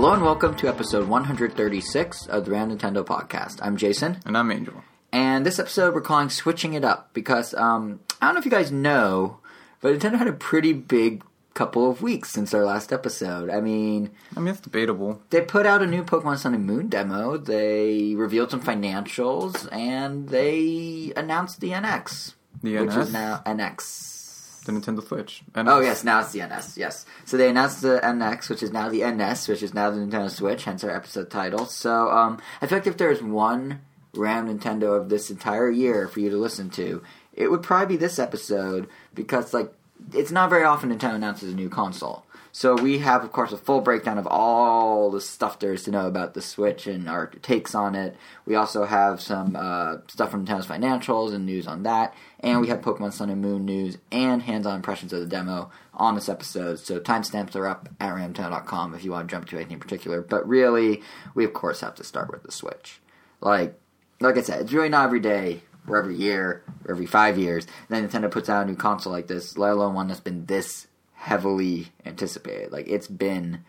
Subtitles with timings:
[0.00, 3.58] Hello and welcome to episode 136 of the Round Nintendo podcast.
[3.60, 4.82] I'm Jason, And I'm Angel.
[5.12, 8.50] and this episode we're calling Switching It Up because um, I don't know if you
[8.50, 9.40] guys know,
[9.82, 13.50] but Nintendo had a pretty big couple of weeks since our last episode.
[13.50, 15.20] I mean, I mean, it's debatable.
[15.28, 20.30] they put out a new Pokemon Sun and Moon demo, they revealed some financials, and
[20.30, 22.32] they announced the NX,
[22.62, 24.19] The which is now NX.
[24.60, 25.42] The Nintendo Switch.
[25.54, 26.76] And Oh yes, now it's the NS.
[26.76, 29.98] Yes, so they announced the NX, which is now the NS, which is now the
[30.00, 30.64] Nintendo Switch.
[30.64, 31.66] Hence our episode title.
[31.66, 33.80] So um, I feel like if there's one
[34.14, 38.00] Ram Nintendo of this entire year for you to listen to, it would probably be
[38.00, 39.72] this episode because like
[40.14, 42.24] it's not very often Nintendo announces a new console.
[42.52, 45.90] So we have, of course, a full breakdown of all the stuff there is to
[45.90, 48.16] know about the Switch and our takes on it.
[48.44, 52.68] We also have some uh, stuff from Nintendo's financials and news on that, and we
[52.68, 56.80] have Pokemon Sun and Moon news and hands-on impressions of the demo on this episode.
[56.80, 60.20] So timestamps are up at ramtown.com if you want to jump to anything in particular.
[60.20, 61.02] But really,
[61.34, 63.00] we of course have to start with the Switch.
[63.40, 63.78] Like,
[64.18, 67.66] like I said, it's really not every day or every year or every five years
[67.88, 70.86] that Nintendo puts out a new console like this, let alone one that's been this
[71.20, 72.72] heavily anticipated.
[72.72, 73.62] Like it's been,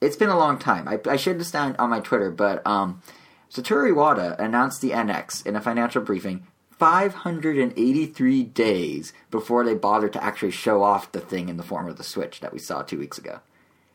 [0.00, 0.88] it's been a long time.
[0.88, 3.02] I, I shared this down on my Twitter, but um,
[3.50, 10.24] Satoru Iwata announced the NX in a financial briefing 583 days before they bothered to
[10.24, 12.98] actually show off the thing in the form of the Switch that we saw two
[12.98, 13.40] weeks ago.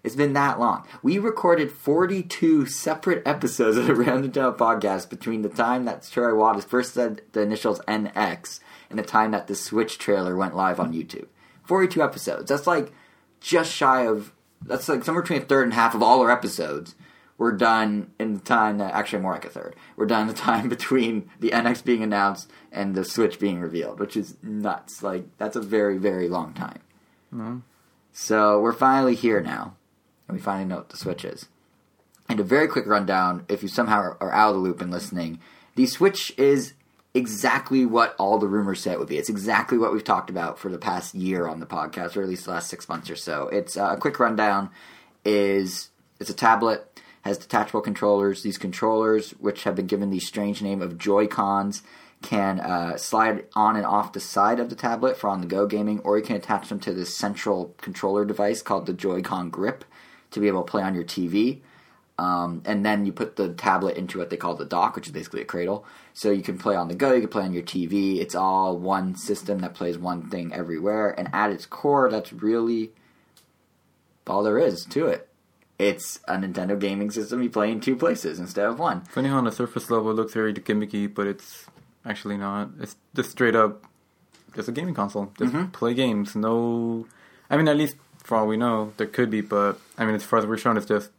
[0.04, 0.88] It's been that long.
[1.02, 6.34] We recorded 42 separate episodes of the Round Nintendo podcast between the time that Satoru
[6.34, 10.80] Iwata first said the initials NX and the time that the Switch trailer went live
[10.80, 11.28] on YouTube.
[11.68, 12.50] 42 episodes.
[12.50, 12.92] That's like
[13.40, 14.32] just shy of.
[14.62, 16.96] That's like somewhere between a third and half of all our episodes
[17.38, 18.94] were done in the time that.
[18.94, 19.76] Actually, more like a third.
[19.96, 24.00] We're done in the time between the NX being announced and the Switch being revealed,
[24.00, 25.04] which is nuts.
[25.04, 26.80] Like, that's a very, very long time.
[27.32, 27.62] No.
[28.14, 29.76] So we're finally here now,
[30.28, 31.48] and we finally know what the Switch is.
[32.30, 35.40] And a very quick rundown, if you somehow are out of the loop and listening,
[35.76, 36.74] the Switch is
[37.16, 39.18] exactly what all the rumors say it would be.
[39.18, 42.30] It's exactly what we've talked about for the past year on the podcast, or at
[42.30, 43.48] least the last six months or so.
[43.48, 44.70] It's uh, a quick rundown.
[45.24, 45.90] Is
[46.20, 46.88] it's a tablet
[47.24, 48.44] has detachable controllers.
[48.44, 51.82] These controllers, which have been given the strange name of Joy Cons,
[52.22, 55.66] can uh, slide on and off the side of the tablet for on the go
[55.66, 59.84] gaming, or you can attach them to this central controller device called the Joy-Con Grip
[60.32, 61.62] to be able to play on your TV.
[62.18, 65.12] Um, and then you put the tablet into what they call the dock, which is
[65.12, 65.86] basically a cradle.
[66.14, 68.20] So you can play on the go, you can play on your TV.
[68.20, 71.10] It's all one system that plays one thing everywhere.
[71.20, 72.92] And at its core, that's really
[74.28, 75.28] all there is to it.
[75.78, 79.02] It's a Nintendo gaming system you play in two places instead of one.
[79.02, 81.66] Funny how on the surface level it looks very gimmicky, but it's
[82.06, 82.70] actually not.
[82.80, 83.84] It's just straight up
[84.56, 85.34] just a gaming console.
[85.38, 85.74] Just Mhm.
[85.74, 86.34] play games.
[86.34, 87.06] No.
[87.50, 90.24] I mean, at least for all we know, there could be, but I mean, as
[90.24, 91.12] far as we're shown, it's just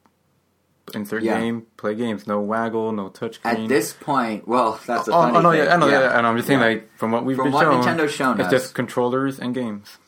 [0.95, 1.39] insert Yeah.
[1.41, 2.27] game, play games.
[2.27, 3.41] No waggle, no touchscreen.
[3.45, 5.65] At this point, well, that's the Oh, funny oh no, thing.
[5.65, 6.17] yeah, I know, yeah.
[6.19, 6.67] and I'm just saying, Yeah.
[6.67, 8.53] like, from what we've From been what shown, Nintendo's shown it's us.
[8.53, 9.99] just controllers and games.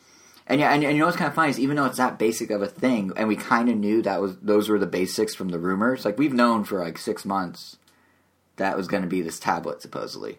[0.47, 2.19] And yeah, and, and you know what's kind of funny is even though it's that
[2.19, 5.35] basic of a thing, and we kind of knew that was those were the basics
[5.35, 6.05] from the rumors.
[6.07, 7.77] Like we've known for like six months
[8.57, 10.39] that was going to be this tablet supposedly.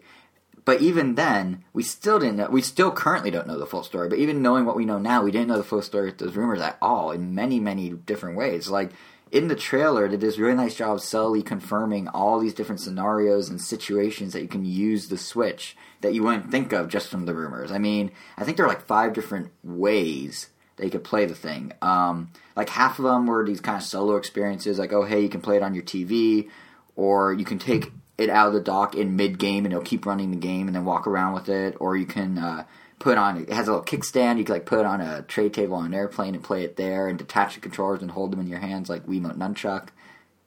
[0.64, 2.48] But even then, we still didn't know.
[2.50, 4.08] We still currently don't know the full story.
[4.08, 6.36] But even knowing what we know now, we didn't know the full story of those
[6.36, 8.68] rumors at all in many, many different ways.
[8.68, 8.90] Like
[9.30, 13.48] in the trailer, they did this really nice job subtly confirming all these different scenarios
[13.48, 17.26] and situations that you can use the Switch that you wouldn't think of just from
[17.26, 17.70] the rumors.
[17.70, 21.34] I mean, I think there are like five different ways that you could play the
[21.34, 21.72] thing.
[21.80, 25.28] Um, like half of them were these kind of solo experiences, like oh hey, you
[25.28, 26.48] can play it on your TV,
[26.96, 30.06] or you can take it out of the dock in mid game and it'll keep
[30.06, 32.64] running the game and then walk around with it, or you can uh,
[33.00, 34.38] put on it has a little kickstand.
[34.38, 37.08] You can like put on a tray table on an airplane and play it there,
[37.08, 39.88] and detach the controllers and hold them in your hands like Wiimote nunchuck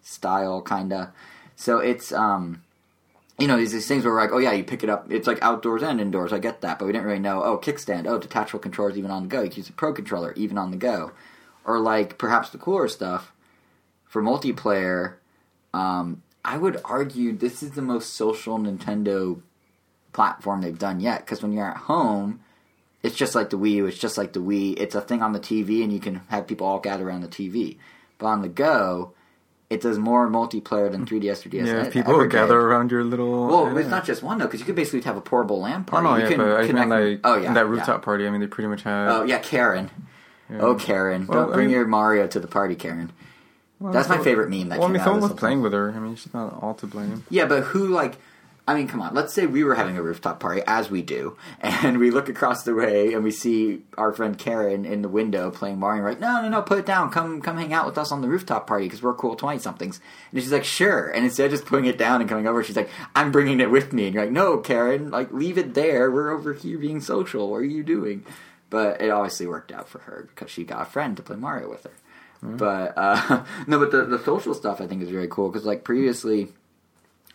[0.01, 1.11] style, kinda.
[1.57, 2.63] So it's um,
[3.39, 5.11] you know, these, these things where we're like, oh yeah, you pick it up.
[5.11, 6.31] It's like outdoors and indoors.
[6.31, 7.43] I get that, but we didn't really know.
[7.43, 8.07] Oh, kickstand.
[8.07, 9.41] Oh, detachable controllers even on the go.
[9.41, 11.11] You can use a pro controller even on the go,
[11.65, 13.33] or like perhaps the cooler stuff
[14.05, 15.15] for multiplayer.
[15.73, 19.41] Um, I would argue this is the most social Nintendo
[20.13, 21.19] platform they've done yet.
[21.21, 22.39] Because when you're at home,
[23.01, 23.85] it's just like the Wii U.
[23.87, 24.79] It's just like the Wii.
[24.79, 27.27] It's a thing on the TV, and you can have people all gather around the
[27.27, 27.77] TV.
[28.17, 29.13] But on the go,
[29.69, 31.67] it does more multiplayer than 3DS or DS.
[31.67, 33.47] Yeah, people would gather around your little.
[33.47, 33.79] Well, yeah.
[33.79, 36.15] it's not just one though, because you could basically have a portable LAN Oh no,
[36.15, 37.69] you yeah, can but I mean, like, oh yeah, that yeah.
[37.69, 38.27] rooftop party.
[38.27, 39.09] I mean, they pretty much had.
[39.09, 39.89] Oh yeah, Karen.
[40.49, 40.59] yeah.
[40.61, 43.11] Oh Karen, Well, don't I bring mean- your Mario to the party, Karen.
[43.79, 45.91] Well, That's my favorite meme that Well, I mean, someone was playing with her.
[45.91, 47.25] I mean, she's not all to blame.
[47.29, 48.15] Yeah, but who like?
[48.65, 49.13] I mean, come on.
[49.13, 52.63] Let's say we were having a rooftop party, as we do, and we look across
[52.63, 56.03] the way and we see our friend Karen in the window playing Mario.
[56.03, 56.19] Right?
[56.19, 56.61] No, no, no.
[56.61, 57.11] Put it down.
[57.11, 59.99] Come, come hang out with us on the rooftop party because we're cool twenty somethings.
[60.31, 61.09] And she's like, sure.
[61.09, 63.69] And instead of just putting it down and coming over, she's like, I'm bringing it
[63.69, 64.05] with me.
[64.05, 65.11] And you're like, no, Karen.
[65.11, 66.09] Like, leave it there.
[66.09, 67.49] We're over here being social.
[67.49, 68.25] What are you doing?
[68.69, 71.69] But it obviously worked out for her because she got a friend to play Mario
[71.69, 71.91] with her.
[72.41, 75.83] But uh, no, but the the social stuff I think is very cool because like
[75.83, 76.49] previously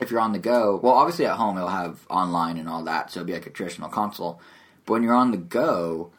[0.00, 3.10] if you're on the go, well, obviously at home it'll have online and all that,
[3.10, 4.40] so it'll be like a traditional console.
[4.86, 6.10] But when you're on the go,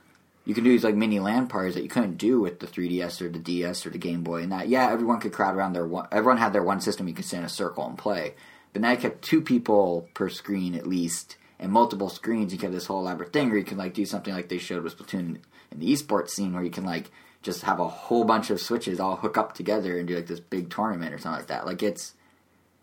[0.46, 3.22] you can do these like mini LAN parties that you couldn't do with the 3DS
[3.22, 4.42] or the DS or the Game Boy.
[4.42, 6.08] And that, yeah, everyone could crowd around their one.
[6.12, 7.08] Everyone had their one system.
[7.08, 8.34] You could sit in a circle and play.
[8.74, 12.54] But now you kept two people per screen at least, and multiple screens.
[12.54, 14.84] You have this whole elaborate thing where you can like do something like they showed
[14.84, 15.38] with Splatoon
[15.72, 17.12] in the esports scene, where you can like
[17.42, 20.40] just have a whole bunch of switches all hook up together and do like this
[20.40, 21.66] big tournament or something like that.
[21.66, 22.16] Like it's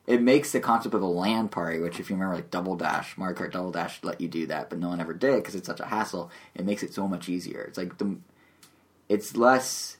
[0.06, 3.16] it makes the concept of a LAN party, which if you remember, like Double Dash,
[3.16, 5.66] Mario Kart Double Dash let you do that, but no one ever did because it's
[5.66, 6.30] such a hassle.
[6.54, 7.62] It makes it so much easier.
[7.62, 8.16] It's like the,
[9.08, 9.96] it's less,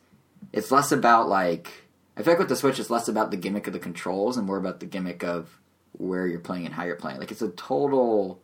[0.53, 1.87] it's less about like
[2.17, 4.47] I feel like with the Switch, it's less about the gimmick of the controls and
[4.47, 5.61] more about the gimmick of
[5.93, 7.19] where you're playing and how you're playing.
[7.19, 8.41] Like it's a total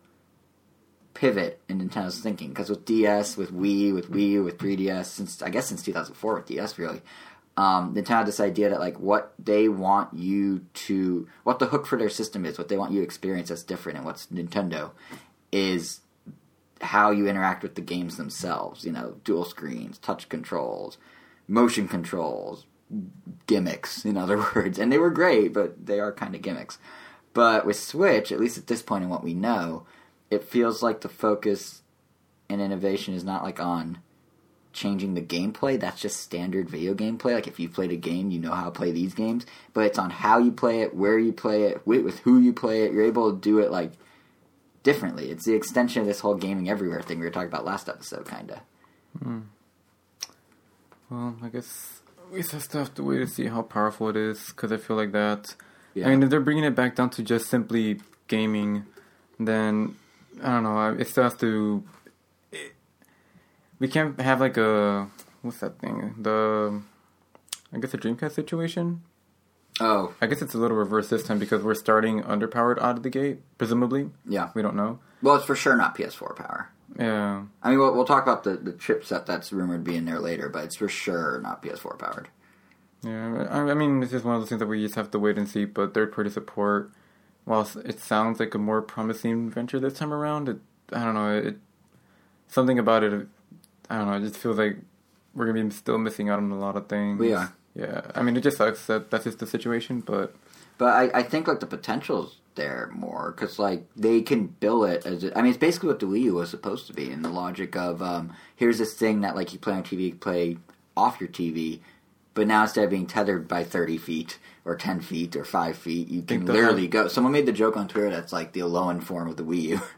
[1.15, 5.49] pivot in Nintendo's thinking because with DS, with Wii, with Wii with 3DS, since I
[5.49, 7.01] guess since 2004 with DS really,
[7.57, 11.87] um, Nintendo had this idea that like what they want you to, what the hook
[11.87, 14.93] for their system is, what they want you to experience that's different, and what's Nintendo
[15.51, 16.01] is
[16.81, 18.85] how you interact with the games themselves.
[18.85, 20.97] You know, dual screens, touch controls,
[21.47, 22.65] motion controls,
[23.47, 24.05] gimmicks.
[24.05, 26.79] In other words, and they were great, but they are kind of gimmicks.
[27.35, 29.87] But with Switch, at least at this point in what we know,
[30.31, 31.83] it feels like the focus
[32.49, 33.99] and innovation is not like on
[34.73, 35.79] changing the gameplay.
[35.79, 37.35] That's just standard video gameplay.
[37.35, 39.45] Like if you played a game, you know how to play these games.
[39.75, 42.53] But it's on how you play it, where you play it, with, with who you
[42.53, 42.93] play it.
[42.93, 43.93] You're able to do it like
[44.83, 45.31] differently.
[45.31, 48.25] It's the extension of this whole gaming everywhere thing we were talking about last episode,
[48.27, 48.59] kind of.
[49.23, 49.41] Hmm.
[51.11, 52.01] Well, I guess
[52.33, 55.13] we just have to wait to see how powerful it is because I feel like
[55.13, 55.55] that.
[55.95, 56.07] Yeah.
[56.07, 58.87] I mean, if they're bringing it back down to just simply gaming,
[59.39, 59.97] then
[60.43, 60.79] I don't know.
[60.79, 61.85] I- It still has to.
[63.83, 65.09] We can't have like a
[65.43, 66.15] what's that thing?
[66.17, 66.81] The
[67.73, 69.03] I guess a Dreamcast situation.
[69.81, 73.03] Oh, I guess it's a little reverse this time because we're starting underpowered out of
[73.03, 74.11] the gate, presumably.
[74.25, 74.51] yeah.
[74.55, 75.01] We don't know.
[75.21, 76.71] Well, it's for sure not PS4 power.
[76.97, 77.43] Yeah.
[77.61, 80.63] I mean, we'll, we'll talk about the, the chipset that's rumored being there later, but
[80.63, 82.29] it's for sure not PS4 powered.
[83.03, 85.19] Yeah, I, I mean, this is one of those things that we just have to
[85.19, 85.65] wait and see.
[85.65, 86.93] But third party support,
[87.47, 90.59] while it sounds like a more promising venture this time around, it
[90.93, 91.57] I don't know, it
[92.47, 93.27] something about it,
[93.93, 94.79] I don't know, it just feels like
[95.35, 97.19] we're gonna be still missing out on a lot of things.
[97.19, 97.53] We are.
[97.75, 100.35] Yeah, I mean, it just sucks that that's just the situation, but
[100.79, 105.07] But I, I think like the potential's there more because like they can bill it
[105.07, 107.23] as it, I mean it's basically what the Wii U was supposed to be in
[107.23, 110.59] the logic of um, here's this thing that like you play on TV, you play
[110.97, 111.81] off your TV,
[112.35, 116.09] but now instead of being tethered by thirty feet or ten feet or five feet,
[116.09, 117.09] you can literally go.
[117.09, 119.81] Someone made the joke on Twitter that's like the Alolan form of the Wii U.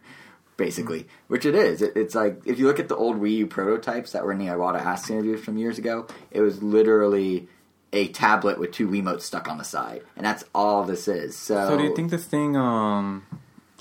[0.56, 1.82] Basically, which it is.
[1.82, 4.38] It, it's like if you look at the old Wii U prototypes that were in
[4.38, 7.48] the Iwata Asks interview from years ago, it was literally
[7.92, 11.36] a tablet with two Wiimotes stuck on the side, and that's all this is.
[11.36, 12.56] So, So do you think this thing?
[12.56, 13.24] Um,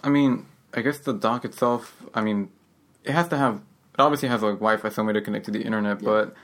[0.03, 1.95] I mean, I guess the dock itself.
[2.13, 2.49] I mean,
[3.03, 3.55] it has to have.
[3.57, 6.01] It obviously has like Wi-Fi, some way to connect to the internet.
[6.01, 6.05] Yeah.
[6.09, 6.35] But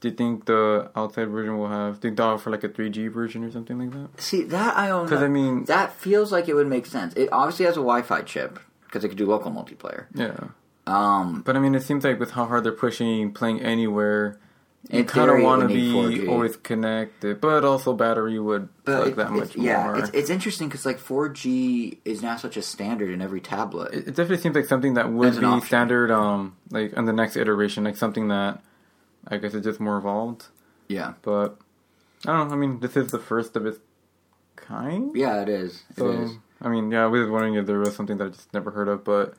[0.00, 2.00] do you think the outside version will have?
[2.00, 4.20] Do you think they'll offer like a 3G version or something like that?
[4.20, 5.04] See that I don't.
[5.04, 7.14] Because I mean, that feels like it would make sense.
[7.14, 8.58] It obviously has a Wi-Fi chip
[8.90, 10.06] because it could do local multiplayer.
[10.14, 10.48] yeah.
[10.86, 14.40] Um, But I mean, it seems like with how hard they're pushing playing anywhere,
[14.90, 16.28] you kind of want to be 4G.
[16.28, 17.40] always connected.
[17.40, 19.96] But also, battery would but it- that much yeah, more.
[19.98, 23.92] it's, it's interesting because like 4G is now such a standard in every tablet.
[23.94, 25.66] it, it definitely seems like something that would be option.
[25.66, 28.60] standard, um, like on the next iteration, like something that
[29.28, 30.46] I guess is just more evolved.
[30.88, 31.58] yeah, But
[32.26, 32.54] I don't know.
[32.54, 33.78] I mean, this is the first of its
[34.56, 35.14] kind.
[35.14, 35.82] yeah, it is.
[35.96, 36.30] So it is.
[36.62, 38.88] I mean, yeah, I was wondering if there was something that I just never heard
[38.88, 39.34] of, but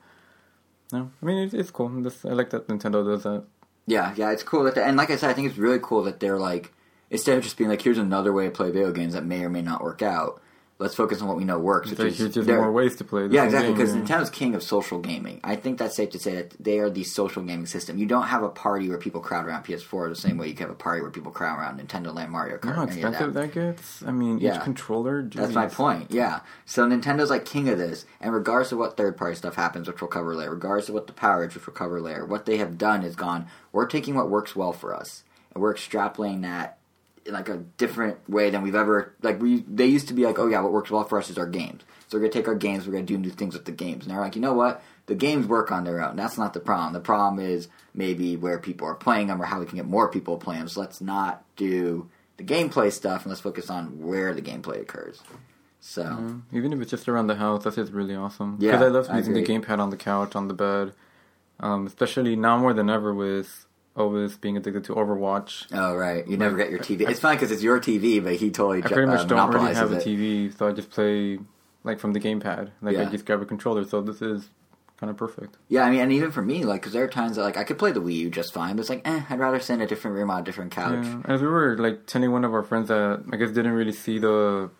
[0.92, 1.10] no.
[1.22, 1.88] I mean, it's, it's cool.
[2.02, 3.44] This, I like that Nintendo does that.
[3.86, 6.02] Yeah, yeah, it's cool that, they, and like I said, I think it's really cool
[6.04, 6.72] that they're like
[7.10, 9.50] instead of just being like, here's another way to play video games that may or
[9.50, 10.42] may not work out.
[10.82, 11.90] Let's focus on what we know works.
[11.90, 13.26] Which is here's just they're- more ways to play.
[13.28, 13.72] Yeah, exactly.
[13.72, 13.94] Because.
[13.94, 15.40] Nintendo's king of social gaming.
[15.44, 17.98] I think that's safe to say that they are the social gaming system.
[17.98, 20.66] You don't have a party where people crowd around PS4 the same way you can
[20.66, 22.76] have a party where people crowd around Nintendo Land, Mario You know Kart.
[22.76, 23.52] how expensive that.
[23.52, 24.02] that gets?
[24.02, 24.56] I mean, Yeah.
[24.56, 25.22] each controller.
[25.22, 26.10] That's my point.
[26.10, 26.40] Yeah.
[26.66, 30.00] So Nintendo's like king of this, and regardless of what third party stuff happens, which
[30.00, 32.56] we'll cover later, regardless of what the power is, which we'll cover later, what they
[32.56, 33.46] have done is gone.
[33.70, 35.22] We're taking what works well for us,
[35.54, 36.78] and we're extrapolating that
[37.26, 40.48] like a different way than we've ever like we they used to be like oh
[40.48, 41.82] yeah what works well for us is our games.
[42.08, 44.04] So we're gonna take our games we're gonna do new things with the games.
[44.04, 44.82] And they're like you know what?
[45.06, 46.16] The games work on their own.
[46.16, 46.92] That's not the problem.
[46.92, 50.08] The problem is maybe where people are playing them or how we can get more
[50.08, 50.68] people playing them.
[50.68, 55.22] So let's not do the gameplay stuff and let's focus on where the gameplay occurs.
[55.80, 56.04] So.
[56.04, 58.56] Mm, Even if it's just around the house, that's just really awesome.
[58.60, 60.92] Yeah, because I love using the gamepad on the couch, on the bed,
[61.58, 65.66] um, especially now more than ever with Ovis being addicted to Overwatch.
[65.72, 68.50] oh right you never get your TV it's fine because it's your TV but he
[68.50, 70.04] totally I pretty uh, much don't really have a it.
[70.04, 71.38] TV, so I just play
[71.84, 72.70] like from the gamepad.
[72.80, 74.48] Like I just grab a controller, so this is
[74.98, 75.56] kind of perfect.
[75.68, 77.64] Yeah, I mean, and even for me, like, because there are times that like I
[77.64, 79.80] could play the Wii U just fine, but it's like, eh, I'd rather sit in
[79.80, 81.04] a different room on a different couch.
[81.04, 81.22] Yeah.
[81.24, 84.20] As we were like telling one of our friends that I guess didn't really see
[84.20, 84.70] the,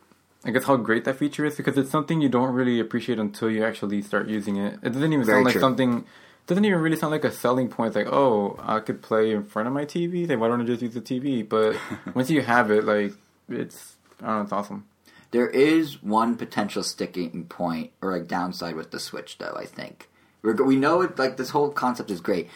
[0.45, 3.50] I guess how great that feature is because it's something you don't really appreciate until
[3.50, 4.75] you actually start using it.
[4.83, 5.61] It doesn't even Very sound like true.
[5.61, 6.04] something.
[6.47, 7.89] Doesn't even really sound like a selling point.
[7.89, 10.29] It's like, oh, I could play in front of my TV.
[10.29, 11.49] Like, why don't I just use the TV?
[11.49, 11.77] But
[12.15, 13.13] once you have it, like,
[13.49, 14.87] it's I don't know, it's awesome.
[15.31, 19.55] There is one potential sticking point or like downside with the Switch, though.
[19.57, 20.09] I think
[20.43, 21.19] We're, we know it.
[21.19, 22.51] Like this whole concept is great,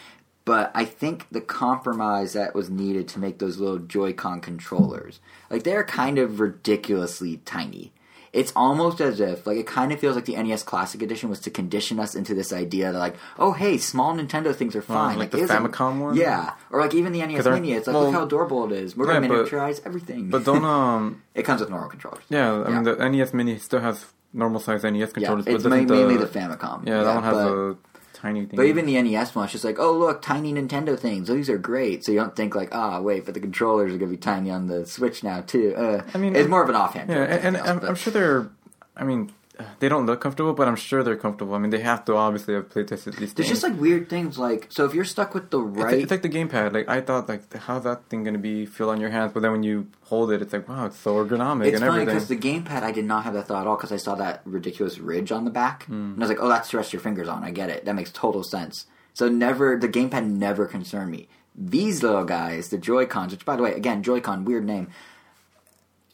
[0.45, 5.63] but I think the compromise that was needed to make those little Joy-Con controllers, like
[5.63, 7.91] they're kind of ridiculously tiny.
[8.37, 11.39] It's almost as if, like, it kind of feels like the NES Classic Edition was
[11.41, 15.17] to condition us into this idea that, like, oh, hey, small Nintendo things are fine.
[15.17, 16.15] like the isn't- Famicom one?
[16.15, 17.73] Yeah, or like even the NES Mini.
[17.73, 18.95] It's like, well, look how adorable it is.
[18.95, 20.29] We're gonna yeah, but- miniaturize everything.
[20.29, 22.23] But don't um, it comes with normal controllers.
[22.29, 25.45] yeah, I mean the NES Mini still has normal size NES controllers.
[25.47, 26.85] Yeah, it's but ma- doesn't mainly the, the Famicom.
[26.85, 27.75] yeah, that one has but, a
[28.17, 28.55] tiny thing.
[28.55, 31.27] but even the NES one, it's just like, oh look, tiny Nintendo things.
[31.27, 32.03] These are great.
[32.03, 34.67] So you don't think like, ah, wait, but the controllers are gonna be tiny on
[34.67, 35.75] the Switch now too.
[35.75, 37.09] Uh, I mean, it's more of an offhand.
[37.09, 38.49] Yeah, and, and anything I'm, I'm sure they're.
[38.95, 39.31] I mean,
[39.79, 41.53] they don't look comfortable, but I'm sure they're comfortable.
[41.55, 43.61] I mean, they have to obviously have play tested these There's things.
[43.61, 46.29] just like weird things like so if you're stuck with the right It's, like the
[46.29, 46.73] gamepad.
[46.73, 49.31] Like I thought, like how's that thing gonna be feel on your hands?
[49.33, 52.01] But then when you hold it, it's like wow, it's so ergonomic It's and funny
[52.03, 52.05] everything.
[52.05, 54.41] because the gamepad, I did not have that thought at all because I saw that
[54.45, 55.93] ridiculous ridge on the back, Hmm.
[56.13, 57.85] and I was like, "Oh, that's to rest your fingers on." I get it.
[57.85, 58.85] That makes total sense.
[59.13, 61.27] So never the gamepad never concerned me.
[61.59, 64.89] These little guys, the Joy Cons, which by the way, again, Joy-Con, weird name.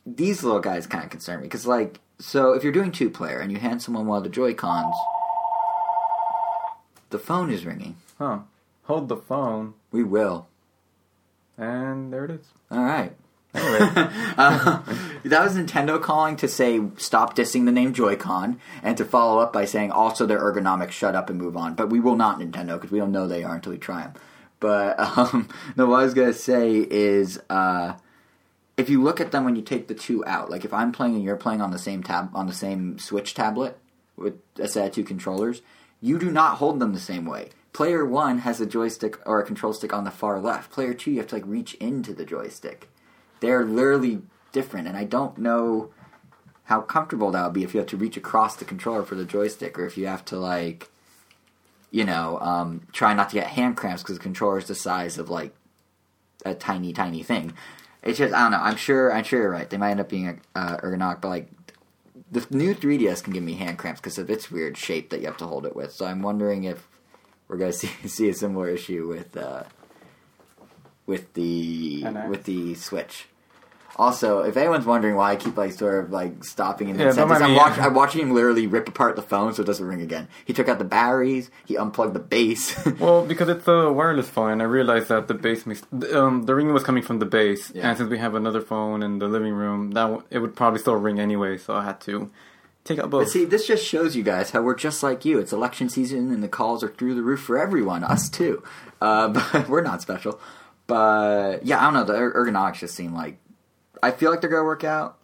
[0.05, 3.39] These little guys kind of concern me because, like, so if you're doing two player
[3.39, 4.95] and you hand someone one of the Joy Cons,
[7.09, 7.97] the phone is ringing.
[8.17, 8.39] huh?
[8.83, 10.47] Hold the phone, We will.
[11.57, 12.45] and there it is.
[12.71, 13.13] All right.
[13.53, 13.79] Anyway,
[14.37, 14.81] Uh,
[15.25, 19.53] that was Nintendo calling to say stop dissing the name Joy-Con and to follow up
[19.53, 21.75] by saying also they're ergonomic, shut up and move on.
[21.75, 24.13] But we will not Nintendo because we don't know they are until we try them.
[24.59, 27.93] But um, no, what I was gonna say is uh,
[28.77, 31.15] if you look at them when you take the two out, like if I'm playing
[31.15, 33.77] and you're playing on the same tab on the same Switch tablet
[34.15, 35.61] with a set of two controllers,
[36.01, 37.49] you do not hold them the same way.
[37.71, 40.71] Player one has a joystick or a control stick on the far left.
[40.71, 42.89] Player two, you have to like reach into the joystick
[43.43, 44.21] they're literally
[44.53, 45.91] different, and I don't know
[46.63, 49.25] how comfortable that would be if you have to reach across the controller for the
[49.25, 50.89] joystick, or if you have to like,
[51.91, 55.17] you know, um, try not to get hand cramps because the controller is the size
[55.17, 55.53] of like
[56.45, 57.53] a tiny, tiny thing.
[58.03, 58.61] It's just I don't know.
[58.61, 59.69] I'm sure I'm sure you're right.
[59.69, 61.49] They might end up being uh, ergonomic, but like
[62.31, 65.27] the new 3DS can give me hand cramps because of its weird shape that you
[65.27, 65.91] have to hold it with.
[65.91, 66.87] So I'm wondering if
[67.47, 69.63] we're gonna see see a similar issue with uh,
[71.05, 73.27] with the with the Switch.
[73.95, 77.41] Also, if anyone's wondering why I keep like sort of like stopping in Yeah, sentence,
[77.41, 80.27] I'm, watch- I'm watching him literally rip apart the phone so it doesn't ring again.
[80.45, 82.75] He took out the batteries, he unplugged the base.
[82.99, 86.73] well, because it's a wireless phone, I realized that the base makes um, the ring
[86.73, 87.89] was coming from the base, Yeah.
[87.89, 90.79] and since we have another phone in the living room, that w- it would probably
[90.79, 91.59] still ring anyway.
[91.59, 92.31] So I had to
[92.85, 93.25] take out both.
[93.25, 95.37] But see, this just shows you guys how we're just like you.
[95.37, 98.63] It's election season, and the calls are through the roof for everyone, us too.
[98.99, 100.39] Uh, but we're not special.
[100.87, 102.03] But yeah, I don't know.
[102.03, 103.37] The er- ergonomics just seem like
[104.03, 105.17] I feel like they're gonna work out.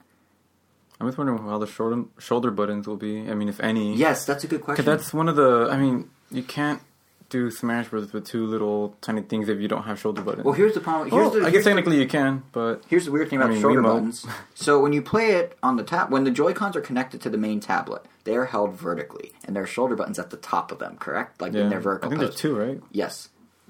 [1.02, 3.30] I'm just wondering how the shoulder shoulder buttons will be.
[3.30, 3.96] I mean, if any.
[3.96, 4.84] Yes, that's a good question.
[4.84, 5.70] Because that's one of the.
[5.72, 6.82] I mean, you can't
[7.30, 8.12] do Smash Bros.
[8.12, 10.44] with two little tiny things if you don't have shoulder buttons.
[10.46, 11.12] well, here's the problem.
[11.12, 13.44] Here's Well, the, I guess the- technically you can, but Here's the weird thing I
[13.44, 14.26] about mean, shoulder buttons.
[14.56, 17.30] So when you play it on the tab, when the Joy Cons are connected to
[17.30, 20.72] the main tablet, they are held vertically, and there are shoulder buttons at the top
[20.72, 20.98] of them.
[20.98, 22.08] Correct, like yeah, in their vertical.
[22.08, 22.82] I think there's two, right?
[22.92, 23.30] Yes.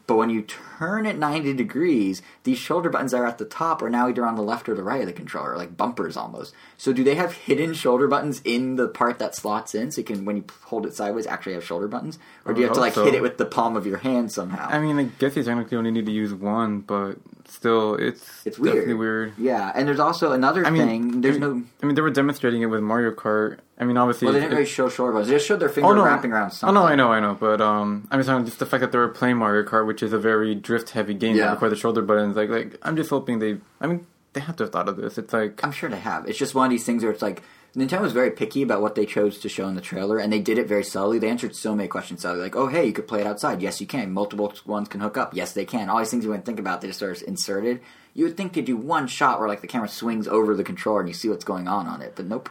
[0.10, 3.80] But when you turn it 90 degrees, these shoulder buttons that are at the top
[3.84, 6.52] are now either on the left or the right of the controller, like bumpers almost.
[6.78, 10.06] So do they have hidden shoulder buttons in the part that slots in so you
[10.06, 12.18] can, when you hold it sideways, actually have shoulder buttons?
[12.44, 13.06] Or do you have to like so.
[13.06, 14.68] hit it with the palm of your hand somehow?
[14.68, 17.18] I mean, I guess you technically only need to use one, but
[17.50, 19.34] still, it's it's definitely weird.
[19.38, 19.38] weird.
[19.38, 21.22] Yeah, and there's also another I mean, thing.
[21.22, 21.64] There's I no.
[21.82, 23.60] I mean, they were demonstrating it with Mario Kart.
[23.80, 25.30] I mean, obviously, Well, they didn't really show shoulder buttons.
[25.30, 26.04] They just showed their finger Oh no!
[26.04, 26.74] wrapping around Oh something.
[26.76, 28.98] no, I know, I know, but um, I'm just talking just the fact that they
[28.98, 31.36] were playing Mario Kart, which is a very drift-heavy game.
[31.36, 31.46] Yeah.
[31.46, 32.36] That require the shoulder buttons.
[32.36, 33.58] Like, like I'm just hoping they.
[33.82, 35.18] I mean, they have to have thought of this.
[35.18, 36.28] It's like I'm sure they have.
[36.28, 37.42] It's just one of these things where it's like
[37.76, 40.40] Nintendo was very picky about what they chose to show in the trailer, and they
[40.40, 41.20] did it very subtly.
[41.20, 43.62] They answered so many questions subtly, like, "Oh, hey, you could play it outside.
[43.62, 44.12] Yes, you can.
[44.12, 45.34] Multiple ones can hook up.
[45.36, 45.90] Yes, they can.
[45.90, 47.80] All these things you wouldn't think about, they just sort of inserted.
[48.16, 51.00] You would think they do one shot where like the camera swings over the controller
[51.02, 52.50] and you see what's going on on it, but nope.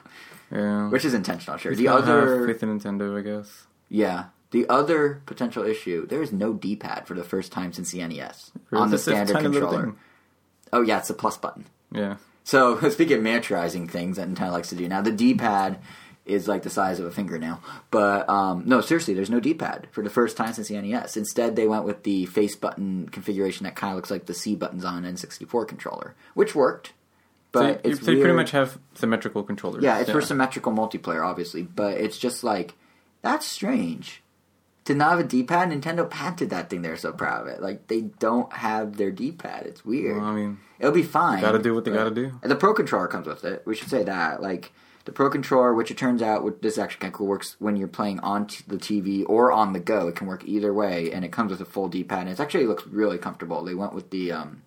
[0.53, 0.89] yeah.
[0.89, 1.73] Which is intentional, sure.
[1.73, 3.67] Just The other, with in Nintendo, I guess.
[3.89, 8.07] yeah, the other potential issue: there is no D-pad for the first time since the
[8.07, 9.95] NES on the It's standard controller.
[10.73, 11.67] Oh yeah, it's a plus button.
[11.91, 12.17] Yeah.
[12.49, 15.79] So speaking of miniaturizing things that Nintendo likes to do now, the D-pad
[16.25, 17.61] is like the size of a fingernail.
[17.91, 21.19] But um, no, seriously, there's no D-pad for the first time since the NES.
[21.19, 24.55] Instead, they went with the face button configuration that kind of looks like the C
[24.55, 26.95] buttons on an N64 controller, which worked.
[27.53, 29.85] But so you, it's so you pretty much have symmetrical controllers.
[29.85, 31.65] yeah, it's for symmetrical multiplayer, obviously.
[31.65, 32.75] But it's just like
[33.21, 34.23] that's strange.
[34.89, 36.81] To not have a D-pad, Nintendo patented that thing.
[36.81, 37.61] They're so proud of it.
[37.61, 39.67] Like they don't have their D-pad.
[39.67, 40.17] It's weird.
[40.17, 41.43] Well, I mean, It'll be fine.
[41.43, 42.39] gotta do what they gotta do.
[42.43, 43.63] and the Pro Controller comes with it.
[43.67, 44.41] We should say that.
[44.41, 44.73] Like
[45.05, 47.57] the Pro Controller, which it turns out, which- this is actually kind of cool, works
[47.59, 50.09] when you're playing on t- the TV or on the go.
[50.09, 52.21] It can work either way, and it comes with a full D-pad.
[52.21, 53.63] And it actually looks really comfortable.
[53.63, 54.63] They went with the um,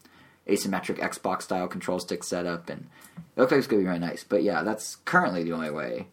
[0.48, 2.90] asymmetric Xbox style control stick setup, and
[3.36, 4.24] it looks like it's gonna be really nice.
[4.24, 6.10] But yeah, that's currently the only way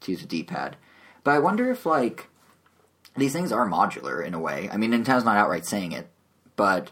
[0.00, 0.76] to use a D-pad.
[1.24, 2.28] But I wonder if like
[3.16, 4.68] these things are modular in a way.
[4.72, 6.08] I mean, Nintendo's not outright saying it,
[6.56, 6.90] but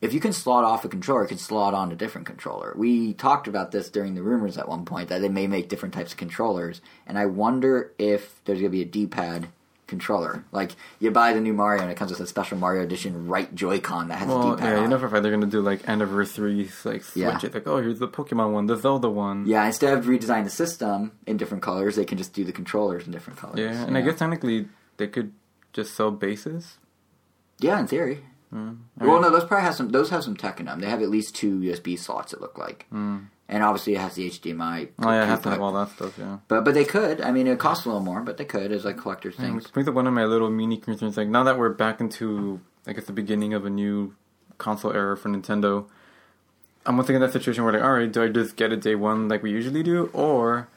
[0.00, 2.74] if you can slot off a controller, you can slot on a different controller.
[2.76, 5.94] We talked about this during the rumors at one point that they may make different
[5.94, 9.46] types of controllers, and I wonder if there's going to be a D-pad
[9.86, 10.42] controller.
[10.52, 13.54] Like you buy the new Mario and it comes with a special Mario Edition right
[13.54, 14.64] Joy-Con that has a Well, D-pad.
[14.70, 15.00] yeah, you on know it.
[15.00, 17.38] for a they're gonna do like anniversaries, like switch Yeah.
[17.42, 17.52] it.
[17.54, 19.44] Like, oh, here's the Pokemon one, the Zelda one.
[19.46, 23.04] Yeah, instead of redesigning the system in different colors, they can just do the controllers
[23.06, 23.58] in different colors.
[23.60, 24.66] Yeah, and I guess technically
[24.96, 25.32] they could
[25.72, 26.78] just sell bases.
[27.60, 28.24] yeah, in theory.
[28.52, 28.78] Mm.
[28.98, 29.88] Well, no, those probably have some.
[29.90, 30.80] Those have some tech in them.
[30.80, 32.34] They have at least two USB slots.
[32.34, 33.28] It look like, Mm.
[33.48, 34.88] and obviously it has the HDMI.
[34.98, 36.18] Oh yeah, it has to have all that stuff.
[36.18, 36.38] Yeah.
[36.48, 37.22] But but they could.
[37.22, 39.68] I mean, it costs a little more, but they could as like collector's And things.
[39.70, 41.16] Brings up one of my little mini concerns.
[41.16, 44.14] Like now that we're back into, I guess, the beginning of a new
[44.58, 45.86] console era for Nintendo,
[46.84, 48.96] I'm once again that situation where like, all right, do I just get it day
[48.96, 50.68] one like we usually do, or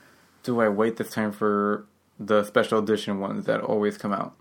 [0.43, 1.85] do I wait this time for
[2.17, 4.33] the special edition ones that always come out?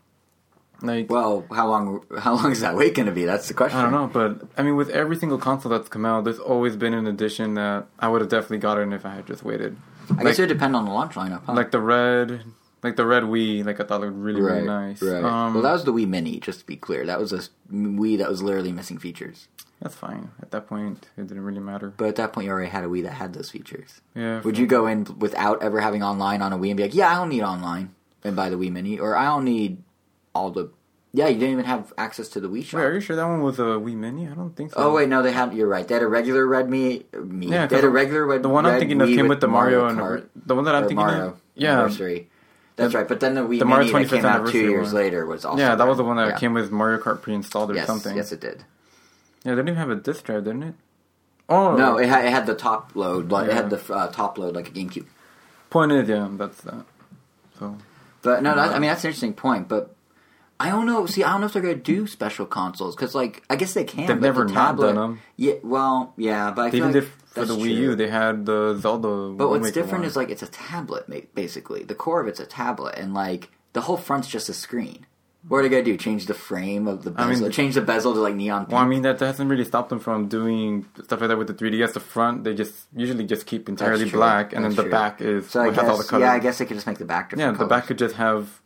[0.85, 3.25] Like Well, how long how long is that wait going to be?
[3.25, 3.79] That's the question.
[3.81, 6.77] I don't know, but I mean, with every single console that's come out, there's always
[6.77, 9.77] been an edition that I would have definitely gotten if I had just waited.
[10.11, 11.43] I Like- guess it would depend on the launch lineup.
[11.47, 11.55] Huh?
[11.55, 12.43] Like the red,
[12.83, 15.01] like the red Wii, like I thought it looked really right, really nice.
[15.03, 15.25] Right.
[15.25, 16.39] Um, well, that was the Wii Mini.
[16.41, 17.41] Just to be clear, that was a
[17.73, 19.49] Wii that was literally missing features.
[19.81, 20.31] that's fine.
[20.43, 21.93] At that point, it didn't really matter.
[21.97, 24.01] But at that point, you already had a Wii that had those features.
[24.15, 24.41] Yeah.
[24.43, 27.11] Would you go in without ever having online on a Wii and be like, "Yeah,
[27.11, 29.83] I don't need online," and buy the Wii Mini, or I don't need
[30.35, 30.71] all the.
[31.17, 32.79] Yeah, you didn't even have access to the Wii shop.
[32.79, 34.27] Wait, are you sure that one was a Wii Mini?
[34.27, 34.77] I don't think so.
[34.79, 35.55] Oh wait, no, they had.
[35.55, 35.87] You're right.
[35.87, 37.05] They had a regular Red Me.
[37.17, 37.47] me.
[37.47, 38.43] Yeah, they had a regular Red.
[38.43, 40.83] the one I'm thinking of came with the Mario, and Kart, the one that I'm
[40.89, 41.41] thinking Mario of.
[41.55, 42.29] Yeah, Anniversary.
[42.77, 43.07] That's right.
[43.07, 44.95] But then the Wii The Mario Mini that 25th came out two years one.
[45.03, 45.63] later was also.
[45.63, 46.37] yeah, that was the one that Yeah.
[46.39, 48.17] came with Mario Kart pre-installed or Yes, something.
[48.17, 48.65] yes, it did.
[49.45, 50.75] Yeah, they didn't even have a disc drive, didn't it?
[51.49, 53.31] Oh No, it had, it had the top load.
[53.31, 55.07] Like, It had the uh, top load like a GameCube.
[55.71, 56.85] point is, yeah, that's that.
[57.61, 57.77] So
[58.23, 59.69] But no, that, I mean that's an interesting point.
[59.69, 59.95] But
[60.61, 61.05] I don't know.
[61.07, 63.75] See, I don't know if they're going to do special consoles because, like, I guess
[63.75, 64.07] they can.
[64.07, 65.21] They've never the not tablet, done 'em.
[65.37, 67.75] Yeah, well, yeah, but I they feel even like for the Wii.
[67.77, 67.95] U.
[67.97, 69.35] They had the Zelda.
[69.37, 70.05] But what's different one.
[70.05, 71.83] is like it's a tablet, basically.
[71.83, 75.07] The core of it's a tablet, and like the whole front's just a screen.
[75.49, 75.97] What are they gonna do?
[75.99, 77.43] Change the frame of the I bezel?
[77.43, 78.73] mean- change the bezel to like neon pink?
[78.73, 81.55] Well, I mean that hasn't really stopped them from doing stuff like that with the
[81.55, 81.93] 3DS.
[81.93, 84.91] The front they just usually just keep entirely black, and That's then the true.
[84.93, 86.21] back is so I has all the guess, colors.
[86.23, 88.63] yeah, I guess they could just make the back Yeah, the back could just have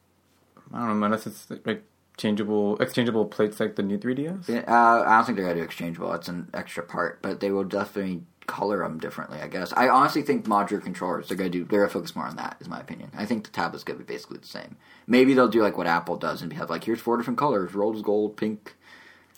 [0.72, 1.82] I don't know unless it's like
[2.16, 4.48] changeable, exchangeable plates like the new 3DS.
[4.48, 6.12] Yeah, Uh, I don't think they're gonna do exchangeable.
[6.14, 9.38] It's an extra part, but they will definitely color them differently.
[9.40, 9.72] I guess.
[9.76, 11.64] I honestly think modular controllers they're gonna do.
[11.64, 12.56] They're gonna focus more on that.
[12.60, 13.10] Is my opinion.
[13.16, 14.76] I think the tablet's gonna be basically the same.
[15.06, 18.02] Maybe they'll do like what Apple does and have like here's four different colors: rose
[18.02, 18.74] gold, pink.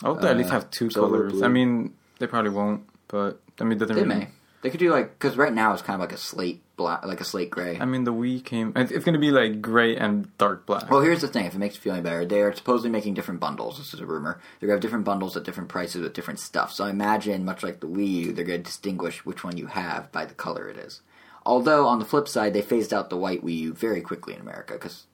[0.02, 1.32] I hope they at least Uh, have two silver, colors.
[1.32, 1.44] blue.
[1.44, 4.14] I mean, they probably won't, but I mean, doesn't They really.
[4.20, 4.28] may.
[4.62, 7.20] They could do like because right now it's kind of like a slate black, like
[7.20, 7.78] a slate gray.
[7.78, 8.72] I mean, the Wii came.
[8.74, 10.90] It's, going to be like gray and dark black.
[10.90, 11.44] Well, here's the thing.
[11.44, 13.76] If it makes you feel any better, they are supposedly making different bundles.
[13.78, 14.40] This is a rumor.
[14.58, 16.72] They're going to have different bundles at different prices with different stuff.
[16.72, 19.66] So I imagine, much like the Wii U, they're going to distinguish which one you
[19.66, 21.02] have by the color it is.
[21.46, 24.40] Although, on the flip side, they phased out the white Wii U very quickly in
[24.40, 25.04] America because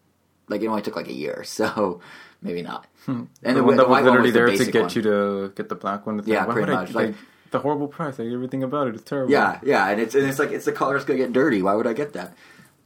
[0.49, 1.43] like, it only took like a year.
[1.59, 2.01] So
[2.43, 2.87] maybe not.
[3.07, 3.55] And Hmm.
[3.55, 4.91] the, one the that was white one literally was the there to get one.
[4.95, 6.23] you to get the black one.
[6.27, 7.15] Yeah, pretty I- much, like-
[7.51, 8.19] the horrible price.
[8.19, 9.33] Like everything about it is terrible.
[9.33, 11.63] Yeah, yeah, and it's and it's like it's the color's gonna get dirty.
[11.63, 12.37] Why would I get that?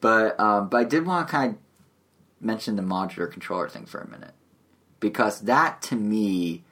[0.00, 1.58] But um, but I did want to kind of
[2.40, 4.34] mention the modular controller thing for a minute
[4.98, 6.64] because that to me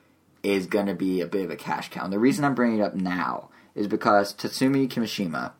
[0.42, 2.04] is gonna be a bit of a cash cow.
[2.04, 5.52] And the reason I'm bringing it up now is because Tatsumi Kimishima,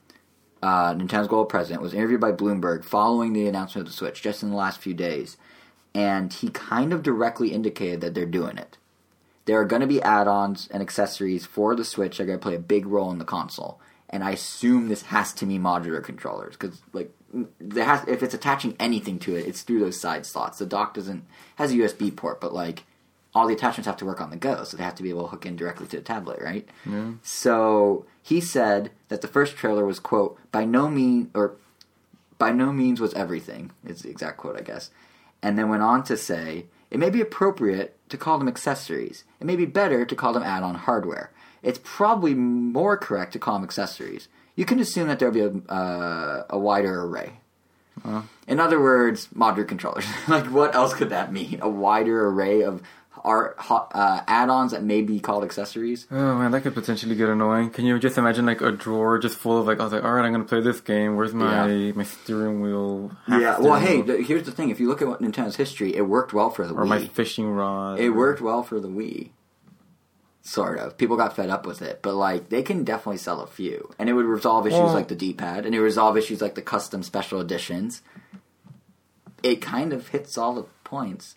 [0.62, 4.43] uh, Nintendo's global president, was interviewed by Bloomberg following the announcement of the Switch just
[4.43, 5.37] in the last few days,
[5.95, 8.77] and he kind of directly indicated that they're doing it.
[9.49, 12.43] There are going to be add-ons and accessories for the Switch that are going to
[12.43, 13.81] play a big role in the console,
[14.11, 17.11] and I assume this has to be modular controllers because, like,
[17.59, 20.59] there has if it's attaching anything to it, it's through those side slots.
[20.59, 21.25] The dock doesn't
[21.57, 22.85] has a USB port, but like
[23.35, 25.23] all the attachments have to work on the go, so they have to be able
[25.23, 26.69] to hook in directly to the tablet, right?
[26.85, 27.13] Yeah.
[27.23, 31.57] So he said that the first trailer was quote by no mean or
[32.37, 34.91] by no means was everything is the exact quote I guess,
[35.43, 39.25] and then went on to say it may be appropriate to call them accessories.
[39.40, 41.31] It may be better to call them add-on hardware.
[41.62, 44.29] It's probably more correct to call them accessories.
[44.55, 47.40] You can assume that there'll be a, uh, a wider array.
[48.47, 50.07] In other words, modular controllers.
[50.29, 51.59] like, what else could that mean?
[51.62, 52.83] A wider array of
[53.24, 56.07] art, uh, add-ons that may be called accessories.
[56.11, 57.70] Oh man, that could potentially get annoying.
[57.70, 60.12] Can you just imagine like a drawer just full of like I was like, all
[60.12, 61.16] right, I'm gonna play this game.
[61.16, 61.92] Where's my Yeah.
[61.92, 63.12] my steering wheel?
[63.28, 63.59] Yeah.
[63.61, 64.70] Well, hey, th- here's the thing.
[64.70, 66.88] If you look at what Nintendo's history, it worked well for the or Wii.
[66.88, 67.98] my fishing rod.
[68.00, 69.31] It worked well for the Wii.
[70.42, 70.96] Sort of.
[70.96, 74.09] People got fed up with it, but like they can definitely sell a few, and
[74.09, 76.62] it would resolve issues Well- like the D-pad, and it would resolve issues like the
[76.62, 78.00] custom special editions.
[79.42, 81.37] It kind of hits all the points,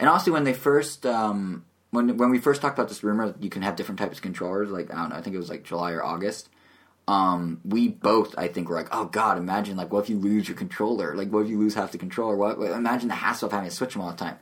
[0.00, 3.42] and also when they first, um, when when we first talked about this rumor, that
[3.42, 4.70] you can have different types of controllers.
[4.70, 6.48] Like I don't know, I think it was like July or August.
[7.08, 10.48] Um, we both, I think, were like, "Oh God, imagine like what if you lose
[10.48, 11.14] your controller?
[11.14, 12.36] Like what if you lose half the controller?
[12.36, 12.58] What?
[12.58, 14.38] what- Imagine the hassle of having to switch them all the time."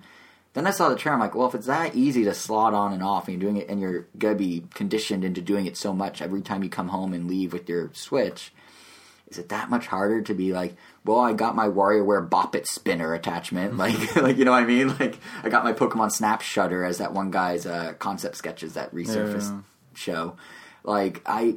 [0.54, 1.14] Then I saw the trailer.
[1.14, 3.62] I'm like, well, if it's that easy to slot on and off, and you're doing
[3.62, 6.88] it, and you're gonna be conditioned into doing it so much every time you come
[6.88, 8.52] home and leave with your Switch,
[9.28, 12.66] is it that much harder to be like, well, I got my WarioWare Bop It
[12.66, 14.96] spinner attachment, like, like you know what I mean?
[14.98, 18.94] Like, I got my Pokemon Snap Shutter as that one guy's uh, concept sketches that
[18.94, 19.60] resurfaced Yeah.
[19.94, 20.36] show.
[20.84, 21.56] Like, I,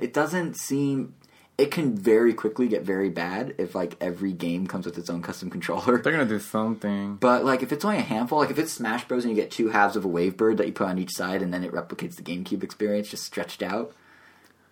[0.00, 1.14] it doesn't seem.
[1.58, 5.20] It can very quickly get very bad if like every game comes with its own
[5.20, 5.98] custom controller.
[5.98, 7.16] They're gonna do something.
[7.16, 9.50] But like if it's only a handful, like if it's Smash Bros and you get
[9.50, 11.70] two halves of a wave bird that you put on each side and then it
[11.72, 13.92] replicates the GameCube experience just stretched out,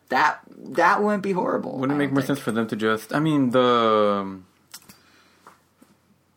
[0.09, 1.79] that that wouldn't be horrible.
[1.79, 2.29] Wouldn't it make more think.
[2.29, 3.15] sense for them to just?
[3.15, 4.41] I mean, the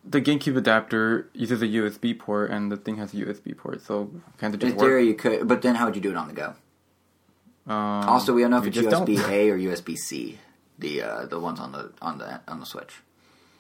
[0.04, 4.12] the GameCube adapter uses a USB port, and the thing has a USB port, so
[4.40, 5.04] can't it just In work?
[5.04, 6.54] you could, but then how would you do it on the go?
[7.68, 7.76] Um,
[8.10, 9.08] Also, we don't know if it's don't.
[9.08, 10.40] USB A or USB C.
[10.80, 13.02] The uh, the ones on the on the on the Switch.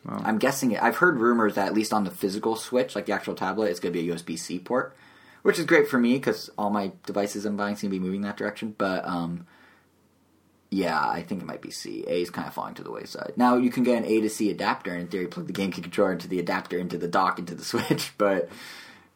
[0.10, 0.20] Oh.
[0.24, 0.82] I'm guessing it.
[0.82, 3.80] I've heard rumors that at least on the physical Switch, like the actual tablet, it's
[3.80, 4.96] going to be a USB C port,
[5.44, 8.22] which is great for me because all my devices I'm buying seem to be moving
[8.22, 8.74] that direction.
[8.76, 9.46] But um,
[10.72, 12.04] yeah, I think it might be C.
[12.08, 13.34] A is kind of falling to the wayside.
[13.36, 15.84] Now you can get an A to C adapter, and in theory, plug the GameCube
[15.84, 18.14] controller into the adapter into the dock into the Switch.
[18.18, 18.50] But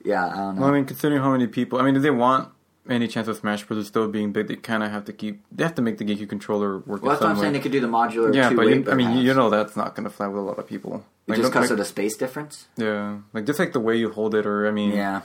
[0.03, 0.61] yeah, I don't know.
[0.61, 2.49] Well, I mean, considering how many people, I mean, if they want
[2.87, 3.87] any chance of Smash Bros.
[3.87, 5.43] still being big, they kind of have to keep.
[5.51, 7.01] They have to make the GameCube controller work.
[7.01, 7.53] well, that's what I'm saying.
[7.53, 8.35] They could do the modular.
[8.35, 10.67] Yeah, but you, I mean, you know that's not gonna fly with a lot of
[10.67, 11.05] people.
[11.27, 12.67] Like, just because like- of the space difference.
[12.77, 15.21] yeah, like just like the way you hold it, or I mean, Yeah.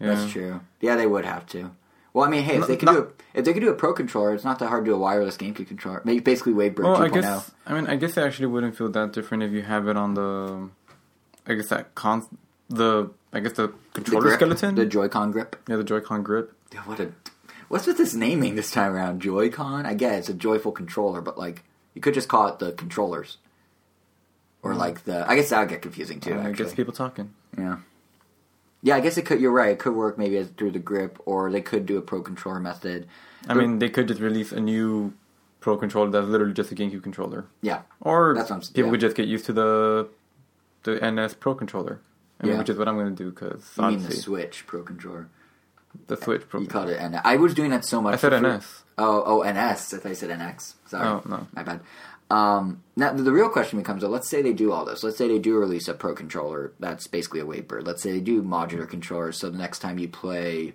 [0.00, 0.14] yeah.
[0.14, 0.60] That's true.
[0.80, 1.70] Yeah, they would have to.
[2.14, 3.74] Well, I mean, hey, if they could no- do a, if they could do a
[3.74, 6.02] pro controller, it's not that hard to do a wireless GameCube controller.
[6.04, 7.08] Maybe basically Wavebird Well, I oh.
[7.08, 9.96] guess I mean I guess it actually wouldn't feel that different if you have it
[9.96, 10.68] on the,
[11.46, 12.26] I guess that con
[12.68, 14.74] the I guess the the controller grip, skeleton.
[14.74, 15.56] the Joy-Con grip.
[15.68, 16.52] yeah, the Joy-Con grip.
[16.72, 17.12] Yeah, what a
[17.68, 19.22] what's with this naming this time around?
[19.22, 19.86] Joy-Con.
[19.86, 21.62] I guess it's a joyful controller, but like
[21.94, 23.38] you could just call it the controllers,
[24.62, 24.78] or hmm.
[24.78, 25.28] like the.
[25.28, 26.34] I guess that would get confusing too.
[26.34, 27.32] I actually, guess people talking.
[27.56, 27.78] yeah.
[28.82, 29.40] Yeah, I guess it could.
[29.40, 29.70] You're right.
[29.70, 32.60] It could work maybe as through the grip, or they could do a pro controller
[32.60, 33.06] method.
[33.48, 35.14] I mean, they could just release a new
[35.60, 38.90] Pro controller that's literally just a GameCube controller, Yeah, or That's what I'm people yeah.
[38.90, 40.08] would just get used to the
[40.82, 42.00] the NS Pro controller.
[42.40, 42.58] I mean, Yeah.
[42.58, 45.28] which is what I'm going to do because I mean the Switch pro controller?
[46.08, 46.60] the Switch Pro.
[46.62, 47.20] You called it NS.
[47.24, 48.14] I was doing that so much.
[48.14, 48.82] I said NS.
[48.98, 49.94] Oh, oh, NS.
[49.94, 50.74] I thought you said NX.
[50.86, 51.06] Sorry.
[51.06, 51.46] Oh, no.
[51.52, 51.80] My bad.
[52.32, 55.02] Um, now, the, real question becomes, though, let's say they do all this.
[55.02, 57.86] Let's say they do release a pro controller that's basically a Wavebird.
[57.86, 60.72] Let's say they do modular controllers, so the next time you play,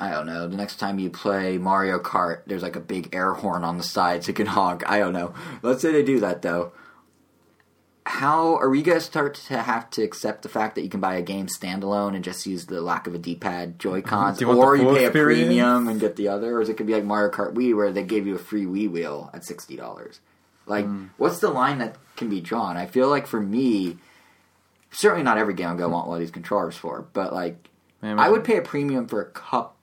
[0.00, 3.34] I don't know, the next time you play Mario Kart, there's like a big air
[3.34, 4.88] horn on the side so you can honk.
[4.88, 5.34] I don't know.
[5.60, 6.72] Let's say they do that, though.
[8.06, 11.00] How are we going to start to have to accept the fact that you can
[11.00, 14.76] buy a game standalone and just use the lack of a D-pad Joy-Cons, you or
[14.76, 15.42] you pay experience?
[15.42, 17.76] a premium and get the other, or is it could be like Mario Kart Wii
[17.76, 20.20] where they gave you a free Wii wheel at sixty dollars?
[20.68, 21.04] Like, Hmm.
[21.16, 22.76] what's the line that can be drawn?
[22.76, 23.98] I feel like for me,
[24.90, 27.68] certainly not every game I'm gonna want one of these controllers for, but like,
[28.02, 29.74] Man, I would pay a premium for a couple.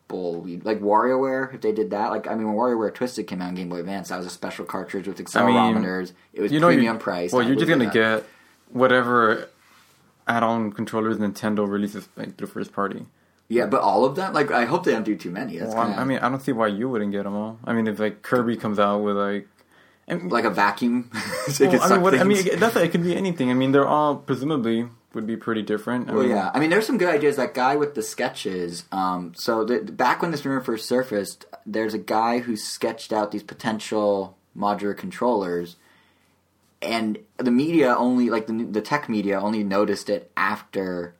[0.63, 3.55] Like WarioWare, if they did that, like I mean, when WarioWare Twisted came out on
[3.55, 6.13] Game Boy Advance, that was a special cartridge with accelerometers.
[6.31, 7.33] it was you know, premium price.
[7.33, 7.93] Well, I you're just gonna that.
[7.93, 8.23] get
[8.71, 9.49] whatever
[10.27, 13.05] add-on controllers Nintendo releases like through first party.
[13.47, 14.33] Yeah, but all of them.
[14.33, 15.57] Like, I hope they don't do too many.
[15.57, 17.59] That's Well, kinda, I mean, I don't see why you wouldn't get them all.
[17.63, 19.47] I mean, if like Kirby comes out with like,
[20.07, 21.09] and, like a vacuum.
[21.47, 23.49] so well, I suck mean, what, I mean, that's it could be anything.
[23.49, 26.09] I mean, they're all presumably would be pretty different.
[26.09, 26.51] I Well, mean, yeah.
[26.53, 27.37] I mean, there's some good ideas.
[27.37, 28.83] That guy with the sketches.
[28.91, 33.31] Um, so the, back when this rumor first surfaced, there's a guy who sketched out
[33.31, 35.77] these potential modular controllers,
[36.81, 41.15] and the media only, like the the tech media, only noticed it after.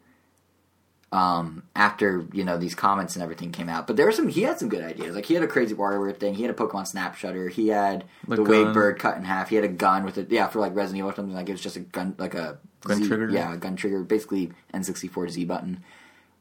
[1.16, 4.28] Um, after you know these comments and everything came out, but there were some.
[4.28, 5.16] He had some good ideas.
[5.16, 6.34] Like he had a crazy Wario thing.
[6.34, 7.48] He had a Pokemon Snap Shutter.
[7.48, 8.74] He had The the, Wave.
[8.74, 9.48] Bird cut in half.
[9.50, 10.30] He had a gun with it.
[10.30, 11.34] Yeah, for like Resident Evil or something.
[11.34, 13.30] Like it was just a gun, like a Gun Z- trigger?
[13.30, 14.04] Yeah, gun trigger.
[14.04, 15.84] Basically N64 Z button.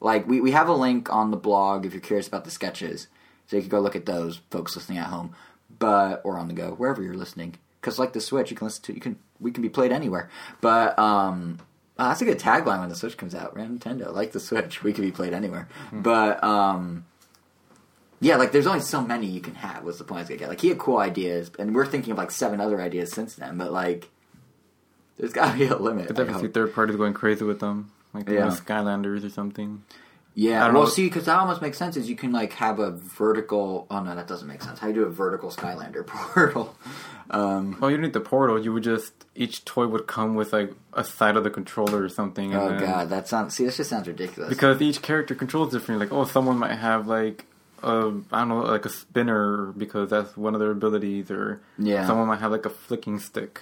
[0.00, 3.06] Like we, we have a link on the blog if you're curious about the sketches,
[3.46, 5.34] so you can go look at those, folks listening at home,
[5.78, 7.54] but or on the go wherever you're listening.
[7.80, 10.30] Because like the Switch, you can listen to you can we can be played anywhere.
[10.60, 11.58] But um,
[11.96, 13.54] uh, that's a good tagline when the Switch comes out.
[13.54, 15.68] Nintendo, like the Switch, we could be played anywhere.
[15.92, 17.04] But um,
[18.20, 19.84] yeah, like there's only so many you can have.
[19.84, 20.48] What's the point I was gonna get?
[20.48, 23.58] Like he had cool ideas, and we're thinking of like seven other ideas since then.
[23.58, 24.08] But like,
[25.18, 26.18] there's got to be a limit.
[26.18, 28.46] I I see third parties going crazy with them, like yeah.
[28.48, 29.84] Skylanders or something.
[30.36, 30.88] Yeah, I don't well, know.
[30.88, 31.96] see, because that almost makes sense.
[31.96, 33.86] Is you can like have a vertical.
[33.90, 34.78] Oh no, that doesn't make sense.
[34.80, 36.76] How do you do a vertical Skylander portal?
[37.30, 38.62] Um, Well, you don't need the portal.
[38.62, 42.08] You would just each toy would come with like a side of the controller or
[42.08, 42.52] something.
[42.52, 43.54] and oh then- god, that sounds.
[43.54, 44.48] See, this just sounds ridiculous.
[44.48, 46.06] Because each character controls differently.
[46.06, 47.46] Like, oh, someone might have like
[47.84, 52.06] a I don't know, like a spinner because that's one of their abilities, or Yeah.
[52.06, 53.60] someone might have like a flicking stick.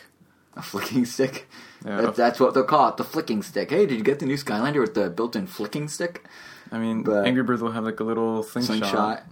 [0.56, 1.48] a flicking stick.
[1.84, 2.00] Yeah.
[2.00, 3.70] That, that's what they'll call it, the flicking stick.
[3.70, 6.24] Hey, did you get the new Skylander with the built-in flicking stick?
[6.72, 8.78] I mean, But- Angry Birds will have like a little slingshot.
[8.78, 9.22] slingshot.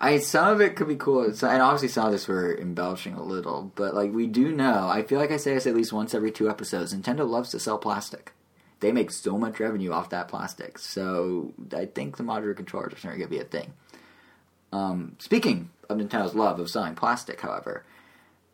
[0.00, 3.14] I some of it could be cool, so, and obviously some of this we're embellishing
[3.14, 4.88] a little, but like we do know.
[4.88, 6.92] I feel like I say this at least once every two episodes.
[6.94, 8.32] Nintendo loves to sell plastic.
[8.80, 13.08] They make so much revenue off that plastic, so I think the modular controllers are
[13.08, 13.72] going to be a thing.
[14.72, 17.84] Um, speaking of Nintendo's love of selling plastic, however,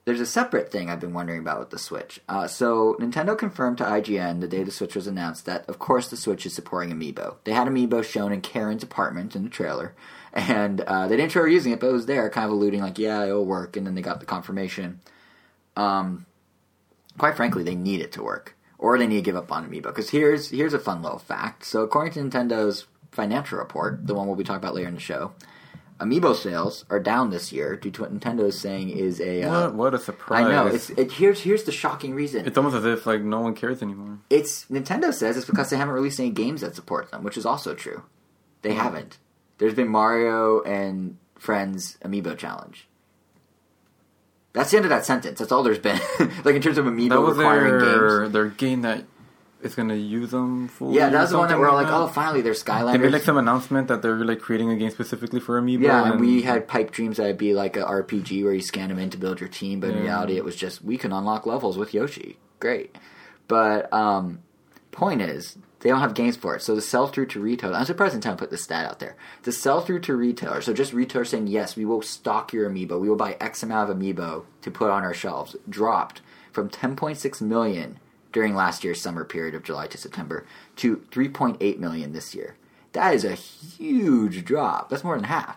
[0.05, 2.21] there's a separate thing I've been wondering about with the Switch.
[2.29, 6.09] Uh, so Nintendo confirmed to IGN the day the Switch was announced that, of course,
[6.09, 7.37] the Switch is supporting Amiibo.
[7.45, 9.95] They had Amiibo shown in Karen's apartment in the trailer,
[10.33, 12.81] and uh, they didn't show her using it, but it was there, kind of alluding
[12.81, 15.01] like, "Yeah, it'll work." And then they got the confirmation.
[15.77, 16.27] Um,
[17.17, 19.85] quite frankly, they need it to work, or they need to give up on Amiibo.
[19.85, 21.65] Because here's here's a fun little fact.
[21.65, 25.01] So according to Nintendo's financial report, the one we'll be talking about later in the
[25.01, 25.33] show.
[26.03, 29.63] Amiibo sales are down this year due to what Nintendo is saying is a uh,
[29.67, 30.47] What, what a surprise!
[30.47, 30.67] I know.
[30.67, 32.45] It's it, here's here's the shocking reason.
[32.47, 34.19] It's almost as if like no one cares anymore.
[34.29, 37.47] It's Nintendo says it's because they haven't released any games that support them, which is
[37.47, 38.03] also true.
[38.63, 39.19] They haven't.
[39.59, 42.89] There's been Mario and Friends Amiibo challenge.
[44.53, 45.39] That's the end of that sentence.
[45.39, 46.01] That's all there's been.
[46.45, 48.33] like in terms of Amiibo That was requiring their games.
[48.33, 49.05] their game that
[49.63, 50.97] is going to use them fully.
[50.97, 53.01] Yeah, that's the one that we're all like, oh, finally, there's They Skylanders.
[53.01, 55.83] made like some announcement that they're like creating a game specifically for Amiibo.
[55.83, 58.89] yeah, and we had pipe dreams that it'd be like a RPG where you scan
[58.89, 61.47] them in to build your team, but in reality, it was just we can unlock
[61.47, 62.39] levels with Yoshi.
[62.61, 62.97] Great,
[63.49, 64.41] but um,
[64.91, 66.63] point is they don't have games for it.
[66.63, 69.17] So the sell through to retailers, I'm surprised Nintendo put this stat out there.
[69.43, 73.01] The sell through to retailers, so just retailers saying yes, we will stock your amiibo,
[73.01, 76.21] we will buy X amount of amiibo to put on our shelves, dropped
[76.53, 77.99] from 10.6 million
[78.33, 82.57] during last year's summer period of July to September to 3.8 million this year.
[82.93, 84.91] That is a huge drop.
[84.91, 85.57] That's more than half.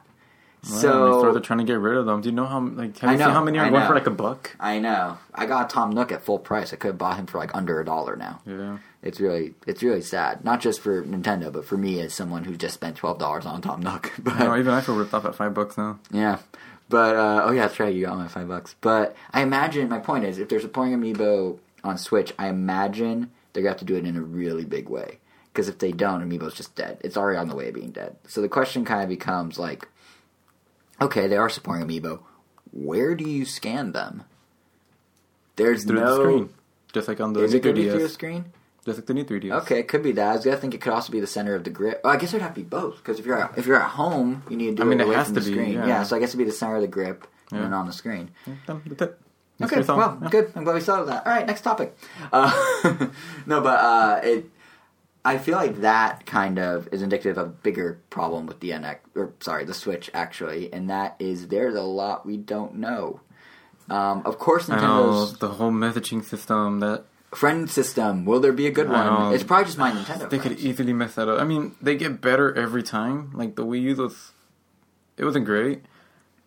[0.69, 2.21] Wow, so they are trying to get rid of them.
[2.21, 3.93] Do you know how like have I you seen know, how many are going for
[3.93, 4.55] like a buck?
[4.59, 5.17] I know.
[5.33, 6.73] I got Tom Nook at full price.
[6.73, 8.41] I could have bought him for like under a dollar now.
[8.47, 8.79] Yeah.
[9.03, 10.43] It's really it's really sad.
[10.43, 13.61] Not just for Nintendo, but for me as someone who just spent twelve dollars on
[13.61, 14.11] Tom Nook.
[14.19, 15.99] But No, even I feel ripped off at five bucks now.
[16.11, 16.39] yeah.
[16.89, 17.93] But uh, oh yeah, that's right.
[17.93, 18.75] You got my five bucks.
[18.81, 23.31] But I imagine my point is, if there's a supporting Amiibo on Switch, I imagine
[23.53, 25.19] they're gonna have to do it in a really big way.
[25.51, 26.97] Because if they don't, Amiibo's just dead.
[27.01, 28.17] It's already on the way of being dead.
[28.27, 29.87] So the question kind of becomes like,
[31.01, 32.19] okay, they are supporting Amiibo.
[32.73, 34.23] Where do you scan them?
[35.55, 36.17] There's Through no.
[36.17, 36.49] the screen.
[36.91, 38.11] Just like on the Is it going to be through the 3DS.
[38.11, 38.45] screen?
[38.85, 39.61] Just like the new 3DS.
[39.63, 40.27] Okay, it could be that.
[40.29, 42.01] I was gonna think it could also be the center of the grip.
[42.03, 43.81] Well, I guess it would have to be both because if you're at, if you're
[43.81, 45.49] at home, you need to do I mean, it it away has from to the
[45.49, 45.73] be, screen.
[45.73, 46.03] yeah.
[46.03, 48.29] so I guess it'd be the center of the grip and then on the screen.
[48.45, 49.07] Yeah,
[49.59, 49.69] done.
[49.69, 49.75] That's it.
[49.75, 50.29] That's Okay, well, Yeah.
[50.29, 50.51] good.
[50.55, 51.25] I'm glad we settled that.
[51.25, 51.97] All right, next topic.
[52.31, 52.51] Uh,
[53.45, 54.49] no, but uh, it.
[55.27, 58.97] I feel like that kind of is indicative of a bigger problem with the NX,
[59.15, 63.21] or sorry, the Switch actually, and that is there's a lot we don't know.
[63.89, 68.25] Um, of course, I know Nintendo's the whole messaging system that friend system.
[68.25, 69.33] Will there be a good one?
[69.33, 70.29] It's probably just my Nintendo.
[70.29, 71.41] they could easily mess that up.
[71.41, 73.31] I mean, they get better every time.
[73.33, 74.31] Like the Wii U was,
[75.17, 75.81] it wasn't great,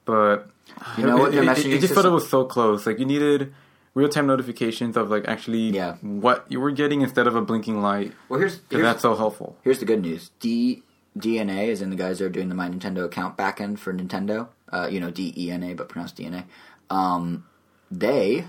[0.05, 0.51] but
[0.97, 2.87] You know what it, it, it, just felt it was so close.
[2.87, 3.53] Like you needed
[3.95, 5.97] real time notifications of like actually Yeah.
[6.01, 8.13] what you were getting instead of a blinking light.
[8.29, 9.57] Well, here's, that's so helpful.
[9.63, 10.83] Here's the good news: the
[11.19, 14.49] DNA, is in the guys that are doing the My Nintendo account backend for Nintendo.
[14.71, 16.45] Uh, you know, D E N A, but pronounced DNA.
[16.91, 17.45] Um,
[17.91, 18.47] they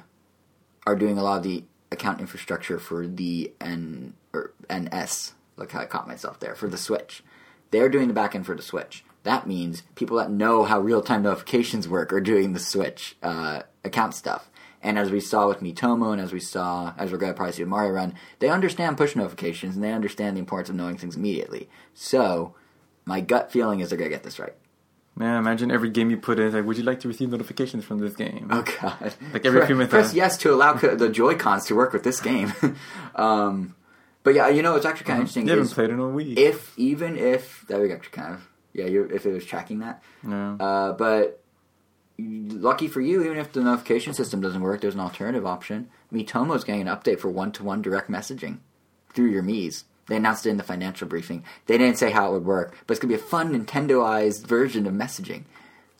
[0.86, 5.34] are doing a lot of the account infrastructure for the N or NS.
[5.58, 7.24] Look how I caught myself there for the Switch.
[7.72, 9.04] They're doing the backend for the Switch.
[9.24, 13.64] That means people that know how real time notifications work are doing the Switch uh,
[13.84, 14.50] account stuff.
[14.82, 17.52] And as we saw with Miitomo, and as we saw, as we're going to probably
[17.52, 20.98] see with Mario Run, they understand push notifications and they understand the importance of knowing
[20.98, 21.70] things immediately.
[21.94, 22.56] So,
[23.04, 24.56] my gut feeling is they're going to get this right.
[25.18, 26.54] Man, imagine every game you put in.
[26.54, 28.48] Like, would you like to receive notifications from this game?
[28.52, 29.14] Oh God!
[29.34, 31.92] Like every press, few minutes, press yes to allow co- the Joy Cons to work
[31.92, 32.54] with this game.
[33.16, 33.76] um,
[34.24, 35.46] but yeah, you know, it's actually kind of interesting.
[35.46, 36.40] You haven't played in a week.
[36.40, 40.04] if even if that would actually kind of yeah, you if it was tracking that.
[40.24, 40.58] no.
[40.60, 41.42] Uh, but
[42.18, 45.90] lucky for you, even if the notification system doesn't work, there's an alternative option.
[46.14, 48.58] Miitomo's getting an update for one-to-one direct messaging
[49.14, 49.86] through your Mii's.
[50.08, 51.44] They announced it in the financial briefing.
[51.68, 54.88] They didn't say how it would work, but it's gonna be a fun Nintendoized version
[54.88, 55.44] of messaging.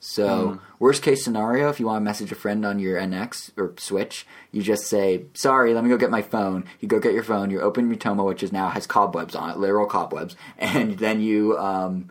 [0.02, 3.74] So, worst case scenario, if you want to message a friend on your NX or
[3.78, 7.24] Switch, you just say, "Sorry, let me go get my phone." You go get your
[7.24, 7.50] phone.
[7.50, 11.58] You open Miitomo, which is now has cobwebs on it, literal cobwebs, and then you,
[11.58, 12.10] um,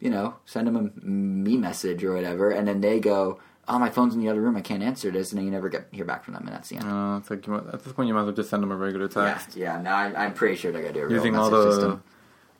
[0.00, 3.90] you know, send them a me message or whatever, and then they go, "Oh, my
[3.90, 4.56] phone's in the other room.
[4.56, 6.68] I can't answer this," and then you never get hear back from them, and that's
[6.68, 6.84] the end.
[6.86, 8.76] Uh, it's like might, at this point you might as well just send them a
[8.76, 9.82] regular text Yeah, yeah.
[9.82, 12.02] Now I'm, I'm pretty sure they're gonna do a using all the system.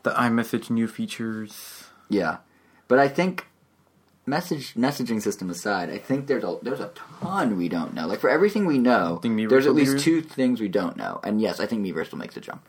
[0.02, 1.84] the iMessage new features.
[2.08, 2.38] Yeah,
[2.88, 3.46] but I think
[4.24, 8.06] message messaging system aside, I think there's a there's a ton we don't know.
[8.06, 11.20] Like for everything we know, there's at least two things we don't know.
[11.22, 12.62] And yes, I think Miiverse will make the jump.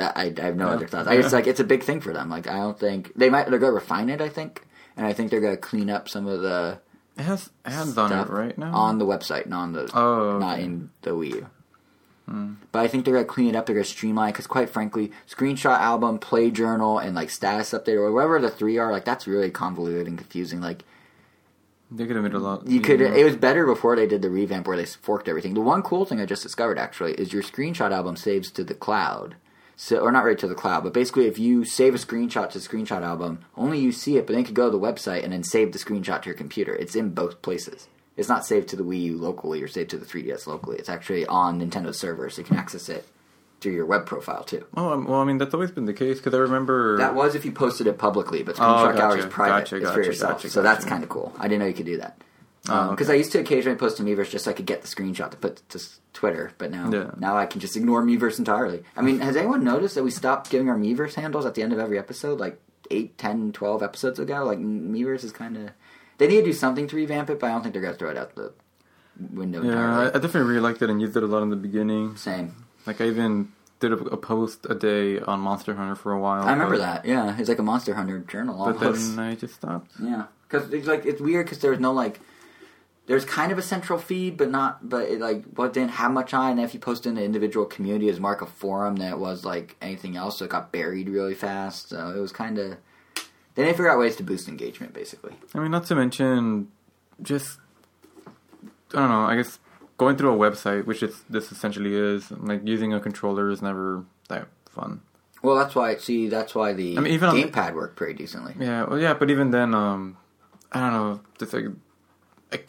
[0.00, 0.74] I, I have no Yeah.
[0.74, 1.08] other thoughts.
[1.08, 2.28] I just like it's a big thing for them.
[2.30, 4.20] Like I don't think they might they're gonna refine it.
[4.20, 6.80] I think, and I think they're gonna clean up some of the
[7.16, 8.72] It has ads on it right now.
[8.74, 11.46] on the website, not on the oh, not in the Wii U.
[12.28, 12.52] Hmm.
[12.72, 13.64] But I think they're gonna clean it up.
[13.66, 18.12] They're gonna streamline because, quite frankly, screenshot album, play journal, and like status update or
[18.12, 20.60] whatever the three are, like that's really convoluted and confusing.
[20.60, 20.84] Like
[21.90, 22.66] they could have made a lot.
[22.66, 23.14] you could, easier.
[23.14, 25.54] it was better before they did the revamp where they forked everything.
[25.54, 28.74] The one cool thing I just discovered actually is your screenshot album saves to the
[28.74, 29.36] cloud.
[29.80, 32.58] So, or not right to the cloud, but basically, if you save a screenshot to
[32.58, 35.22] the screenshot album, only you see it, but then you can go to the website
[35.22, 36.74] and then save the screenshot to your computer.
[36.74, 37.86] It's in both places.
[38.16, 40.78] It's not saved to the Wii U locally or saved to the 3DS locally.
[40.78, 43.06] It's actually on Nintendo server, so you can access it
[43.60, 44.66] through your web profile too.
[44.76, 47.36] Oh um, well, I mean that's always been the case because I remember That was
[47.36, 49.58] if you posted it publicly, but Oh, Screenshot gotcha, Gallery is private.
[49.60, 50.32] gotcha, it's for yourself.
[50.32, 51.32] gotcha, so that's kind of cool.
[51.38, 52.20] I didn't know you could do that.
[52.68, 53.14] Oh, um, Because okay.
[53.14, 55.36] I used to occasionally post to Miiverse just so I could get the screenshot to
[55.36, 55.80] put to
[56.12, 57.10] Twitter, but now Yeah.
[57.18, 58.82] now I can just ignore Miiverse entirely.
[58.96, 61.72] I mean, has anyone noticed that we stopped giving our Miiverse handles at the end
[61.72, 64.44] of every episode, like 8, 10, 12 episodes ago?
[64.44, 65.70] Like, Miiverse is kind of...
[66.18, 67.98] They need to do something to revamp it, but I don't think they're going to
[67.98, 68.52] throw it out the
[69.32, 70.08] window yeah, I, entirely.
[70.08, 72.16] I definitely really liked it and used it a lot in the beginning.
[72.16, 72.54] Same.
[72.86, 76.42] Like I even did a, a post a day on Monster Hunter for a while.
[76.42, 77.36] I remember that, yeah.
[77.38, 79.92] It's like a Monster Hunter journal but then I just stopped.
[80.02, 82.20] Yeah, because it's like it's weird because there's no like
[83.08, 86.32] there's kind of a central feed, but not but it like what didn't have much
[86.32, 86.52] on.
[86.52, 89.44] And if you post in the individual community as mark a forum, then it was
[89.44, 91.88] like anything else, so it got buried really fast.
[91.88, 92.76] So it was kind of
[93.54, 95.32] they didn't figure out ways to boost engagement, basically.
[95.54, 96.68] I mean, not to mention
[97.20, 97.58] just
[98.94, 99.22] I don't know.
[99.22, 99.58] I guess
[99.96, 104.04] going through a website, which is this essentially is, like using a controller is never
[104.28, 105.00] that fun.
[105.42, 108.54] Well, that's why see that's why the I mean, even the- gamepad worked pretty decently.
[108.58, 110.16] Yeah, well, yeah, but even then, um,
[110.72, 111.20] I don't know.
[111.38, 111.66] Just like,
[112.52, 112.60] I,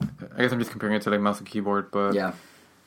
[0.00, 2.32] I guess I'm just comparing it to like mouse and keyboard, but Yeah.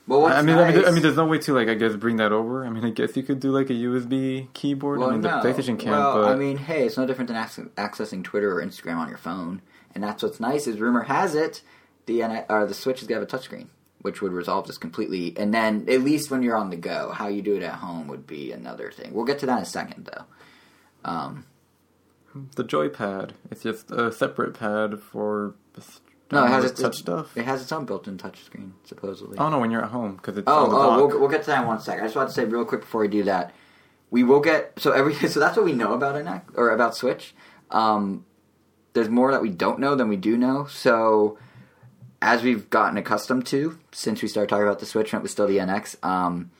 [0.05, 1.75] Well, what's I mean, nice, I mean, I mean, there's no way to like, I
[1.75, 2.65] guess, bring that over.
[2.65, 4.99] I mean, I guess you could do like a USB keyboard.
[4.99, 5.41] well, I mean, no.
[5.41, 8.57] the PlayStation can, well, but I mean, hey, it's no different than acc- accessing Twitter
[8.57, 9.61] or Instagram on your phone.
[9.95, 11.61] And that's what's nice is rumor has it
[12.05, 13.67] the or the Switch is gonna have a touchscreen,
[14.01, 15.33] which would resolve this completely.
[15.37, 18.07] And then at least when you're on the go, how you do it at home
[18.07, 19.13] would be another thing.
[19.13, 21.09] We'll get to that in a second, though.
[21.09, 21.45] Um,
[22.55, 25.55] the joypad, it's just a separate pad for
[26.33, 27.35] no, it has its touch stuff.
[27.37, 29.37] It has its own built-in touchscreen, supposedly.
[29.37, 30.97] Oh no, when you're at home because it's Oh, on the oh, dock.
[31.11, 31.99] we'll, we'll get to that in one sec.
[31.99, 33.53] I just want to say real quick before we do that,
[34.11, 37.33] we will get so every so that's what we know about NX or about Switch.
[37.71, 38.25] Um,
[38.93, 40.65] there's more that we don't know than we do know.
[40.65, 41.37] So
[42.21, 45.31] as we've gotten accustomed to since we started talking about the Switch when it was
[45.31, 46.51] still the NX, um,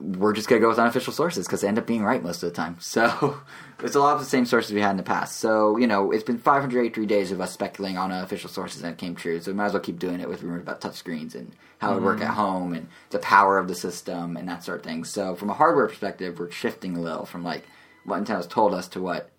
[0.00, 2.48] we're just gonna go with unofficial sources because they end up being right most of
[2.48, 2.76] the time.
[2.80, 3.38] So
[3.80, 5.36] it's a lot of the same sources we had in the past.
[5.36, 8.98] So you know, it's been 583 days of us speculating on unofficial sources and it
[8.98, 9.40] came true.
[9.40, 11.94] So we might as well keep doing it with rumors about touchscreens and how it
[11.94, 12.34] would work at mm-hmm.
[12.34, 15.04] home and the power of the system and that sort of thing.
[15.04, 17.64] So from a hardware perspective, we're shifting a little from like
[18.04, 19.30] what Nintendo's told us to what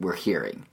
[0.00, 0.66] we're hearing.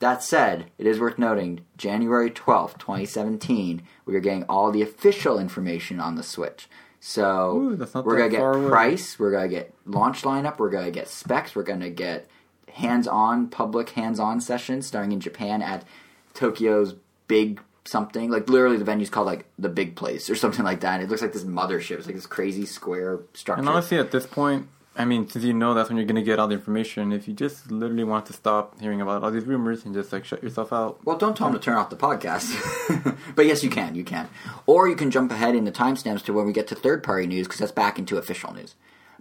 [0.00, 5.38] That said, it is worth noting January 12th, 2017, we are getting all the official
[5.38, 6.68] information on the Switch.
[7.00, 8.68] So Ooh, we're gonna get away.
[8.68, 12.28] price, we're gonna get launch lineup, we're gonna get specs, we're gonna get
[12.74, 15.84] hands-on public hands-on sessions starting in Japan at
[16.34, 16.94] Tokyo's
[17.26, 18.30] big something.
[18.30, 20.94] Like literally, the venue's called like the Big Place or something like that.
[20.94, 21.98] And it looks like this mothership.
[21.98, 23.60] It's like this crazy square structure.
[23.60, 24.68] And honestly, at this point,
[25.00, 27.32] I mean, since you know that's when you're gonna get all the information, if you
[27.32, 30.74] just literally want to stop hearing about all these rumors and just like shut yourself
[30.74, 33.16] out, Well, don't tell them to turn off the podcast.
[33.34, 33.94] but yes, you can.
[33.94, 34.28] You can.
[34.66, 37.26] Or you can jump ahead in the timestamps to when we get to third party
[37.26, 38.74] news because that's back into official news.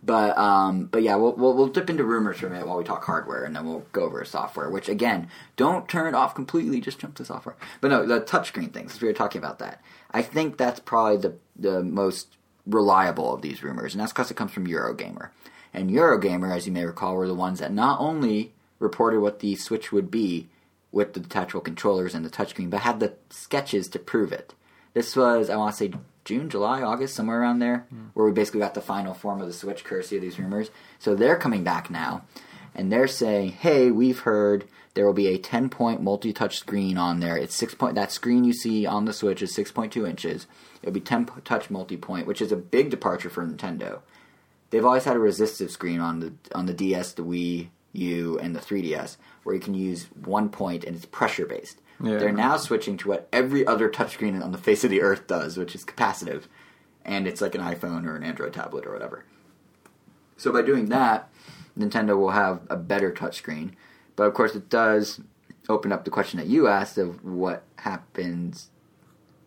[0.03, 2.83] But um, but yeah, we'll, we'll we'll dip into rumors for a minute while we
[2.83, 4.69] talk hardware, and then we'll go over software.
[4.69, 6.81] Which again, don't turn it off completely.
[6.81, 7.55] Just jump to software.
[7.79, 8.99] But no, the touchscreen things.
[8.99, 13.63] We were talking about that, I think that's probably the the most reliable of these
[13.63, 15.29] rumors, and that's because it comes from Eurogamer.
[15.73, 19.55] And Eurogamer, as you may recall, were the ones that not only reported what the
[19.55, 20.47] Switch would be
[20.91, 24.53] with the detachable controllers and the touchscreen, but had the sketches to prove it.
[24.93, 25.93] This was, I want to say,
[26.25, 28.07] June, July, August, somewhere around there, hmm.
[28.13, 30.71] where we basically got the final form of the Switch, courtesy of these rumors.
[30.97, 32.23] So they're coming back now,
[32.73, 37.37] and they're saying, "Hey, we've heard there will be a 10-point multi-touch screen on there.
[37.37, 37.95] It's six point.
[37.95, 40.47] That screen you see on the Switch is 6.2 inches.
[40.81, 43.99] It'll be 10-touch multi-point, which is a big departure for Nintendo.
[44.69, 48.55] They've always had a resistive screen on the on the DS, the Wii U, and
[48.55, 51.81] the 3DS, where you can use one point and it's pressure based.
[52.01, 52.17] Yeah.
[52.17, 55.57] They're now switching to what every other touchscreen on the face of the earth does,
[55.57, 56.43] which is capacitive,
[57.03, 59.25] and it's like an iPhone or an Android tablet or whatever.
[60.37, 61.29] So by doing that,
[61.77, 63.71] Nintendo will have a better touchscreen.
[64.15, 65.19] But of course, it does
[65.67, 68.69] open up the question that you asked of what happens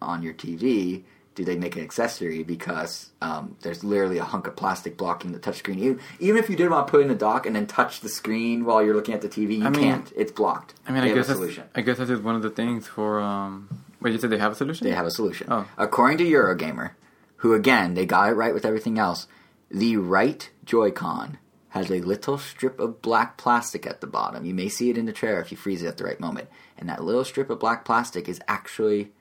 [0.01, 1.05] on your TV.
[1.35, 5.39] Do they make an accessory because um, there's literally a hunk of plastic blocking the
[5.39, 5.79] touchscreen?
[5.79, 8.01] Even, even if you did want to put it in a dock and then touch
[8.01, 10.13] the screen while you're looking at the TV, you I mean- can't.
[10.15, 10.75] It's blocked.
[10.87, 11.65] I mean, they I guess solution.
[11.75, 13.21] I guess that's one of the things for.
[13.21, 13.69] um
[14.01, 14.87] Wait, you said they have a solution?
[14.87, 15.47] They have a solution.
[15.51, 15.67] Oh.
[15.79, 16.91] According to Eurogamer,
[17.37, 19.29] who again, they got it right with everything else,
[19.71, 21.39] the right Joy-Con
[21.71, 24.45] has a little strip of black plastic at the bottom.
[24.45, 26.49] You may see it in the trailer if you freeze it at the right moment.
[26.77, 29.13] And that little strip of black plastic is actually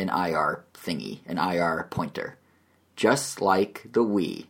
[0.00, 2.36] an IR thingy, an IR pointer.
[2.96, 4.46] Just like the Wii,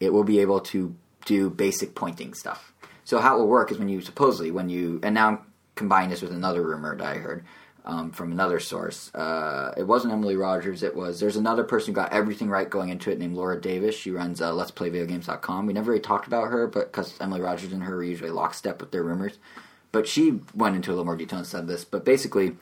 [0.00, 0.94] it will be able to
[1.24, 2.72] do basic pointing stuff.
[3.04, 5.38] So how it will work is when you supposedly when you and now I'm
[5.74, 7.44] combining this with another rumor that I heard
[7.84, 9.14] um, from another source.
[9.14, 10.82] Uh, it wasn't Emily Rogers.
[10.82, 13.94] It was there's another person who got everything right going into it named Laura Davis.
[13.94, 15.66] She runs uh, Let's Play Video Games.com.
[15.66, 18.80] We never really talked about her, but because Emily Rogers and her are usually lockstep
[18.80, 19.38] with their rumors.
[19.92, 21.84] But she went into a little more detail and said this.
[21.84, 22.56] But basically,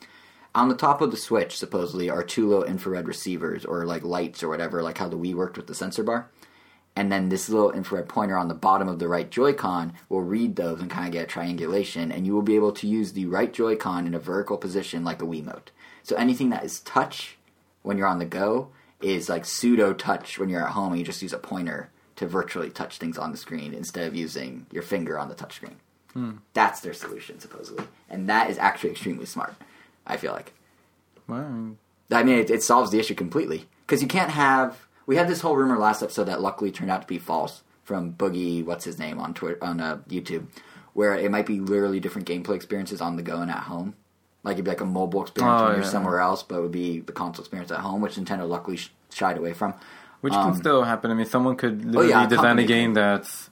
[0.55, 4.42] on the top of the Switch, supposedly, are two little infrared receivers or like lights
[4.42, 6.28] or whatever, like how the Wii worked with the sensor bar.
[6.94, 10.57] And then this little infrared pointer on the bottom of the right Joy-Con will read
[10.57, 13.53] those and kind of get triangulation, and you will be able to use the right
[13.53, 15.68] Joy-Con in a vertical position like a Wiimote.
[16.03, 17.38] So anything that is touch
[17.82, 18.68] when you're on the go
[19.00, 22.26] is like pseudo touch when you're at home and you just use a pointer to
[22.26, 25.76] virtually touch things on the screen instead of using your finger on the touchscreen.
[26.12, 26.32] Hmm.
[26.53, 27.84] That's their solution, supposedly.
[28.11, 29.55] And that is actually extremely smart,
[30.07, 30.53] I feel like.
[31.28, 31.76] Well,
[32.11, 34.86] I mean, it, it solves the issue completely because you can't have.
[35.07, 38.12] We had this whole rumor last episode that luckily turned out to be false from
[38.12, 40.46] Boogie, what's his name on Twitter on uh, YouTube,
[40.92, 43.94] where it might be literally different gameplay experiences on the go and at home.
[44.44, 45.88] Like it'd be like a mobile experience Oh, when you're yeah.
[45.90, 48.90] somewhere else, but it would be the console experience at home, which Nintendo luckily sh-
[49.12, 49.74] shied away from.
[50.20, 51.11] which Um, can still happen.
[51.11, 53.50] I mean, someone could literally yeah, design a game that's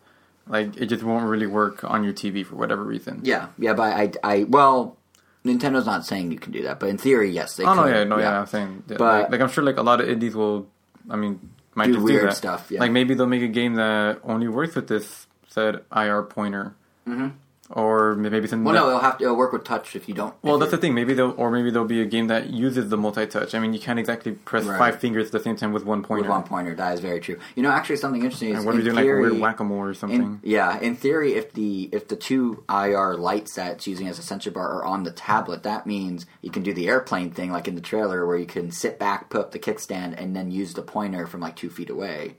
[0.48, 3.20] like it just won't really work on your TV for whatever reason.
[3.24, 4.96] Yeah, yeah, but I, I, well,
[5.44, 7.64] Nintendo's not saying you can do that, but in theory, yes, they.
[7.64, 7.78] Can.
[7.78, 8.40] Oh no, yeah, no, yeah.
[8.40, 10.66] I'm saying, yeah, But- like, like, I'm sure, like a lot of indies will.
[11.08, 11.40] I mean,
[11.74, 12.36] might Do just weird do that.
[12.36, 12.80] stuff, yeah.
[12.80, 16.74] Like maybe they'll make a game that only works with this said IR pointer,
[17.08, 17.28] mm-hmm.
[17.72, 18.64] Or maybe something.
[18.64, 20.34] Well, that, no, it'll have to it'll work with touch if you don't.
[20.42, 20.94] Well, that's the thing.
[20.94, 23.54] Maybe they'll, or maybe there'll be a game that uses the multi-touch.
[23.54, 24.78] I mean, you can't exactly press Right.
[24.78, 26.28] five fingers at the same time with one with pointer.
[26.28, 26.74] one pointer.
[26.74, 27.38] That is very true.
[27.54, 29.94] You know, actually, something interesting is And what you're doing theory, like weird whack-a-mole or
[29.94, 30.20] something?
[30.20, 34.18] In, yeah, in theory, if the if the two IR lights that it's using as
[34.18, 37.52] a sensor bar are on the tablet, that means you can do the airplane thing,
[37.52, 40.50] like in the trailer, where you can sit back, put up the kickstand, and then
[40.50, 42.34] use the pointer from like two feet away.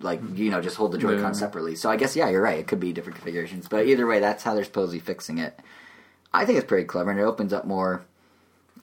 [0.00, 1.32] Like you know, just hold the Joy-Con Yeah.
[1.32, 1.74] separately.
[1.76, 2.58] So I guess yeah, you're right.
[2.58, 5.58] It could be different configurations, but either way, that's how they're supposedly fixing it.
[6.32, 8.04] I think it's pretty clever, and it opens up more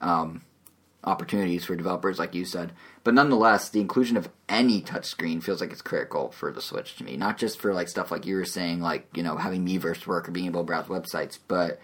[0.00, 0.42] um,
[1.04, 2.72] opportunities for developers, like you said.
[3.02, 7.04] But nonetheless, the inclusion of any touchscreen feels like it's critical for the Switch to
[7.04, 7.16] me.
[7.16, 10.28] Not just for like stuff like you were saying, like you know having Miiverse work
[10.28, 11.80] or being able to browse websites, but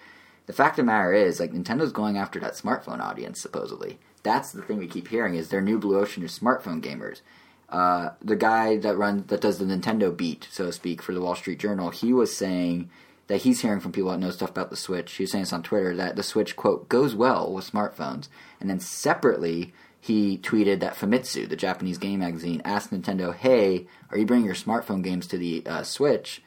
[0.47, 3.41] the fact of the matter is, like Nintendo's going after that smartphone audience.
[3.41, 7.21] Supposedly, that's the thing we keep hearing is their new blue ocean is smartphone gamers.
[7.69, 11.21] Uh, the guy that runs that does the Nintendo beat, so to speak, for the
[11.21, 12.91] Wall Street Journal, he was saying
[13.27, 15.13] that he's hearing from people that know stuff about the Switch.
[15.15, 18.29] He was saying this on Twitter that the Switch quote goes well with smartphones,
[18.61, 24.19] and then separately he tweeted that Famitsu, the Japanese game magazine, asked Nintendo, "Hey, are
[24.19, 26.43] you bringing your smartphone games to the uh, Switch?"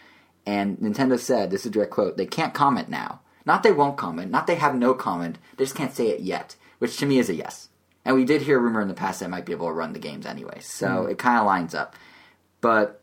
[0.46, 3.20] And Nintendo said, "This is a direct quote: They can't comment now.
[3.46, 4.32] Not they won't comment.
[4.32, 5.38] Not they have no comment.
[5.58, 7.69] They just can't say it yet." Which to me is a yes.
[8.06, 9.94] And we did hear a rumor in the past that might be able to run
[9.94, 11.12] the games anyway, so Mm.
[11.12, 11.96] it kind of lines up.
[12.62, 13.02] But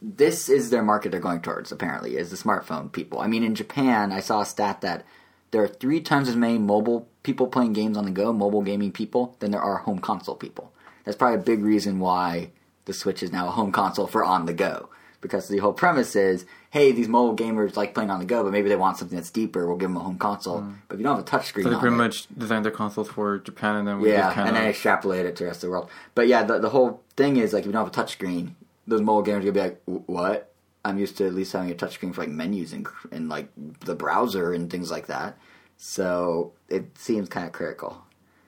[0.00, 1.72] this is their market they're going towards.
[1.72, 3.20] Apparently, is the smartphone people.
[3.20, 5.04] I mean, in Japan, I saw a stat that
[5.50, 8.92] there are three times as many mobile people playing games on the go, mobile gaming
[8.92, 10.72] people, than there are home console people.
[11.04, 12.50] That's probably a big reason why
[12.84, 14.88] the Switch is now a home console for on the go.
[15.20, 18.52] Because the whole premise is, hey, these mobile gamers like playing on the go, but
[18.52, 19.66] maybe they want something that's deeper.
[19.66, 20.64] We'll give them a home console.
[20.86, 23.08] But if you don't have a touchscreen, So they pretty it- much designed their consoles
[23.08, 25.64] for Japan, and then we yeah, just kind and then extrapolate it to the rest
[25.64, 25.90] of the world.
[26.14, 28.52] But yeah, the, the whole thing is like if you don't have a touchscreen,
[28.86, 30.52] those mobile gamers are gonna be like, "What?
[30.84, 33.48] I'm used to at least having a touchscreen for like menus and and like
[33.80, 35.36] the browser and things like that."
[35.78, 38.02] So it seems kind of critical.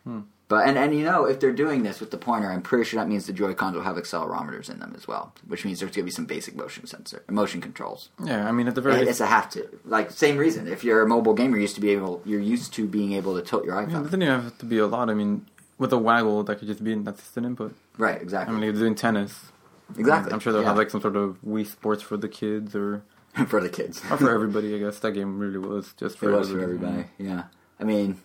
[0.05, 0.21] Hmm.
[0.51, 3.01] But and and you know if they're doing this with the pointer, I'm pretty sure
[3.01, 5.93] that means the Joy Cons will have accelerometers in them as well, which means there's
[5.95, 8.09] gonna be some basic motion sensor, motion controls.
[8.23, 8.47] yeah.
[8.49, 9.69] I mean, at the very It- It's a have to.
[9.85, 10.67] Like same reason.
[10.67, 13.37] If you're a mobile gamer, you're used to be able, you're used to being able
[13.37, 14.05] to tilt your I mean, it iPhone.
[14.05, 15.09] doesn't even have to be a lot.
[15.09, 15.47] I mean,
[15.79, 17.75] with a waggle, that could just be that's just an input.
[17.97, 18.21] Right.
[18.21, 18.51] Exactly.
[18.55, 19.53] I mean, they're doing tennis.
[19.97, 20.33] exactly.
[20.33, 20.69] I'm sure they'll Yeah.
[20.69, 23.03] have like some sort of Wii Sports for the kids, or
[23.47, 24.03] for the kids.
[24.11, 24.75] or for everybody.
[24.75, 27.05] I guess that game really was just it for was for everybody.
[27.19, 27.45] Yeah.
[27.79, 28.21] I mean,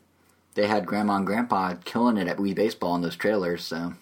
[0.55, 3.63] they had grandma and grandpa killing it at Wii Baseball in those trailers.
[3.63, 3.93] So,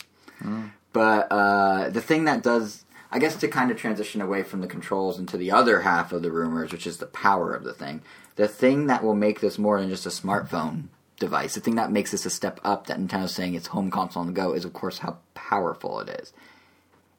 [0.93, 4.67] but uh, the thing that does, I guess, to kind of transition away from the
[4.67, 8.01] controls into the other half of the rumors, which is the power of the thing.
[8.35, 10.85] The thing that will make this more than just a smartphone
[11.19, 14.21] device, the thing that makes this a step up that Nintendo's saying it's home console
[14.21, 16.33] on the go, is of course how powerful it is.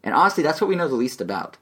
[0.03, 1.57] And honestly, that's what we know the least about.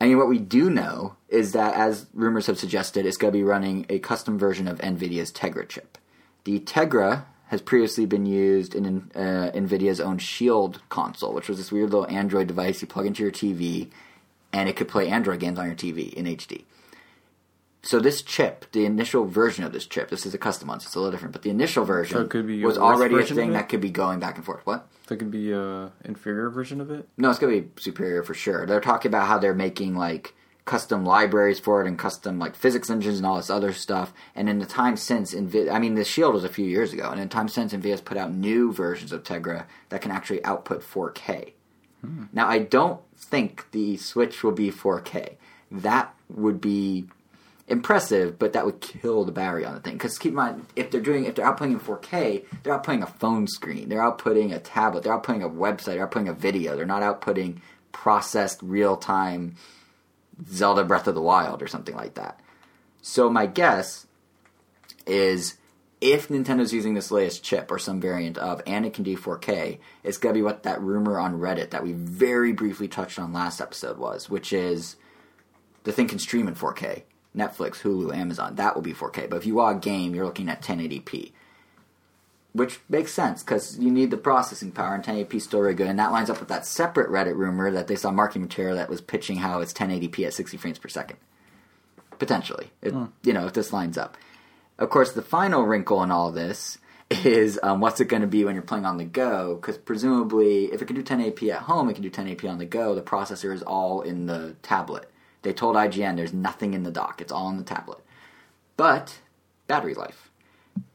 [0.00, 3.38] I mean, what we do know is that, as rumors have suggested, it's going to
[3.38, 5.98] be running a custom version of NVIDIA's Tegra chip.
[6.48, 11.70] The Tegra has previously been used in uh, NVIDIA's own Shield console, which was this
[11.70, 13.90] weird little Android device you plug into your TV,
[14.50, 16.64] and it could play Android games on your TV in HD.
[17.82, 20.86] So this chip, the initial version of this chip, this is a custom one, so
[20.86, 23.68] it's a little different, but the initial version So it was already a thing that
[23.68, 24.64] could be going back and forth.
[24.64, 24.88] What?
[25.08, 27.06] That could be a inferior version of it.
[27.18, 28.64] No, it's gonna be superior for sure.
[28.64, 30.34] They're talking about how they're making like
[30.68, 34.12] custom libraries for it and custom like physics engines and all this other stuff.
[34.34, 37.08] And in the time since, Nvidia, I mean, the Shield was a few years ago,
[37.10, 40.82] and in time since, Nvidia's put out new versions of Tegra that can actually output
[40.82, 41.52] 4K.
[42.02, 42.24] Hmm.
[42.34, 45.36] Now, I don't think the Switch will be 4K.
[45.70, 47.06] That would be
[47.66, 49.94] impressive, but that would kill the battery on the thing.
[49.94, 53.06] Because keep in mind, if they're doing, if they're outputting in 4K, they're outputting a
[53.06, 56.76] phone screen, they're outputting a tablet, they're outputting a website, they're outputting a video.
[56.76, 57.60] They're not outputting
[57.90, 59.56] processed real time
[60.46, 62.40] Zelda Breath of the Wild or something like that.
[63.02, 64.06] So my guess
[65.06, 65.56] is
[66.00, 69.78] if Nintendo's using this latest chip or some variant of, and it can do 4K,
[70.04, 73.60] it's gonna be what that rumor on Reddit that we very briefly touched on last
[73.60, 74.96] episode was, which is
[75.84, 77.02] the thing can stream in 4K.
[77.36, 79.28] Netflix, Hulu, Amazon, that will be 4K.
[79.28, 81.32] But if you want a game, you're looking at 1080p.
[82.52, 85.86] Which makes sense because you need the processing power, and 1080p is still really good.
[85.86, 88.88] And that lines up with that separate Reddit rumor that they saw marketing material that
[88.88, 91.18] was pitching how it's 1080p at 60 frames per second.
[92.18, 94.16] Potentially, it, you know, if this lines up.
[94.78, 96.78] Of course, the final wrinkle in all this
[97.10, 99.56] is um, what's it going to be when you're playing on the go?
[99.56, 102.66] Because presumably, if it can do 1080p at home, it can do 1080p on the
[102.66, 102.94] go.
[102.94, 105.10] The processor is all in the tablet.
[105.42, 107.98] They told IGN there's nothing in the dock; it's all in the tablet.
[108.76, 109.18] But
[109.66, 110.27] battery life.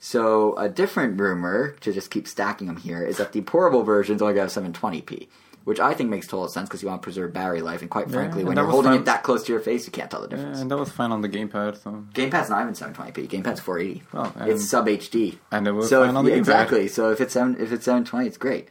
[0.05, 4.21] So a different rumor to just keep stacking them here is that the portable versions
[4.21, 5.29] only got 720p,
[5.63, 7.79] which I think makes total sense because you want to preserve battery life.
[7.79, 10.11] And quite frankly, and when you're holding it that close to your face, you can't
[10.11, 10.59] tell the difference.
[10.59, 11.81] And that was fine on the gamepad.
[11.81, 13.29] So Gamepad's not even 720p.
[13.29, 14.03] Gamepad's 480.
[14.11, 15.37] Well, it's sub HD.
[15.53, 16.39] and it was so fine if- on the yeah, gamepad.
[16.39, 16.87] exactly.
[16.89, 18.67] So if it's seven, if it's 720, it's great.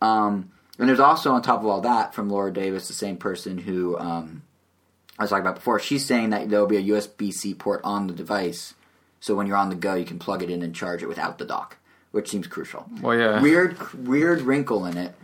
[0.00, 3.58] Um, and there's also on top of all that from Laura Davis, the same person
[3.58, 4.42] who um,
[5.18, 5.80] I was talking about before.
[5.80, 8.74] She's saying that there will be a USB C port on the device,
[9.20, 11.38] so when you're on the go, you can plug it in and charge it without
[11.38, 11.78] the dock,
[12.12, 12.86] which seems crucial.
[13.00, 13.40] Well, yeah.
[13.40, 15.14] Weird, weird wrinkle in it.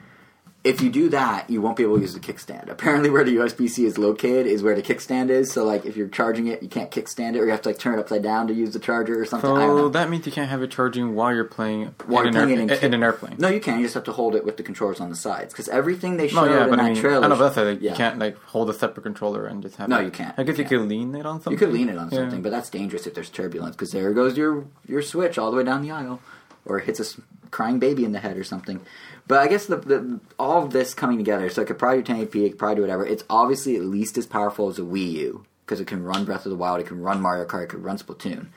[0.64, 2.68] If you do that, you won't be able to use the kickstand.
[2.70, 5.50] Apparently, where the USB C is located is where the kickstand is.
[5.50, 7.78] So, like, if you're charging it, you can't kickstand it, or you have to like
[7.78, 9.50] turn it upside down to use the charger or something.
[9.50, 12.48] So that means you can't have it charging while you're playing While in, you're an,
[12.48, 13.34] playing air- in in, an airplane.
[13.38, 13.78] No, you can.
[13.80, 16.26] You just have to hold it with the controllers on the sides because everything they
[16.26, 17.24] oh, showed No, yeah, in but that I mean, trailer.
[17.24, 17.90] I know that's like yeah.
[17.90, 19.88] you can't like hold a separate controller and just have.
[19.88, 20.04] No, it.
[20.04, 20.32] you can't.
[20.38, 20.68] I guess you Yeah.
[20.68, 21.52] could lean it on something.
[21.54, 22.18] You could lean it on Yeah.
[22.18, 25.56] something, but that's dangerous if there's turbulence because there goes your your switch all the
[25.56, 26.20] way down the aisle,
[26.64, 28.80] or it hits a crying baby in the head or something.
[29.26, 32.12] But I guess the, the all of this coming together, so it could probably do
[32.12, 33.06] 1080p, it could probably do whatever.
[33.06, 36.44] It's obviously at least as powerful as a Wii U because it can run Breath
[36.44, 38.48] of the Wild, it can run Mario Kart, it can run Splatoon.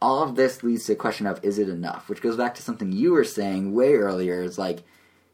[0.00, 2.08] all of this leads to the question of is it enough?
[2.08, 4.42] Which goes back to something you were saying way earlier.
[4.42, 4.84] Is like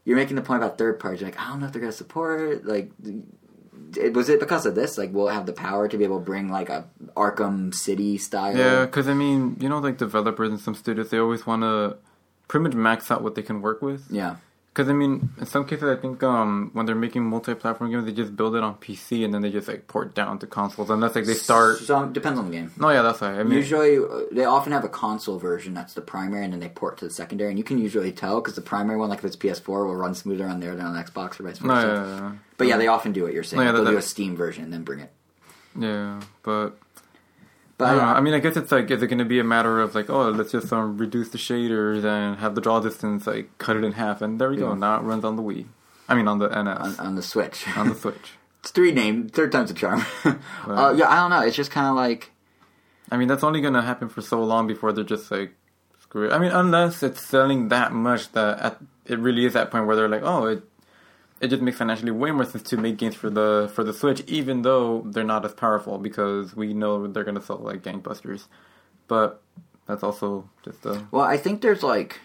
[0.05, 1.21] you're making the point about third parties.
[1.21, 2.67] You're like, I don't know if they're gonna support it.
[2.67, 2.91] Like,
[3.97, 4.99] it, was it because of this?
[4.99, 6.87] Like, we'll have the power to be able to bring like a
[7.17, 8.57] Arkham City style.
[8.57, 11.97] Yeah, because I mean, you know, like developers and some studios, they always want to
[12.49, 14.07] pretty much max out what they can work with.
[14.11, 14.37] Yeah.
[14.75, 18.13] Because I mean, in some cases, I think um, when they're making multi-platform games, they
[18.13, 21.15] just build it on PC and then they just like port down to consoles, unless
[21.15, 21.79] like they start.
[21.79, 22.73] So it depends on the game.
[22.77, 23.39] No, yeah, that's right.
[23.39, 26.59] I mean, Usually, uh, they often have a console version that's the primary, and then
[26.59, 29.21] they port to the secondary, and you can usually tell because the primary one, like
[29.21, 31.67] if it's PS4, will run smoother on there than on Xbox or vice versa.
[31.67, 32.33] no, yeah, yeah, yeah.
[32.59, 33.61] But yeah, they often do what you're saying.
[33.61, 35.13] No, yeah, They'll that- do a Steam version and then bring it.
[35.79, 36.77] yeah, but
[37.77, 38.09] But I, don't know.
[38.09, 40.09] I mean, I guess it's like, is it going to be a matter of like,
[40.09, 43.83] oh, let's just um, reduce the shaders and have the draw distance like cut it
[43.83, 44.69] in half, and there we go.
[44.71, 44.79] Yeah.
[44.79, 45.67] Now it runs on the Wii.
[46.09, 48.33] I mean, on the NS, on, on, on the Switch, on the Switch.
[48.61, 50.05] it's three name, third time's a charm.
[50.25, 51.41] uh, yeah, I don't know.
[51.41, 52.31] It's just kind of like
[53.11, 55.55] I mean, that's only going to happen for so long before they're just like,
[56.01, 56.33] screw it.
[56.33, 59.97] I mean, unless it's selling that much that at, it really is that point where
[59.97, 60.63] they're like, oh, it
[61.41, 64.23] it just makes financially way more sense to make games for the for the Switch,
[64.27, 68.47] even though they're not as powerful because we know they're going to sell like gangbusters.
[69.09, 69.43] But
[69.87, 72.21] that's also just a Well, I think there's like,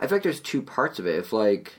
[0.00, 1.16] I feel like there's two parts of it.
[1.16, 1.74] If like,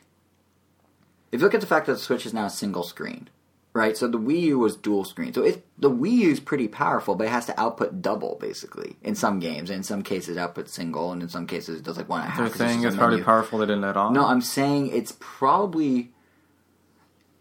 [1.32, 3.30] if you look at the fact that the Switch is now single screen,
[3.74, 3.98] right?
[3.98, 5.34] So the Wii U was dual screen.
[5.34, 8.96] So it the Wii U is pretty powerful, but it has to output double basically
[9.02, 9.70] in some games.
[9.70, 12.30] In some cases, it outputs single, and in some cases, it does like one and
[12.30, 12.58] a half.
[12.58, 13.60] they're saying it's hardly powerful.
[13.60, 14.14] They didn't let on.
[14.14, 16.12] No, I'm saying it's probably.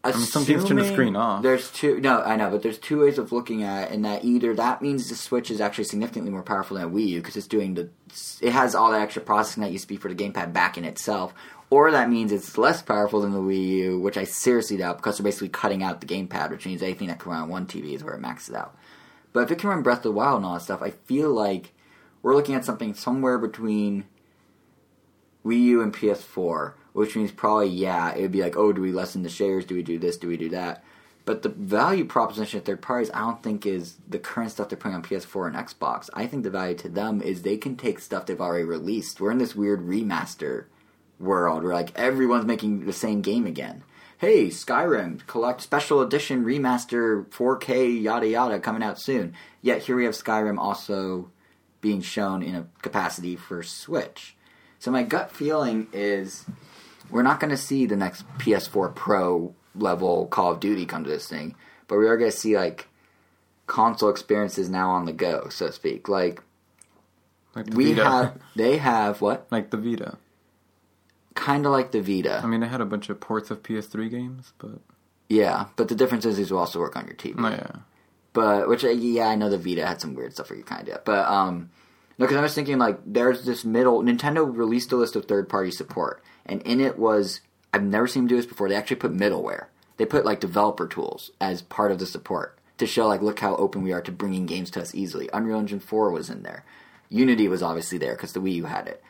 [0.05, 1.42] I mean, some people turn the screen off.
[1.42, 1.98] There's two.
[1.98, 4.82] No, I know, but there's two ways of looking at it, and that either that
[4.82, 7.74] means the Switch is actually significantly more powerful than a Wii U because it's doing
[7.74, 7.88] the,
[8.42, 10.84] it has all that extra processing that used to be for the gamepad back in
[10.84, 11.32] itself,
[11.70, 15.16] or that means it's less powerful than the Wii U, which I seriously doubt because
[15.16, 17.94] they're basically cutting out the gamepad, which means anything that can run on one TV
[17.94, 18.76] is where it maxes out.
[19.32, 21.30] But if it can run Breath of the Wild and all that stuff, I feel
[21.30, 21.72] like
[22.22, 24.05] we're looking at something somewhere between
[25.44, 28.92] Wii U and PS4, which means probably yeah, it would be like, oh, do we
[28.92, 29.66] lessen the shaders?
[29.66, 30.16] Do we do this?
[30.16, 30.82] Do we do that?
[31.26, 34.78] But the value proposition of third parties, I don't think is the current stuff they're
[34.78, 36.09] putting on PS4 and Xbox.
[36.14, 39.20] I think the value to them is they can take stuff they've already released.
[39.20, 40.66] We're in this weird remaster
[41.18, 43.82] world where like everyone's making the same game again.
[44.18, 49.34] Hey, Skyrim, collect special edition remaster 4K yada yada coming out soon.
[49.62, 51.30] Yet here we have Skyrim also
[51.80, 54.36] being shown in a capacity for Switch.
[54.78, 56.45] So my gut feeling is
[57.11, 61.11] we're not going to see the next PS4 Pro level Call of Duty come to
[61.11, 61.55] this thing,
[61.88, 62.88] but we are going to see like
[63.66, 66.09] console experiences now on the go, so to speak.
[66.09, 66.42] Like
[67.55, 68.05] like the we Vita.
[68.05, 70.18] have, they have what like the Vita.
[71.34, 74.11] kind of like the Vita, I mean, they had a bunch of ports of PS3
[74.11, 74.80] games, but
[75.28, 75.66] yeah.
[75.76, 77.36] But the difference is these will also work on your TV.
[77.36, 77.76] no, yeah.
[78.32, 80.88] But which uh, yeah, I know the Vita had some weird stuff for you kind
[80.88, 81.70] of but um
[82.18, 85.48] no, because I was thinking like there's this middle Nintendo released a list of third
[85.48, 87.40] party support, and in it was
[87.72, 88.68] I've never seen them do this before.
[88.68, 89.66] They actually put middleware.
[89.97, 93.57] They put like developer tools as part of the support to show like look how
[93.57, 95.28] open we are to bringing games to us easily.
[95.32, 96.64] Unreal Engine Four was in there.
[97.09, 99.03] Unity was obviously there because the Wii U had it.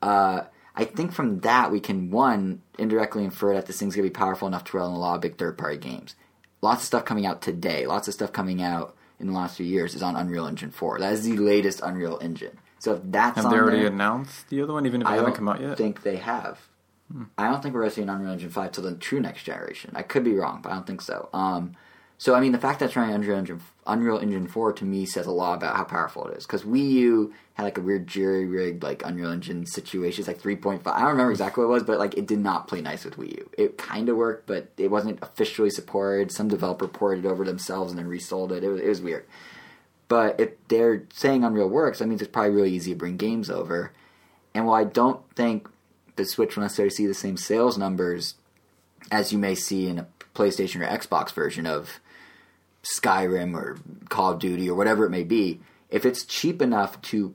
[0.00, 0.42] Uh,
[0.74, 4.48] I think from that we can one indirectly infer that this thing's gonna be powerful
[4.48, 6.16] enough to run a lot of big third party games.
[6.60, 7.86] Lots of stuff coming out today.
[7.86, 11.00] Lots of stuff coming out in the last few years is on Unreal Engine 4.
[11.00, 12.58] That is the latest Unreal Engine.
[12.78, 15.10] So if that's Have on they already there, announced the other one, even if it
[15.10, 15.72] hasn't come out yet?
[15.72, 16.58] I think they have.
[17.38, 19.44] I don't think we're going to see an Unreal Engine 5 till the true next
[19.44, 19.92] generation.
[19.94, 21.28] I could be wrong, but I don't think so.
[21.32, 21.76] Um,
[22.22, 25.06] so, I mean, the fact that it's running Unreal Engine, Unreal Engine 4 to me
[25.06, 26.46] says a lot about how powerful it is.
[26.46, 30.20] Because Wii U had like a weird jury rigged like Unreal Engine situation.
[30.20, 30.86] It's like 3.5.
[30.86, 33.16] I don't remember exactly what it was, but like it did not play nice with
[33.16, 33.50] Wii U.
[33.58, 36.30] It kind of worked, but it wasn't officially supported.
[36.30, 38.62] Some developer ported it over themselves and then resold it.
[38.62, 39.26] It was, it was weird.
[40.06, 43.50] But if they're saying Unreal works, that means it's probably really easy to bring games
[43.50, 43.90] over.
[44.54, 45.66] And while I don't think
[46.16, 48.34] the Switch will necessarily see the same sales numbers
[49.10, 52.00] as you may see in a PlayStation or Xbox version of
[52.82, 55.60] Skyrim or Call of Duty or whatever it may be,
[55.90, 57.34] if it's cheap enough to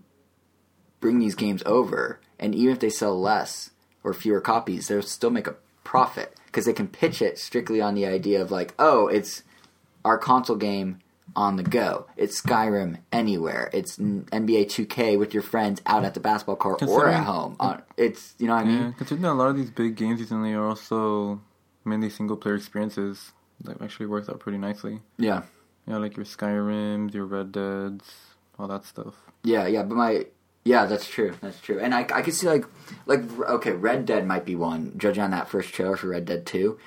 [0.99, 3.71] bring these games over, and even if they sell less
[4.03, 7.95] or fewer copies, they'll still make a profit because they can pitch it strictly on
[7.95, 9.43] the idea of like, oh, it's
[10.03, 10.99] our console game
[11.37, 12.07] on the go.
[12.17, 13.69] It's Skyrim anywhere.
[13.71, 17.55] It's NBA 2K with your friends out at the basketball court or at home.
[17.59, 18.81] Uh, it's you know what I mean.
[18.81, 21.39] Yeah, considering a lot of these big games recently are also
[21.85, 23.31] mainly single player experiences
[23.63, 24.99] that actually works out pretty nicely.
[25.17, 25.43] Yeah,
[25.87, 28.11] Yeah, like your Skyrims, your Red Deads,
[28.59, 29.13] all that stuff.
[29.43, 29.83] yeah, yeah.
[29.83, 30.25] But my
[30.65, 31.33] yeah, that's true.
[31.39, 31.79] That's true.
[31.79, 32.65] And I I could see like
[33.05, 33.21] like
[33.57, 34.93] okay, Red Dead might be one.
[34.97, 36.77] Judging on that first trailer for Red Dead Two,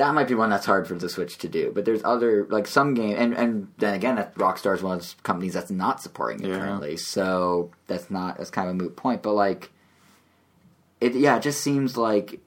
[0.00, 1.70] that might be one that's hard for the Switch to do.
[1.74, 5.00] But there's other like some game, and and then again, that Rockstar is one of
[5.00, 6.58] those companies that's not supporting it Yeah.
[6.58, 9.22] currently, so that's not that's kind of a moot point.
[9.22, 9.70] But like,
[11.00, 12.40] it yeah, it just seems like.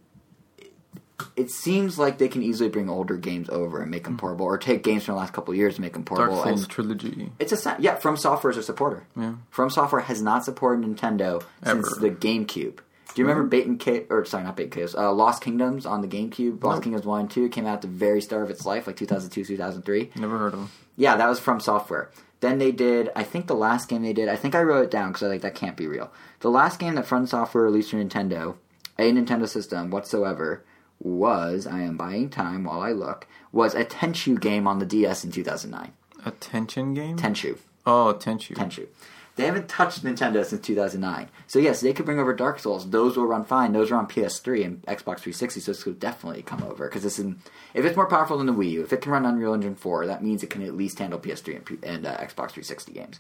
[1.38, 4.58] It seems like they can easily bring older games over and make them portable, or
[4.58, 6.16] take games from the last couple of years and make them Hmm.
[6.16, 6.44] Dark portable.
[6.50, 7.32] Souls and trilogy.
[7.40, 7.96] it's a yeah.
[7.96, 9.06] From Software is a supporter.
[9.16, 9.36] Yeah.
[9.50, 12.80] From Software has not supported Nintendo since the GameCube.
[13.14, 16.08] Do you remember Baten Kaitos, or sorry, not Baten Kaitos, uh, Lost Kingdoms on the
[16.08, 16.64] GameCube?
[16.64, 16.84] Lost Nope.
[16.84, 19.46] Kingdoms 1 and 2 came out at the very start of its life, like 2002,
[19.46, 20.12] 2003.
[20.16, 20.72] Never heard of them.
[20.98, 22.10] Yeah, that was from Software.
[22.40, 24.92] Then they did, I think the last game they did, I think I wrote it
[24.92, 26.12] down because I like that can't be real.
[26.42, 28.56] The last game that From Software released for Nintendo,
[29.00, 30.64] a Nintendo system whatsoever,
[31.00, 35.24] was, I am buying time while I look, was a Tenchu game on the DS
[35.24, 35.94] in 2009.
[36.26, 37.18] A Attention game.
[37.18, 37.58] Tenchu.
[37.86, 38.56] Oh, Tenchu.
[38.56, 38.88] Tenchu.
[39.36, 41.28] They haven't touched Nintendo since 2009.
[41.48, 42.90] So yes, they could bring over Dark Souls.
[42.90, 43.74] Those will run fine.
[43.74, 47.18] Those are on PS3 and Xbox 360, so this could definitely come over because this
[47.18, 47.34] is
[47.74, 50.06] if it's more powerful than the Wii U, if it can run Unreal Engine 4,
[50.06, 53.20] that means it can at least handle PS3 and, and uh, Xbox 360 games.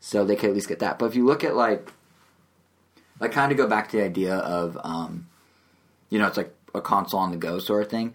[0.00, 0.98] So they could at least get that.
[0.98, 1.90] But if you look at like,
[3.18, 5.28] like kind of go back to the idea of, um,
[6.10, 8.14] you know, it's like a console on the go sort of thing.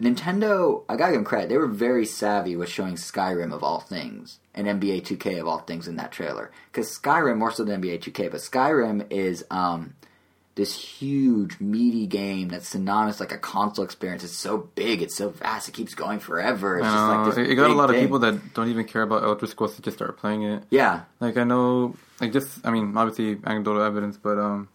[0.00, 1.48] Nintendo, I gotta give them credit.
[1.48, 5.58] They were very savvy with showing Skyrim of all things and NBA 2K of all
[5.58, 6.52] things in that trailer.
[6.70, 9.94] Because Skyrim, more so than NBA 2K, but Skyrim is um,
[10.54, 14.22] this huge, meaty game that's synonymous like a console experience.
[14.22, 16.78] It's so big, it's so vast, it keeps going forever.
[16.78, 18.04] It's just like this it got a lot of thing.
[18.04, 20.62] people that don't even care about Elder Scrolls to just start playing it.
[20.70, 24.68] Yeah, Like I know, like just I mean, obviously anecdotal evidence, but um,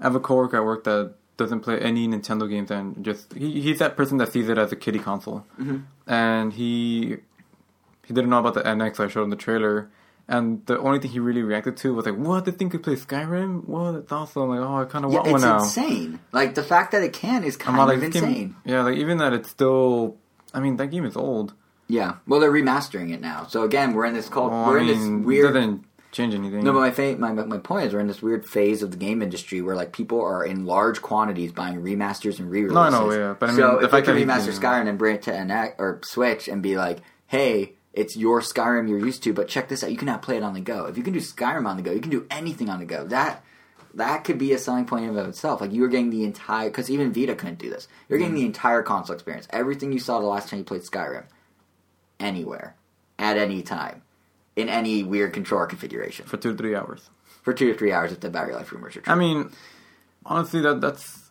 [0.00, 3.60] I have a coworker at work that doesn't play any Nintendo games and just he,
[3.60, 5.78] he's that person that sees it as a kiddie console, Mm-hmm.
[6.06, 7.16] and he
[8.06, 9.00] he didn't know about the NX.
[9.00, 9.90] I showed him the trailer,
[10.28, 12.44] and the only thing he really reacted to was like, "What?
[12.44, 13.64] This thing could play Skyrim?
[13.66, 13.92] What?
[13.92, 15.58] That's awesome!" Like, oh, I kind of yeah, want one it's now.
[15.62, 16.20] insane.
[16.32, 18.32] Like the fact that it can is I'm kind of like insane.
[18.34, 18.56] game.
[18.64, 20.16] Yeah, like even that it's still.
[20.54, 21.54] I mean, that game is old.
[21.88, 23.46] Yeah, well, they're remastering it now.
[23.46, 26.34] So again, we're in this called Well, we're I in mean, this weird doesn't change
[26.34, 26.62] anything.
[26.62, 28.96] No, but my, fa- my my point is we're in this weird phase of the
[28.96, 32.92] game industry where like people are in large quantities buying remasters and re-releases.
[32.92, 34.52] No, know, yeah, but I mean, so if I can remaster.
[34.52, 38.88] Skyrim and bring it to NX or Switch and be like, hey, it's your Skyrim
[38.88, 40.86] you're used to, but check this out, you can now play it on the go.
[40.86, 43.06] If you can do Skyrim on the go, you can do anything on the go.
[43.06, 43.42] That
[43.94, 45.60] that could be a selling point in of itself.
[45.60, 47.88] Like you were getting the entire because even Vita couldn't do this.
[48.08, 48.46] You're getting the mm.
[48.46, 49.46] entire console experience.
[49.50, 51.24] Everything you saw the last time you played Skyrim,
[52.18, 52.76] anywhere,
[53.18, 54.02] at any time,
[54.56, 57.08] in any weird controller configuration for two to three hours.
[57.42, 59.12] for two to three hours if the battery life rumors are true.
[59.12, 59.50] I mean,
[60.26, 61.30] honestly, that that's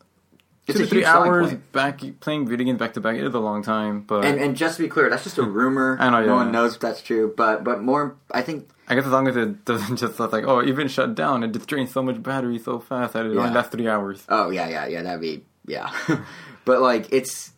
[0.67, 3.15] It's two to three hours back playing video games back to back.
[3.15, 5.43] It is a long time, but and and just to be clear, that's just a
[5.59, 5.97] rumor.
[5.99, 6.51] I know, no one yeah.
[6.51, 7.33] knows if that's true.
[7.35, 10.45] But but more, I think I guess as long as it doesn't just look like
[10.45, 13.41] oh, even shut down, it just drains so much battery so fast that it Yeah.
[13.41, 14.23] only lasts three hours.
[14.29, 15.01] Oh yeah, yeah, yeah.
[15.03, 15.91] That'd be yeah.
[16.65, 17.51] but like it's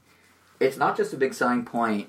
[0.59, 2.07] it's not just a big selling point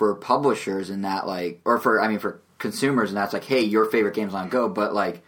[0.00, 3.60] for publishers in that like or for I mean for consumers and that's like hey
[3.60, 5.22] your favorite game's on go but like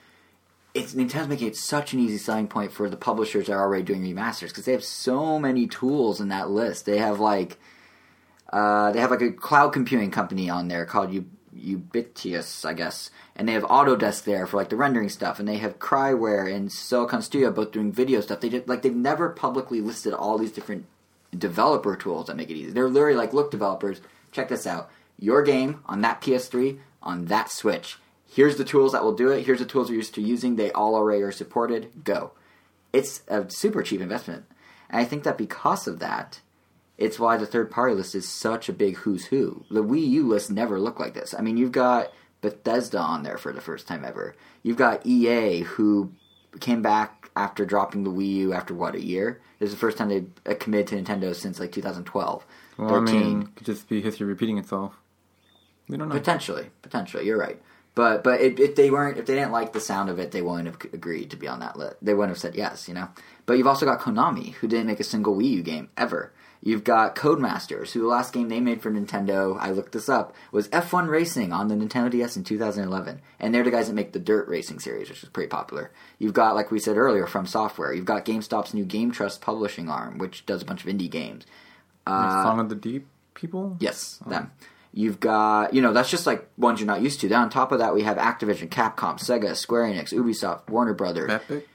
[0.73, 3.83] it's Nintendo's making it such an easy selling point for the publishers that are already
[3.83, 6.87] doing remasters because they have so many tools in that list.
[6.87, 7.59] They have like
[8.51, 13.11] uh, they have like a cloud computing company on there called U- Ubitus, I guess,
[13.37, 16.73] and they have Autodesk there for like the rendering stuff, and they have CRIWARE and
[16.73, 18.41] Silicon Studio both doing video stuff.
[18.41, 20.87] They did like they've never publicly listed all these different
[21.37, 22.70] developer tools that make it easy.
[22.70, 24.01] They're literally like, look, developers,
[24.33, 24.91] check this out.
[25.18, 27.99] Your game on that PS3 on that Switch.
[28.26, 29.45] Here's the tools that will do it.
[29.45, 30.57] Here's the tools you're used to using.
[30.57, 32.05] They all already are supported.
[32.05, 32.33] Go.
[32.93, 34.45] It's a super cheap investment,
[34.91, 36.41] and I think that because of that,
[36.99, 39.64] it's why the third party list is such a big who's who.
[39.70, 41.35] The Wii U list never looked like this.
[41.35, 42.12] I mean, you've got
[42.43, 44.35] Bethesda on there for the first time ever.
[44.62, 46.12] You've got EA who
[46.61, 49.41] came back after dropping the Wii U after what a year.
[49.59, 52.45] This is the first time they uh, committed to Nintendo since like 2012,
[52.79, 53.16] Well, 13.
[53.16, 54.95] I mean, it could just be history repeating itself.
[55.89, 56.14] We don't know.
[56.14, 57.61] Potentially, potentially, you're right.
[57.95, 60.41] But but if, if they weren't, if they didn't like the sound of it, they
[60.41, 61.97] wouldn't have agreed to be on that list.
[62.01, 63.09] They wouldn't have said yes, you know.
[63.45, 66.33] But you've also got Konami, who didn't make a single Wii U game ever.
[66.64, 70.33] You've got Codemasters, who the last game they made for Nintendo, I looked this up,
[70.53, 74.12] was F1 Racing on the Nintendo DS in 2011, and they're the guys that make
[74.12, 75.91] the Dirt Racing series, which is pretty popular.
[76.20, 77.93] You've got, like we said earlier, from Software.
[77.93, 81.47] You've got GameStop's new Game Trust publishing arm, which does a bunch of indie games.
[82.07, 83.76] Uh, Song of the Deep people.
[83.80, 84.50] Yes, them.
[84.94, 87.28] You've got, you know, that's just like ones you're not used to.
[87.28, 91.30] Then on top of that, we have Activision, Capcom, Sega, Square Enix, Ubisoft, Warner Brothers.
[91.30, 91.66] Epic.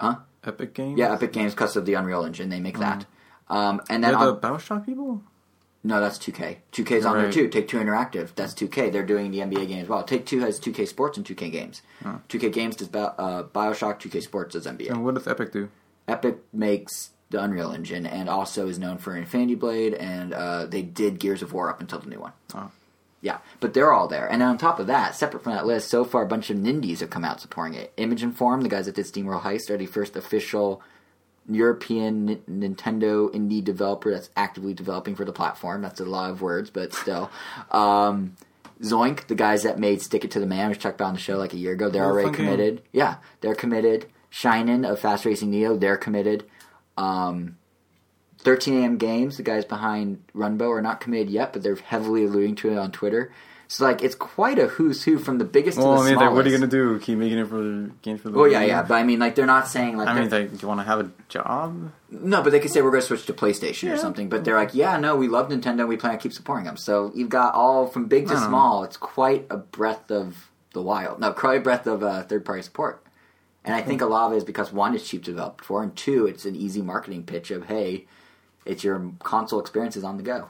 [0.00, 0.16] Huh?
[0.42, 0.98] Epic Games.
[0.98, 3.06] Yeah, Epic Games because of the Unreal Engine, they make that.
[3.48, 5.22] Um, and then They're on, the Bioshock people.
[5.84, 6.58] no, that's 2K.
[6.72, 7.48] 2K's on there too.
[7.48, 8.90] Take Two Interactive, that's 2K.
[8.92, 10.02] They're doing the NBA game as well.
[10.02, 11.82] Take Two has 2K Sports and 2K Games.
[12.02, 14.00] 2K Games does uh, Bioshock.
[14.00, 14.90] 2K Sports does NBA.
[14.90, 15.68] And what does Epic do?
[16.08, 20.82] Epic makes the Unreal Engine, and also is known for Infinity Blade, and uh, they
[20.82, 22.32] did Gears of War up until the new one.
[22.54, 22.70] Oh.
[23.20, 24.26] Yeah, but they're all there.
[24.30, 27.00] And on top of that, separate from that list, so far a bunch of Nindies
[27.00, 27.92] have come out supporting it.
[27.96, 30.80] Image & Form, the guys that did SteamWorld Heist, are the first official
[31.48, 32.42] European N-
[32.76, 35.82] Nintendo indie developer that's actively developing for the platform.
[35.82, 37.30] That's a lot of words, but still.
[37.70, 38.36] Um,
[38.80, 41.36] Zoink, the guys that made Stick It to the Man, which checked on the show
[41.36, 42.46] like a year ago, they're Oh, already fun game.
[42.46, 42.82] committed.
[42.92, 44.06] Yeah, they're committed.
[44.30, 46.44] Shin'en of Fast Racing Neo, they're committed.
[46.98, 47.56] Um,
[48.40, 52.54] 13 AM Games, the guys behind Runbow, are not committed yet, but they're heavily alluding
[52.56, 53.32] to it on Twitter.
[53.70, 56.14] So, like, it's quite a who's who from the biggest Well, to I the mean,
[56.14, 56.36] like, smallest.
[56.36, 56.98] what are you gonna do?
[57.00, 58.38] Keep making it for the games for the.
[58.38, 60.56] Well, yeah, yeah, but I mean, like, they're not saying like, I mean, like, do
[60.62, 61.90] you want to have a job?
[62.10, 64.30] no, but they could say we're going to switch to PlayStation or something.
[64.30, 66.78] But they're like, yeah, no, we love Nintendo, we plan to keep supporting them.
[66.78, 68.48] So you've got all from big to I don't know.
[68.48, 68.84] small.
[68.84, 71.20] It's quite a breadth of the wild.
[71.20, 73.02] No, quite a breadth of uh, third party support.
[73.68, 75.82] And I think a lot of it is because one, it's cheap to develop for,
[75.82, 78.06] and two, it's an easy marketing pitch of hey,
[78.64, 80.48] it's your console experiences on the go.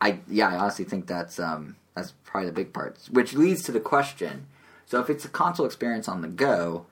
[0.00, 3.72] I yeah, I honestly think that's um, that's probably the big part, which leads to
[3.72, 4.46] the question.
[4.86, 6.86] So if it's a console experience on the go,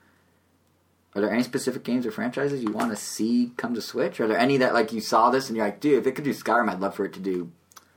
[1.15, 4.19] are there any specific games or franchises you want to see come to Switch?
[4.19, 6.25] Are there any that like you saw this and you're like, dude, if it could
[6.25, 7.49] do Skyrim, I'd love for it to do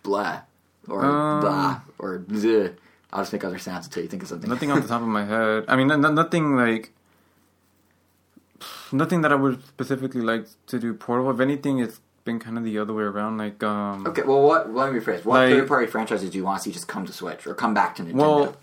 [0.03, 0.41] blah
[0.89, 2.73] or Um, blah or zh.
[3.13, 4.51] I'll just make other sounds until you think of something.
[4.51, 5.65] Nothing off the top of my head.
[5.69, 6.93] I mean, nothing like.
[8.93, 11.31] Nothing that I would specifically like to do portable.
[11.31, 13.39] If anything, it's been kind of the other way around.
[13.39, 14.73] Like, um, Okay, well, what?
[14.75, 15.25] Let me rephrase.
[15.25, 17.73] What Like- third-party franchises do you want to see just come to Switch or come
[17.75, 18.57] back to Nintendo well,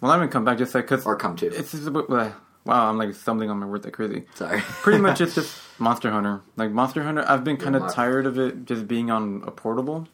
[0.00, 1.46] well, I haven't come back just like because or come to?
[1.46, 2.30] it's just a bit, uh,
[2.64, 2.88] wow.
[2.90, 4.24] I'm like stumbling on my words like crazy.
[4.34, 4.60] Sorry.
[4.60, 6.42] Pretty much, it's just Monster Hunter.
[6.56, 10.06] Like Monster Hunter, I've been kind of tired of it just being on a portable,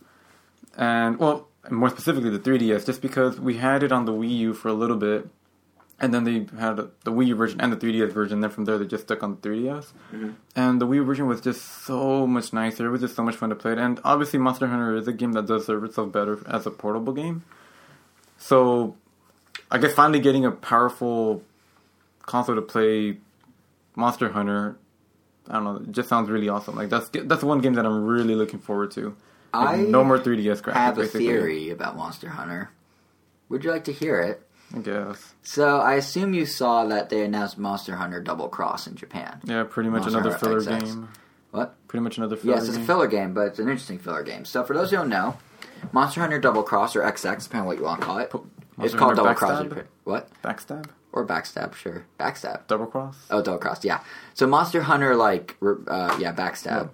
[0.76, 4.54] and well, more specifically the 3DS, just because we had it on the Wii U
[4.54, 5.28] for a little bit,
[6.00, 8.40] and then they had the Wii U version and the 3DS version.
[8.40, 10.30] Then from there, they just stuck on the 3DS, mm-hmm.
[10.56, 12.86] and the Wii U version was just so much nicer.
[12.86, 13.72] It was just so much fun to play.
[13.72, 16.70] It, and obviously, Monster Hunter is a game that does serve itself better as a
[16.70, 17.44] portable game.
[18.38, 18.96] So,
[19.70, 21.42] I guess finally getting a powerful
[22.22, 23.18] console to play
[23.94, 24.76] Monster Hunter,
[25.48, 26.74] I don't know, it just sounds really awesome.
[26.74, 29.16] Like that's that's one game that I'm really looking forward to.
[29.54, 30.72] Like, I no more 3DS graphics.
[30.74, 31.26] have a basically.
[31.26, 32.70] theory about Monster Hunter.
[33.48, 34.46] Would you like to hear it?
[34.74, 35.34] I guess.
[35.42, 39.40] So I assume you saw that they announced Monster Hunter Double Cross in Japan.
[39.44, 40.84] Yeah, pretty much Monster another Hunter filler XX.
[40.86, 41.08] game.
[41.50, 41.74] What?
[41.88, 42.60] Pretty much another filler game.
[42.60, 42.86] Yes, it's a game.
[42.86, 44.46] filler game, but it's an interesting filler game.
[44.46, 45.36] So for those who don't know,
[45.92, 48.46] Monster Hunter Double Cross or XX, depending on what you want to call it, Po-
[48.78, 49.60] it's Monster called Hunter Double Cross.
[49.60, 49.68] in Backstab?
[49.68, 49.84] Japan.
[50.04, 50.42] What?
[50.42, 50.86] Backstab?
[51.12, 51.74] Or Backstab?
[51.74, 52.66] Sure, Backstab.
[52.68, 53.18] Double cross?
[53.30, 54.00] Oh, Double Cross, yeah.
[54.32, 56.88] So Monster Hunter, like, re- uh, yeah, Backstab.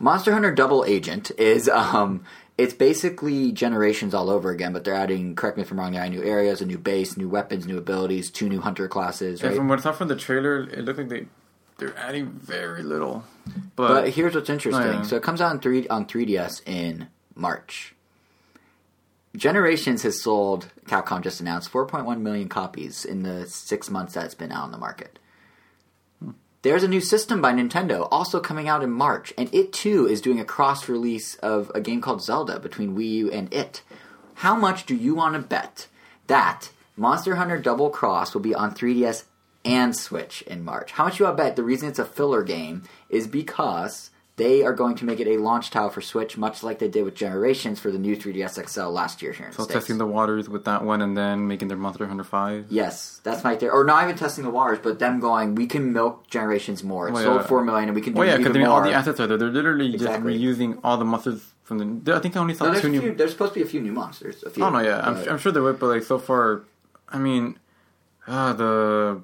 [0.00, 2.24] Monster Hunter Double Agent is, um,
[2.58, 6.00] it's basically generations all over again, but they're adding, correct me if I'm wrong, they're
[6.00, 9.54] adding new areas, a new base, new weapons, new abilities, two new hunter classes, right?
[9.54, 11.26] from what I saw from the trailer, it looked like they
[11.76, 13.24] they're adding very little.
[13.74, 14.82] But, But here's what's interesting.
[14.82, 15.02] Oh, yeah.
[15.02, 17.94] So it comes out on three on 3DS in March.
[19.34, 20.68] Generations has sold.
[20.86, 24.72] Capcom just announced 4.1 million copies in the six months that it's been out on
[24.72, 25.18] the market.
[26.62, 30.20] There's a new system by Nintendo also coming out in March, and it too is
[30.20, 33.80] doing a cross release of a game called Zelda between Wii U and it.
[34.34, 35.86] How much do you want to bet
[36.26, 39.24] that Monster Hunter Double Cross will be on 3DS
[39.64, 40.92] and Switch in March?
[40.92, 44.10] How much you want to bet the reason it's a filler game is because
[44.40, 47.04] they are going to make it a launch tile for Switch, much like they did
[47.04, 50.06] with Generations for the new 3DS XL last year here in so the testing the
[50.06, 52.66] waters with that one and then making their Monster Hunter 5.
[52.70, 53.72] Yes, that's my theory.
[53.72, 57.08] Or not even testing the waters, but them going, we can milk Generations more.
[57.08, 57.46] It Well, sold yeah.
[57.46, 58.78] four million, and we can do Well, yeah, even because I mean, more.
[58.78, 59.36] all the assets are there.
[59.36, 60.38] They're literally Exactly.
[60.38, 62.16] just reusing all the monsters from the.
[62.16, 63.00] I think I only saw no, two a new.
[63.00, 64.42] few, there's supposed to be a few new monsters.
[64.42, 64.64] A few.
[64.64, 66.62] Oh no, yeah, I'm, I'm sure they would, but like so far,
[67.10, 67.58] I mean,
[68.26, 69.22] ah, the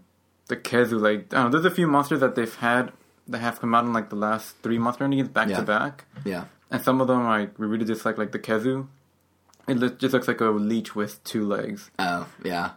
[0.49, 2.93] the Khezu, like I don't know, there's a few monsters that they've had
[3.29, 5.57] that have come out in like the last three Monster games back Yeah.
[5.57, 6.45] to back, yeah.
[6.71, 8.87] and some of them like we really dislike, like the Khezu.
[9.69, 12.73] It lo- just looks like a leech with two legs, Oh, yeah.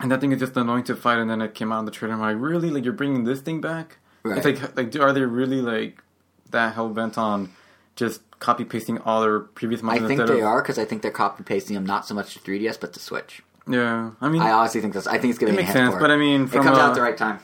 [0.00, 1.18] and that thing is just annoying to fight.
[1.18, 2.14] And then it came out in the trailer.
[2.14, 2.70] I'm like, really?
[2.70, 3.98] Like you're bringing this thing back?
[4.24, 4.38] Right.
[4.38, 6.02] It's like, like, do, are they really like
[6.50, 7.52] that hell bent on
[7.94, 10.04] just copy pasting all their previous models?
[10.04, 12.34] I think they of, are because I think they're copy pasting them not so much
[12.34, 13.42] to 3DS but to Switch.
[13.68, 15.06] Yeah, I mean, I honestly think that's.
[15.06, 16.90] I think it's it going to makes sense, but I mean, it comes a, out
[16.90, 17.38] at the right time.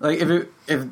[0.00, 0.86] Like if it, if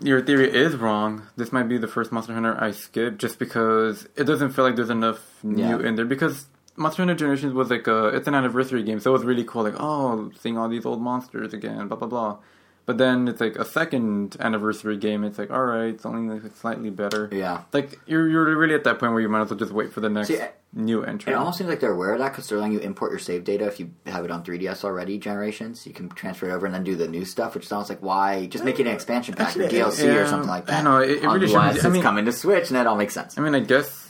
[0.00, 4.08] your theory is wrong, this might be the first Monster Hunter I skip just because
[4.16, 5.78] it doesn't feel like there's enough new Yeah.
[5.86, 6.46] in there because
[6.76, 9.62] Monster Hunter Generations was like a it's an anniversary game, so it was really cool.
[9.64, 12.38] Like oh, seeing all these old monsters again, blah blah blah.
[12.86, 15.22] But then it's like a second anniversary game.
[15.22, 17.28] It's like all right, it's only like slightly better.
[17.32, 17.62] Yeah.
[17.72, 20.00] Like you're you're really at that point where you might as well just wait for
[20.00, 20.38] the next See,
[20.72, 21.32] new entry.
[21.32, 23.44] It almost seems like they're aware of that because they're letting you import your save
[23.44, 25.86] data if you have it on 3DS already generations.
[25.86, 28.46] You can transfer it over and then do the new stuff, which sounds like why
[28.46, 30.80] just make it an expansion pack or DLC or something like that.
[30.80, 32.86] I know, it- it really should be- I it's mean- coming to Switch, and that
[32.88, 33.38] all makes sense.
[33.38, 34.09] I mean, I guess.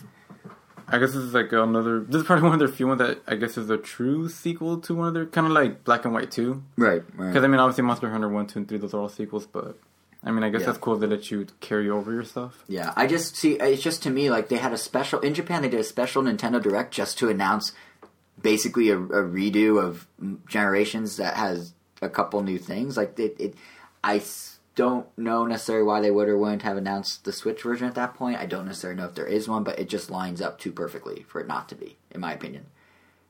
[0.92, 2.00] I guess this is like another.
[2.00, 4.78] This is probably one of their few ones that I guess is a true sequel
[4.80, 6.62] to one of their kind of like Black and White Two.
[6.76, 7.28] Right, right.
[7.28, 9.46] Because I mean, obviously, Monster Hunter One, Two, and Three, those are all sequels.
[9.46, 9.78] But
[10.24, 10.66] I mean, I guess Yeah.
[10.66, 12.62] that's cool they let you carry over your stuff.
[12.68, 13.52] Yeah, I just see.
[13.54, 15.62] It's just to me like they had a special in Japan.
[15.62, 17.72] They did a special Nintendo Direct just to announce
[18.40, 20.06] basically a, a redo of
[20.48, 22.96] Generations that has a couple new things.
[22.96, 23.54] Like it, it
[24.02, 24.18] I
[24.80, 28.14] don't know necessarily why they would or wouldn't have announced the Switch version at that
[28.14, 28.38] point.
[28.38, 31.24] I don't necessarily know if there is one, but it just lines up too perfectly
[31.28, 32.64] for it not to be, in my opinion.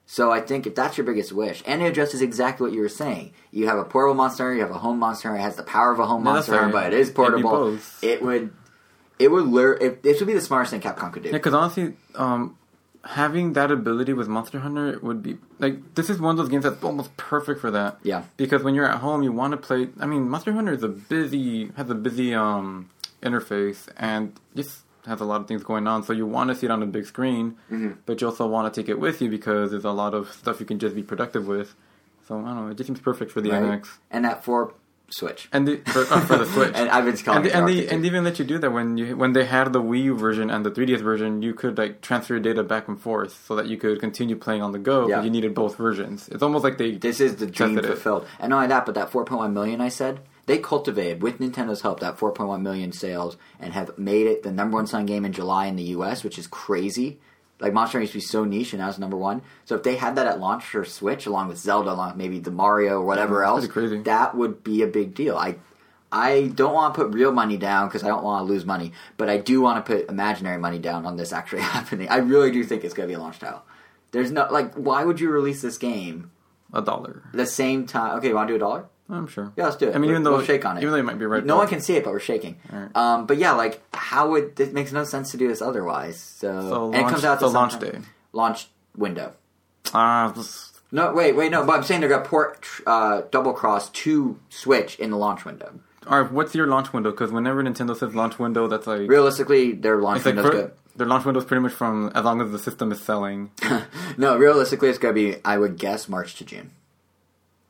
[0.07, 2.88] So I think if that's your biggest wish, and it addresses exactly what you were
[2.88, 5.92] saying, you have a portable monster, you have a home monster, it has the power
[5.92, 7.78] of a home No, monster, but it is portable.
[8.01, 8.53] It would,
[9.18, 9.72] it would lure.
[9.74, 11.30] It, this would be the smartest thing Capcom could do.
[11.30, 12.57] Yeah, because honestly, um,
[13.05, 16.64] having that ability with Monster Hunter would be like this is one of those games
[16.64, 17.98] that's almost perfect for that.
[18.03, 18.24] Yeah.
[18.36, 19.88] Because when you're at home, you want to play.
[19.98, 22.90] I mean, Monster Hunter is a busy has a busy um
[23.22, 26.03] interface and just has a lot of things going on.
[26.03, 27.92] So you want to see it on a big screen, Mm-hmm.
[28.07, 30.61] but you also want to take it with you because there's a lot of stuff
[30.61, 31.74] you can just be productive with.
[32.28, 32.68] So I don't know.
[32.68, 33.62] It just seems perfect for the right?
[33.82, 34.74] NX and that for
[35.11, 35.48] Switch.
[35.52, 36.72] and the for, uh, for the Switch.
[36.74, 38.70] and I've been calling and, it they, and, they, and even let you do that
[38.70, 41.76] when you when they had the Wii U version and the 3DS version, you could
[41.78, 44.78] like transfer your data back and forth so that you could continue playing on the
[44.78, 45.08] go.
[45.08, 45.16] Yeah.
[45.16, 46.28] But you needed both versions.
[46.28, 47.94] It's almost like they This is the dream tested it.
[47.94, 48.26] fulfilled.
[48.38, 52.00] And not only that, but that 4.1 million I said, they cultivated with Nintendo's help
[52.00, 55.66] that 4.1 million sales and have made it the number one selling game in July
[55.66, 57.20] in the US, which is crazy.
[57.61, 59.42] Like Monster Hunter used to be so niche, and now it's number one.
[59.66, 62.38] So if they had that at launch for Switch, along with Zelda, along with maybe
[62.38, 65.36] the Mario or whatever else, that would be a big deal.
[65.36, 65.56] I
[66.12, 68.92] I don't want to put real money down because I don't want to lose money,
[69.16, 72.08] but I do want to put imaginary money down on this actually happening.
[72.08, 73.62] I really do think it's going to be a launch title.
[74.12, 76.32] There's no like, why would you release this game
[76.72, 77.22] a dollar.
[77.32, 78.18] the same time?
[78.18, 78.86] Okay, you want to do a dollar?
[79.11, 79.52] I'm sure.
[79.56, 79.94] Yeah, let's do it.
[79.94, 80.80] I mean, We'll- even though we'll shake on it.
[80.82, 81.44] even though you might be right.
[81.44, 82.56] No one can see it, but we're shaking.
[82.72, 82.94] Alright.
[82.96, 86.18] Um, but yeah, like, how would it makes no sense to do this otherwise?
[86.20, 87.98] So, So and it comes out so the launch day.
[88.32, 89.32] launch window.
[89.92, 91.64] Ah, this- No, wait, wait, no.
[91.64, 95.72] But I'm saying they're gonna port uh, Double Cross to Switch in the launch window.
[96.06, 96.30] all right.
[96.32, 97.11] What's your launch window?
[97.11, 100.61] Because whenever Nintendo says launch window, that's like Realistically, their launch it's like window's for,
[100.62, 100.72] good.
[100.96, 103.50] their launch window is pretty much from as long as the system is selling.
[104.16, 106.70] No, realistically, it's gonna be I would guess March to June.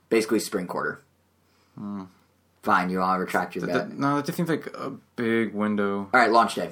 [0.09, 1.01] Basically, spring quarter.
[2.63, 3.87] Fine, you want to retract your Th- bet.
[3.89, 6.09] th- no, it just seems like a big window.
[6.13, 6.71] All right, launch day.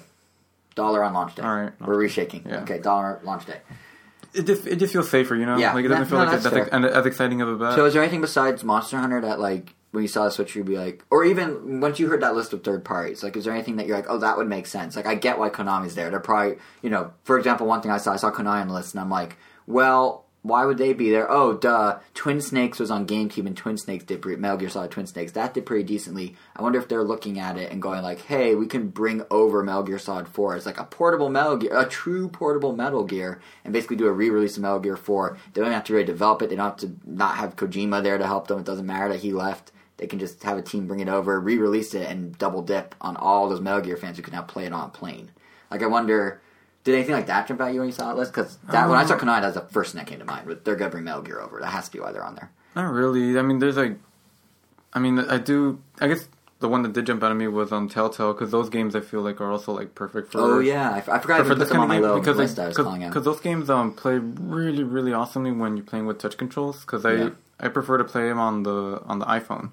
[0.74, 1.42] Dollar on launch day.
[1.42, 1.72] All right.
[1.80, 2.46] we're reshaking.
[2.46, 2.61] Yeah.
[2.62, 3.59] Okay, dollar launch day.
[4.34, 5.57] It just it just feels safer, you know.
[5.57, 5.72] Yeah.
[5.72, 6.74] like it doesn't No, feel no, like that's that's, fair.
[6.74, 7.74] and as exciting of a bet.
[7.74, 10.66] So, is there anything besides Monster Hunter that, like, when you saw the Switch, you'd
[10.66, 13.55] be like, or even once you heard that list of third parties, like, is there
[13.55, 14.94] anything that you're like, oh, that would make sense?
[14.94, 16.11] Like, I get why Konami's there.
[16.11, 18.74] They're probably, you know, for example, one thing I saw, I saw Konami on the
[18.74, 21.30] list, and I'm like, well, why would they be there?
[21.30, 21.99] Oh, duh.
[22.14, 25.32] Twin Snakes was on GameCube, and Twin Snakes did pretty, Metal Gear Solid Twin Snakes.
[25.32, 26.36] That did pretty decently.
[26.57, 29.62] I wonder if they're looking at it and going like, hey, we can bring over
[29.62, 33.41] Metal Gear Solid 4 as like a portable Metal Gear, a true portable Metal Gear,
[33.64, 35.36] and basically do a re-release of Metal Gear 4.
[35.53, 36.51] They don't have to really develop it.
[36.51, 38.61] They don't have to not have Kojima there to help them.
[38.61, 39.72] It doesn't matter that he left.
[39.97, 43.16] They can just have a team bring it over, re-release it, and double dip on
[43.16, 45.32] all those Metal Gear fans who can now play it on a plane.
[45.70, 46.41] Like, I wonder,
[46.85, 48.33] did anything like that jump out you when you saw list?
[48.33, 50.47] Because that when I saw Um, Konami, that's the first thing that came to mind.
[50.47, 51.61] But they're gonna bring Metal Gear over.
[51.61, 52.51] That has to be why they're on there.
[52.76, 53.39] Not really.
[53.39, 53.99] I mean, there's like,
[54.93, 55.81] I mean, I do.
[56.01, 56.29] I guess
[56.61, 59.01] the one that did jump out at me was on Telltale because those games I
[59.01, 60.41] feel like are also like perfect for.
[60.41, 62.59] oh yeah, I forgot to For, for put them on my little because list.
[62.59, 63.11] I was calling out.
[63.11, 67.05] because those games um play really really awesomely when you're playing with touch controls because
[67.05, 67.31] I Yeah.
[67.61, 69.70] I prefer to play them on the on the iPhone,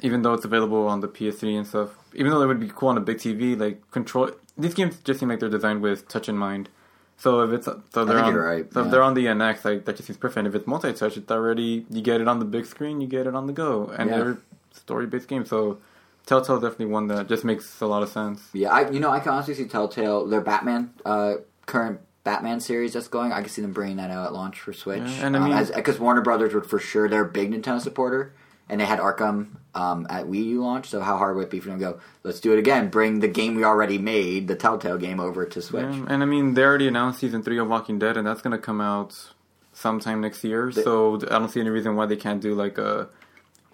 [0.00, 1.90] even though it's available on the PS3 and stuff.
[2.14, 5.20] Even though it would be cool on a big TV, like control these games just
[5.20, 6.68] seem like they're designed with touch in mind.
[7.16, 8.86] So if it's so they're on right, so yeah.
[8.86, 10.38] if they're on the NX, like that just seems perfect.
[10.38, 13.26] And if it's multi-touch, it's already you get it on the big screen, you get
[13.26, 14.16] it on the go, and Yeah.
[14.18, 14.38] they're
[14.72, 15.48] story-based games.
[15.48, 15.78] So
[16.26, 18.48] Telltale is definitely one that just makes a lot of sense.
[18.52, 21.34] Yeah, I you know I can honestly see Telltale their Batman uh,
[21.66, 23.32] current Batman series that's going.
[23.32, 25.02] I can see them bringing that out at launch for Switch.
[25.02, 28.32] Yeah, and I mean- because Warner Brothers would for sure they're a big Nintendo supporter,
[28.68, 30.88] and they had Arkham um, at Wii U launch.
[30.88, 32.00] So how hard would it be for them to go?
[32.22, 32.88] Let's do it again.
[32.90, 35.82] Bring the game we already made, the Telltale game, over to Switch.
[35.84, 38.52] Yeah, and I mean, they already announced season three of Walking Dead, and that's going
[38.52, 39.30] to come out
[39.72, 40.70] sometime next year.
[40.72, 43.08] so I don't see any reason why they can't do like a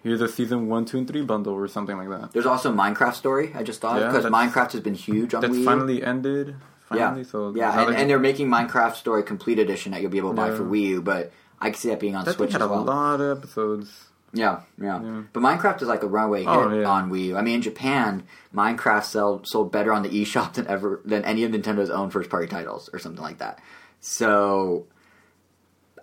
[0.04, 2.32] here's a season one, two, and three bundle or something like that.
[2.32, 3.52] There's also Minecraft Story.
[3.54, 5.64] I just thought because that's- Minecraft has been huge on That's Wii.
[5.64, 6.54] Finally ended.
[6.88, 10.10] Finally, yeah, so yeah, and, they- and they're making Minecraft Story Complete Edition that you'll
[10.10, 10.54] be able to buy Yeah.
[10.56, 11.02] for Wii U.
[11.02, 13.38] But I can see that being on that Switch thing had as a lot of
[13.38, 14.04] episodes.
[14.32, 15.22] Yeah, yeah, Yeah.
[15.32, 16.88] But Minecraft is like a runaway oh, hit Oh, yeah.
[16.88, 17.36] on Wii U.
[17.36, 18.24] I mean, in Japan,
[18.54, 22.28] Minecraft sell, sold better on the eShop than ever than any of Nintendo's own first
[22.28, 23.60] party titles or something like that.
[24.00, 24.86] So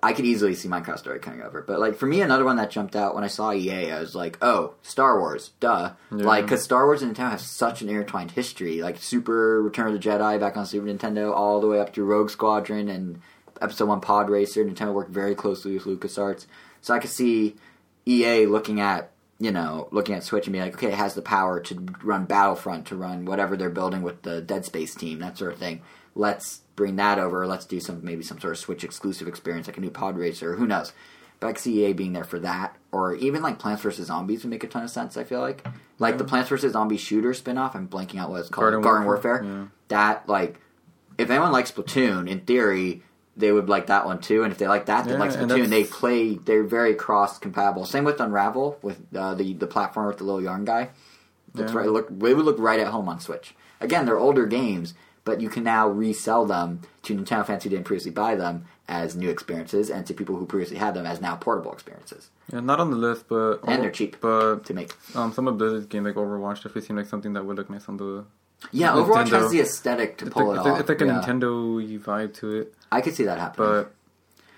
[0.01, 1.61] I could easily see Minecraft story coming over.
[1.61, 4.15] But like for me, another one that jumped out when I saw EA, I was
[4.15, 5.93] like, oh, Star Wars, duh.
[6.11, 6.23] Yeah.
[6.25, 8.81] Like because Star Wars and Nintendo have such an intertwined history.
[8.81, 12.03] Like Super Return of the Jedi back on Super Nintendo, all the way up to
[12.03, 13.21] Rogue Squadron and
[13.61, 14.63] Episode One Pod Racer.
[14.65, 16.45] Nintendo worked very closely with LucasArts,
[16.81, 17.55] so I could see
[18.07, 21.21] EA looking at you know looking at Switch and be like, okay, it has the
[21.21, 25.37] power to run Battlefront, to run whatever they're building with the Dead Space team, that
[25.37, 25.81] sort of thing.
[26.13, 27.45] Let's bring that over.
[27.45, 30.55] Let's do some maybe some sort of Switch exclusive experience, like a new Pod Racer.
[30.55, 30.93] Who knows?
[31.39, 34.49] But I see EA being there for that, or even like Plants vs Zombies would
[34.49, 35.17] make a ton of sense.
[35.17, 35.67] I feel like,
[35.99, 37.75] like the Plants vs Zombies shooter spinoff.
[37.75, 38.63] I'm blanking out what it's called.
[38.63, 39.41] Garden Garden, Warfare?
[39.41, 39.59] Warfare.
[39.59, 39.67] Yeah.
[39.89, 40.61] That like,
[41.17, 43.03] if anyone likes Splatoon, in theory,
[43.37, 44.43] they would like that one too.
[44.43, 45.67] And if they like that, they Yeah, like and Splatoon.
[45.69, 46.35] They play.
[46.35, 47.85] They're very cross compatible.
[47.85, 50.89] Same with Unravel with uh, the the platform with the little yarn guy.
[51.53, 51.79] That's Yeah.
[51.79, 51.89] right.
[51.89, 53.55] Look, they would look right at home on Switch.
[53.81, 57.85] Again, they're older games, but you can now resell them to Nintendo fans who didn't
[57.85, 61.35] previously buy them as new experiences, and to people who previously had them as now
[61.35, 62.29] portable experiences.
[62.53, 64.17] Yeah, not on the list, but And they're cheap.
[64.21, 67.45] But To make um, some of Blizzard's games like Overwatch definitely seem like something that
[67.45, 68.25] would look nice on the.
[68.71, 69.41] Yeah, Overwatch Nintendo.
[69.41, 70.71] has the aesthetic to It's pull like, it it's, off.
[70.73, 71.21] like, it's like a yeah.
[71.21, 73.67] Nintendo vibe to it, I could see that happening.
[73.67, 73.91] but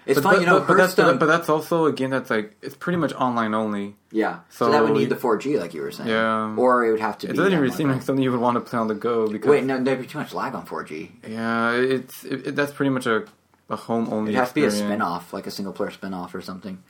[0.06, 0.60] it's fun, you know.
[0.60, 3.96] but, but that's but that's also a game that's like it's pretty much online only.
[4.12, 6.10] yeah, so, so that would need the 4G, like you were saying.
[6.10, 6.56] Yeah.
[6.56, 7.38] or it would have to It be.
[7.38, 9.64] doesn't even seem like something you would want to play on the go because Wait,
[9.66, 11.10] no, there'd be too much lag on 4G.
[11.28, 13.26] yeah, it's it, it, that's pretty much a
[13.70, 14.32] a home only.
[14.32, 14.92] It'd have to be a experience.
[14.94, 16.82] spin-off, like a single player spin-off or something.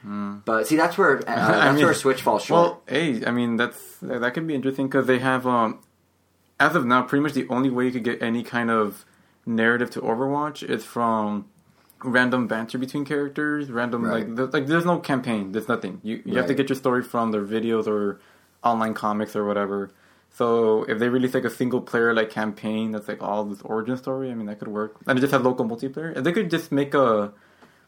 [0.45, 2.61] But see, that's where uh, that's I mean- where Switch falls short.
[2.67, 5.79] Well, hey, I mean that's that could be interesting because they have um,
[6.59, 9.05] as of now, pretty much the only way you could get any kind of
[9.45, 11.45] narrative to Overwatch is from
[12.03, 14.25] random banter between characters, random Right.
[14.27, 15.99] like there's, like there's no campaign, there's nothing.
[16.03, 18.19] You you have to get your story from their videos or
[18.63, 19.91] online comics or whatever.
[20.29, 23.97] So if they release like a single player like campaign that's like all this origin
[23.97, 24.97] story, I mean that could work.
[25.07, 26.15] And it just has local multiplayer.
[26.15, 27.33] If they could just make a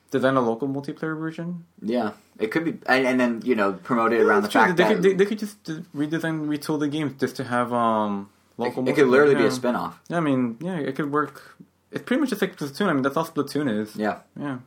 [0.10, 4.12] design a local multiplayer version, yeah, it could be, and, and then you know promote
[4.14, 4.62] it around the true.
[4.62, 5.62] fact they that could, they, they could just
[5.96, 8.88] redesign, retool the games just to have um local.
[8.88, 10.00] it could literally be a spin-off.
[10.10, 11.58] Yeah, I mean, yeah, it could work.
[11.92, 12.88] It's pretty much just like Splatoon.
[12.88, 13.96] I mean, that's all Splatoon is.
[13.96, 14.20] Yeah.
[14.40, 14.60] Yeah,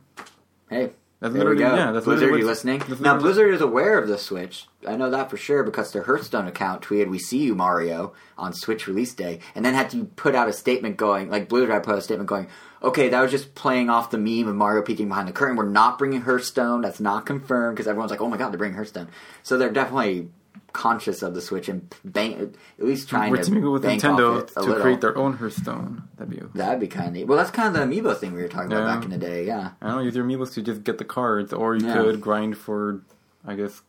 [0.69, 0.91] Hey,
[1.21, 1.75] that's there we literally go.
[1.75, 1.91] yeah.
[1.93, 2.79] That's Blizzard, you listening?
[2.79, 4.67] that's Now, Blizzard is aware of the Switch.
[4.85, 8.53] I know that for sure because their Hearthstone account tweeted, "We see you, Mario," on
[8.53, 11.83] Switch release day, and then had to put out a statement going, like Blizzard had
[11.83, 12.47] put out a statement going,
[12.81, 15.55] "Okay, that was just playing off the meme of Mario peeking behind the curtain.
[15.55, 16.81] We're not bringing Hearthstone.
[16.81, 19.07] That's not confirmed because everyone's like, oh my god, they're bringing Hearthstone."
[19.43, 20.27] So they're definitely
[20.73, 22.49] conscious of the Switch and at
[22.79, 24.81] least trying We're to teaming with Nintendo to little.
[24.81, 26.03] create their own Hearthstone.
[26.17, 26.41] That'd be.
[26.57, 27.25] That'd be kind of neat.
[27.27, 29.45] Well, that's kind of the amiibo thing we were talking about back in the day.
[29.45, 29.71] Yeah.
[29.81, 30.01] I don't know.
[30.03, 31.93] Use your amiibos to just get the cards, or you Yeah.
[31.95, 33.01] could grind for,
[33.45, 33.81] I guess,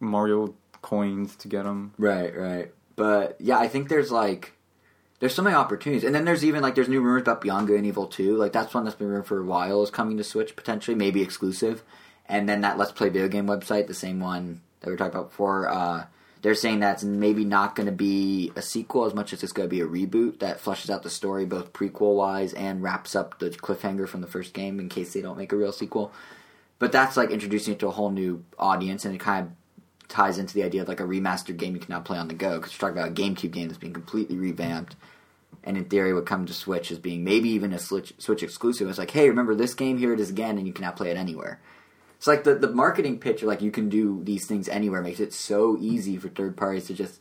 [0.00, 1.92] Mario coins to get them.
[1.98, 2.72] Right, right.
[2.96, 4.52] But yeah, I think there's like
[5.20, 7.76] there's so many opportunities, and then there's even like there's new rumors about Beyond Good
[7.76, 8.36] and Evil 2.
[8.36, 11.20] Like that's one that's been rumored for a while is coming to Switch potentially, maybe
[11.20, 11.82] exclusive.
[12.26, 15.18] And then that Let's Play video game website, the same one that we were talking
[15.18, 16.04] about before, uh,
[16.42, 19.68] they're saying that's maybe not going to be a sequel as much as it's going
[19.68, 23.38] to be a reboot that flushes out the story both prequel wise and wraps up
[23.38, 26.12] the cliffhanger from the first game in case they don't make a real sequel.
[26.78, 29.52] But that's like introducing it to a whole new audience, and it kind of
[30.08, 32.34] ties into the idea of like a remastered game you can now play on the
[32.34, 34.96] go because you're talking about a GameCube game that's being completely revamped,
[35.62, 38.88] and in theory would come to Switch as being maybe even a Switch, Switch exclusive.
[38.88, 39.98] It's like, hey, remember this game?
[39.98, 41.60] Here it is again, and you can now play it anywhere.
[42.20, 45.32] It's like the the marketing pitch, like you can do these things anywhere, makes it
[45.32, 47.18] so easy for third parties to just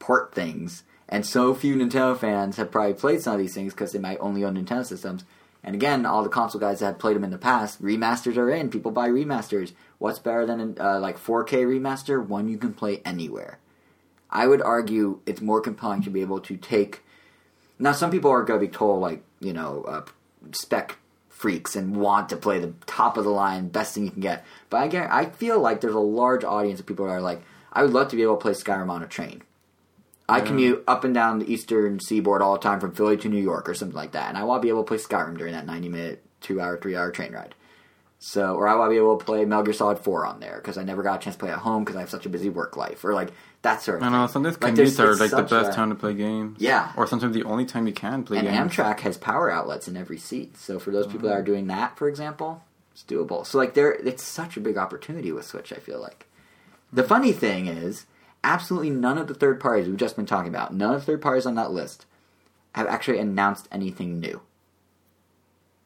[0.00, 0.82] port things.
[1.08, 4.18] And so few Nintendo fans have probably played some of these things because they might
[4.18, 5.24] only own Nintendo systems.
[5.62, 8.50] And again, all the console guys that have played them in the past, remasters are
[8.50, 8.68] in.
[8.68, 9.74] People buy remasters.
[9.98, 12.20] What's better than uh, like 4K remaster?
[12.20, 13.60] One you can play anywhere.
[14.28, 17.04] I would argue it's more compelling to be able to take.
[17.78, 20.04] Now, some people are going to be told like you know uh,
[20.50, 20.98] spec
[21.36, 24.44] freaks and want to play the top of the line, best thing you can get.
[24.70, 27.42] But I guar- I feel like there's a large audience of people that are like,
[27.72, 29.42] I would love to be able to play Skyrim on a train.
[30.28, 33.40] I commute up and down the eastern seaboard all the time from Philly to New
[33.40, 35.52] York or something like that, and I want to be able to play Skyrim during
[35.52, 37.54] that 90 minute, two hour, three hour train ride.
[38.18, 40.56] So, or I want to be able to play Metal Gear Solid 4 on there
[40.56, 42.30] because I never got a chance to play at home because I have such a
[42.30, 43.30] busy work life, or like
[43.66, 44.12] that sort of I thing.
[44.12, 46.56] know sometimes Like, commutes are like the best a- time to play games.
[46.60, 46.92] Yeah.
[46.96, 48.72] or sometimes the only time you can play And games.
[48.72, 50.56] Amtrak has power outlets in every seat.
[50.56, 51.44] So for those people that are Mm-hmm.
[51.52, 52.62] doing that, for example,
[52.92, 53.44] it's doable.
[53.46, 55.72] So like there, it's such a big opportunity with Switch.
[55.72, 56.26] I feel like
[56.92, 58.06] the funny thing is,
[58.44, 61.20] absolutely none of the third parties we've just been talking about, none of the third
[61.20, 62.06] parties on that list,
[62.72, 64.40] have actually announced anything new.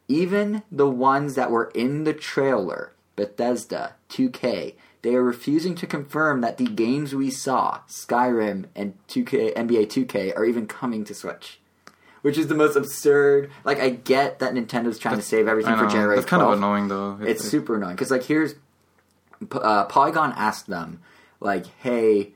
[0.09, 6.43] Even the ones that were in the trailer, Bethesda, 2K, they are refusing to confirm
[6.43, 11.59] that the games we saw, Skyrim and 2K, NBA 2K, are even coming to Switch.
[12.23, 13.51] Which is the most absurd.
[13.65, 15.87] Like, I get that Nintendo's trying to save everything for.
[15.87, 17.19] Generation That's kind of annoying though.
[17.23, 18.57] It's super annoying because like here's
[19.53, 21.01] uh, Polygon asked them
[21.41, 22.35] like, "Hey,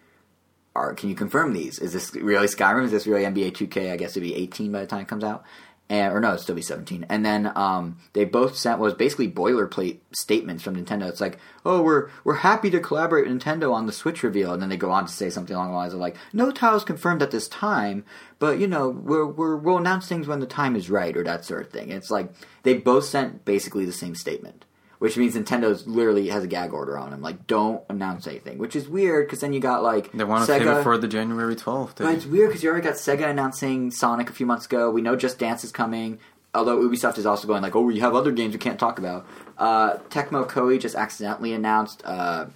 [0.74, 1.78] are, can you confirm these?
[1.78, 2.84] Is this really Skyrim?
[2.84, 3.92] Is this really NBA 2K?
[3.92, 5.44] I guess it'd be 18 by the time it comes out."
[5.90, 7.04] And, or no, it'd still be 17.
[7.10, 11.08] And then um, they both sent was basically boilerplate statements from Nintendo.
[11.08, 14.62] It's like, "Oh, we're we're happy to collaborate with Nintendo on the Switch reveal." And
[14.62, 17.22] then they go on to say something along the lines of like, "No titles confirmed
[17.22, 18.04] at this time,
[18.38, 21.44] but you know, we're, we're we'll announce things when the time is right," or that
[21.44, 21.90] sort of thing.
[21.90, 22.32] it's like
[22.62, 24.64] they both sent basically the same statement
[25.04, 27.20] which means Nintendo's literally has a gag order on them.
[27.20, 30.50] Like, don't announce anything, which is weird because then you got like They want to
[30.50, 30.58] Sega.
[30.60, 31.96] save it for the January 12th.
[31.98, 34.90] but it's weird because you already got Sega announcing Sonic a few months ago.
[34.90, 36.18] We know Just Dance is coming.
[36.54, 39.26] Although Ubisoft is also going like, oh, we have other games we can't talk about.
[39.58, 42.46] Uh, Tecmo Koei just accidentally announced uh,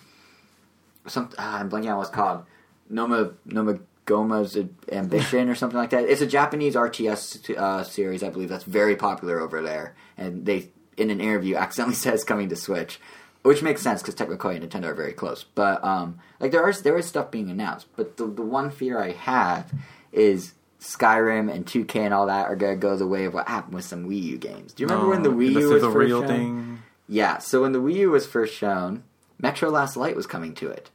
[1.07, 1.29] some.
[1.37, 2.45] ah, I'm blanking on what it's called.
[2.89, 4.57] Noma Noma Goma's
[4.91, 6.05] Ambition or something like that.
[6.05, 9.95] It's a Japanese RTS uh, series, I believe, that's very popular over there.
[10.17, 13.01] And they, in an interview, accidentally says coming to Switch,
[13.43, 15.45] which makes sense because Koei and Nintendo are very close.
[15.45, 17.87] But um, like there are there is stuff being announced.
[17.97, 19.73] But the the one fear I have
[20.13, 23.75] is Skyrim and 2K and all that are gonna go the way of what happened
[23.75, 24.73] with some Wii U games.
[24.73, 26.29] Do you remember when the Wii U was a first real shown?
[26.29, 26.83] thing.
[27.09, 29.03] Yeah, so when the Wii U was first shown,
[29.41, 30.91] Metro Last Light was coming to it.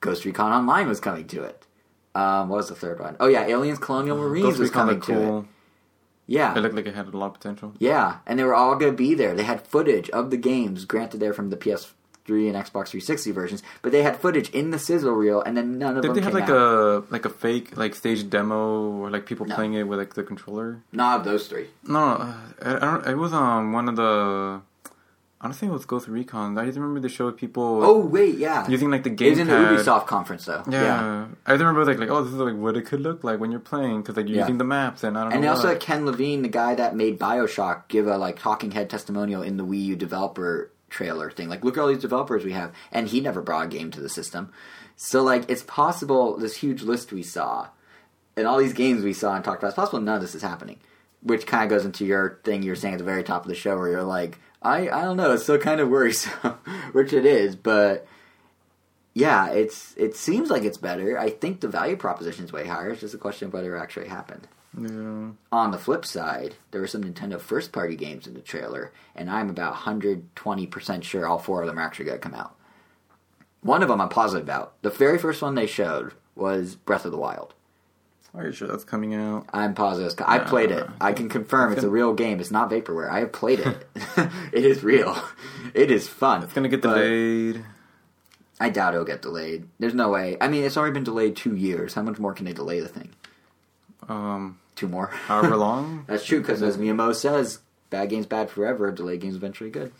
[0.00, 1.66] Ghost Recon Online was coming to it.
[2.14, 3.16] Um, what was the third one?
[3.20, 5.44] Oh yeah, Aliens Colonial Marines Ghost was Recon coming to it.
[6.38, 7.68] Yeah, It looked like it had a lot of potential.
[7.78, 9.34] yeah, and they were all going to be there.
[9.34, 10.78] They had footage of the games.
[10.92, 14.78] Granted, they're from the PS3 and Xbox 360 versions, but they had footage in the
[14.78, 16.56] sizzle reel, and then none of Did them they have like out.
[16.56, 18.60] a like a fake like stage demo
[19.00, 19.54] or like people No.
[19.56, 20.80] playing it with like the controller?
[20.92, 21.66] Not of those three.
[21.86, 22.32] No, uh,
[22.68, 23.06] I, I don't.
[23.14, 24.62] It was um one of the.
[25.44, 26.56] Honestly, it was Ghost Recon.
[26.56, 28.68] I just remember the show showed people Oh wait, yeah.
[28.68, 29.54] using like the it was in the.
[29.54, 30.62] Ubisoft conference though.
[30.70, 31.26] Yeah.
[31.44, 33.58] I remember like like oh this is like what it could look like when you're
[33.60, 34.42] playing because like you're Yeah.
[34.42, 35.34] using the maps and I don't know.
[35.34, 35.50] And know.
[35.50, 35.72] also what.
[35.74, 39.56] had Ken Levine, the guy that made Bioshock, give a like talking head testimonial in
[39.56, 41.48] the Wii U developer trailer thing.
[41.48, 44.00] Like, look at all these developers we have, and he never brought a game to
[44.00, 44.52] the system.
[44.94, 47.68] So like, it's possible this huge list we saw,
[48.36, 49.68] and all these games we saw and talked about.
[49.68, 50.78] It's possible none of this is happening,
[51.22, 53.54] which kind of goes into your thing you're saying at the very top of the
[53.54, 56.52] show, where you're like, I I don't know, it's still kind of worrisome,
[56.92, 58.06] which it is, but.
[59.14, 61.18] Yeah, it's it seems like it's better.
[61.18, 62.88] I think the value proposition is way higher.
[62.88, 64.48] It's just a question of whether it actually happened.
[64.74, 65.32] yeah.
[65.52, 69.28] On the flip side, there were some Nintendo first party games in the trailer, and
[69.30, 72.56] I'm about 120% sure all four of them are actually going to come out.
[73.60, 74.80] One of them I'm positive about.
[74.80, 77.52] The very first one they showed was Breath of the Wild.
[78.34, 79.46] Are you sure that's coming out?
[79.52, 80.14] I'm positive.
[80.26, 80.86] I played it.
[81.00, 82.40] I can confirm it's a real game.
[82.40, 83.10] It's not vaporware.
[83.10, 83.86] I have played it.
[84.52, 85.16] it is real.
[85.74, 86.42] It is fun.
[86.42, 87.62] It's gonna get delayed.
[88.58, 89.68] I doubt it'll get delayed.
[89.78, 90.36] There's no way.
[90.40, 91.94] I mean, it's already been delayed two years.
[91.94, 93.10] How much more can they delay the thing?
[94.08, 95.08] Um, Two more.
[95.08, 96.04] however long.
[96.06, 97.58] That's true because as Miyamoto says,
[97.90, 99.92] bad games bad forever, delayed games eventually good,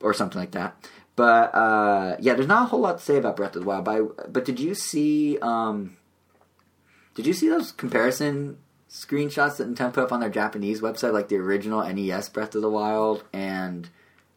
[0.00, 0.76] or something like that.
[1.16, 3.84] But uh, yeah, there's not a whole lot to say about Breath of the Wild.
[3.84, 5.38] But, I, but did you see?
[5.40, 5.96] Um,
[7.14, 8.58] did you see those comparison
[8.90, 12.62] screenshots that Nintendo put up on their Japanese website, like the original NES Breath of
[12.62, 13.88] the Wild and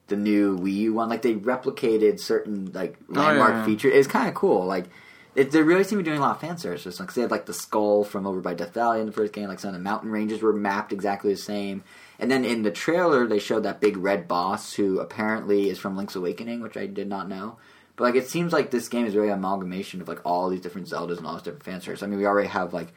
[0.08, 1.10] the new Wii U one?
[1.10, 3.66] Like they replicated certain like Oh, yeah, landmark yeah.
[3.66, 3.94] features.
[3.96, 4.66] It's kind of cool.
[4.66, 4.86] Like
[5.36, 6.84] it, they really seem to be doing a lot of fan service.
[6.86, 9.34] Just like they had like the skull from over by Death Valley in the first
[9.34, 9.50] game.
[9.50, 11.84] Like some of the mountain ranges were mapped exactly the same.
[12.18, 15.98] And then in the trailer, they showed that big red boss who apparently is from
[15.98, 17.58] Link's Awakening, which I did not know.
[17.96, 20.88] But like, it seems like this game is really amalgamation of like all these different
[20.88, 22.04] Zeldas and all these different fan service.
[22.04, 22.94] I mean, we already have like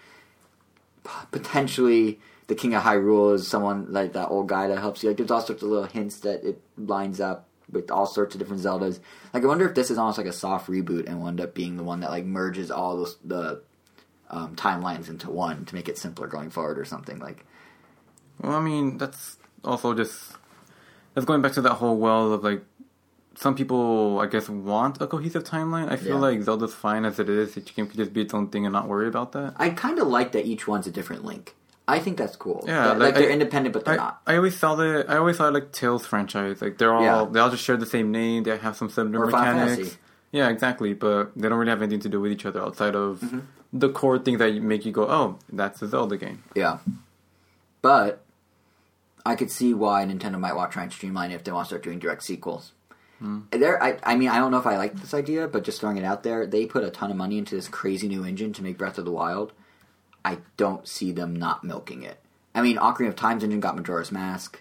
[1.30, 2.18] potentially
[2.48, 5.10] the King of Hyrule is someone like that old guy that helps you.
[5.10, 8.38] Like, there's all sorts of little hints that it lines up with all sorts of
[8.40, 8.98] different Zeldas.
[9.32, 11.54] Like, I wonder if this is almost like a soft reboot and will end up
[11.54, 13.62] being the one that like merges all those the
[14.30, 17.18] um, timelines into one to make it simpler going forward or something.
[17.18, 17.44] Like,
[18.40, 20.32] Well, I mean, that's also just
[21.14, 22.62] that's going back to that whole well of like
[23.40, 25.88] some people, I guess, want a cohesive timeline.
[25.90, 26.20] I feel Yeah.
[26.28, 27.56] like Zelda's fine as it is.
[27.56, 29.54] Each game could just be its own thing and not worry about that.
[29.56, 31.54] I kind of like that each one's a different Link.
[31.86, 32.64] I think that's cool.
[32.66, 34.20] Yeah, like, like, they're I- independent, but they're I, not.
[34.26, 36.60] I always saw the I always thought like Tales franchise.
[36.60, 37.26] Like they're all Yeah.
[37.30, 38.42] they all just share the same name.
[38.42, 39.96] They have some similar mechanics.
[40.32, 40.92] Yeah, exactly.
[40.92, 43.38] But they don't really have anything to do with each other outside of Mm-hmm.
[43.72, 46.78] the core things that make you go, "Oh, that's a Zelda game." Yeah.
[47.80, 48.22] But
[49.24, 51.66] I could see why Nintendo might want to try and streamline it if they want
[51.66, 52.72] to start doing direct sequels.
[53.22, 53.50] Mm.
[53.50, 55.96] There, I, I mean, I don't know if I like this idea, but just throwing
[55.96, 58.62] it out there, they put a ton of money into this crazy new engine to
[58.62, 59.52] make Breath of the Wild.
[60.24, 62.20] I don't see them not milking it.
[62.54, 64.60] I mean, Ocarina of Time's engine got Majora's Mask.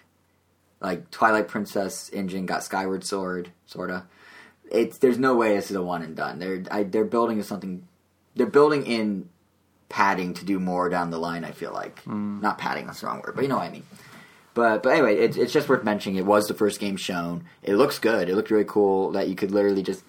[0.80, 4.04] Like Twilight Princess engine got Skyward Sword, sorta.
[4.70, 6.38] it's there's no way this is a one and done.
[6.38, 7.86] They're I, they're building something.
[8.36, 9.28] They're building in
[9.88, 11.44] padding to do more down the line.
[11.44, 12.40] I feel like mm.
[12.40, 12.86] not padding.
[12.86, 13.82] That's the wrong word, but you know what I mean.
[14.58, 16.16] But but anyway, it's it's just worth mentioning.
[16.18, 17.44] It was the first game shown.
[17.62, 18.28] It looks good.
[18.28, 20.02] It looked really cool that you could literally just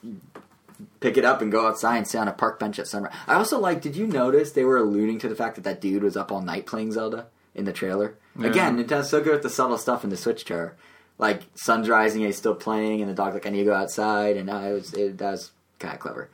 [1.01, 3.13] pick it up and go outside and sit on a park bench at sunrise.
[3.27, 3.79] I also like.
[3.79, 6.41] Did you notice they were alluding to the fact that that dude was up all
[6.41, 8.15] night playing Zelda in the trailer?
[8.39, 8.47] Yeah.
[8.47, 10.75] Again, Nintendo's so good with the subtle stuff in the Switch chair.
[11.19, 13.75] Like sun's rising, and he's still playing, and the dog's like, "I need to go
[13.75, 16.27] outside," and uh, it was it, that was kind of clever.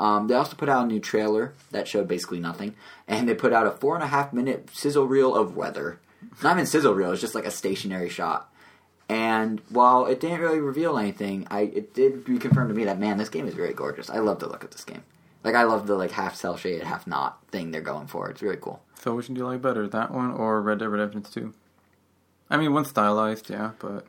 [0.00, 2.76] Um, they also put out a new trailer that showed basically nothing,
[3.06, 6.00] and they put out a four and a half minute sizzle reel of weather.
[6.42, 8.52] Not even sizzle reel; it's just like a stationary shot.
[9.08, 13.16] And while it didn't really reveal anything, I it did reconfirm to me that man,
[13.18, 14.10] this game is very gorgeous.
[14.10, 15.02] I love the look of this game.
[15.44, 18.28] Like I love the like half cel shaded, half not thing they're going for.
[18.28, 18.82] It's really cool.
[19.00, 21.54] So which one do you like better, that one or Red Dead Redemption Two?
[22.50, 24.06] I mean, one's stylized, yeah, but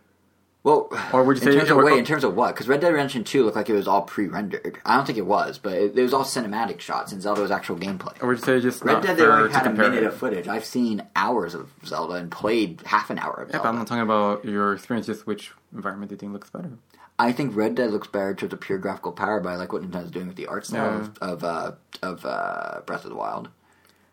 [0.62, 2.54] Well, Or would you in say- terms of or- wait, in terms of what?
[2.54, 4.78] Because Red Dead Redemption Two looked like it was all pre-rendered.
[4.86, 7.50] I don't think it was, but it, it was all cinematic shots, and Zelda was
[7.50, 8.22] actual gameplay.
[8.22, 10.08] or would you say just Red Dead they only had a minute it?
[10.08, 10.50] of footage.
[10.50, 13.64] I've seen hours of Zelda and played half an hour of Yeah, Zelda.
[13.64, 15.06] but I'm not talking about your experience.
[15.08, 16.72] Just which environment do you think looks better?
[17.18, 19.82] I think Red Dead looks better to the pure graphical power, but I like what
[19.82, 20.92] Nintendo's doing with the art style
[21.22, 21.26] Yeah.
[21.30, 21.72] of of, uh,
[22.02, 23.48] of uh, Breath of the Wild.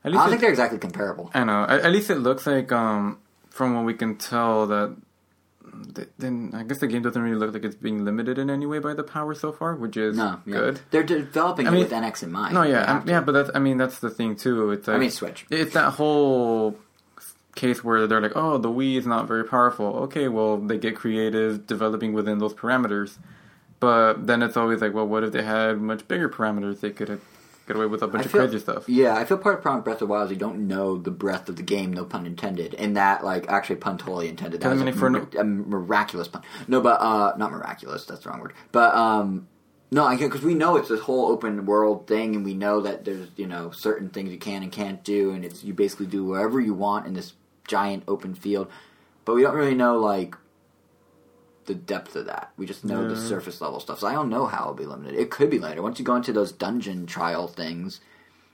[0.05, 1.33] I don't it- think they're exactly comparable.
[1.35, 1.65] I know.
[1.65, 3.19] At, at least it looks like, um,
[3.51, 4.95] from what we can tell, that
[5.95, 8.67] th- then I guess the game doesn't really look like it's being limited in any
[8.67, 10.53] way by the power so far, which is No, yeah.
[10.57, 10.81] good.
[10.91, 12.55] They're developing I it with NX in mind.
[12.55, 14.71] No, yeah, yeah, but that's I mean that's the thing too.
[14.71, 15.47] It's like, I mean Switch.
[15.51, 16.77] it's that whole
[17.55, 19.87] case where they're like, oh, the Wii is not very powerful.
[20.05, 23.17] Okay, well they get creative, developing within those parameters.
[23.81, 26.81] But then it's always like, well, what if they had much bigger parameters?
[26.81, 27.21] They could have
[27.67, 28.89] get away with a bunch of crazy stuff.
[28.89, 30.69] Yeah, I feel part of the problem with Breath of the Wild is you don't
[30.69, 32.75] know the breadth of the game, no pun intended.
[32.75, 34.61] And that, like, actually pun totally intended.
[34.61, 36.43] That was a, for mir- a miraculous pun.
[36.69, 38.53] No, but, uh, not miraculous, that's the wrong word.
[38.73, 39.49] But, um,
[39.91, 43.05] no, I because we know it's this whole open world thing, and we know that
[43.05, 46.25] there's, you know, certain things you can and can't do, and it's, you basically do
[46.25, 47.35] whatever you want in this
[47.67, 48.69] giant open field.
[49.25, 50.37] But we don't really know, like,
[51.67, 52.53] the depth of that.
[52.57, 54.01] We just know the surface level stuff.
[54.01, 55.19] So I don't know how it'll be limited.
[55.19, 55.83] It could be limited.
[55.83, 58.01] Once you go into those dungeon trial things,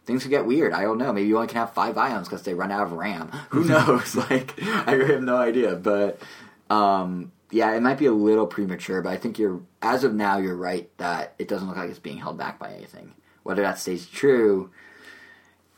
[0.05, 0.73] things could get weird.
[0.73, 1.13] I don't know.
[1.13, 3.29] Maybe you only can have five ions because they run out of RAM.
[3.51, 4.15] Who knows?
[4.31, 5.77] like, I have no idea.
[5.77, 6.21] But
[6.71, 9.03] um, yeah, it might be a little premature.
[9.03, 11.99] But I think you're, as of now, you're right that it doesn't look like it's
[11.99, 13.13] being held back by anything.
[13.43, 14.71] Whether that stays true,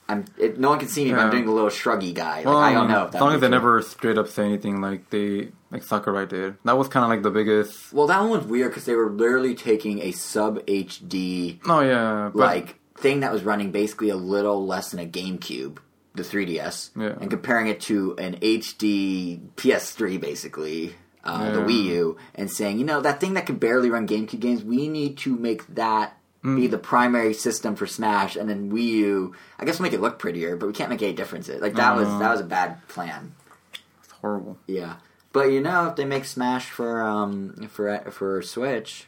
[0.08, 0.24] I'm.
[0.38, 1.10] It, no one can see me.
[1.12, 2.36] But I'm doing the little shruggy guy.
[2.38, 3.02] Like, Well, I don't know.
[3.02, 6.26] If As that long as they never straight up say anything like they like Sakurai
[6.26, 6.56] did.
[6.64, 7.92] That was kind of like the biggest.
[7.92, 12.30] Well, that one was weird because they were literally taking a sub HD Oh yeah,
[12.34, 15.78] but like thing that was running basically a little less than a GameCube,
[16.14, 17.14] the 3DS, Yeah.
[17.20, 20.94] and comparing it to an HD PS3, basically.
[21.26, 24.40] Uh, The Wii U, and saying, you know, that thing that can barely run GameCube
[24.40, 26.56] games, we need to make that Mm.
[26.56, 29.34] be the primary system for Smash, and then Wii U.
[29.58, 31.62] I guess we'll make it look prettier, but we can't make any differences.
[31.62, 33.34] Like that was that was a bad plan.
[34.02, 34.58] it's horrible.
[34.66, 34.96] Yeah,
[35.32, 39.06] but you know, if they make Smash for um for for Switch,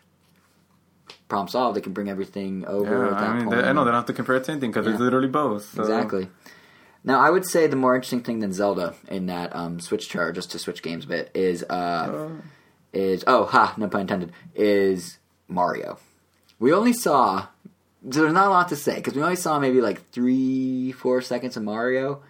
[1.28, 1.76] problem solved.
[1.76, 3.62] They can bring everything over Yeah, at that I mean, point.
[3.62, 4.92] they, I know they don't have to compare it to anything because Yeah.
[4.92, 5.74] it's literally both.
[5.74, 6.28] so- Exactly.
[7.04, 10.34] Now, I would say the more interesting thing than Zelda in that um, Switch chart,
[10.34, 12.28] just to switch games a bit, is uh, Uh,
[12.92, 15.18] is oh ha no pun intended is
[15.48, 15.98] Mario.
[16.58, 17.46] We only saw
[18.10, 21.20] so there's not a lot to say because we only saw maybe like three four
[21.22, 22.22] seconds of Mario.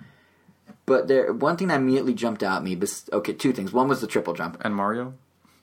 [0.86, 2.74] But there one thing that immediately jumped out at me.
[2.76, 3.72] bes- Okay, two things.
[3.72, 5.14] One was the triple jump and Mario.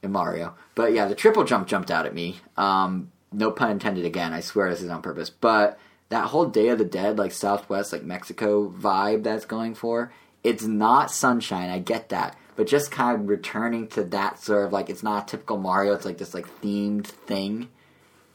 [0.01, 0.53] and Mario.
[0.75, 2.37] But yeah, the triple jump jumped out at me.
[2.57, 4.33] Um, no pun intended again.
[4.33, 5.29] I swear this is on purpose.
[5.29, 5.79] But
[6.09, 10.11] that whole Day of the Dead, like Southwest, like Mexico vibe that's going for,
[10.43, 11.69] it's not sunshine.
[11.69, 12.37] I get that.
[12.55, 15.93] But just kind of returning to that sort of like, it's not a typical Mario.
[15.93, 17.69] It's like this like themed thing.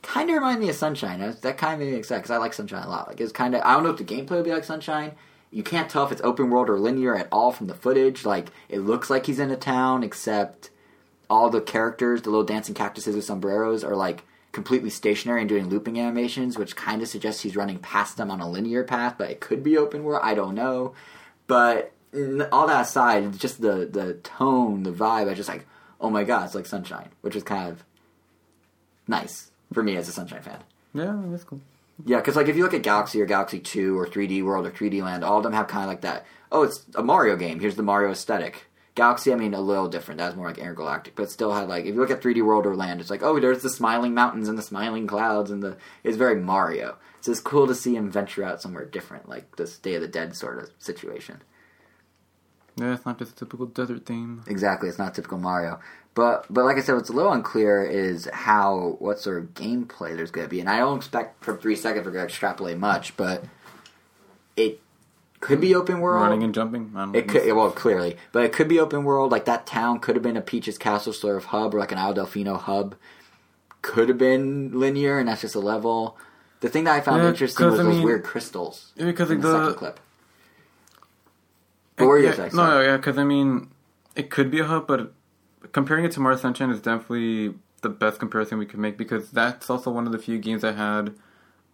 [0.03, 1.21] Kind of remind me of Sunshine.
[1.41, 3.09] That, kind of made me excited because I like Sunshine a lot.
[3.09, 5.13] Like it's kind of I don't know if the gameplay will be like Sunshine.
[5.51, 8.25] You can't tell if it's open world or linear at all from the footage.
[8.25, 10.71] Like it looks like he's in a town, except
[11.29, 15.69] all the characters, the little dancing cactuses with sombreros, are like completely stationary and doing
[15.69, 19.31] looping animations, which kind of suggests he's running past them on a linear path, but
[19.31, 20.23] it could be open world.
[20.25, 20.95] I don't know.
[21.47, 21.93] But
[22.53, 25.29] all that aside, just the the tone, the vibe.
[25.29, 25.67] I just like,
[26.01, 27.85] oh my god, it's like Sunshine, which is kind of
[29.07, 30.59] nice for me as a Sunshine fan.
[30.95, 31.61] Yeah, that's cool.
[32.05, 34.71] Yeah, because like if you look at Galaxy or Galaxy Two or 3D World or
[34.71, 36.25] 3D Land, all of them have kind of like that.
[36.51, 37.61] Oh, it's a Mario game.
[37.61, 38.67] Here's the Mario aesthetic.
[38.95, 40.19] Galaxy, I mean, a little different.
[40.19, 42.67] That was more like intergalactic, but still had like if you look at 3D World
[42.67, 45.77] or Land, it's like oh, there's the smiling mountains and the smiling clouds and the
[46.05, 46.97] it's very Mario.
[47.21, 50.09] So it's cool to see him venture out somewhere different, like this Day of the
[50.09, 51.43] Dead sort of situation.
[52.77, 54.45] Yeah, it's not just a typical desert theme.
[54.47, 55.81] Exactly, it's not typical Mario.
[56.19, 60.17] But but like I said, what's a little unclear is how what sort of gameplay
[60.17, 62.77] there's going to be, and I don't expect from three seconds we're going to extrapolate
[62.77, 63.45] much, but
[64.57, 64.81] it
[65.39, 66.23] could be open world.
[66.25, 66.91] Running and jumping.
[66.97, 67.19] I don't know.
[67.21, 69.31] It could well clearly, but it could be open world.
[69.31, 71.99] Like that town could have been a Peach's Castle sort of hub, or like an
[71.99, 72.97] Isle Delfino hub.
[73.83, 76.19] Could have been linear, and that's just a level.
[76.63, 79.31] The thing that I found Yeah, interesting was I those mean- weird crystals Yeah, because
[79.31, 80.01] in the, the second clip.
[81.99, 82.49] What were you yeah?
[82.53, 83.71] No, yeah, because I mean,
[84.17, 85.13] it could be a hub, but
[85.73, 89.71] comparing it to Mario Sunshine is definitely the best comparison we could make because that's
[89.71, 91.15] also one of the few games that had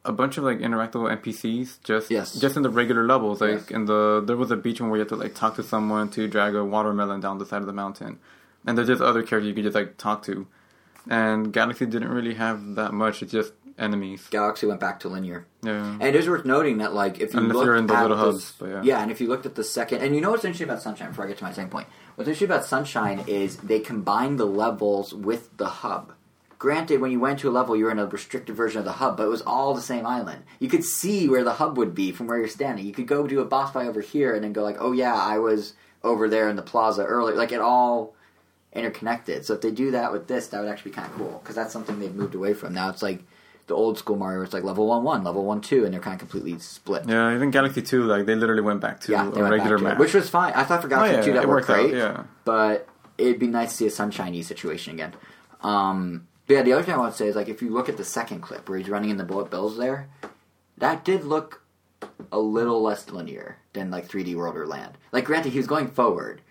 [0.04, 2.34] a bunch of like interactable NPCs just Yes.
[2.38, 3.40] just in the regular levels.
[3.40, 3.70] Like Yes.
[3.70, 6.10] in the there was a beach one where you had to like talk to someone
[6.10, 8.18] to drag a watermelon down the side of the mountain,
[8.66, 10.46] and there's just other characters you could just like talk to.
[11.08, 13.22] And Galaxy didn't really have that much.
[13.22, 14.26] It's just enemies.
[14.30, 15.46] Galaxy went back to linear.
[15.62, 15.84] Yeah.
[15.84, 18.52] And it is worth noting that, like, if you Unless look you're the at hubs,
[18.58, 19.02] but yeah.
[19.02, 21.08] and if you looked at the second, and you know what's interesting about Sunshine?
[21.08, 24.46] Before I get to my second point, what's interesting about Sunshine is they combine the
[24.46, 26.12] levels with the hub.
[26.58, 28.92] Granted, when you went to a level, you were in a restricted version of the
[28.92, 30.44] hub, but it was all the same island.
[30.60, 32.86] You could see where the hub would be from where you're standing.
[32.86, 35.14] You could go do a boss fight over here, and then go like, "Oh yeah,
[35.14, 38.14] I was over there in the plaza earlier." Like it all
[38.72, 39.44] interconnected.
[39.44, 41.56] So if they do that with this, that would actually be kind of cool because
[41.56, 42.72] that's something they've moved away from.
[42.72, 43.22] Now it's like
[43.66, 46.14] the old school Mario, it's like level one, one, level one, two, and they're kind
[46.14, 47.08] of completely split.
[47.08, 49.74] Yeah, even Galaxy Two, like they literally went back to Yeah, a regular back to
[49.74, 50.52] it, map, which was fine.
[50.54, 51.94] I thought for Galaxy Oh, yeah, two that worked worked out, great.
[51.98, 52.24] yeah.
[52.44, 55.14] but it'd be nice to see a sunshiny situation again.
[55.62, 57.88] Um, but yeah, the other thing I want to say is like if you look
[57.88, 60.08] at the second clip where he's running in the bullet bills there,
[60.78, 61.62] that did look
[62.30, 64.98] a little less linear than like 3D World or Land.
[65.10, 66.42] Like, granted, he was going forward,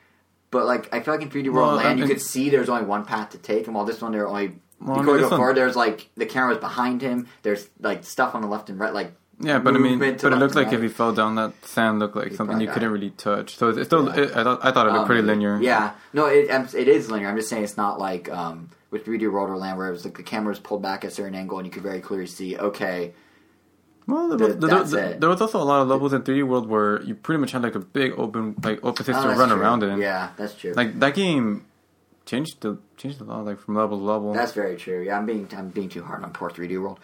[0.50, 2.70] but like I feel like in 3D World Well, Land, I you could see there's
[2.70, 5.06] only one path to take, and while this one there are only Well, you I
[5.06, 7.28] could mean, go this one- There's like the camera was behind him.
[7.44, 10.24] There's like stuff on the left and right, like Yeah, but I mean, but it
[10.24, 10.84] looked like if right.
[10.84, 13.56] he fell down, that sand looked like He'd something you couldn't really touch.
[13.58, 14.24] So it's, still, Yeah.
[14.24, 15.60] it, I thought, I thought it looked Um, pretty linear.
[15.62, 17.30] Yeah, no, it um, it is linear.
[17.30, 20.06] I'm just saying it's not like um, with 3D World or Land where it was
[20.06, 22.28] like the camera was pulled back at a certain angle and you could very clearly
[22.28, 22.58] see.
[22.58, 23.14] Okay,
[24.06, 24.70] Well, there, Th- was, there,
[25.10, 27.52] that's there- was also a lot of levels in 3D World where you pretty much
[27.54, 29.60] had like a big open, like open space Oh, to run true.
[29.62, 29.98] around in.
[30.00, 30.74] Yeah, that's true.
[30.74, 31.66] Like that game
[32.26, 34.34] changed the changed a lot, like from level to level.
[34.34, 35.02] that's very true.
[35.02, 37.00] Yeah, I'm being I'm being too hard on poor 3D World.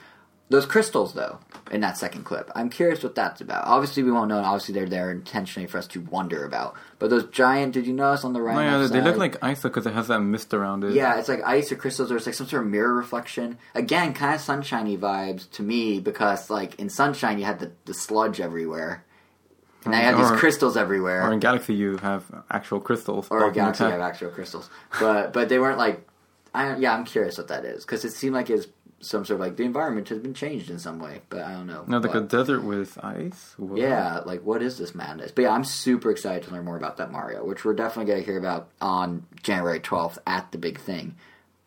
[0.51, 1.37] Those crystals, though,
[1.69, 3.65] in that second clip, I'm curious what that's about.
[3.67, 4.37] Obviously, we won't know.
[4.37, 6.73] and Obviously, they're there intentionally for us to wonder about.
[6.97, 8.57] But those giant, did you notice on the right?
[8.57, 10.93] Oh, yeah, they look like ice because it has that mist around it.
[10.93, 13.59] Yeah, it's like ice or crystals, or it's like some sort of mirror reflection.
[13.75, 17.93] Again, kind of sunshiny vibes to me because, like, in sunshine you had the, the
[17.93, 19.05] sludge everywhere,
[19.85, 21.23] and now you have Or- these crystals everywhere.
[21.27, 23.27] Or in Galaxy, you have actual crystals.
[23.29, 24.69] or in Galaxy you have actual crystals,
[24.99, 26.05] but but they weren't like.
[26.53, 28.65] I yeah, I'm curious what that is because it seemed like it's
[29.01, 31.67] some sort of like the environment has been changed in some way, but I don't
[31.67, 31.83] know.
[31.87, 33.55] No, like a desert with ice.
[33.75, 35.31] Yeah, like what is this madness?
[35.31, 38.23] But yeah, I'm super excited to learn more about that Mario, which we're definitely going
[38.23, 41.15] to hear about on January 12th at the big thing.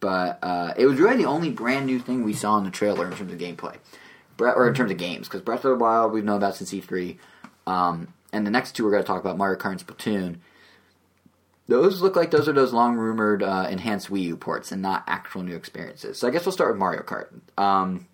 [0.01, 3.06] But uh, it was really the only brand new thing we saw in the trailer
[3.06, 3.76] in terms of gameplay,
[4.36, 5.28] Bre- or in terms of games.
[5.28, 7.16] Because Breath of the Wild we've known about since E3,
[7.66, 10.36] um, and the next two we're going to talk about Mario Kart and Splatoon.
[11.68, 15.05] Those look like those are those long rumored uh, enhanced Wii U ports and not
[15.06, 16.18] actual new experiences.
[16.18, 17.28] So I guess we'll start with Mario Kart.
[17.56, 18.06] Um,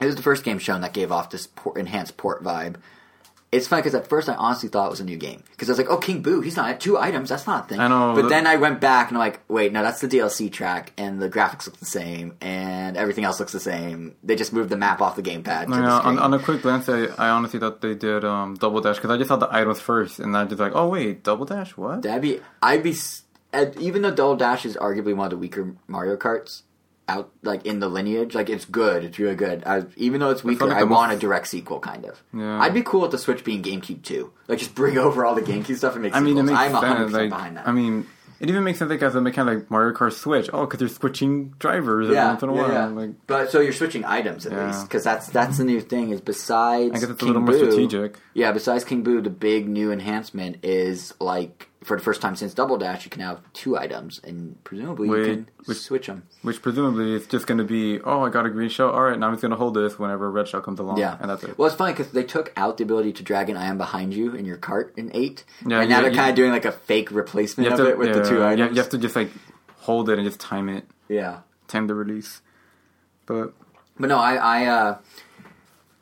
[0.00, 2.76] it was the first game shown that gave off this port, enhanced port vibe.
[3.54, 5.72] It's funny because at first I honestly thought it was a new game because I
[5.72, 7.28] was like, "Oh, King Boo, he's not at two items.
[7.28, 9.40] That's not a thing." I know, but the- then I went back and I'm like,
[9.48, 13.38] "Wait, no, that's the DLC track, and the graphics look the same, and everything else
[13.40, 14.14] looks the same.
[14.24, 16.88] They just moved the map off the gamepad." No, yeah, on, on a quick glance,
[16.88, 19.80] I, I honestly thought they did um, double dash because I just saw the items
[19.80, 22.02] first, and I just like, oh wait, double dash, what?
[22.02, 22.94] That'd be I'd be
[23.78, 26.62] even though Double Dash is arguably one of the weaker Mario Karts
[27.08, 29.62] out like in the lineage, like it's good, it's really good.
[29.66, 32.22] I, even though it's weaker, like I want a direct sequel kind of.
[32.32, 32.60] Yeah.
[32.60, 34.32] I'd be cool with the Switch being GameCube too.
[34.48, 36.50] Like just bring over all the GameCube stuff and make I mean, it sequels.
[36.50, 37.68] makes I'm 100 percent Like, behind that.
[37.68, 38.06] I mean,
[38.40, 40.48] it even makes sense like as a mechanic like Mario Kart Switch.
[40.52, 42.72] Oh, because they're switching drivers every yeah, once in a yeah, while.
[42.72, 42.86] yeah.
[42.86, 44.66] Like, but so you're switching items at Yeah.
[44.68, 46.10] least because that's that's the new thing.
[46.10, 48.18] Is besides I guess it's a King little more Boo- strategic.
[48.34, 52.54] Yeah, besides King Boo, the big new enhancement is like for the first time since
[52.54, 56.24] Double Dash, you can have two items, and presumably Wait, you can which- switch them.
[56.42, 58.90] Which presumably is just going to be, oh, I got a green shell.
[58.90, 60.98] All right, now I'm just going to hold this whenever a red shell comes along.
[60.98, 61.56] Yeah, and that's it.
[61.58, 64.34] Well, it's funny because they took out the ability to drag an item behind you
[64.34, 67.10] in your cart in eight, Yeah, and now they're kind of doing like a fake
[67.10, 68.70] replacement of to, it with yeah, the two items.
[68.76, 69.30] You have to just like
[69.80, 72.40] hold it and just time it, yeah, time the release.
[73.26, 73.52] But
[73.98, 74.98] but no, I I uh,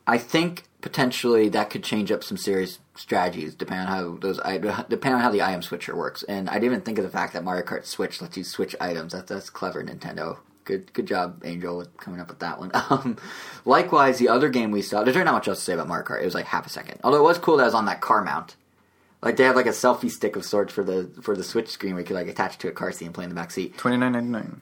[0.07, 4.59] I think potentially that could change up some serious strategies depending on how those i-
[4.59, 6.23] depending on how the item switcher works.
[6.25, 8.77] And I didn't even think of the fact that Mario Kart Switch lets you switch
[8.81, 9.13] items.
[9.13, 10.39] That's that's clever, Nintendo.
[10.65, 12.71] Good good job, Angel, with coming up with that one.
[12.91, 13.17] Um,
[13.65, 16.21] likewise, the other game we saw, there's not much else to say about Mario Kart.
[16.23, 17.01] It was like half a second.
[17.03, 18.57] Although it was cool that it was on that car mount.
[19.23, 21.95] Like they have like a selfie stick of sorts for the for the Switch screen
[21.95, 23.79] where you could like attach to a car seat and play in the back seat.
[23.79, 24.61] Twenty nine ninety nine.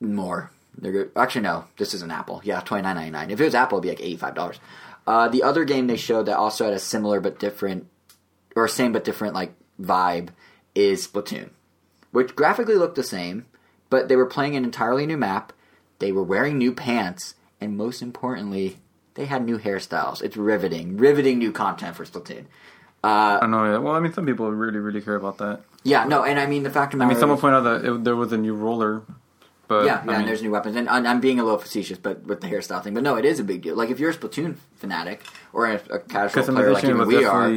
[0.00, 0.50] More.
[0.76, 1.10] They're good.
[1.16, 1.64] Actually, no.
[1.76, 2.40] This is an Apple.
[2.44, 3.30] Yeah, twenty nine ninety nine.
[3.30, 4.58] If it was Apple, it'd be like eighty five dollars.
[5.06, 7.86] Uh, the other game they showed that also had a similar but different,
[8.54, 10.28] or same but different like vibe
[10.74, 11.50] is Splatoon,
[12.12, 13.46] which graphically looked the same,
[13.90, 15.52] but they were playing an entirely new map.
[15.98, 18.78] They were wearing new pants, and most importantly,
[19.14, 20.22] they had new hairstyles.
[20.22, 22.46] It's riveting, riveting new content for Splatoon.
[23.04, 23.64] Uh, I know.
[23.64, 23.78] Yeah.
[23.78, 25.62] Well, I mean, some people really, really care about that.
[25.82, 27.82] yeah, no, and I mean the fact of the I matter mean, someone pointed out
[27.82, 29.02] that it, there was a new roller,
[29.80, 31.58] but yeah, I yeah, mean, and there's new weapons, and I'm, I'm being a little
[31.58, 33.74] facetious, but with the hairstyle thing, but no, it is a big deal.
[33.76, 35.22] Like if you're a Splatoon fanatic
[35.52, 37.48] or a, a casual player like even we are.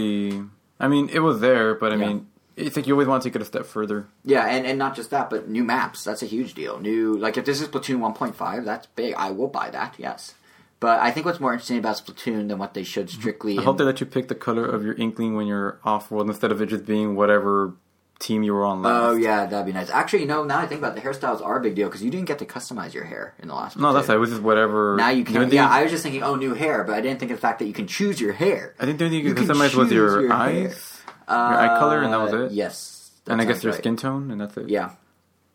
[0.80, 2.08] I mean, it was there, but I Yeah.
[2.08, 2.28] mean,
[2.58, 4.08] it's like you always want to take it a step further.
[4.24, 6.04] yeah, and, and not just that, but new maps.
[6.06, 6.80] That's a huge deal.
[6.80, 9.14] New like if this is Splatoon 1.5, that's big.
[9.16, 9.96] I will buy that.
[9.98, 10.36] Yes,
[10.80, 13.54] but I think what's more interesting about Splatoon than what they should strictly.
[13.58, 16.10] I in- hope they let you pick the color of your inkling when you're off
[16.12, 17.74] world instead of it just being whatever
[18.20, 19.04] team you were on last.
[19.04, 19.90] Oh yeah, that'd be nice.
[19.90, 22.02] Actually, you know, now I think about it, the hairstyles are a big deal because
[22.04, 23.78] you didn't get to customize your hair in the last.
[23.78, 24.10] No, that's.
[24.10, 24.96] It was just whatever.
[24.98, 25.36] Now you can.
[25.36, 27.42] Yeah, thing- I was just thinking, oh, new hair, but I didn't think of the
[27.42, 28.74] fact that you can choose your hair.
[28.80, 31.78] I think the only thing you you could customize was your, your eyes, your eye
[31.80, 32.52] color, and that was Uh, it.
[32.54, 33.80] Yes, that and I guess your right.
[33.82, 34.70] skin tone, and that's it.
[34.70, 34.92] Yeah,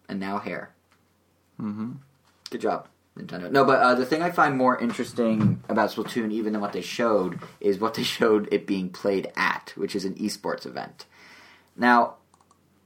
[0.09, 0.71] and now hair.
[1.61, 1.93] Mm-hmm.
[2.51, 2.89] Good job,
[3.19, 3.51] Nintendo.
[3.51, 6.81] No, but uh, the thing I find more interesting about Splatoon, even than what they
[6.81, 11.07] showed, is what they showed it being played at, which is an esports event.
[11.77, 12.15] Now,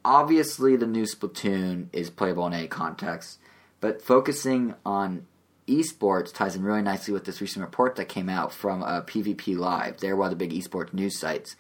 [0.05, 3.39] obviously, the new Splatoon is playable in any context,
[3.81, 5.26] but focusing on
[5.66, 9.56] esports ties in really nicely with this recent report that came out from uh, PvP
[9.56, 9.98] Live.
[9.98, 11.56] They're one of the big esports news sites,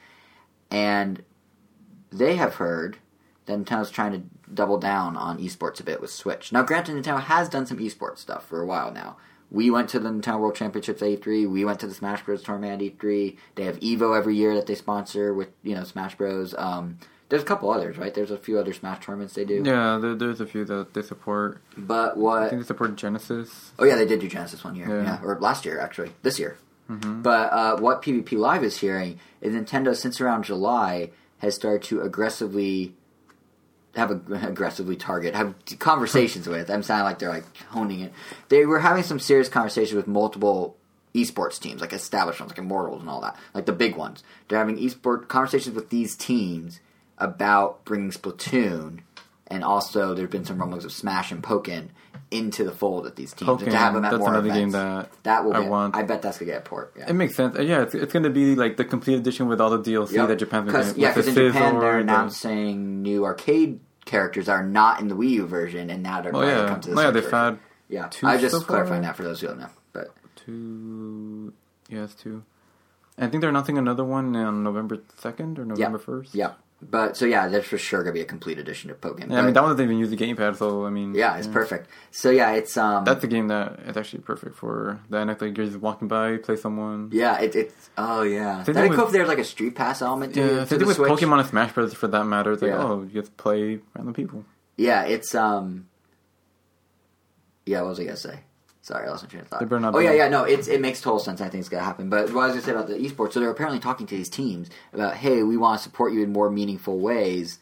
[0.70, 1.22] and
[2.12, 2.98] they have heard
[3.46, 4.22] that Nintendo's trying to
[4.52, 6.52] double down on esports a bit with Switch.
[6.52, 9.16] Now, granted, Nintendo has done some esports stuff for a while now.
[9.50, 11.48] We went to the Nintendo World Championships at E3.
[11.48, 12.42] We went to the Smash Bros.
[12.42, 13.36] tournament at E3.
[13.54, 16.54] They have Evo every year that they sponsor with you know Smash Bros.
[16.56, 16.98] Um,
[17.28, 18.12] there's a couple others, right?
[18.14, 19.62] There's a few other Smash tournaments they do.
[19.64, 21.58] Yeah, there, there's a few that they support.
[21.76, 22.42] But what?
[22.44, 23.72] I think they support Genesis.
[23.78, 25.02] Oh yeah, they did do Genesis one year, Yeah.
[25.04, 26.56] yeah, or last year actually, this year.
[26.86, 32.02] But uh, what PvP Live is hearing is Nintendo, since around July, has started to
[32.02, 32.92] aggressively
[33.96, 36.68] have a, aggressively target have conversations with.
[36.70, 38.12] I'm sounding like they're like honing it.
[38.50, 40.76] They were having some serious conversations with multiple
[41.14, 44.22] esports teams, like established ones, like Immortals and all that, like the big ones.
[44.48, 46.80] They're having esport conversations with these teams
[47.18, 49.00] about bringing Splatoon,
[49.46, 51.88] and also there's been some rumblings of Smash and Pokken
[52.30, 54.60] into the fold of these teams and to have them at that's more another events.
[54.60, 55.94] game that that will I get, want.
[55.94, 56.92] I bet that's gonna get a port.
[56.98, 57.08] Yeah.
[57.10, 57.56] It makes sense.
[57.58, 60.28] Yeah, it's, it's going to be like the complete edition with all the DLC Yep.
[60.28, 64.46] that Japan's been Cause, yeah, because the in Japan they're the- announcing new arcade characters
[64.46, 66.68] that are not in the Wii U version, and now they're Oh going to yeah,
[66.68, 67.58] come to the oh, yeah, they've had
[67.88, 69.68] Yeah, two I just so clarifying that for those who don't know.
[69.92, 71.52] But two.
[71.88, 72.42] Yes, two.
[73.16, 76.34] I think they're announcing another one on November second or November first.
[76.34, 76.52] yeah,
[76.90, 79.30] but so yeah, there's for sure to be a complete edition of Pokken.
[79.30, 81.14] Yeah, I mean that one doesn't even use the gamepad, so I mean.
[81.14, 81.88] yeah, it's perfect.
[82.10, 85.40] So yeah, it's um, That's a game that it's actually perfect for the NX.
[85.40, 87.10] Like you're just walking by, play someone.
[87.12, 88.62] yeah, it, it's oh yeah.
[88.64, 90.78] Same That'd be cool if there's like a Street Pass element to, Yeah, to same
[90.80, 91.10] thing with Switch.
[91.10, 91.94] Pokemon and Smash Bros.
[91.94, 92.82] For that matter, it's like Yeah.
[92.82, 94.44] oh, you have to play random people.
[94.76, 95.88] Yeah, it's um.
[97.66, 98.40] Yeah, what was I gonna say?
[98.84, 99.60] Sorry, I lost my train of thought.
[99.60, 101.40] They better not oh yeah, yeah, no, it's it makes total sense.
[101.40, 102.10] I think it's gonna happen.
[102.10, 104.28] But what I was gonna say about the esports, so they're apparently talking to these
[104.28, 107.60] teams about, hey, we want to support you in more meaningful ways,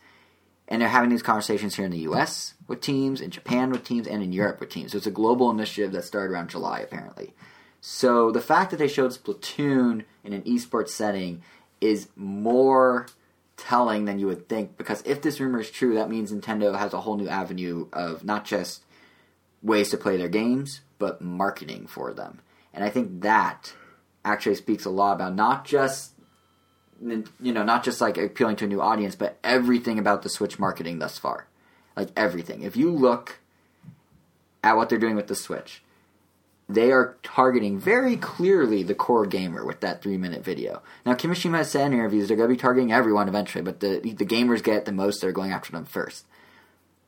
[0.66, 2.54] and they're having these conversations here in the U.S.
[2.66, 4.90] with teams, in Japan with teams, and in Europe with teams.
[4.90, 7.34] So it's a global initiative that started around July, apparently.
[7.80, 11.42] So the fact that they showed Splatoon in an esports setting
[11.80, 13.06] is more
[13.56, 16.92] telling than you would think because if this rumor is true, that means Nintendo has
[16.92, 18.82] a whole new avenue of not just
[19.62, 22.38] ways to play their games, but marketing for them.
[22.72, 23.74] And I think that
[24.24, 26.12] actually speaks a lot about not just
[27.00, 30.60] you know, not just like appealing to a new audience, but everything about the Switch
[30.60, 31.48] marketing thus far.
[31.96, 32.62] Like everything.
[32.62, 33.40] If you look
[34.62, 35.82] at what they're doing with the Switch,
[36.68, 40.80] they are targeting very clearly the core gamer with that three minute video.
[41.04, 43.98] Now, Kimishima has said in interviews they're going to be targeting everyone eventually, but the
[43.98, 45.20] the gamers get the most.
[45.20, 46.24] They're going after them first.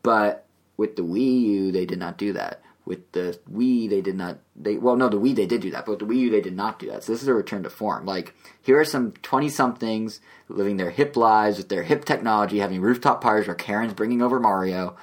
[0.02, 0.44] But
[0.76, 2.60] with the Wii U, they did not do that.
[2.86, 4.40] With the Wii, they did not.
[4.54, 6.54] They well, no, the Wii they did do that, but the Wii U, they did
[6.54, 7.02] not do that.
[7.02, 8.04] So this is a return to form.
[8.04, 12.82] Like here are some twenty somethings living their hip lives with their hip technology, having
[12.82, 14.96] rooftop parties where Karen's bringing over Mario.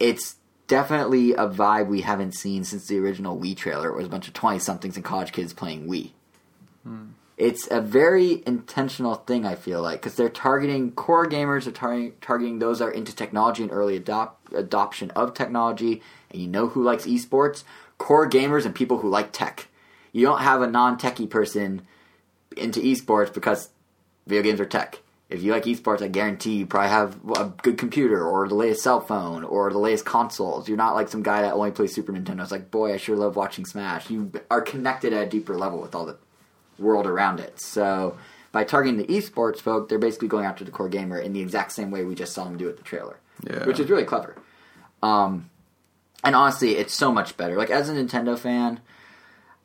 [0.00, 0.36] It's
[0.66, 3.88] definitely a vibe we haven't seen since the original Wii trailer.
[3.88, 6.10] It was a bunch of twenty somethings and college kids playing Wii.
[6.82, 7.04] Hmm.
[7.36, 9.44] It's a very intentional thing.
[9.44, 13.14] I feel like because they're targeting core gamers, they're tar- targeting those that are into
[13.14, 16.00] technology and early adopt- adoption of technology.
[16.30, 17.62] And you know who likes esports?
[17.98, 19.68] Core gamers and people who like tech.
[20.12, 21.82] You don't have a non-techie person
[22.56, 23.68] into esports because
[24.26, 25.00] video games are tech.
[25.28, 28.82] if you like esports, I guarantee you probably have a good computer or the latest
[28.82, 30.68] cell phone or the latest consoles.
[30.68, 32.42] You're not like some guy that only plays Super Nintendo.
[32.42, 34.08] It's like, boy, I sure love watching Smash.
[34.08, 36.16] You are connected at a deeper level with all the
[36.78, 37.60] world around it.
[37.60, 38.16] So
[38.52, 41.72] by targeting the esports folk, they're basically going after the core gamer in the exact
[41.72, 43.64] same way we just saw them do with the trailer, Yeah.
[43.66, 44.34] which is really clever.
[45.02, 45.50] Um,
[46.24, 47.56] and honestly, it's so much better.
[47.56, 48.80] Like as a Nintendo fan,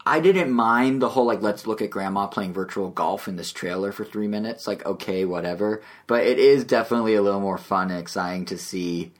[0.05, 3.51] I didn't mind the whole like let's look at grandma playing virtual golf in this
[3.53, 4.67] trailer for three minutes.
[4.67, 5.81] Like okay, whatever.
[6.07, 9.11] But it is definitely a little more fun and exciting to see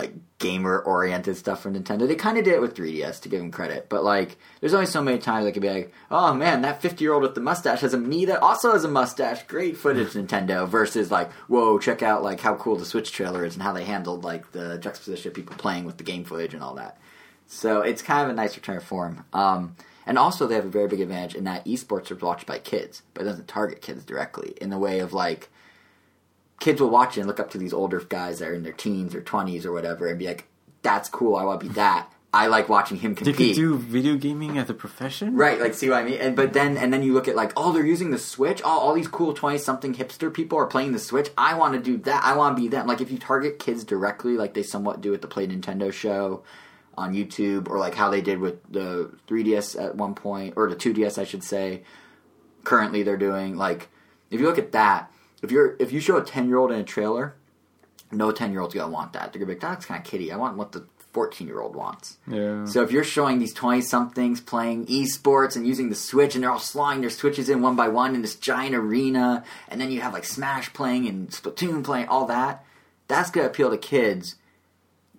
[0.00, 2.08] like gamer oriented stuff from Nintendo.
[2.08, 4.86] They kind of did it with 3DS to give them credit, but like there's only
[4.86, 7.40] so many times I could be like, oh man, that 50 year old with the
[7.40, 9.42] mustache has a me that also has a mustache.
[9.46, 10.66] Great footage, Nintendo.
[10.66, 13.84] Versus like, whoa, check out like how cool the Switch trailer is and how they
[13.84, 16.98] handled like the juxtaposition of people playing with the game footage and all that.
[17.46, 19.24] So it's kind of a nice return of form.
[19.32, 22.58] Um, and also, they have a very big advantage in that esports are watched by
[22.58, 25.50] kids, but it doesn't target kids directly in the way of like
[26.60, 28.72] kids will watch it and look up to these older guys that are in their
[28.72, 30.46] teens or 20s or whatever and be like,
[30.82, 32.12] that's cool, I want to be that.
[32.32, 33.36] I like watching him compete.
[33.36, 35.34] could do video gaming as a profession.
[35.34, 36.20] Right, like see what I mean?
[36.20, 38.60] And but then and then you look at like, oh, they're using the Switch.
[38.64, 41.28] Oh, all these cool twenty something hipster people are playing the Switch.
[41.36, 42.22] I want to do that.
[42.22, 42.86] I want to be them.
[42.86, 46.44] Like if you target kids directly, like they somewhat do at the Play Nintendo show
[46.96, 50.76] on YouTube, or like how they did with the 3DS at one point, or the
[50.76, 51.82] 2DS, I should say.
[52.62, 53.88] Currently, they're doing like
[54.30, 55.12] if you look at that,
[55.42, 57.34] if you're if you show a ten year old in a trailer,
[58.10, 59.32] no ten year old's gonna want that.
[59.32, 60.32] They're gonna be like, ah, that's kind of kiddie.
[60.32, 62.18] I want what the fourteen year old wants.
[62.26, 62.64] Yeah.
[62.64, 66.50] So if you're showing these 20 somethings playing esports and using the Switch and they're
[66.50, 70.00] all sliding their Switches in one by one in this giant arena, and then you
[70.00, 72.64] have like Smash playing and Splatoon playing, all that,
[73.08, 74.36] that's going to appeal to kids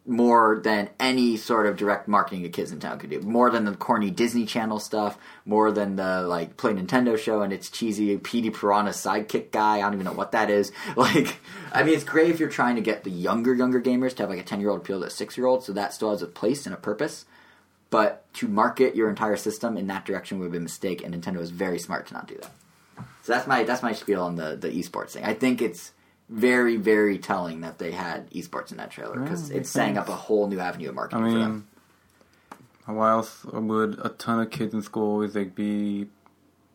[0.06, 3.22] more than any sort of direct marketing a kids in town could do.
[3.22, 7.54] More than the corny Disney Channel stuff, more than the like Play Nintendo show and
[7.54, 9.78] its cheesy Petey Piranha sidekick guy.
[9.78, 10.72] I don't even know what that is.
[11.02, 11.40] Like,
[11.72, 14.30] I mean, it's great if you're trying to get the younger, younger gamers to have
[14.30, 16.22] like a 10 year old appeal to a 6 year old, so that still has
[16.22, 17.26] a place and a purpose.
[17.90, 21.40] But to market your entire system in that direction would be a mistake, and Nintendo
[21.40, 22.52] is very smart to not do that.
[23.24, 25.24] So that's my that's my spiel on the the esports thing.
[25.24, 25.92] I think it's
[26.32, 30.08] very very telling that they had esports in that trailer because Yeah, it's setting makes
[30.08, 31.68] up a whole new avenue of I marketing for them.
[32.88, 36.08] mean, why else would a ton of kids in school always like be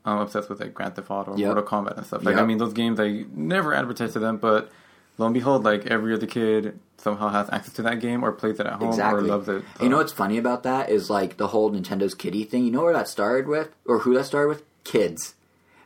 [0.04, 1.46] um, obsessed with like Grand Theft Auto or Yep.
[1.46, 2.22] Mortal Kombat and stuff?
[2.24, 2.42] Like, Yep.
[2.42, 4.70] I mean, those games I never advertised to them, but
[5.18, 8.60] lo and behold, like every other kid somehow has access to that game or plays
[8.60, 9.20] it at home Exactly.
[9.24, 9.64] or loves it.
[9.80, 12.64] You know what's funny about that is like the whole Nintendo's kitty thing.
[12.64, 14.62] You know where that started with, or who that started with?
[14.84, 15.34] Kids.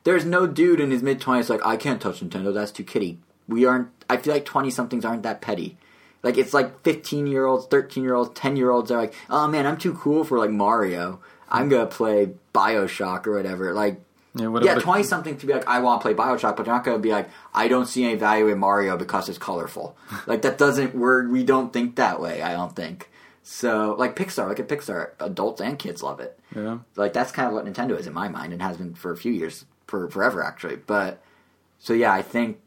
[0.04, 2.52] There's no dude in his mid twenties like I can't touch Nintendo.
[2.52, 3.18] That's too kitty.
[3.50, 3.88] We aren't.
[4.08, 5.76] I feel like twenty somethings aren't that petty.
[6.22, 9.48] Like it's like fifteen year olds, thirteen year olds, ten year olds are like, oh
[9.48, 11.20] man, I'm too cool for like Mario.
[11.48, 13.72] I'm gonna play Bioshock or whatever.
[13.72, 14.00] Like
[14.34, 16.74] Yeah, what yeah, twenty something to be like, I want to play Bioshock, but they're
[16.74, 19.96] not going to be like, I don't see any value in Mario because it's colorful.
[20.26, 20.94] like that doesn't.
[20.94, 22.42] We're we don't think that way.
[22.42, 23.10] I don't think.
[23.42, 25.12] So like Pixar, look at Pixar.
[25.18, 26.38] Adults and kids love it.
[26.54, 26.78] Yeah.
[26.96, 29.16] Like that's kind of what Nintendo is in my mind, and has been for a
[29.16, 30.76] few years, for forever actually.
[30.76, 31.20] But
[31.78, 32.60] so yeah, I think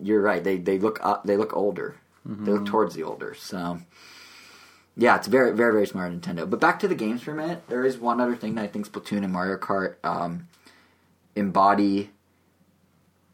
[0.00, 0.42] you're right.
[0.42, 1.24] They they look up.
[1.24, 1.96] They look older.
[2.24, 3.34] They look towards the older.
[3.34, 3.80] So
[4.96, 6.48] yeah, it's very very very smart Nintendo.
[6.48, 7.62] But back to the games for a minute.
[7.68, 10.48] There is one other thing that I think Splatoon and Mario Kart um,
[11.34, 12.10] embody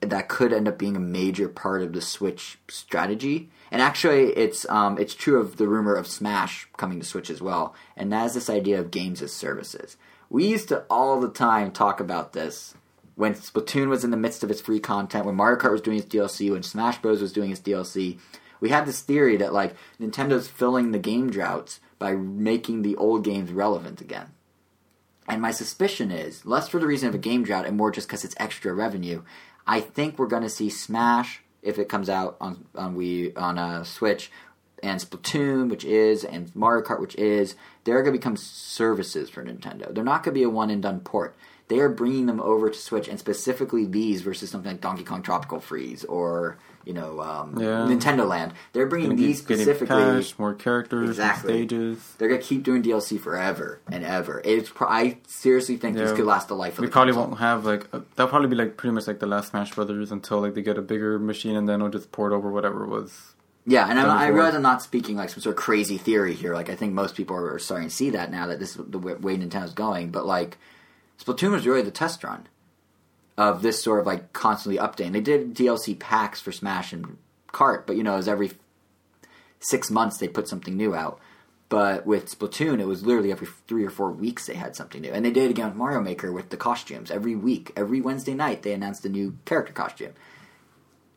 [0.01, 3.51] that could end up being a major part of the Switch strategy.
[3.71, 7.43] And actually, it's um, it's true of the rumor of Smash coming to Switch as
[7.43, 7.75] well.
[7.97, 9.97] And that is this idea of games as services.
[10.31, 12.75] We used to all the time talk about this
[13.17, 15.99] when Splatoon was in the midst of its free content, when Mario Kart was doing
[15.99, 18.19] its DLC, when Smash Bros was doing its DLC.
[18.61, 23.25] We had this theory that like Nintendo's filling the game droughts by making the old
[23.25, 24.33] games relevant again.
[25.29, 28.09] And my suspicion is, less for the reason of a game drought and more just
[28.09, 29.23] because it's extra revenue,
[29.67, 33.57] I think we're going to see Smash, if it comes out on, on Wii, on
[33.57, 34.31] a Switch,
[34.83, 39.43] and Splatoon, which is, and Mario Kart, which is, they're going to become services for
[39.43, 39.93] Nintendo.
[39.95, 41.35] They're not going to be a one and done port.
[41.75, 45.23] They are bringing them over to Switch, and specifically these versus something like Donkey Kong
[45.23, 47.87] Tropical Freeze or, you know, um, Yeah.
[47.89, 48.53] Nintendo Land.
[48.73, 50.25] They're bringing Getting- these getting specifically.
[50.39, 51.53] more characters, Exactly.
[51.53, 52.15] stages.
[52.19, 54.41] They're gonna keep doing DLC forever and ever.
[54.45, 57.29] It's pro- I seriously think this could last the life of We the probably console.
[57.31, 60.13] won't have like a, that'll probably be like pretty much like the last Smash Brothers
[60.13, 63.33] until like they get a bigger machine and then it'll just port over whatever was.
[63.67, 66.53] Yeah, and I'm, I realize I'm not speaking like some sort of crazy theory here.
[66.55, 68.99] Like I think most people are starting to see that now that this is the
[68.99, 70.11] way Nintendo's going.
[70.11, 70.59] But like
[71.23, 72.49] Splatoon was really the test run
[73.37, 75.13] of this sort of like constantly updating.
[75.13, 77.19] They did DLC packs for Smash and
[77.53, 78.53] Kart, but you know, it was every
[79.61, 81.21] six months they put something new out.
[81.69, 85.11] But with Splatoon, it was literally every three or four weeks they had something new,
[85.11, 87.11] and they did it again with Mario Maker with the costumes.
[87.11, 90.13] Every week, every Wednesday night, they announced a new character costume.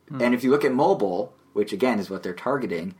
[0.10, 0.22] Hmm.
[0.22, 2.95] And if you look at mobile, which again is what they're targeting,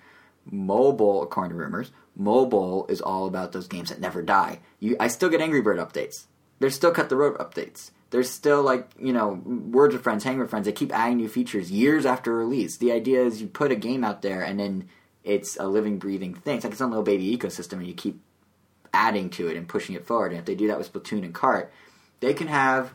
[0.46, 4.60] mobile, according to rumors, mobile is all about those games that never die.
[4.80, 6.26] You, I still get Angry Bird updates.
[6.60, 7.92] There's still Cut the Rope updates.
[8.10, 10.66] There's still like you know Words with Friends, Hang with Friends.
[10.66, 12.78] They keep adding new features years after release.
[12.78, 14.88] The idea is you put a game out there and then
[15.24, 16.56] it's a living, breathing thing.
[16.56, 18.22] It's like its own little baby ecosystem, and you keep
[18.94, 20.32] adding to it and pushing it forward.
[20.32, 21.68] And if they do that with Splatoon and Kart,
[22.22, 22.94] they can have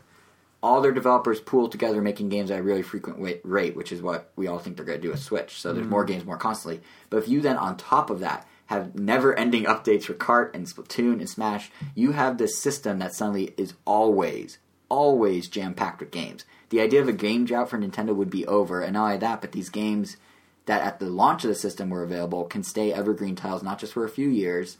[0.63, 4.31] all their developers pool together making games at a really frequent rate, which is what
[4.35, 5.59] we all think they're going to do with Switch.
[5.61, 5.91] So there's mm-hmm.
[5.91, 6.81] more games more constantly.
[7.09, 11.19] But if you then, on top of that, have never-ending updates for Kart and Splatoon
[11.19, 14.57] and Smash, you have this system that suddenly is always,
[14.89, 16.45] always jam-packed with games.
[16.69, 19.41] The idea of a game drought for Nintendo would be over, and not only that,
[19.41, 20.17] but these games
[20.65, 23.93] that at the launch of the system were available can stay evergreen titles not just
[23.93, 24.77] for a few years,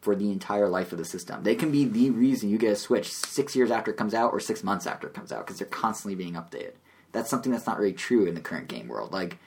[0.00, 1.42] for the entire life of the system.
[1.42, 4.32] They can be the reason you get a Switch six years after it comes out
[4.32, 6.74] or six months after it comes out because they're constantly being updated.
[7.12, 9.12] That's something that's not really true in the current game world.
[9.12, 9.38] Like,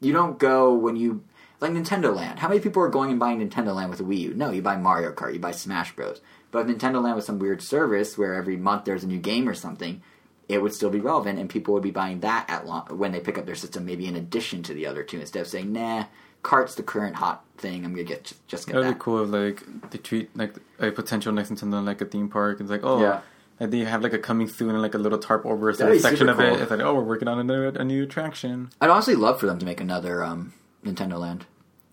[0.00, 1.24] you don't go when you
[1.60, 2.38] like Nintendo Land.
[2.40, 4.34] How many people are going and buying Nintendo Land with a Wii U?
[4.34, 6.20] No, you buy Mario Kart, you buy Smash Bros.
[6.50, 9.48] But if Nintendo Land was some weird service where every month there's a new game
[9.48, 10.02] or something,
[10.48, 13.20] it would still be relevant, and people would be buying that at la- when they
[13.20, 16.04] pick up their system, maybe in addition to the other two, instead of saying, "Nah,
[16.42, 17.82] Kart's the current hot thing.
[17.84, 20.90] I'm gonna get just get That'd that." be cool if like they treat like a
[20.90, 22.60] potential next Nintendo like a theme park.
[22.60, 23.20] It's like oh Yeah.
[23.58, 25.78] like they have like a coming soon and like a little tarp over a That'd
[25.78, 26.60] certain be section of it.
[26.60, 28.68] It's like oh we're working on a new, a new attraction.
[28.82, 30.52] I'd honestly love for them to make another um,
[30.84, 31.46] Nintendo Land.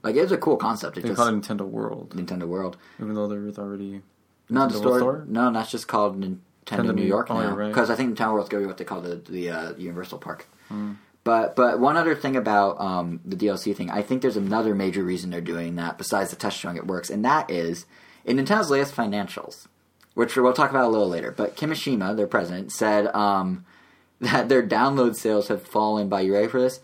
[0.03, 0.97] Like it's a cool concept.
[0.97, 2.77] It's They just call it Nintendo World, Nintendo World.
[2.99, 4.01] even though there is already
[4.49, 5.25] No, the store, store?
[5.27, 7.47] No, that's just called Nintendo, Nintendo New York oh, now.
[7.47, 7.67] you're right.
[7.67, 10.19] Because I think Nintendo World's going to be what they call the the uh, Universal
[10.19, 10.47] Park.
[10.69, 10.93] Hmm.
[11.23, 15.03] But but one other thing about um, the DLC thing, I think there's another major
[15.03, 17.85] reason they're doing that besides the test showing it works, and that is
[18.25, 19.67] in Nintendo's latest financials,
[20.15, 21.31] which we'll talk about a little later.
[21.31, 23.65] But Kimishima, their president, said um,
[24.19, 26.79] that their download sales have fallen by you ready for this?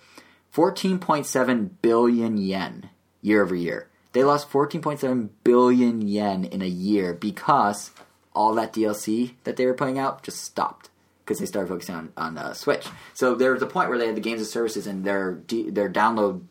[0.57, 2.89] 14.7 billion yen
[3.21, 3.87] year over year.
[4.13, 7.91] They lost 14.7 billion yen in a year because
[8.33, 10.89] all that DLC that they were putting out just stopped
[11.19, 12.87] because they started focusing on on uh, Switch.
[13.13, 15.69] So there was a point where they had the games and services and their d-
[15.69, 16.41] their download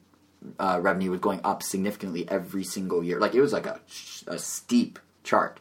[0.61, 3.19] uh, revenue was going up significantly every single year.
[3.19, 3.81] Like it was like a,
[4.29, 5.59] a steep chart.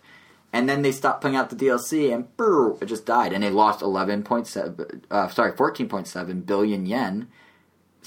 [0.54, 2.28] And then they stopped putting out the DLC, and
[2.80, 3.34] it just died.
[3.34, 7.28] And they lost eleven point seven, uh, sorry, fourteen point seven billion yen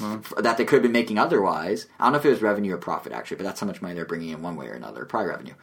[0.01, 1.87] f- that they could have been making otherwise.
[1.99, 3.95] I don't know if it was revenue or profit actually, but that's how much money
[3.95, 5.55] they're bringing in one way or another, probably revenue.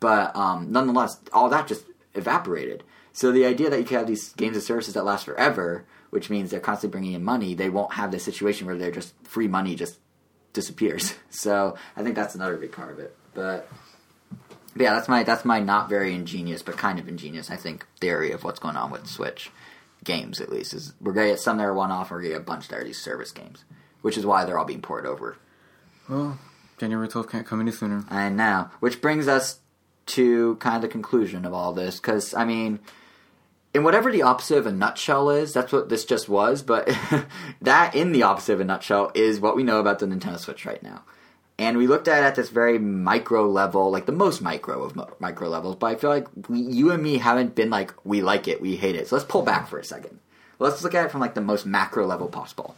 [0.00, 2.82] But um, nonetheless, all that just evaporated.
[3.12, 6.30] So the idea that you could have these games and services that last forever, which
[6.30, 9.48] means they're constantly bringing in money, they won't have this situation where they're just free
[9.48, 9.98] money just
[10.52, 11.14] disappears.
[11.30, 13.16] So I think that's another big part of it.
[13.34, 13.68] But
[14.74, 17.86] but yeah, that's my that's my not very ingenious but kind of ingenious I think
[18.00, 19.50] theory of what's going on with Switch
[20.04, 22.34] games at least is we're gonna get some that are one off, and we're gonna
[22.34, 23.64] get a bunch that are these service games,
[24.02, 25.36] which is why they're all being poured over.
[26.08, 26.38] well
[26.78, 28.04] January twelfth can't come any sooner.
[28.10, 29.60] And now, which brings us
[30.06, 32.80] to kind of the conclusion of all this, because I mean,
[33.72, 36.62] in whatever the opposite of a nutshell is, that's what this just was.
[36.62, 36.90] But
[37.62, 40.66] that, in the opposite of a nutshell, is what we know about the Nintendo Switch
[40.66, 41.04] right now.
[41.58, 44.96] And we looked at it at this very micro level, like the most micro of
[44.96, 45.76] mo- micro levels.
[45.76, 48.74] But I feel like we, you and me haven't been like, we like it, we
[48.74, 49.06] hate it.
[49.06, 50.18] So let's pull back for a second.
[50.58, 52.74] Let's look at it from like the most macro level possible.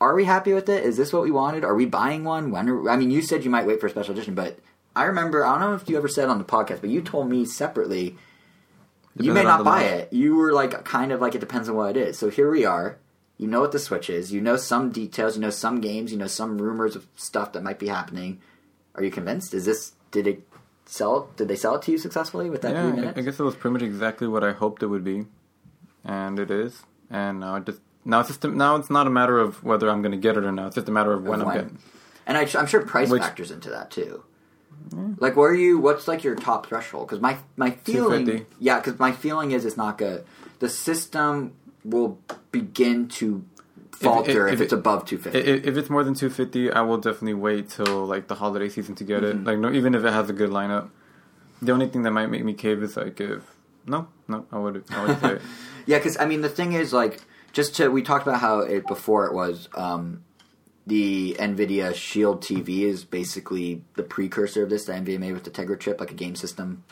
[0.00, 0.84] Are we happy with it?
[0.84, 1.64] Is this what we wanted?
[1.64, 2.50] Are we buying one?
[2.50, 2.68] When?
[2.68, 4.58] Are, I mean, you said you might wait for a special edition, but
[4.94, 7.28] I remember I don't know if you ever said on the podcast, but you told
[7.28, 8.16] me separately
[9.18, 10.12] you may not buy it.
[10.12, 12.18] You were like kind of like it depends on what it is.
[12.18, 12.98] So here we are.
[13.36, 14.32] You know what the Switch is.
[14.32, 15.36] You know some details.
[15.36, 16.12] You know some games.
[16.12, 18.40] You know some rumors of stuff that might be happening.
[18.94, 19.54] Are you convinced?
[19.54, 20.48] Is this did it
[20.86, 21.30] sell?
[21.36, 23.74] Did they sell it to you successfully with that yeah, I, guess it was pretty
[23.74, 25.26] much exactly what I hoped it would be,
[26.04, 26.82] and it is.
[27.10, 29.88] And now it just now it's just a, now it's not a matter of whether
[29.90, 30.68] I'm going to get it or not.
[30.68, 31.56] It's just a matter of when I'm when.
[31.56, 31.78] getting.
[32.26, 34.24] And I, I'm sure price Which- factors into that too.
[35.18, 35.78] Like, where are you?
[35.78, 37.08] What's like your top threshold?
[37.08, 40.24] Because my my feeling, yeah, because my feeling is it's not good.
[40.60, 41.52] The system
[41.84, 42.18] will
[42.52, 43.44] begin to
[43.92, 45.38] falter if, if it's it- above 250.
[45.50, 48.94] If, if it's more than 250, I will definitely wait till like the holiday season
[48.96, 49.40] to get Mm-hmm.
[49.40, 49.44] it.
[49.44, 50.90] Like no, even if it has a good lineup.
[51.60, 53.42] The only thing that might make me cave is like if
[53.86, 55.38] no, no, I would I would say.
[55.86, 57.20] Yeah, because I mean the thing is like
[57.58, 60.22] just to we talked about how it before it was um,
[60.86, 64.84] the Nvidia Shield TV is basically the precursor of this.
[64.84, 66.84] The Nvidia made with the Tegra chip, like a game system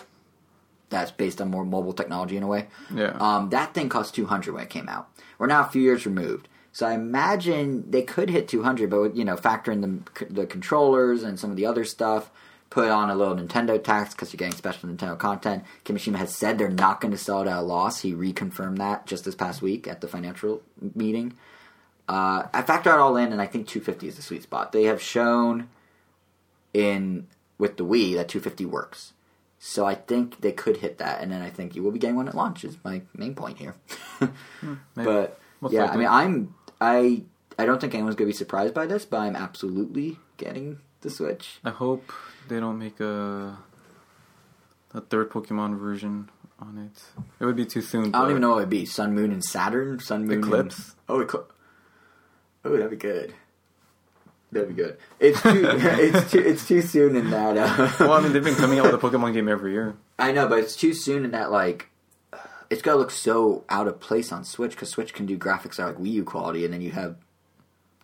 [0.91, 2.67] that's based on more mobile technology in a way.
[2.93, 3.17] Yeah.
[3.21, 5.09] Um, that thing cost two hundred when it came out.
[5.39, 6.49] We're now a few years removed.
[6.73, 11.23] So I imagine they could hit 200, but you know, factor in the the controllers
[11.23, 12.33] and some of the other stuff.
[12.69, 15.65] Put on a little Nintendo tax because you're getting special Nintendo content.
[15.85, 18.01] Kimishima has said they're not going to sell it at a loss.
[18.01, 20.63] He reconfirmed that just this past week at the financial
[20.95, 21.35] meeting.
[22.09, 24.73] Uh, I factor it all in, and I think 250 is the sweet spot.
[24.73, 25.69] They have shown
[26.75, 27.27] in
[27.59, 29.13] with the Wii that 250 works.
[29.59, 32.17] So I think they could hit that, and then I think you will be getting
[32.17, 32.65] one at launch.
[32.65, 33.75] Is my main point here.
[34.21, 34.77] Maybe.
[34.95, 37.23] but Most yeah, I mean, I'm I
[37.59, 41.59] I don't think anyone's gonna be surprised by this, but I'm absolutely getting the Switch.
[41.65, 42.13] I hope
[42.49, 43.59] they don't make a
[44.95, 47.23] a third Pokemon version on it.
[47.41, 48.15] It would be too soon.
[48.15, 48.87] I don't even know what it would be.
[48.87, 49.99] Sun, Moon, and Saturn.
[50.01, 50.79] Sun, Moon, Eclipse?
[50.79, 51.53] And, oh, Eclipse.
[52.65, 53.35] Oh, that'd be good.
[54.53, 54.97] That'd be good.
[55.21, 55.51] It's too.
[55.71, 56.39] it's too.
[56.39, 57.57] It's too soon in that.
[57.57, 59.97] Uh, Well, I mean, they've been coming out with a Pokemon game every year.
[60.19, 61.51] I know, but it's too soon in that.
[61.51, 61.91] Like,
[62.71, 65.83] it's gonna look so out of place on Switch because Switch can do graphics that
[65.83, 67.17] are like Wii U quality, and then you have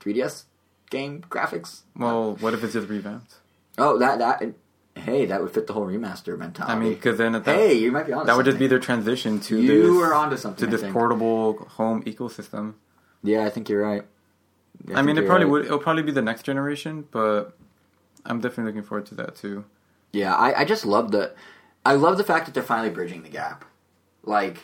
[0.00, 0.44] 3DS
[0.92, 1.80] game graphics.
[1.96, 3.34] Well, what if it's just revamped?
[3.78, 4.54] Oh, that that.
[4.94, 6.74] Hey, that would fit the whole remaster mentality.
[6.74, 8.26] I mean, because then at that, hey, you might be on.
[8.26, 10.60] that would just be their transition to You this are onto something.
[10.66, 10.92] to I this think.
[10.92, 12.74] portable home ecosystem.
[13.22, 14.04] Yeah, I think you're right.
[14.94, 15.50] I, mean, it probably right.
[15.50, 15.64] would.
[15.64, 17.56] It'll probably be the next generation, but
[18.26, 19.64] I'm definitely looking forward to that too.
[20.12, 21.32] Yeah, I, I just love the,
[21.86, 23.64] I love the fact that they're finally bridging the gap.
[24.24, 24.58] Like,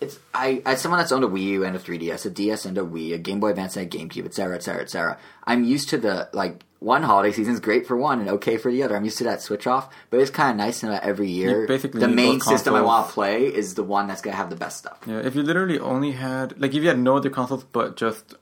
[0.00, 2.78] it's I as someone that's owned a Wii U and a 3DS, a DS and
[2.78, 5.18] a Wii, a Game Boy Advance and a GameCube, etc., etc., etc.
[5.44, 8.82] I'm used to the like one holiday season's great for one and okay for the
[8.84, 8.96] other.
[8.96, 11.28] I'm used to that switch off, but it's kind of nice to know that every
[11.28, 14.50] year basically the main system I want to play is the one that's gonna have
[14.50, 14.98] the best stuff.
[15.06, 18.34] Yeah, if you literally only had like if you had no other consoles but just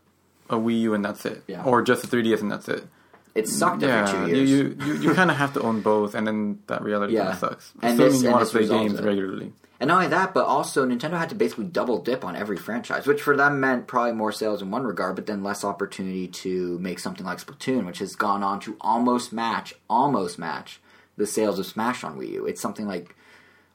[0.50, 1.64] a Wii U and that's it, Yeah.
[1.64, 2.86] or just a 3DS and that's it.
[3.34, 4.50] It sucked Yeah, every two years.
[4.50, 7.24] you, you, you kind of have to own both, and then that reality Yeah.
[7.24, 7.72] kind of sucks.
[7.82, 9.52] And Assuming this- you want to play games regularly.
[9.78, 13.06] And not only that, but also Nintendo had to basically double dip on every franchise,
[13.06, 16.78] which for them meant probably more sales in one regard, but then less opportunity to
[16.78, 20.80] make something like Splatoon, which has gone on to almost match, almost match
[21.16, 22.46] the sales of Smash on Wii U.
[22.46, 23.14] It's something like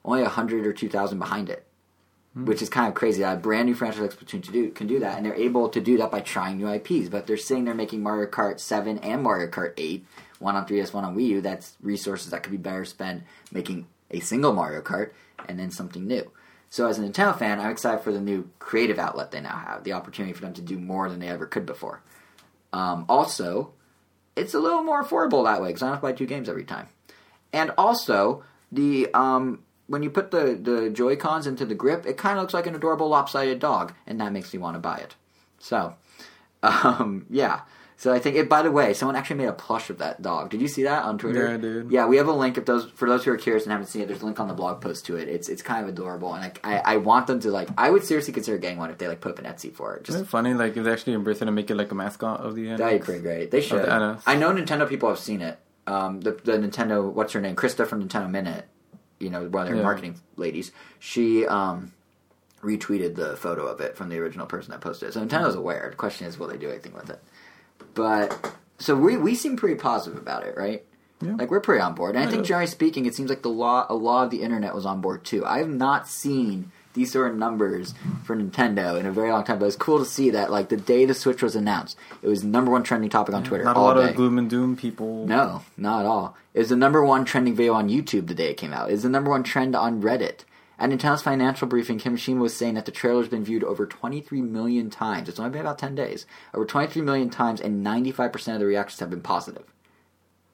[0.03, 1.65] only a hundred or two thousand behind it,
[2.33, 2.45] hmm.
[2.45, 3.21] which is kind of crazy.
[3.21, 5.69] That a brand new franchise like Splatoon to do can do that, and they're able
[5.69, 7.09] to do that by trying new IPs.
[7.09, 10.05] But they're saying they're making Mario Kart Seven and Mario Kart Eight,
[10.39, 11.41] one on 3DS, one on Wii U.
[11.41, 15.11] That's resources that could be better spent making a single Mario Kart
[15.47, 16.31] and then something new.
[16.69, 19.83] So as a Nintendo fan, I'm excited for the new creative outlet they now have,
[19.83, 22.01] the opportunity for them to do more than they ever could before.
[22.71, 23.73] Um, also,
[24.35, 26.47] it's a little more affordable that way because I don't have to buy two games
[26.47, 26.87] every time.
[27.51, 32.17] And also, the um, when you put the, the Joy Cons into the grip, it
[32.17, 34.97] kind of looks like an adorable lopsided dog, and that makes me want to buy
[34.97, 35.15] it.
[35.59, 35.95] So,
[36.63, 37.61] um, yeah.
[38.01, 38.49] So I think it.
[38.49, 40.49] By the way, someone actually made a plush of that dog.
[40.49, 41.47] Did you see that on Twitter?
[41.47, 41.91] Yeah, I did.
[41.91, 42.57] Yeah, we have a link.
[42.57, 44.47] If those for those who are curious and haven't seen it, there's a link on
[44.47, 45.29] the blog post to it.
[45.29, 47.69] It's it's kind of adorable, and I, I I want them to like.
[47.77, 50.03] I would seriously consider getting one if they like put up an Etsy for it.
[50.03, 50.55] Just Isn't it funny?
[50.55, 52.79] Like if they actually embrace it and make it like a mascot of the end.
[52.79, 53.51] That'd be pretty great.
[53.51, 53.83] They should.
[53.83, 54.19] the.
[54.25, 55.59] I know Nintendo people have seen it.
[55.85, 58.67] Um, the the Nintendo, what's her name, Krista from Nintendo Minute,
[59.19, 59.83] you know, one of their Yeah.
[59.83, 60.71] marketing ladies.
[60.97, 61.91] She um,
[62.63, 65.13] retweeted the photo of it from the original person that posted it.
[65.13, 65.87] So Nintendo's aware.
[65.91, 67.21] The question is, will they do anything with it?
[67.93, 70.83] But so we we seem pretty positive about it, right?
[71.21, 71.35] Yeah.
[71.35, 72.15] Like we're pretty on board.
[72.15, 72.47] And I think Yeah.
[72.47, 75.23] generally speaking, it seems like the law a law of the internet was on board
[75.23, 75.45] too.
[75.45, 77.93] I have not seen these sort of numbers
[78.25, 80.75] for Nintendo in a very long time, but it's cool to see that like the
[80.75, 83.63] day the Switch was announced, it was number one trending topic on Twitter.
[83.63, 84.09] Not a all lot day.
[84.09, 85.25] of gloom and doom people.
[85.25, 86.35] No, not at all.
[86.53, 88.89] It was the number one trending video on YouTube the day it came out.
[88.89, 90.39] It was the number one trend on Reddit.
[90.81, 94.89] At Nintendo's financial briefing, Kimishima was saying that the trailer's been viewed over 23 million
[94.89, 95.29] times.
[95.29, 96.25] It's only been about 10 days.
[96.55, 99.71] Over 23 million times, and 95% of the reactions have been positive.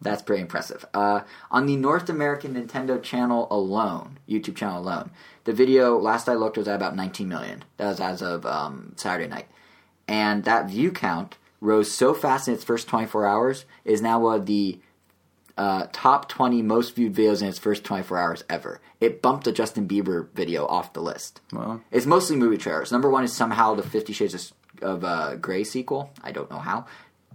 [0.01, 0.85] That's pretty impressive.
[0.93, 5.11] Uh, on the North American Nintendo channel alone, YouTube channel alone,
[5.45, 7.63] the video, last I looked, was at about 19 million.
[7.77, 9.47] That was as of um, Saturday night.
[10.09, 14.41] And that view count rose so fast in its first 24 hours, is now one
[14.41, 14.81] of the
[15.57, 18.79] uh, top 20 most viewed videos in its first 24 hours ever.
[19.01, 21.41] It bumped a Justin Bieber video off the list.
[21.51, 22.91] Well, It's mostly movie trailers.
[22.91, 24.33] Number one is somehow the Fifty Shades
[24.81, 26.11] of, of uh, Grey sequel.
[26.23, 26.85] I don't know how.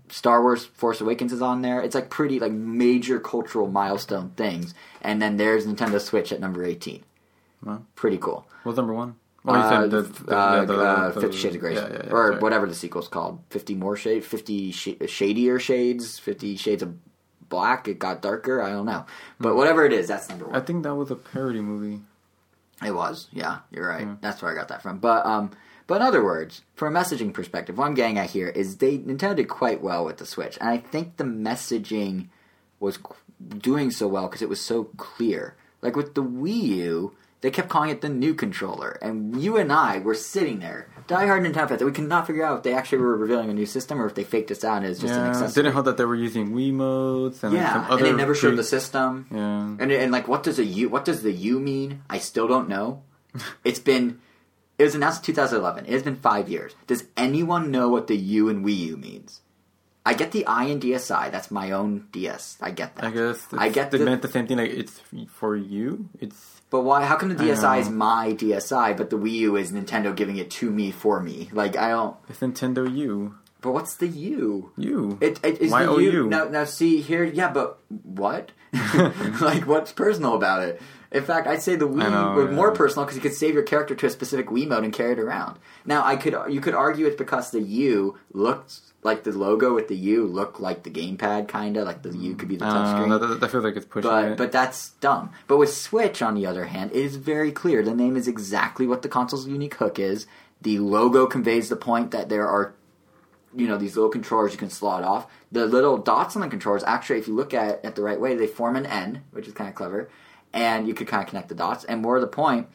[0.09, 1.81] Star Wars Force Awakens is on there.
[1.81, 4.75] It's like pretty like major cultural milestone things.
[5.01, 7.03] And then there's Nintendo Switch at number 18.
[7.65, 7.87] Well.
[7.95, 8.47] Pretty cool.
[8.65, 9.15] what's number one?
[9.45, 12.01] Oh, you Uh, said the, the, uh, the- uh, Fifty Shades of Grey, yeah, yeah,
[12.05, 12.39] yeah, or sorry.
[12.41, 13.41] whatever the sequel's called.
[13.51, 16.95] Fifty more shades, fifty sh- shadier shades, Fifty Shades of
[17.53, 17.87] Black.
[17.87, 18.63] It got darker.
[18.63, 19.05] I don't know,
[19.39, 20.57] but whatever it is, that's number one.
[20.57, 22.01] I think that was a parody movie.
[22.85, 24.07] It was, yeah, you're right.
[24.07, 24.17] Yeah.
[24.21, 24.99] That's where I got that from.
[24.99, 25.53] But um,
[25.87, 28.99] but in other words, from a messaging perspective, what I'm getting at here is they
[28.99, 32.29] Nintendo did quite well with the Switch, and I think the messaging
[32.81, 32.99] was
[33.59, 35.55] doing so well because it was so clear.
[35.83, 39.73] Like with the Wii U, they kept calling it the new controller, and you and
[39.73, 42.75] I were sitting there, diehard Nintendo fans, that we could not figure out if they
[42.75, 45.13] actually were revealing a new system or if they faked us out and it's just
[45.15, 45.63] an yeah, accessory.
[45.63, 48.49] didn't help that they were using Wiimotes and like, yeah, some and they never showed
[48.51, 49.27] pre- the system.
[49.31, 50.89] Yeah, And and like, what does a U?
[50.89, 52.03] What does the U mean?
[52.09, 53.03] I still don't know.
[53.65, 54.21] it's been
[54.79, 55.87] It was announced in 2011.
[55.87, 56.75] It has been five years.
[56.87, 59.41] Does anyone know what the U in Wii U means?
[60.05, 61.31] I get the I and DSi.
[61.31, 62.59] That's my own DS.
[62.61, 63.05] I get that.
[63.05, 64.57] I guess I get they the- meant the same thing.
[64.59, 66.09] Like it's for you.
[66.19, 67.05] It's But why?
[67.05, 70.51] How come the DSi is my DSi, but the Wii U is Nintendo giving it
[70.53, 71.51] to me for me?
[71.53, 72.17] Like I don't.
[72.31, 73.35] it's Nintendo U.
[73.61, 74.73] But what's the U?
[74.79, 75.19] U.
[75.21, 75.97] It, it is Why the?
[75.97, 76.29] U.
[76.29, 77.25] Now, now see here.
[77.25, 78.53] Yeah, but what?
[79.43, 80.81] like, what's personal about it?
[81.13, 82.57] In fact, I'd say the Wii know, was yeah.
[82.57, 85.19] more personal because you could save your character to a specific Wiimote and carry it
[85.19, 85.59] around.
[85.85, 89.89] Now, I could you could argue it's because the U looked like the logo with
[89.89, 92.73] the U look like the gamepad, kind of like the U could be the Uh,
[92.73, 93.21] touchscreen.
[93.21, 94.39] that, that feels like it's pushing But it.
[94.39, 95.31] but that's dumb.
[95.49, 97.83] But with Switch, on the other hand, it is very clear.
[97.83, 100.27] The name is exactly what the console's unique hook is.
[100.61, 102.75] The logo conveys the point that there are,
[103.55, 105.27] you know, these little controllers you can slot off.
[105.51, 108.21] The little dots on the controllers, actually, if you look at it at the right
[108.21, 110.09] way, they form an N, which is kind of clever.
[110.53, 111.83] And you could kind of connect the dots.
[111.85, 112.69] And more to the point,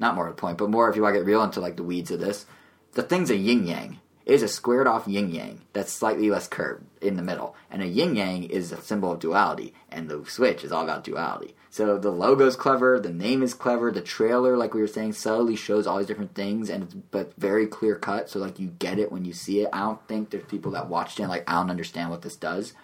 [0.00, 1.76] not more to the point, but more if you want to get real into like
[1.76, 2.46] the weeds of this,
[2.94, 4.00] the thing's a yin yang.
[4.28, 7.56] Is a squared off yin yang that's slightly less curved in the middle.
[7.70, 11.02] And a yin yang is a symbol of duality, and the Switch is all about
[11.02, 11.54] duality.
[11.70, 15.56] So the logo's clever, the name is clever, the trailer, like we were saying, subtly
[15.56, 18.28] shows all these different things, and it's but very clear cut.
[18.28, 19.70] So like you get it when you see it.
[19.72, 22.74] I don't think there's people that watched it like I don't understand what this does.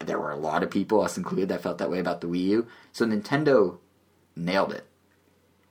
[0.00, 2.44] There were a lot of people, us included, that felt that way about the Wii
[2.48, 2.66] U.
[2.92, 3.78] So Nintendo
[4.36, 4.86] nailed it.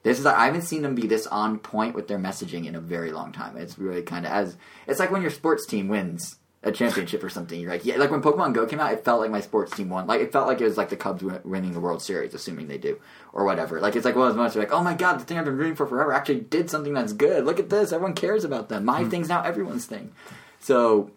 [0.03, 2.82] This is I haven't seen them be this on point with their messaging in a
[2.82, 3.57] very long time.
[3.57, 4.57] It's really kind of as
[4.88, 7.60] it's like when your sports team wins a championship or something.
[7.60, 9.90] You're like, yeah, like when Pokemon Go came out, it felt like my sports team
[9.90, 10.06] won.
[10.06, 12.78] Like it felt like it was like the Cubs winning the World Series, assuming they
[12.78, 12.99] do
[13.34, 13.80] or whatever.
[13.80, 15.57] Like it's like one of those moments like, oh my god, the thing I've been
[15.57, 17.45] rooting for forever actually did something that's good.
[17.45, 18.86] Look at this, everyone cares about them.
[18.86, 19.10] My hmm.
[19.10, 20.11] thing's now everyone's thing.
[20.60, 21.11] So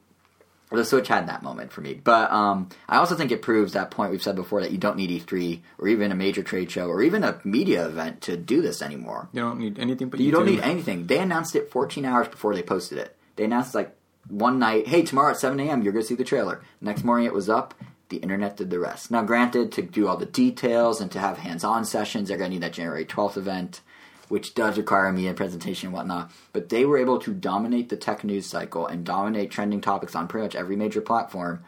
[0.77, 1.95] the Switch had that moment for me.
[1.95, 4.97] But um, I also think it proves that point we've said before that you don't
[4.97, 8.63] need E3 or even a major trade show or even a media event to do
[8.63, 9.29] this anymore.
[9.33, 11.07] you don't need anything but You don't need anything.
[11.07, 13.17] They announced it 14 hours before they posted it.
[13.37, 13.95] They announced like
[14.29, 15.83] one night, hey, tomorrow at 7 a.m.
[15.83, 16.63] you're going to see the trailer.
[16.81, 17.75] Next morning it was up.
[18.11, 19.11] The internet did the rest.
[19.11, 22.55] Now, granted, to do all the details and to have hands-on sessions, they're going to
[22.57, 23.81] need that January 12th event,
[24.29, 26.31] which does require a media presentation and whatnot.
[26.53, 30.29] But they were able to dominate the tech news cycle and dominate trending topics on
[30.29, 31.65] pretty much every major platform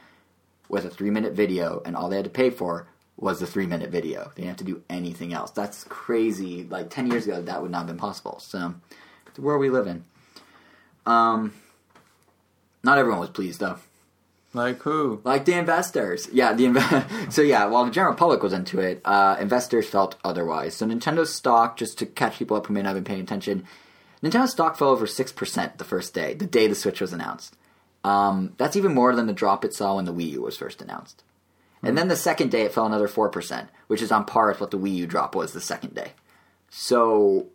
[0.68, 4.32] with a three-minute video, and all they had to pay for was the three-minute video.
[4.34, 5.50] They didn't have to do anything else.
[5.50, 6.64] That's crazy.
[6.64, 8.40] Like 10 years ago, that would not have been possible.
[8.40, 8.74] So,
[9.34, 10.04] the world we live in.
[11.06, 11.54] Um,
[12.82, 13.78] not everyone was pleased though.
[14.56, 15.20] Like who?
[15.22, 16.54] Like the investors, yeah.
[16.54, 20.74] The inv- so yeah, while the general public was into it, uh, investors felt otherwise.
[20.74, 23.66] So Nintendo's stock, just to catch people up who may not have been paying attention,
[24.22, 27.54] Nintendo's stock fell over six percent the first day, the day the Switch was announced.
[28.02, 30.80] Um, that's even more than the drop it saw when the Wii U was first
[30.80, 31.22] announced.
[31.82, 34.60] And then the second day, it fell another four percent, which is on par with
[34.60, 36.12] what the Wii U drop was the second day.
[36.70, 37.48] So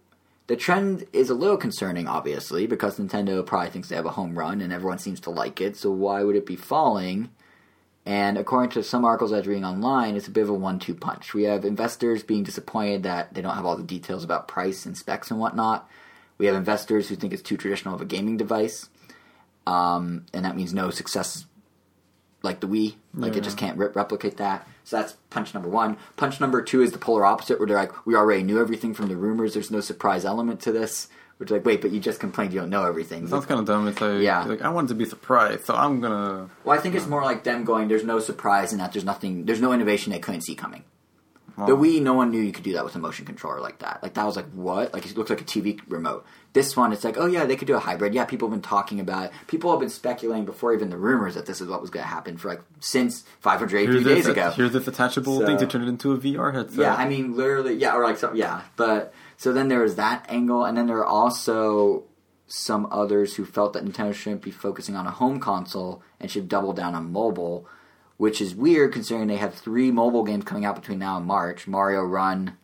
[0.51, 4.37] the trend is a little concerning, obviously, because Nintendo probably thinks they have a home
[4.37, 5.77] run and everyone seems to like it.
[5.77, 7.29] So why would it be falling?
[8.05, 10.95] And according to some articles I was reading online, it's a bit of a one-two
[10.95, 11.33] punch.
[11.33, 14.97] We have investors being disappointed that they don't have all the details about price and
[14.97, 15.89] specs and whatnot.
[16.37, 18.89] We have investors who think it's too traditional of a gaming device,
[19.65, 21.45] um, and that means no success
[22.43, 22.95] like the Wii.
[23.13, 24.67] Like it just can't re- replicate that.
[24.83, 25.97] So that's punch number one.
[26.17, 29.07] Punch number two is the polar opposite, where they're like, we already knew everything from
[29.07, 29.53] the rumors.
[29.53, 31.07] There's no surprise element to this.
[31.37, 33.27] Which like, wait, but you just complained you don't know everything.
[33.27, 33.87] Sounds kind of dumb.
[33.87, 34.43] It's like, Yeah.
[34.43, 36.49] like I wanted to be surprised, so I'm gonna.
[36.63, 39.45] Well, I think it's more like them going, there's no surprise in that there's nothing,
[39.45, 40.83] there's no innovation they couldn't see coming.
[41.57, 44.01] The Wii, no one knew you could do that with a motion controller like that.
[44.01, 44.93] Like that was like what?
[44.93, 46.25] Like it looks like a TV remote.
[46.53, 48.13] This one, it's like, oh yeah, they could do a hybrid.
[48.13, 49.31] Yeah, people have been talking about it.
[49.47, 52.09] People have been speculating before even the rumors that this is what was going to
[52.09, 54.49] happen for like since 583 here's days this, ago.
[54.51, 56.79] Here's this attachable So- thing to turn it into a VR headset.
[56.79, 58.61] Yeah, I mean, literally, yeah, or like some, yeah.
[58.75, 62.03] But so then there was that angle, and then there are also
[62.47, 66.49] some others who felt that Nintendo shouldn't be focusing on a home console and should
[66.49, 67.65] double down on mobile,
[68.21, 71.65] which is weird considering they have three mobile games coming out between now and March:
[71.65, 72.55] Mario Run,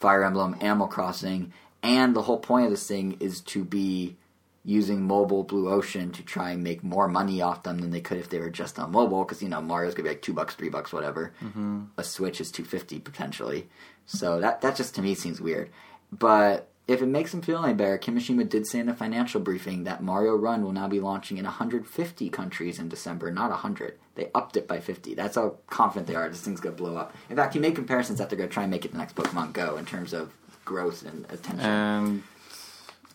[0.00, 4.16] Fire Emblem, Animal Crossing, and the whole point of this thing is to be
[4.64, 8.18] using mobile Blue Ocean to try and make more money off them than they could
[8.18, 9.22] if they were just on mobile.
[9.22, 11.32] Because you know Mario's gonna be like two bucks, three bucks, whatever.
[11.40, 11.82] Mm-hmm.
[11.96, 13.68] A Switch is two fifty potentially.
[14.06, 15.70] So that that just to me seems weird.
[16.10, 19.84] But if it makes them feel any better, Kimishima did say in the financial briefing
[19.84, 23.96] that Mario Run will now be launching in 150 countries in December, not 100.
[24.16, 25.14] They upped it by 50.
[25.14, 26.28] That's how confident they are.
[26.28, 27.14] This thing's gonna blow up.
[27.28, 29.52] In fact, he made comparisons that they're gonna try and make it the next Pokemon
[29.52, 30.32] Go in terms of
[30.64, 31.60] growth and attention.
[31.60, 32.22] and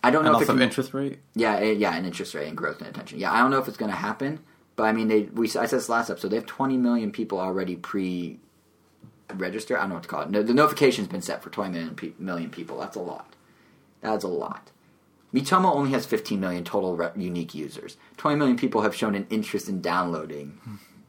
[0.02, 1.18] I don't know if also can, interest rate.
[1.34, 3.18] yeah, eh, yeah, and interest rate and growth and attention.
[3.18, 4.40] Yeah, I don't know if it's going to happen,
[4.76, 6.28] but I mean, they we I said this last episode.
[6.28, 8.38] They have 20 million people already pre
[9.34, 9.76] register.
[9.76, 10.30] I don't know what to call it.
[10.30, 12.78] No, the notification's been set for 20 million, pe- million people.
[12.78, 13.35] That's a lot.
[14.06, 14.70] That's a lot.
[15.34, 17.96] Miitomo only has 15 million total re- unique users.
[18.16, 20.58] 20 million people have shown an interest in downloading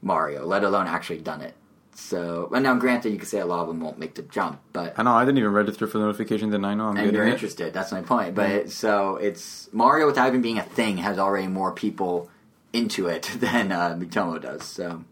[0.02, 1.54] Mario, let alone actually done it.
[1.94, 4.62] So, and now granted, you could say a lot of them won't make the jump,
[4.72, 7.12] but I know I didn't even register for the notifications, and I know I'm and
[7.12, 7.32] you're it.
[7.32, 7.74] interested.
[7.74, 8.36] That's my point.
[8.36, 12.30] But so it's Mario without even being a thing has already more people
[12.72, 14.64] into it than uh, Miitomo does.
[14.64, 15.06] So,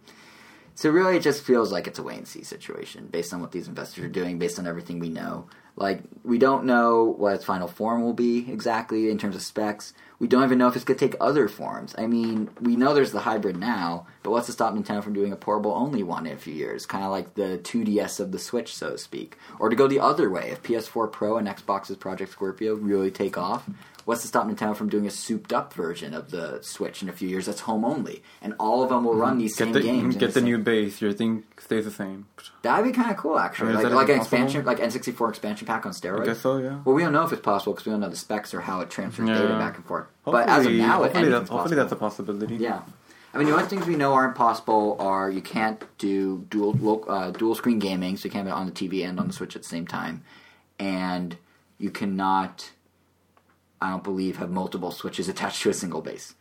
[0.76, 3.52] so really, it just feels like it's a wait and see situation based on what
[3.52, 5.48] these investors are doing, based on everything we know.
[5.76, 9.94] Like we don't know what its final form will be exactly in terms of specs.
[10.18, 11.94] We don't even know if it's going to take other forms.
[11.98, 15.34] I mean, we know there's the hybrid now, but what's to stop Nintendo from doing
[15.34, 16.86] a portable only one in a few years?
[16.86, 19.38] Kind of like the 2DS of the Switch, so to speak.
[19.60, 23.38] Or to go the other way, if PS4 Pro and Xbox's Project Scorpio really take
[23.38, 23.70] off,
[24.06, 27.12] what's to stop Nintendo from doing a souped up version of the Switch in a
[27.12, 28.24] few years that's home only?
[28.42, 30.16] And all of them will run these Get same the games.
[30.16, 31.02] get the same- new base.
[31.02, 32.28] Your thing stays the same.
[32.62, 33.72] That'd be kind of cool, actually.
[33.74, 36.22] I mean, like like an expansion, like N64 expansion pack on steroids.
[36.22, 36.58] I guess so.
[36.58, 36.80] Yeah.
[36.86, 38.82] Well, we don't know if it's possible because we don't know the specs or how
[38.82, 39.36] it transfers Yeah.
[39.40, 40.06] data back and forth.
[40.24, 42.56] But as of now, hopefully, that's, hopefully that's a possibility.
[42.56, 42.82] Yeah.
[43.34, 47.32] I mean, the only things we know aren't possible are you can't do dual uh,
[47.32, 49.58] dual screen gaming, so you can't have it on the TV and on the Switch
[49.58, 50.24] at the same time,
[50.80, 51.36] and
[51.78, 52.72] you cannot,
[53.86, 56.34] I don't believe, have multiple Switches attached to a single base.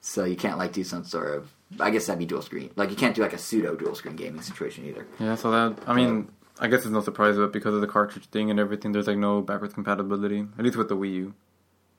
[0.00, 1.50] So you can't like do some sort of,
[1.80, 2.70] I guess that'd be dual screen.
[2.76, 5.06] Like you can't do like a pseudo dual screen gaming situation either.
[5.20, 8.26] Yeah, so that I mean, I guess it's no surprise, but because of the cartridge
[8.26, 11.34] thing and everything, there's like no backwards compatibility, at least with the Wii U.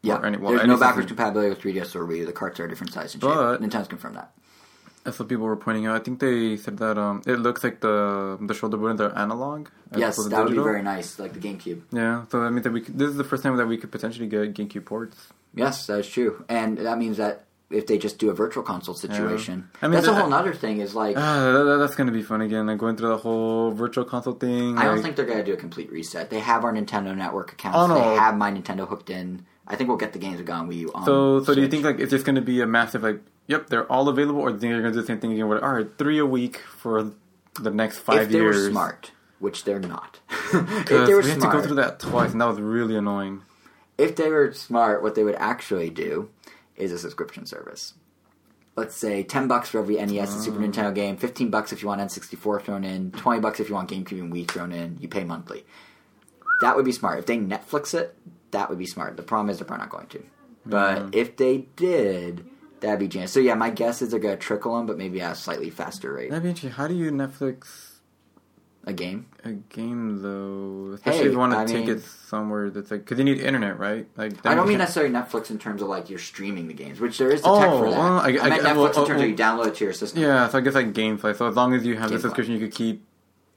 [0.02, 2.18] Yeah, Or any- well, there's no backwards compatibility with 3DS or Wii.
[2.20, 2.26] U.
[2.26, 3.32] The carts are a different size and shape.
[3.34, 4.32] But- Nintendo's confirmed that.
[5.04, 5.96] That's what people were pointing out.
[5.96, 9.70] I think they said that um, it looks like the the shoulder buttons are analog.
[9.96, 11.82] Yes, to that would be very nice, like the GameCube.
[11.92, 13.92] Yeah, so that means that we could, this is the first time that we could
[13.92, 15.18] potentially get GameCube ports.
[15.56, 18.94] Yes, that is true, and that means that if they just do a virtual console
[18.96, 20.80] situation, I mean, that's a whole other thing.
[20.80, 22.68] Is like Ah, that, that- that's gonna be fun again.
[22.68, 24.78] Like going through the whole virtual console thing.
[24.78, 26.30] I don't think they're going to do a complete reset.
[26.30, 27.78] They have our Nintendo Network accounts.
[27.78, 27.96] Oh, no.
[27.96, 29.46] They have my Nintendo hooked in.
[29.68, 30.92] I think we'll get the games that go on Wii U.
[30.96, 33.22] On So, so do you think like it's just going to be a massive like,
[33.50, 35.34] yep, they're all available, or do you think they're going to do the same thing
[35.34, 35.44] again?
[35.46, 37.12] All right, three a week for
[37.60, 38.56] the next five if they years?
[38.68, 40.20] were smart, which they're not,
[40.54, 42.96] if they were we had smart, to go through that twice, and that was really
[42.96, 43.42] annoying.
[43.98, 46.30] if they were smart, what they would actually do
[46.78, 47.96] is a subscription service.
[48.78, 50.62] Let's say ten bucks for every NES and Super Ah.
[50.66, 53.90] Nintendo game, fifteen bucks if you want N64 thrown in, twenty bucks if you want
[53.90, 54.98] GameCube and Wii thrown in.
[55.02, 55.66] You pay monthly.
[56.62, 57.20] That would be smart.
[57.20, 58.16] If they Netflix it,
[58.52, 59.18] that would be smart.
[59.18, 60.24] The problem is they're probably not going to.
[60.66, 62.46] But if they did,
[62.82, 63.32] that'd be genius.
[63.32, 65.70] So yeah, my guess is they're going to trickle them, but maybe at a slightly
[65.70, 66.30] faster rate.
[66.30, 66.72] That'd be interesting.
[66.72, 67.92] How do you Netflix
[68.86, 69.28] A game.
[69.44, 70.94] a game though?
[70.96, 73.26] Especially Hey, if you want to I take mean- it somewhere that's like because you
[73.26, 74.08] need internet, right?
[74.18, 77.18] Like I don't mean necessarily Netflix in terms of like you're streaming the games, which
[77.18, 77.98] there is the tech Oh, for that.
[77.98, 79.38] well, I- I, I- meant Netflix well, in terms well, of oh, you oh.
[79.38, 80.22] download it to your system.
[80.22, 81.36] Yeah, so I guess like gameplay.
[81.36, 83.04] So as long as you have the subscription, you could keep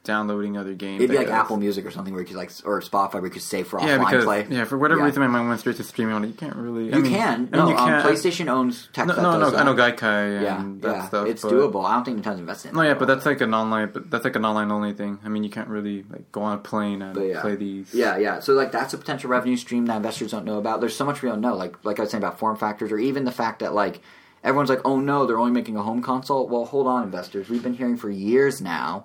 [0.04, 1.00] downloading other games.
[1.00, 1.36] It'd be I like guess.
[1.44, 3.80] Apple Music or something where you could like, or Spotify where you could save for
[3.80, 4.46] Yeah, offline because play.
[4.50, 5.06] yeah, for whatever Yeah.
[5.06, 6.28] reason, my mind went straight to streaming on it.
[6.28, 6.92] You can't really.
[6.92, 7.34] I You mean, can.
[7.34, 8.02] I mean, No, you um.
[8.02, 9.56] PlayStation owns tech No, no, no.
[9.56, 9.74] I know.
[9.74, 11.26] Gaikai Yeah, yeah, stuff.
[11.28, 11.84] it's but- doable.
[11.84, 12.74] I don't think Nintendo's invested in.
[12.74, 13.90] No, yeah, but that's like an online.
[13.92, 15.18] But that's like an online only thing.
[15.24, 17.40] I mean, you can't really like go on a plane and yeah.
[17.40, 17.94] play these.
[17.94, 18.40] Yeah, yeah.
[18.40, 20.80] So like that's a potential revenue stream that investors don't know about.
[20.80, 21.54] There's so much we don't know.
[21.54, 24.00] Like like I was saying about form factors, or even the fact that like
[24.42, 26.48] everyone's like, oh no, they're only making a home console.
[26.48, 27.48] Well, hold on, investors.
[27.48, 29.04] We've been hearing for years now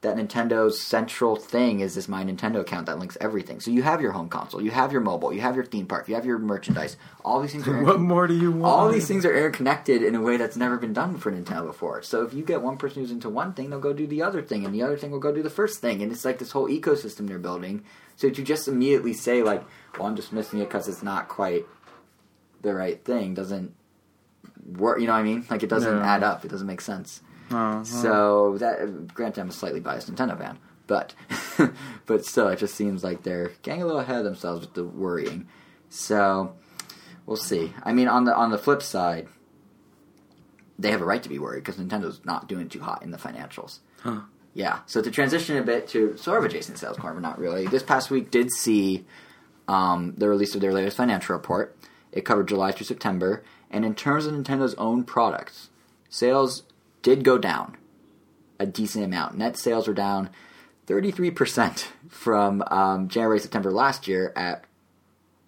[0.00, 3.58] that Nintendo's central thing is this My Nintendo account that links everything.
[3.58, 6.08] So you have your home console, you have your mobile, you have your theme park,
[6.08, 6.96] you have your merchandise.
[7.24, 8.64] All these things are What more do you want?
[8.64, 12.00] all these things are interconnected in a way that's never been done for Nintendo before.
[12.02, 14.40] So if you get one person who's into one thing, they'll go do the other
[14.40, 16.52] thing, and the other thing will go do the first thing, and it's like this
[16.52, 17.82] whole ecosystem they're building.
[18.14, 19.64] So to just immediately say like,
[19.98, 21.66] "Well, I'm dismissing it because it's not quite
[22.62, 23.74] the right thing," doesn't
[24.76, 25.00] work.
[25.00, 25.44] You know what I mean?
[25.50, 26.06] Like it doesn't Yeah.
[26.14, 26.44] add up.
[26.44, 27.20] It doesn't make sense.
[27.50, 27.82] Oh.
[27.84, 31.14] So that, granted, I'm a slightly biased Nintendo fan, but
[32.06, 34.84] but still, it just seems like they're getting a little ahead of themselves with the
[34.84, 35.48] worrying.
[35.88, 36.54] So
[37.26, 37.72] we'll see.
[37.82, 39.28] I mean, on the on the flip side,
[40.78, 43.18] they have a right to be worried because Nintendo's not doing too hot in the
[43.18, 43.78] financials.
[44.00, 44.20] Huh.
[44.54, 44.80] Yeah.
[44.86, 47.66] So to transition a bit to sort of adjacent sales corner, but not really.
[47.66, 49.06] This past week did see
[49.68, 51.76] um, the release of their latest financial report.
[52.10, 55.68] It covered July through September, and in terms of Nintendo's own products,
[56.08, 56.62] sales
[57.02, 57.76] did go down
[58.58, 59.36] a decent amount.
[59.36, 60.30] Net sales were down
[60.86, 64.64] 33% from um, January September last year at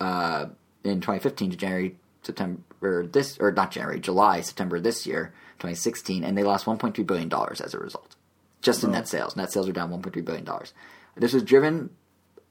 [0.00, 0.46] uh,
[0.84, 6.36] in 2015 to January September this or not January July September this year 2016, and
[6.36, 8.16] they lost 1.3 billion dollars as a result,
[8.62, 9.36] just in net sales.
[9.36, 10.72] Net sales were down 1.3 billion dollars.
[11.16, 11.90] This was driven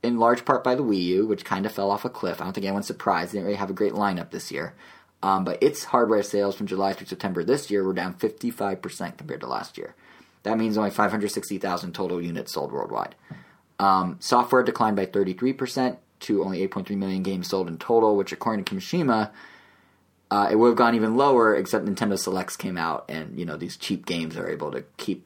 [0.03, 2.39] in large part by the Wii U, which kind of fell off a cliff.
[2.39, 3.31] I don't think anyone's surprised.
[3.31, 4.75] They didn't really have a great lineup this year.
[5.21, 9.41] Um, but its hardware sales from July through September this year were down 55% compared
[9.41, 9.95] to last year.
[10.43, 13.15] That means only 560,000 total units sold worldwide.
[13.79, 18.65] Um, software declined by 33%, to only 8.3 million games sold in total, which according
[18.65, 19.31] to Kimishima,
[20.31, 21.55] uh, it would have gone even lower.
[21.55, 25.25] Except Nintendo Selects came out, and you know these cheap games are able to keep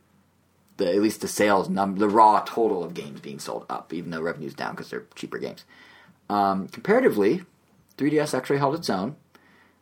[0.78, 4.12] the at least the sales number, the raw total of games being sold up, even
[4.12, 5.66] though revenue's down because they're cheaper games.
[6.30, 7.44] Um, comparatively,
[7.98, 9.16] 3DS actually held its own.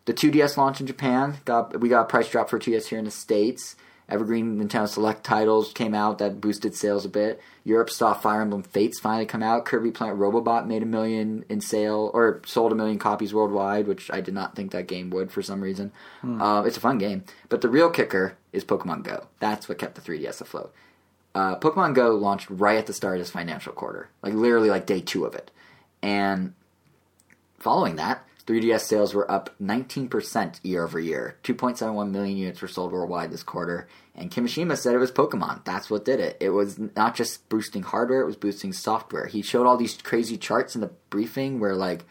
[0.06, 3.06] The 2DS launch in Japan got we got a price drop for 2DS here in
[3.06, 3.76] the states.
[4.11, 7.40] Evergreen Nintendo Select titles came out that boosted sales a bit.
[7.64, 9.64] Europe saw Fire Emblem Fates finally come out.
[9.64, 14.11] Kirby Planet Robobot made a million in sale or sold a million copies worldwide, which
[14.11, 15.94] I did not think that game would for some reason.
[16.19, 16.41] Hmm.
[16.41, 19.28] Uh, it's a fun game, but the real kicker is Pokemon Go.
[19.40, 20.73] That's what kept the 3DS afloat.
[21.34, 24.86] Uh, Pokemon Go launched right at the start of this financial quarter, like literally like
[24.86, 25.52] day two of it,
[26.02, 26.53] and
[27.60, 31.38] following that, 3DS sales were up 19% year over year.
[31.43, 33.88] 2.71 million units were sold worldwide this quarter.
[34.15, 35.63] And Kimishima said it was Pokemon.
[35.63, 36.38] That's what did it.
[36.39, 39.27] It was not just boosting hardware, it was boosting software.
[39.27, 42.03] He showed all these crazy charts in the briefing where, like,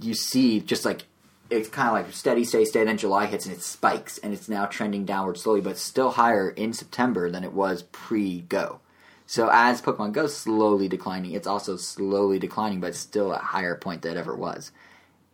[0.00, 1.04] you see just like
[1.50, 2.86] it's kind of like steady, steady, steady.
[2.86, 6.48] Then July hits and it spikes, and it's now trending downward slowly, but still higher
[6.48, 8.80] in September than it was pre-Go.
[9.26, 13.74] So as Pokemon Go slowly declining, it's also slowly declining, but still at a higher
[13.74, 14.72] point than it ever was.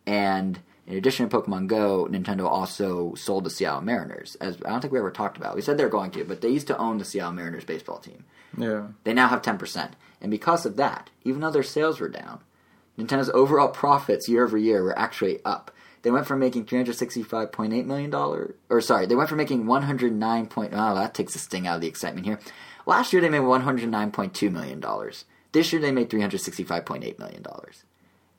[0.05, 4.35] And in addition to Pokemon Go, Nintendo also sold the Seattle Mariners.
[4.41, 5.55] As I don't think we ever talked about.
[5.55, 7.99] We said they were going to, but they used to own the Seattle Mariners baseball
[7.99, 8.25] team.
[8.57, 8.87] Yeah.
[9.03, 12.41] They now have ten percent, and because of that, even though their sales were down,
[12.97, 15.71] Nintendo's overall profits year over year were actually up.
[16.01, 19.29] They went from making three hundred sixty-five point eight million dollars, or sorry, they went
[19.29, 20.73] from making one hundred nine point.
[20.73, 22.39] Oh, that takes the sting out of the excitement here.
[22.89, 24.83] Last year they made $109.2 million.
[25.51, 27.45] This year they made $365.8 million.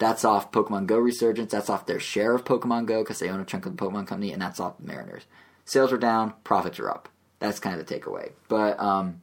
[0.01, 1.52] That's off Pokemon Go resurgence.
[1.52, 4.06] That's off their share of Pokemon Go because they own a chunk of the Pokemon
[4.06, 5.24] company, and that's off the Mariners.
[5.66, 7.10] Sales are down, profits are up.
[7.39, 8.32] That's kind of the takeaway.
[8.48, 9.20] But um,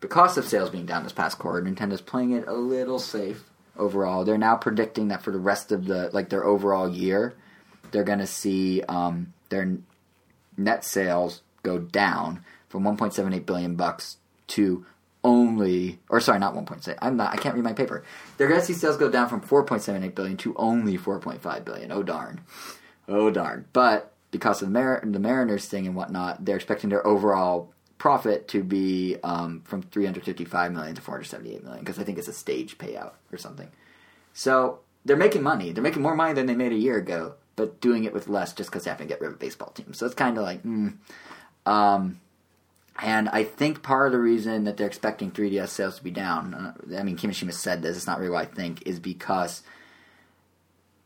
[0.00, 3.44] because of sales being down this past quarter, Nintendo's playing it a little safe
[3.76, 4.24] overall.
[4.24, 7.34] They're now predicting that for the rest of the like their overall year,
[7.90, 9.76] they're going to see um, their
[10.56, 14.16] net sales go down from 1.78 billion bucks
[14.46, 14.86] to
[15.22, 16.96] only, or sorry, not 1.6.
[17.00, 17.32] I'm not.
[17.32, 18.04] I can't read my paper.
[18.36, 21.92] They're going to see sales go down from 4.78 billion to only 4.5 billion.
[21.92, 22.40] Oh darn,
[23.08, 23.66] oh darn.
[23.72, 28.48] But because of the, Mar- the Mariners thing and whatnot, they're expecting their overall profit
[28.48, 32.78] to be um, from 355 million to 478 million because I think it's a stage
[32.78, 33.68] payout or something.
[34.32, 35.72] So they're making money.
[35.72, 38.54] They're making more money than they made a year ago, but doing it with less
[38.54, 39.92] just because they have to get rid of a baseball team.
[39.92, 40.94] So it's kind of like, mm.
[41.66, 42.20] um,
[43.02, 46.54] and I think part of the reason that they're expecting 3DS sales to be down,
[46.54, 49.62] uh, I mean, Kimishima said this, it's not really what I think, is because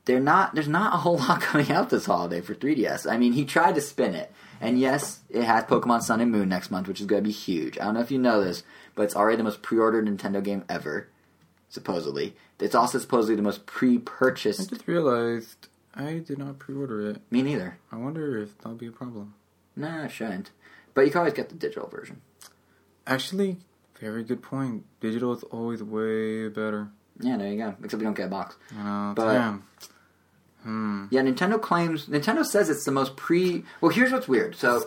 [0.04, 0.54] they're not.
[0.54, 3.10] There's not a whole lot coming out this holiday for 3DS.
[3.10, 6.48] I mean, he tried to spin it, and yes, it has Pokemon Sun and Moon
[6.48, 7.78] next month, which is going to be huge.
[7.78, 8.62] I don't know if you know this,
[8.94, 11.08] but it's already the most pre-ordered Nintendo game ever,
[11.68, 12.34] supposedly.
[12.60, 14.60] It's also supposedly the most pre-purchased.
[14.60, 17.20] I just realized I did not pre-order it.
[17.30, 17.78] Me neither.
[17.90, 19.34] I wonder if that'll be a problem.
[19.76, 20.50] Nah, it shouldn't.
[20.94, 22.20] But you can always get the digital version.
[23.06, 23.58] Actually,
[24.00, 24.84] very good point.
[25.00, 26.88] Digital is always way better.
[27.20, 27.74] Yeah, there you go.
[27.82, 28.56] Except we don't get a box.
[28.76, 29.64] Uh, but damn.
[30.62, 31.06] Hmm.
[31.10, 33.64] Yeah, Nintendo claims Nintendo says it's the most pre.
[33.80, 34.56] Well, here's what's weird.
[34.56, 34.84] So,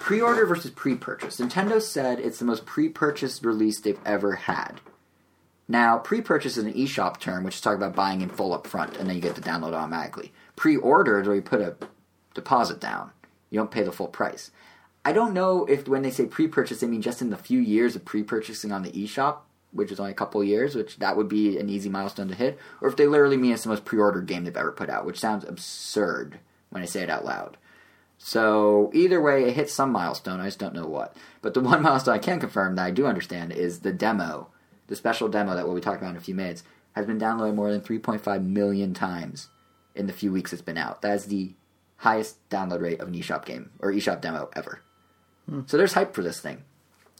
[0.00, 1.38] pre-order versus pre-purchase.
[1.38, 4.80] Nintendo said it's the most pre-purchase release they've ever had.
[5.68, 8.96] Now, pre-purchase is an eShop term, which is talking about buying in full up front,
[8.96, 10.32] and then you get the download automatically.
[10.56, 11.76] Pre-order is where you put a
[12.34, 13.12] deposit down.
[13.50, 14.50] You don't pay the full price.
[15.04, 17.96] I don't know if when they say pre-purchase, they mean just in the few years
[17.96, 19.38] of pre-purchasing on the eShop,
[19.72, 22.58] which is only a couple years, which that would be an easy milestone to hit,
[22.80, 25.18] or if they literally mean it's the most pre-ordered game they've ever put out, which
[25.18, 26.38] sounds absurd
[26.70, 27.56] when I say it out loud.
[28.18, 30.38] So either way, it hits some milestone.
[30.38, 31.16] I just don't know what.
[31.40, 34.48] But the one milestone I can confirm that I do understand is the demo,
[34.86, 36.62] the special demo that we'll be talking about in a few minutes,
[36.92, 39.48] has been downloaded more than 3.5 million times
[39.96, 41.02] in the few weeks it's been out.
[41.02, 41.54] That is the
[41.96, 44.82] highest download rate of an eShop game or eShop demo ever.
[45.48, 45.60] Hmm.
[45.66, 46.64] So there's hype for this thing.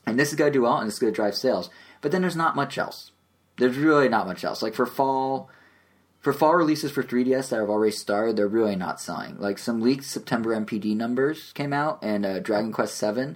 [0.07, 1.71] And this is going to do well and it's going to drive sales.
[2.01, 3.13] But then there's not much else.
[3.59, 4.63] There's really not much else.
[4.63, 5.51] Like for fall
[6.23, 9.37] for fall releases for 3DS that have already started, they're really not selling.
[9.39, 13.35] Like some leaked September NPD numbers came out, and uh, Dragon Quest VII,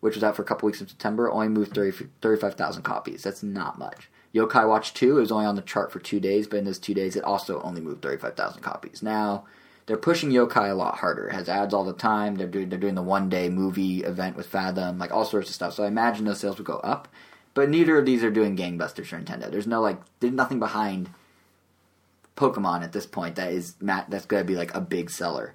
[0.00, 3.22] which was out for a couple weeks in September, only moved 30, 35,000 copies.
[3.22, 4.10] That's not much.
[4.34, 6.92] Yokai Watch 2 was only on the chart for two days, but in those two
[6.92, 9.02] days, it also only moved 35,000 copies.
[9.02, 9.44] Now,
[9.88, 11.28] they're pushing yokai a lot harder.
[11.28, 12.34] It has ads all the time.
[12.34, 15.54] They're doing they're doing the one day movie event with Fathom, like all sorts of
[15.54, 15.72] stuff.
[15.72, 17.08] So I imagine those sales would go up.
[17.54, 19.50] But neither of these are doing gangbusters for Nintendo.
[19.50, 21.08] There's no like there's nothing behind
[22.36, 25.54] Pokemon at this point that is that's going to be like a big seller.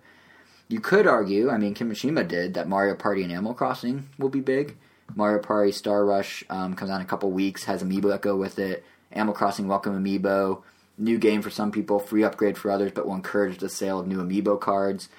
[0.68, 4.42] You could argue, I mean, Kimishima did that Mario Party and Animal Crossing will be
[4.42, 4.78] big.
[5.14, 8.36] Mario Party Star Rush um, comes out in a couple weeks, has Amiibo that go
[8.36, 10.64] with it, Animal Crossing Welcome Amiibo,
[10.98, 14.08] new game for some people, free upgrade for others, but will encourage the sale of
[14.08, 15.10] new Amiibo cards.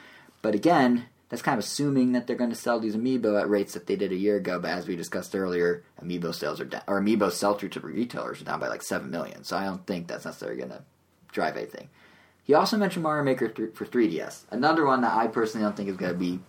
[0.42, 3.74] But again, that's kind of assuming that they're going to sell these Amiibo at rates
[3.74, 4.60] that they did a year ago.
[4.60, 8.40] But as we discussed earlier, Amiibo sales are down, or Amiibo sell through to retailers
[8.40, 9.42] are down by like seven million.
[9.44, 10.84] So I don't think that's necessarily going to
[11.32, 11.88] drive anything.
[12.44, 15.96] He also mentioned Mario Maker for 3DS, another one that I personally don't think is
[15.96, 16.40] going to be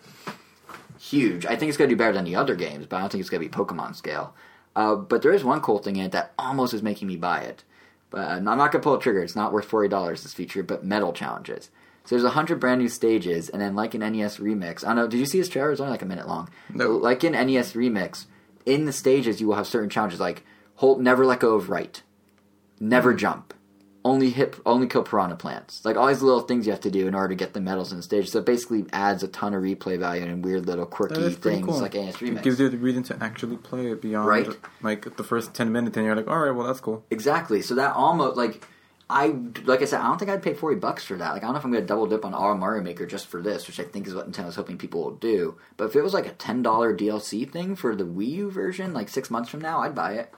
[1.00, 1.46] huge.
[1.46, 3.22] I think it's going to do better than the other games, but I don't think
[3.22, 4.36] it's going to be Pokemon scale.
[4.76, 7.40] Uh, but there is one cool thing in it that almost is making me buy
[7.40, 7.64] it.
[8.10, 9.24] But uh, I'm not going to pull a trigger.
[9.24, 10.24] It's not worth forty dollars.
[10.24, 11.70] This feature, but medal challenges.
[12.06, 14.84] So there's hundred brand new stages, and then like an NES remix.
[14.84, 15.08] I don't know.
[15.08, 15.72] Did you see this trailer?
[15.72, 16.50] It's only like a minute long.
[16.72, 16.92] No.
[16.92, 18.26] Like in NES remix,
[18.66, 20.44] in the stages you will have certain challenges like
[20.76, 22.04] hold, never let go of right,
[22.80, 23.55] never jump,
[24.06, 25.84] only hit, only kill piranha plants.
[25.84, 27.92] Like all these little things you have to do in order to get the medals
[27.92, 28.30] in the stage.
[28.30, 31.36] So it basically adds a ton of replay value and weird little quirky That is
[31.36, 31.80] things cool.
[31.82, 32.38] like NES remix.
[32.38, 34.48] It gives you the reason to actually play it beyond Right.
[34.82, 37.04] like the first ten minutes, and you're like, all right, well that's cool.
[37.10, 37.62] Exactly.
[37.62, 38.66] So that almost like
[39.10, 41.34] I like I said, I don't think I'd pay forty bucks for that.
[41.34, 43.42] Like I don't know if I'm gonna double dip on all Mario Maker just for
[43.42, 45.58] this, which I think is what Nintendo's hoping people will do.
[45.78, 48.94] But if it was like a ten dollar DLC thing for the Wii U version,
[48.94, 50.32] like six months from now, I'd buy it.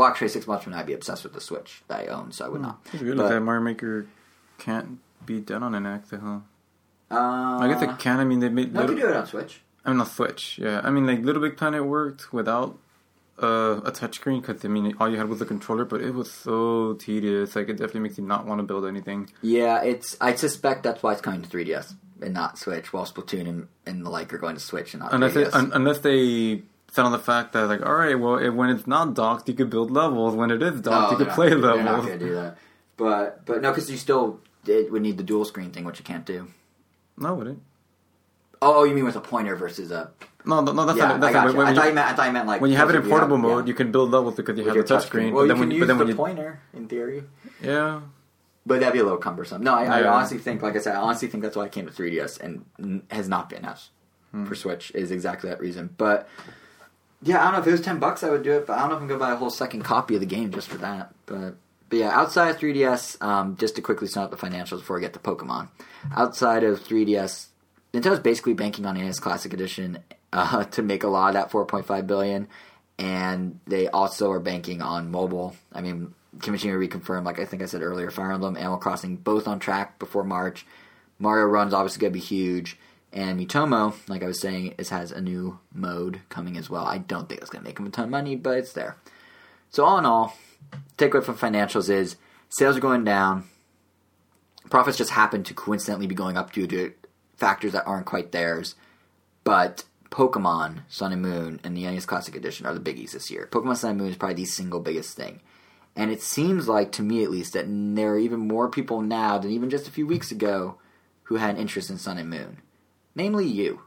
[0.00, 2.32] Well, actually, six months from now, I'd be obsessed with the Switch that I own,
[2.32, 2.80] so I would not.
[2.90, 4.06] It's weird But- that Mario Maker
[4.56, 6.38] can't be done on an X, huh?
[7.10, 8.18] Uh, I guess it can.
[8.18, 9.60] I mean, they made No, you little, can do it on Switch.
[9.84, 10.58] I mean, on Switch.
[10.58, 12.78] Yeah, I mean, like Little Big Planet worked without
[13.42, 16.32] uh, a touchscreen because I mean, all you had was a controller, but it was
[16.32, 17.54] so tedious.
[17.54, 19.28] Like, it definitely makes you not want to build anything.
[19.42, 20.16] Yeah, it's.
[20.18, 22.90] I suspect that's why it's coming to 3DS and not Switch.
[22.90, 25.46] While Splatoon and, and the like are going to Switch and not Unless 3DS.
[25.48, 26.62] it, un, unless they
[26.92, 29.54] set on the fact that like, all right, well, if, when it's not docked, you
[29.54, 30.34] could build levels.
[30.34, 32.58] When it is docked, you could play gonna- They're not to do that.
[32.96, 36.04] But but no, because you still it would need the dual screen thing, which you
[36.04, 36.48] can't do.
[37.16, 37.62] No, it wouldn't.
[38.62, 40.10] Oh, you mean with a pointer versus a?
[40.44, 41.20] No, no, no that's yeah, not.
[41.20, 42.08] That's I not when, I thought you meant.
[42.08, 43.74] I thought you meant like when you have it in portable the- mode, yeah, you
[43.74, 45.32] can build levels because you with have the your touchscreen.
[45.32, 46.88] Well, But then you when can you, use but then the when you, pointer in
[46.88, 47.24] theory,
[47.62, 48.00] yeah,
[48.66, 49.62] but that'd be a little cumbersome.
[49.62, 50.12] No, I, I Yeah.
[50.12, 53.02] honestly think, like I said, I honestly think that's why it came to 3DS and
[53.10, 53.90] has not been us
[54.32, 54.44] Hmm.
[54.44, 55.90] for Switch is exactly that reason.
[55.96, 56.28] But
[57.22, 58.66] yeah, I don't know if it was ten bucks, I would do it.
[58.66, 60.50] But I don't know if I'm gonna buy a whole second copy of the game
[60.50, 61.12] just for that.
[61.26, 61.56] But
[61.90, 65.02] but yeah, outside of 3DS, um, just to quickly sum up the financials before we
[65.02, 65.68] get to Pokemon.
[66.14, 67.48] Outside of 3DS,
[67.92, 69.98] Nintendo's basically banking on NES Classic Edition
[70.32, 72.46] uh, to make a lot of that 4.5 billion,
[72.96, 75.56] and they also are banking on mobile.
[75.72, 79.48] I mean, Kimishima reconfirmed, like I think I said earlier, Fire Emblem, Animal Crossing, both
[79.48, 80.64] on track before March.
[81.18, 82.78] Mario Run's obviously to be huge,
[83.12, 86.84] and Miitomo, like I was saying, is has a new mode coming as well.
[86.84, 88.96] I don't think it's going to make them a ton of money, but it's there.
[89.70, 90.36] So all in all,
[90.96, 92.16] takeaway from financials is
[92.48, 93.44] sales are going down.
[94.68, 96.92] Profits just happen to coincidentally be going up due to
[97.36, 98.76] factors that aren't quite theirs.
[99.42, 103.48] But Pokemon Sun and Moon and the NES Classic Edition are the biggies this year.
[103.50, 105.40] Pokemon Sun and Moon is probably the single biggest thing.
[105.96, 109.38] And it seems like, to me at least, that there are even more people now
[109.38, 110.76] than even just a few weeks ago
[111.24, 112.58] who had an interest in Sun and Moon.
[113.14, 113.82] Namely you.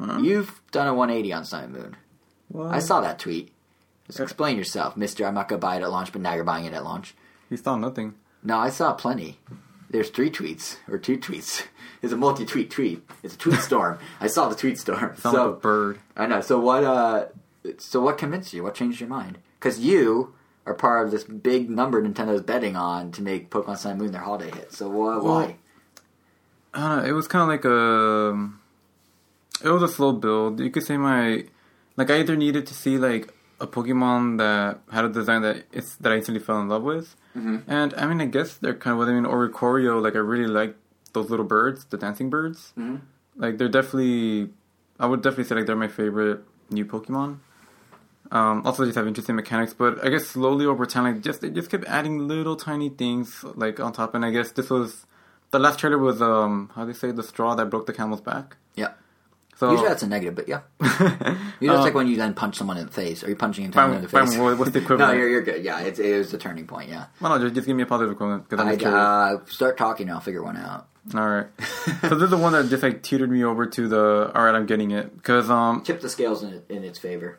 [0.00, 0.18] Huh?
[0.20, 1.96] You've done a 180 on Sun and Moon.
[2.50, 3.50] well, I saw that tweet.
[4.06, 5.24] Just explain yourself, Mister.
[5.26, 7.14] I'm not gonna buy it at launch, but now you're buying it at launch.
[7.48, 8.14] You saw nothing.
[8.42, 9.38] No, I saw plenty.
[9.88, 11.64] There's three tweets or two tweets.
[12.02, 13.02] It's a multi-tweet tweet.
[13.22, 13.98] It's a tweet storm.
[14.20, 15.16] I saw the tweet storm.
[15.16, 15.98] Sound so like a bird.
[16.14, 16.42] I know.
[16.42, 16.84] So what?
[16.84, 17.26] Uh,
[17.78, 18.62] so what convinced you?
[18.62, 19.38] What changed your mind?
[19.58, 20.34] Because you
[20.66, 24.12] are part of this big number Nintendo's betting on to make Pokemon Sun and Moon
[24.12, 24.70] their holiday hit.
[24.74, 25.16] So why?
[25.16, 25.56] Well, why?
[26.74, 27.04] I don't know.
[27.04, 28.50] It was kind of like a.
[29.66, 30.60] It was a slow build.
[30.60, 31.44] You could say my,
[31.96, 35.94] like I either needed to see like a Pokemon that had a design that it's
[35.96, 37.58] that I instantly fell in love with, Mm-hmm.
[37.70, 39.24] and I mean I guess they're kind of what I mean.
[39.24, 40.76] Oricorio, like I really like
[41.12, 42.72] those little birds, the dancing birds.
[42.76, 43.00] Mhm.
[43.36, 44.50] Like they're definitely,
[44.98, 46.40] I would definitely say like they're my favorite
[46.70, 47.38] new Pokemon.
[48.32, 51.40] Um, also, they just have interesting mechanics, but I guess slowly over time, like just
[51.40, 54.14] they just kept adding little tiny things like on top.
[54.14, 55.06] And I guess this was
[55.54, 58.20] the last trailer was um how do they say the straw that broke the camel's
[58.20, 58.56] back.
[58.74, 58.92] Yeah.
[59.56, 60.62] So Usually that's a negative, but yeah.
[60.80, 63.22] Usually it's like when you then punch someone in the face.
[63.22, 64.36] Are you punching into someone in the face?
[64.36, 65.12] what- what's the equivalent?
[65.12, 65.64] no, you're, you're good.
[65.64, 66.90] Yeah, it's, it was the turning point.
[66.90, 67.06] Yeah.
[67.20, 70.08] well, no, just, just give me a positive equivalent because I'm I, uh, start talking.
[70.08, 70.88] and I'll figure one out.
[71.14, 71.46] All right.
[72.00, 74.54] so this is the one that just like teetered me over to the all right,
[74.56, 77.38] I'm getting it because um Tip the scales in, in its favor.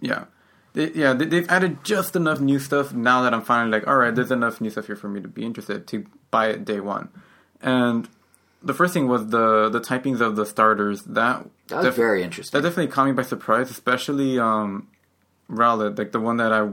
[0.00, 0.24] Yeah.
[0.72, 3.96] They, yeah, they, they've added just enough new stuff now that I'm finally like, all
[3.96, 6.78] right, there's enough new stuff here for me to be interested to buy it day
[6.80, 7.08] one.
[7.60, 8.08] And
[8.62, 11.02] the first thing was the the typings of the starters.
[11.04, 12.60] That That was def- very interesting.
[12.60, 14.88] that definitely caught me by surprise, especially um,
[15.50, 16.68] Rowlet, like the one that I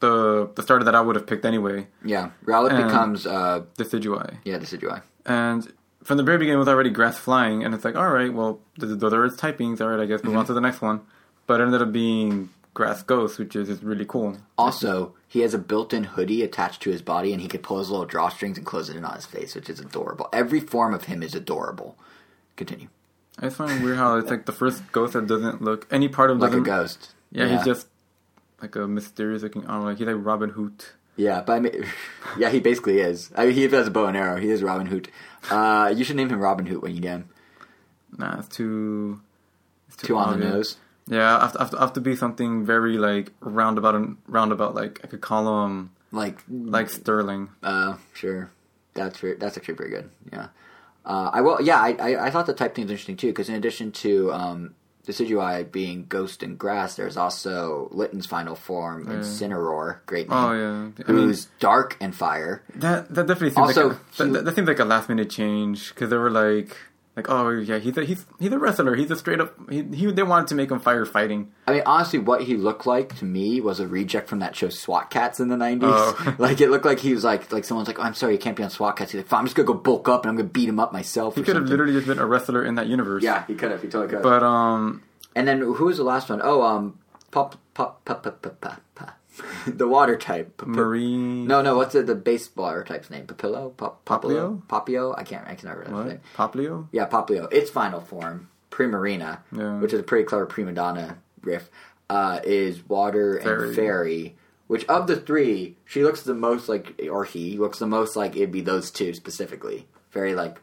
[0.00, 4.38] the the starter that I would have picked anyway, yeah, Rowlet And- becomes uh, Decidueye.
[4.44, 5.02] yeah, Decidueye.
[5.26, 5.70] And
[6.02, 8.60] from the very beginning, it was already grass flying, and it's like, all right, well,
[8.80, 9.80] th- th- there is typings.
[9.80, 11.02] All right, I guess move on to the next one.
[11.46, 14.38] But it ended up being grass ghost, which is, is really cool.
[14.56, 17.90] Also, he has a built-in hoodie attached to his body, and he could pull his
[17.90, 20.28] little drawstrings and close it in on his face, which is adorable.
[20.32, 21.98] Every form of him is adorable.
[22.54, 22.86] Continue.
[23.36, 26.06] I just find it weird how it's like the first ghost that doesn't look any
[26.08, 27.14] part of Like a ghost.
[27.32, 27.88] Yeah, he's just
[28.62, 29.66] like a mysterious looking.
[29.66, 29.94] I don't know.
[29.94, 30.84] He's like Robin Hood.
[31.16, 31.84] Yeah, but I mean,
[32.38, 33.30] yeah, he basically is.
[33.36, 34.36] I mean, he has a bow and arrow.
[34.36, 35.10] He is Robin Hood.
[35.50, 37.28] Uh, you should name him Robin Hood when you get him.
[38.16, 39.20] Nah, it's too.
[39.88, 40.76] It's Two on the nose.
[41.08, 43.94] Yeah, I have, to, I have to- I have to be something very like roundabout
[43.94, 44.74] and roundabout.
[44.74, 47.48] Like I could call him Like, like Sterling.
[47.62, 48.50] uh, sure,
[48.94, 50.10] that's very, that's actually pretty good.
[50.32, 50.48] Yeah,
[51.06, 51.60] uh, I will.
[51.62, 54.32] Yeah, I, I I thought the type thing was interesting too because in addition to
[54.32, 54.74] um,
[55.06, 61.04] Decidueye being ghost and grass, there's also Litten's final form, Incineroar, great name, Oh yeah,
[61.08, 62.62] I mean who's dark and fire.
[62.74, 65.94] that that definitely seems Also, like a, that, that seems like a last minute change
[65.94, 66.76] because they were like
[67.18, 70.06] like oh yeah he's a, he's he's a wrestler he's a straight up he, he
[70.12, 73.60] they wanted to make him firefighting I mean, honestly, what he looked like to me
[73.60, 75.90] was a reject from that show SWAT Kats in the nineties.
[75.92, 76.34] Oh.
[76.38, 78.56] like it looked like he was like like someone's like, oh, "I'm sorry, you can't
[78.56, 80.36] be on SWAT Kats." He's like, "Fine, I'm just gonna go bulk up and I'm
[80.36, 82.86] gonna beat him up myself." he could have literally just been a wrestler in that
[82.86, 83.82] universe Yeah, he could have.
[83.82, 84.22] He totally could.
[84.22, 85.02] but um
[85.36, 86.40] and then who was the last one?
[86.42, 86.98] Oh, um,
[87.30, 89.17] pop, pop, pop, pop, pop, pop, pop.
[89.66, 90.56] the water type.
[90.58, 91.76] Pap- Marie No, no.
[91.76, 93.26] What's the, the baseballer type's name?
[93.26, 94.62] Papillo, Pop, Poplio?
[94.66, 95.14] Popio.
[95.16, 95.46] I can't.
[95.46, 96.20] I can never remember.
[96.36, 97.52] what Poplio Yeah, Poplio.
[97.52, 99.78] Its final form, Primarina, Yeah.
[99.80, 101.70] which is a pretty clever prima donna riff,
[102.10, 103.66] uh, is water Fairy.
[103.68, 104.36] and fairy.
[104.66, 108.36] Which of the three, she looks the most like, or he looks the most like
[108.36, 109.86] it'd be those two specifically.
[110.12, 110.58] Very like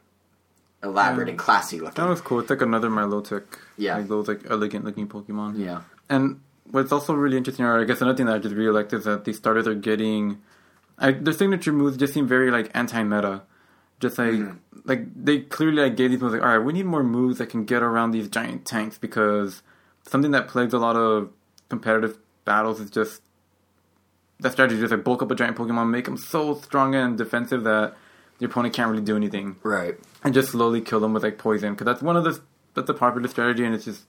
[0.84, 1.31] elaborate Yeah.
[1.31, 2.03] and classy looking.
[2.03, 3.43] that was cool it's like another Milotic
[3.77, 3.97] Yeah.
[3.97, 5.81] like those like elegant looking Pokemon yeah.
[6.10, 8.93] And what's also really interesting, or I guess another thing that I just really liked,
[8.93, 10.41] is that these starters are getting
[10.97, 13.43] I, their signature moves just seem very like anti-meta.
[13.99, 14.79] Just like Mm-hmm.
[14.85, 17.47] like they clearly like gave these moves like, all right, we need more moves that
[17.49, 19.61] can get around these giant tanks because
[20.05, 21.29] something that plagues a lot of
[21.69, 23.21] competitive battles is just
[24.39, 24.79] that strategy.
[24.79, 27.95] Just like bulk up a giant Pokemon, make them so strong and defensive that
[28.39, 29.95] your opponent can't really do anything Right.
[30.23, 32.41] and just slowly kill them with like poison because that's one of the
[32.73, 34.03] that's a popular strategy and it's just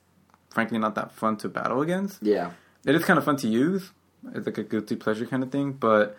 [0.57, 2.23] frankly not that fun to battle against.
[2.23, 2.53] Yeah.
[2.87, 3.93] It is kind of fun to use.
[4.35, 6.17] It's like a guilty pleasure kind of thing, but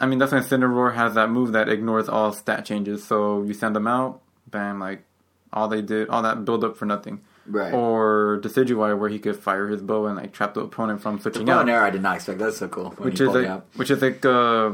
[0.00, 3.04] I mean that's when Cineroar has that move that ignores all stat changes.
[3.04, 5.04] So you send them out, bam, like
[5.52, 7.20] all they did, all that build up for nothing.
[7.46, 7.72] Right.
[7.72, 11.22] Or Decidueye where he could fire his bow and like trap the opponent from the
[11.22, 12.40] switching bow out and arrow I did not expect.
[12.40, 12.90] That's so cool.
[12.98, 14.72] which is like which is like uh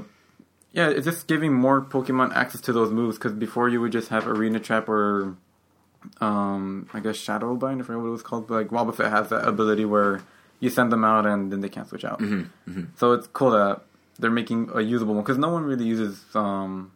[0.72, 4.08] yeah it's just giving more pokemon access to those moves because before you would just
[4.08, 5.36] have arena trap or
[6.20, 9.28] um i guess shadow bind i forget what it was called but like wobbuffet has
[9.30, 10.20] that ability where
[10.60, 13.80] you send them out and then they can't switch out Mm-hmm, so it's cool that
[14.18, 16.92] they're making a usable one because no one really uses um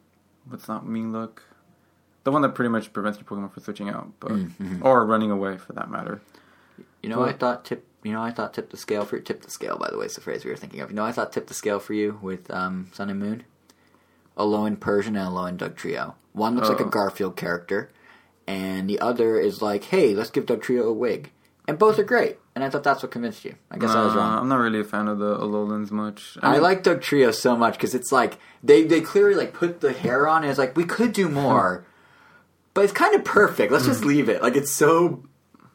[0.47, 1.43] what's that mean look
[2.23, 4.85] the one that pretty much prevents your pokemon from switching out but Mm-hmm.
[4.85, 6.21] or running away for that matter
[7.01, 7.85] You know, I thought tip.
[8.03, 9.77] You know, I thought tip the scale for tip the scale.
[9.77, 10.89] By the way, is the phrase we were thinking of.
[10.89, 13.43] You know, I thought tip the scale for you with um, Sun and Moon,
[14.37, 16.15] Alolan Persian and Alolan Dugtrio.
[16.33, 16.89] One looks like a Oh.
[16.89, 17.89] Garfield character,
[18.49, 21.29] and the other is like, hey, let's give Dugtrio a wig.
[21.67, 22.37] And both are great.
[22.55, 23.53] And I thought that's what convinced you.
[23.69, 24.39] I guess I was wrong.
[24.39, 27.73] i'm not really a fan of the alolans much I mean- like Dugtrio so much
[27.75, 30.41] because it's like they they clearly like put the hair on.
[30.43, 31.85] and It's like we could do more,
[32.73, 33.71] but it's kind of perfect.
[33.71, 34.41] Let's just leave it.
[34.41, 35.23] Like it's so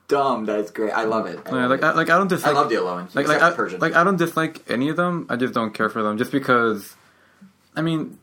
[0.08, 0.92] dumb that it's great.
[0.92, 1.38] I love it.
[1.46, 1.84] I Yeah, love like it.
[1.84, 2.54] I, like I don't dislike.
[2.54, 3.14] I love the Alonans.
[3.14, 3.50] like like I,
[3.86, 5.26] like I don't dislike any of them.
[5.30, 6.94] I just don't care for them just because.
[7.76, 8.18] I mean,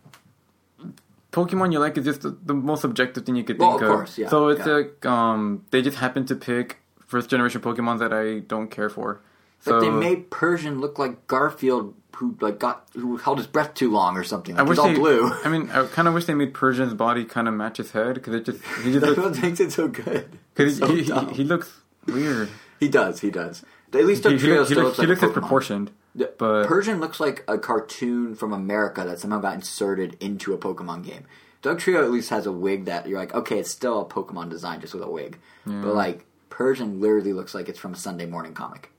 [1.32, 3.90] Pokemon you like is just the, the most objective thing you could Well, think of
[3.90, 3.95] of.
[3.95, 4.74] course, yeah, so it's yeah.
[4.74, 6.78] like um they just happen to pick
[7.08, 9.22] first generation Pokemon that I don't care for.
[9.62, 13.74] So but they made Persian look like Garfield, who like got who held his breath
[13.76, 14.56] too long or something.
[14.56, 15.32] Like, I wish all they, blue.
[15.45, 18.16] I mean, I kind of wish they made Persian's body kind of match his head
[18.16, 20.38] because it just he just looks, makes it so good.
[20.56, 21.72] cause So he, he, he looks
[22.08, 22.49] weird.
[22.80, 23.20] He does.
[23.22, 23.64] He does.
[23.94, 25.28] At least He, he, looks- he looks, looks he looks Pokemon.
[25.28, 25.91] disproportioned.
[26.15, 30.57] Yeah, but- Persian looks like a cartoon from America that somehow got inserted into a
[30.57, 31.25] Pokemon game.
[31.63, 34.81] Dugtrio at least has a wig that you're like, okay, it's still a Pokemon design
[34.81, 35.38] just with a wig.
[35.65, 38.91] But like Persian literally looks like it's from a Sunday morning comic.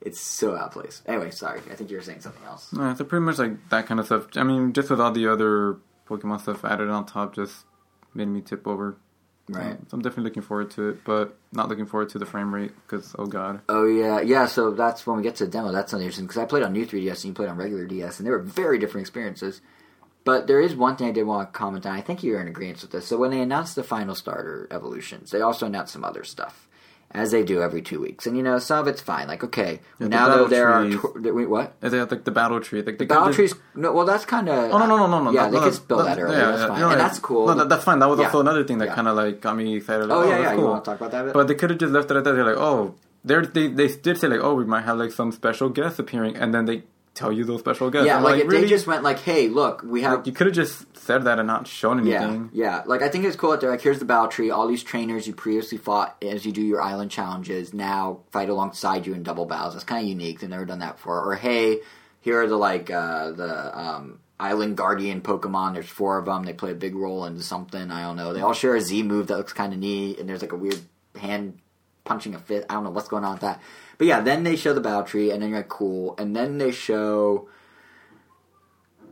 [0.00, 1.02] It's so out of place.
[1.06, 1.60] Anyway, sorry.
[1.70, 2.68] I think you were saying something else.
[2.76, 4.26] Yeah, so pretty much like that kind of stuff.
[4.36, 7.64] I mean, just with all the other Pokemon stuff added on top, just
[8.14, 8.96] made me tip over.
[9.48, 9.72] Right.
[9.72, 12.52] Um, so I'm definitely looking forward to it, but not looking forward to the frame
[12.52, 13.60] rate because oh god.
[13.68, 14.46] Oh yeah, yeah.
[14.46, 15.70] So that's when we get to the demo.
[15.70, 18.18] That's something interesting because I played on new 3DS and you played on regular DS,
[18.18, 19.60] and they were very different experiences.
[20.24, 21.94] But there is one thing I did want to comment on.
[21.94, 23.06] I think you're in agreement with this.
[23.06, 26.65] So when they announced the final starter evolutions, they also announced some other stuff,
[27.12, 28.26] as they do every two weeks.
[28.26, 29.28] And you know, some of it's fine.
[29.28, 31.00] Like okay, Yeah, now battle though there are trees.
[31.00, 31.74] tw- wait what?
[31.82, 32.82] Is it like the battle tree?
[32.82, 33.54] Like the Battle trees?
[33.74, 35.30] No, well that's kind of Oh no no no no no!
[35.30, 36.36] Yeah, that- they no, could that- spill that, earlier.
[36.38, 37.46] that's fine, you're and that's cool.
[37.46, 37.98] No, that, that's fine.
[38.00, 38.26] That was Yeah.
[38.26, 38.94] also another thing that Yeah.
[38.94, 40.06] kind of like got me excited.
[40.06, 40.54] Like, oh yeah, that's yeah.
[40.54, 41.32] You want to talk about that?
[41.32, 42.32] But they could have just left it at that.
[42.32, 45.32] They're like, oh, they're, they they did say like, oh, we might have like some
[45.32, 46.82] special guests appearing, and then they
[47.16, 48.06] tell you those special guests.
[48.06, 48.62] yeah, I'm like, if really?
[48.62, 51.38] they just went like, "Hey, look, we have Like, you could have just said that
[51.38, 52.50] and not shown Yeah, anything.
[52.52, 52.82] yeah.
[52.86, 54.50] Like I think it's cool that they're like, here's the battle tree.
[54.50, 59.06] All these trainers you previously fought as you do your island challenges now fight alongside
[59.06, 59.74] you in double battles.
[59.74, 60.40] That's kind of unique.
[60.40, 61.24] They've never done that before.
[61.24, 61.78] Or hey,
[62.20, 65.74] here are the like uh, the um, island guardian Pokemon.
[65.74, 66.42] There's four of them.
[66.44, 67.90] They play a big role in something.
[67.90, 68.32] I don't know.
[68.34, 70.56] They all share a Z move that looks kind of neat, and there's like a
[70.56, 70.80] weird
[71.18, 71.58] hand
[72.04, 72.66] punching a fit.
[72.68, 73.60] I don't know what's going on with that.
[73.98, 76.14] But yeah, then they show the battle tree, and then you're like, cool.
[76.18, 77.48] And then they show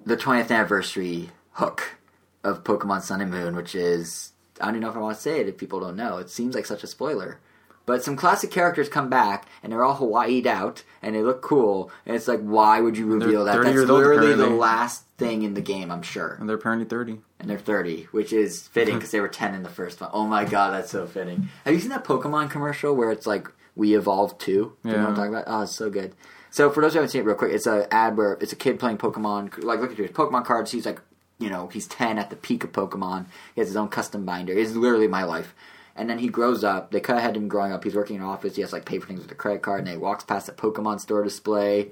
[0.05, 1.97] the 20th anniversary hook
[2.43, 5.23] of Pokemon Sun and Moon, which is I don't even know if I want to
[5.23, 6.19] say it if people don't know.
[6.19, 7.41] It seems like such a spoiler.
[7.87, 11.91] But some classic characters come back and they're all Hawaii'd out and they look cool.
[12.07, 13.63] And it's like, why would you reveal that?
[13.63, 16.37] That's old, literally the last thing in the game, I'm sure.
[16.41, 17.21] And they're apparently 30.
[17.39, 20.09] And they're 30, which is fitting because they were 10 in the first one.
[20.15, 21.51] Oh my god, that's so fitting.
[21.67, 24.77] Have you seen that Pokemon commercial where it's like, we evolved too?
[24.83, 25.45] Do you know what I'm talking about?
[25.47, 26.15] Oh, it's so good.
[26.51, 28.57] So for those who haven't seen it real quick, it's an ad where it's a
[28.57, 29.65] kid playing Pokemon.
[29.65, 30.71] Like, look at his Pokemon cards.
[30.71, 31.01] He's like,
[31.39, 33.27] you know, he's 10 at the peak of Pokemon.
[33.55, 34.53] He has his own custom binder.
[34.53, 35.55] It's literally my life.
[35.97, 36.91] And then he grows up.
[36.91, 37.85] They cut ahead him growing up.
[37.85, 38.57] He's working in an office.
[38.57, 39.81] He has like pay for things with a credit card.
[39.81, 41.91] And he walks past a Pokemon store display,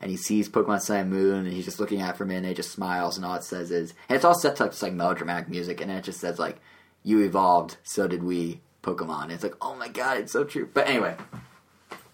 [0.00, 2.26] and he sees Pokemon Sun and Moon, and he's just looking at it for a
[2.26, 2.38] minute.
[2.38, 4.72] And he just smiles, and all it says is, and it's all set to like,
[4.72, 6.58] this, like melodramatic music, and it just says like,
[7.02, 10.68] "You evolved, so did we, Pokemon." it's like, oh my god, it's so true.
[10.72, 11.16] But anyway,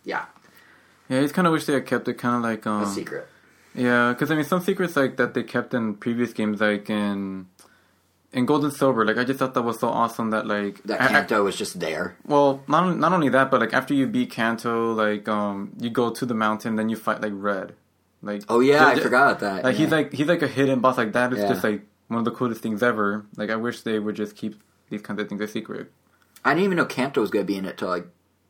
[0.05, 0.25] yeah,
[1.09, 2.87] Yeah, I just kind of wish they had kept it kind of like um, a
[2.87, 3.27] secret.
[3.75, 7.47] Yeah, because I mean, some secrets like that they kept in previous games, like in
[8.33, 9.05] in Gold and Silver.
[9.05, 11.01] Like I just thought that was so awesome that like That
[11.33, 12.17] I- I- was just there.
[12.27, 16.11] well, not not only that, but like after you beat Kanto, like um, you go
[16.11, 17.75] to the mountain, then you fight like Red.
[18.23, 19.65] Like Oh yeah, I forgot that.
[19.65, 19.81] Like yeah.
[19.81, 20.97] he's like he's like a hidden boss.
[20.99, 21.49] Like that is Yeah.
[21.49, 23.25] just like one of the coolest things ever.
[23.37, 24.61] Like I wish they would just keep
[24.91, 25.91] these kinds of things a secret.
[26.45, 28.03] I didn't even know Kanto was gonna be in it till I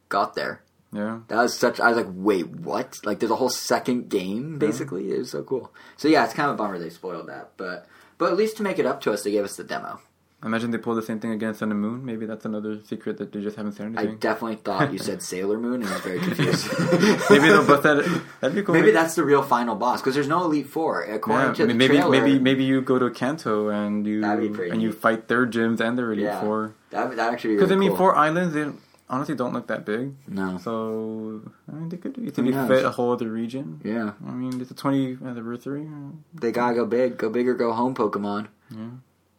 [0.08, 0.62] got there.
[0.92, 1.20] Yeah.
[1.28, 1.78] That was such.
[1.78, 2.98] I was like, wait, what?
[3.04, 5.12] Like, there's a whole second game, basically.
[5.12, 5.72] It was so cool.
[5.96, 7.86] So yeah, it's kind of a bummer they spoiled that, but
[8.18, 10.00] but at least to make it up to us, they gave us the demo.
[10.42, 12.02] Imagine they pull the same thing against Sun and Moon.
[12.04, 14.08] Maybe that's another secret that they just haven't said anything.
[14.08, 16.66] I definitely thought you said Sailor Moon, and I was very confused.
[17.30, 18.22] maybe they'll bust that.
[18.40, 18.74] That'd be cool.
[18.74, 21.74] Maybe that's the real final boss because there's no Elite Four according Yeah, to the
[21.74, 22.10] maybe trailer.
[22.10, 25.46] maybe maybe you go to Kanto and you That'd be pretty and you fight their
[25.46, 26.40] gyms and their Elite Yeah.
[26.40, 26.72] Four.
[26.90, 27.98] that that actually Because really I mean, cool.
[27.98, 28.64] four islands they
[29.10, 30.14] honestly don't look that big.
[30.26, 33.80] no, So I mean, they could easily fit a whole other region.
[33.84, 35.82] yeah, I mean, it's a 20 uh, anniversary.
[35.86, 38.46] Uh, they gotta go big, go big or go home, Pokemon.
[38.70, 38.86] Yeah.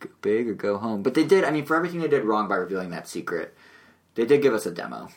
[0.02, 1.03] Go big or go home.
[1.03, 1.44] But they did.
[1.44, 3.56] I mean, for everything they did wrong by revealing that secret,
[4.15, 5.10] they did give us a demo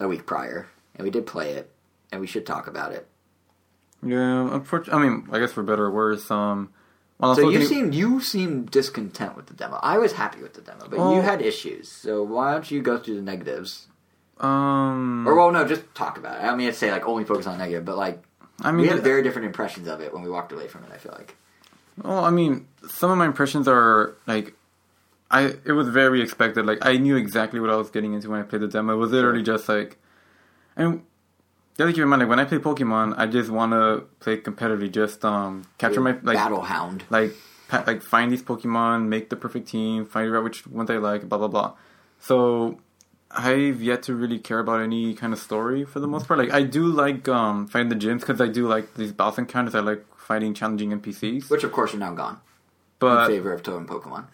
[0.00, 0.66] a week prior,
[0.96, 1.70] and we did play it,
[2.10, 3.06] and we should talk about it.
[4.02, 6.28] Yeah, unfortunately, I mean, I guess for better or worse.
[6.30, 6.70] Um,
[7.18, 9.78] well, So you the- seem you seem discontent with the demo.
[9.82, 11.88] I was happy with the demo, but Well- you had issues.
[11.90, 13.86] So why don't you go through the negatives?
[14.40, 16.44] um, Or well, no, just talk about it.
[16.48, 18.24] I mean, I'd say like only focus on negative, but like
[18.62, 20.90] I mean, we had very different impressions of it when we walked away from it.
[20.92, 21.36] I feel like.
[21.96, 24.54] Well, I mean, some of my impressions are like,
[25.30, 26.66] I it was very expected.
[26.66, 28.94] Like I knew exactly what I was getting into when I played the demo.
[28.94, 29.98] It was literally just like,
[30.76, 31.02] and
[31.76, 34.36] the other keep in mind, like when I play Pokemon, I just want to play
[34.38, 37.04] competitively, just um capture my like Battle Hound.
[37.08, 37.34] like
[37.68, 41.28] pa- like find these Pokemon, make the perfect team, find out which ones I like,
[41.28, 41.74] blah blah blah.
[42.18, 42.78] So
[43.30, 46.38] I've yet to really care about any kind of story for the most part.
[46.38, 49.74] Like I do like um fighting the gyms because I do like these boss encounters.
[49.74, 52.38] I like fighting challenging NPCs, Which of course are now gone
[52.98, 54.24] But, in favor of Totem Pokemon.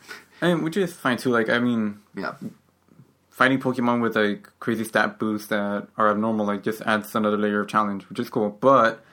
[0.41, 1.31] and which is fine too.
[1.31, 2.35] Like I mean, Yeah.
[3.31, 7.61] fighting Pokemon with like crazy stat boosts that are abnormal like just adds another layer
[7.61, 8.51] of challenge, which is cool.
[8.51, 9.05] But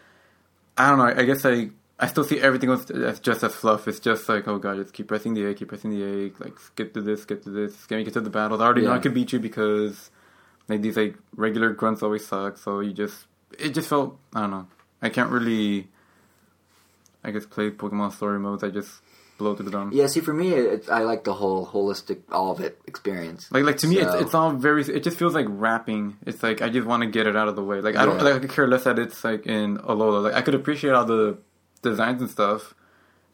[0.78, 1.06] I don't know.
[1.06, 3.88] I guess I I still see everything else as just as fluff.
[3.88, 6.60] It's just like oh god, just keep pressing the A, keep pressing the A, like
[6.60, 8.60] skip to this, skip to this, get me get to the battles.
[8.62, 10.12] I already know I could beat you because
[10.68, 12.58] like these like regular grunts always suck.
[12.58, 13.28] So you just
[13.58, 14.68] it just felt I don't know.
[15.02, 15.88] I can't really
[17.26, 18.64] I guess play Pokemon story modes.
[18.64, 19.02] I just
[19.38, 19.90] blow through them.
[19.94, 20.08] Yeah.
[20.08, 23.52] See, for me, it, I like the whole holistic, all of it experience.
[23.52, 24.84] Like like to me, So- it's, it's all very.
[24.84, 26.16] It just feels like rapping.
[26.26, 27.82] It's like I just want to get it out of the way.
[27.82, 30.24] Like I don't like I could care less that it's like in Alola.
[30.24, 31.38] Like I could appreciate all the
[31.82, 32.74] designs and stuff,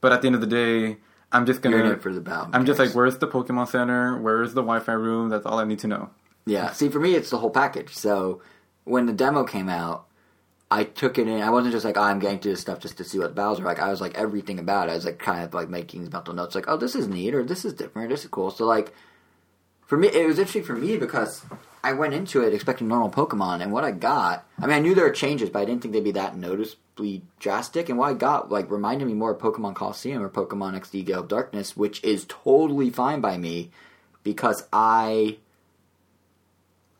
[0.02, 0.98] but at the end of the day,
[1.32, 1.98] I'm just You're in gonna.
[2.00, 2.50] for the battle.
[2.54, 4.20] I'm just like, where's the Pokemon Center?
[4.20, 5.30] Where's the Wi-Fi room?
[5.30, 6.10] That's all I need to know.
[6.46, 6.72] Yeah.
[6.72, 7.94] See, for me, it's the whole package.
[7.94, 8.42] So
[8.84, 10.08] when the demo came out,
[10.72, 11.42] I took it in.
[11.42, 13.56] I wasn't just like, oh, I'm getting to this stuff just to see what are
[13.58, 13.80] like.
[13.80, 14.94] I was like everything about it.
[14.94, 17.44] I was like kind of like making mental notes, like, oh, this is neat, or
[17.44, 18.52] this is different, this is cool.
[18.52, 18.94] So like,
[19.86, 21.44] for me, it was interesting for me because
[21.84, 24.96] I went into it expecting normal Pokemon, and what I got, I mean, I knew
[24.96, 27.90] there were changes, but I didn't think they'd be that noticeably drastic.
[27.90, 31.20] And what I got, like, reminded me more of Pokemon Colosseum or Pokemon XD Gale
[31.20, 33.72] of Darkness, which is totally fine by me
[34.24, 35.38] because I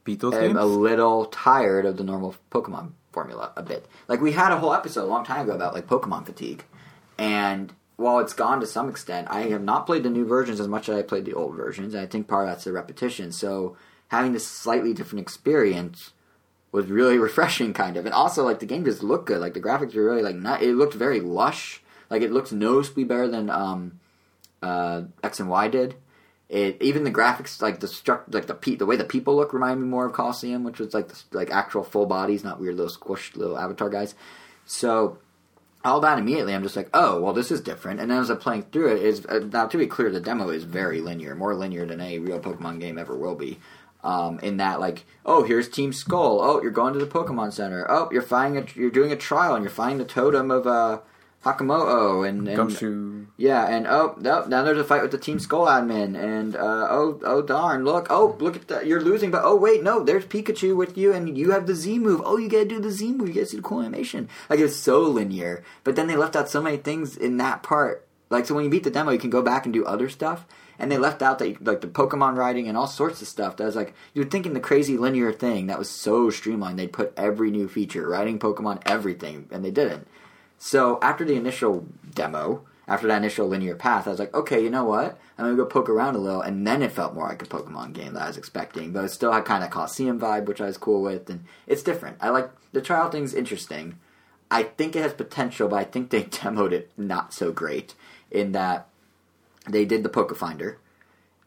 [0.04, 0.60] Beat those am games.
[0.60, 3.86] a little tired of the normal Pokemon formula a bit.
[4.08, 6.64] Like we had a whole episode a long time ago about like Pokemon fatigue,
[7.18, 10.68] and while it's gone to some extent, I have not played the new versions as
[10.68, 11.94] much as I played the old versions.
[11.94, 13.32] And I think part of that's the repetition.
[13.32, 13.78] So
[14.10, 16.12] having this slightly different experience
[16.72, 18.06] was really refreshing, kind of.
[18.06, 19.40] And also, like the game just looked good.
[19.40, 20.62] Like the graphics were really like not.
[20.62, 21.82] It looked very lush.
[22.10, 24.00] Like it looks noticeably better than um,
[24.62, 25.96] uh, X and Y did.
[26.52, 29.54] It even the graphics, like the struct, like the pe- the way the people look,
[29.54, 32.76] remind me more of Colosseum, which was like the, like actual full bodies, not weird
[32.76, 34.16] little squished little avatar guys.
[34.66, 35.18] So
[35.84, 38.02] all that immediately, I'm just like, oh, well, this is different.
[38.02, 40.50] And then as I'm playing through it, is uh, now to be clear, the demo
[40.50, 43.60] is very linear, more linear than any real Pokemon game ever will be.
[44.04, 46.42] Um, in that, like, oh, here's Team Skull.
[46.42, 47.86] Oh, you're going to the Pokemon Center.
[47.90, 51.00] Oh, you're finding a, you're doing a trial, and you're finding the totem of uh,
[51.44, 53.26] Hakamo-o, and, and Gumshoe.
[53.36, 56.88] yeah, and oh no, now there's a fight with the Team Skull admin, and uh,
[56.90, 60.26] oh oh darn, look, oh look at that, you're losing, but oh wait, no, there's
[60.26, 62.22] Pikachu with you, and you have the Z move.
[62.24, 63.30] Oh, you gotta do the Z move.
[63.30, 64.30] You gotta see the cool animation.
[64.52, 68.08] Like it's so linear, but then they left out so many things in that part.
[68.30, 70.46] Like so, when you beat the demo, you can go back and do other stuff.
[70.78, 73.58] And they left out that like the Pokemon riding and all sorts of stuff.
[73.58, 76.80] That was like you're thinking the crazy linear thing that was so streamlined.
[76.80, 80.08] They'd put every new feature, riding Pokemon, everything, and they didn't.
[80.64, 84.70] So after the initial demo, after that initial linear path, I was like, okay, you
[84.70, 85.20] know what?
[85.36, 87.94] I'm gonna go poke around a little, and then it felt more like a Pokemon
[87.94, 90.68] game that I was expecting, but it still had kind of Colosseum vibe, which I
[90.68, 92.18] was cool with, and it's different.
[92.22, 93.98] I like the trial thing's interesting.
[94.52, 97.96] I think it has potential, but I think they demoed it not so great
[98.30, 98.88] in that
[99.68, 100.78] they did the Poke Finder,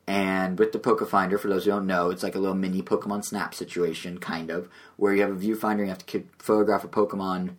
[0.08, 2.82] and with the Poke Finder, for those who don't know, it's like a little mini
[2.82, 6.82] Pokemon Snap situation, kind of, where you have a viewfinder and you have to photograph
[6.82, 7.50] a Pokemon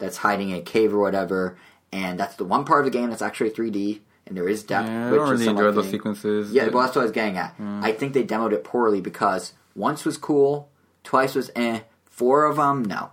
[0.00, 1.56] that's hiding in a cave or whatever,
[1.92, 4.88] and that's the one part of the game that's actually 3D, and there is depth.
[4.88, 6.52] Yeah, I which don't is really enjoy those sequences.
[6.52, 7.54] Yeah, well, that's what I was getting at.
[7.60, 10.68] I think they demoed it poorly because once was cool,
[11.04, 13.10] twice was eh, four of them, no.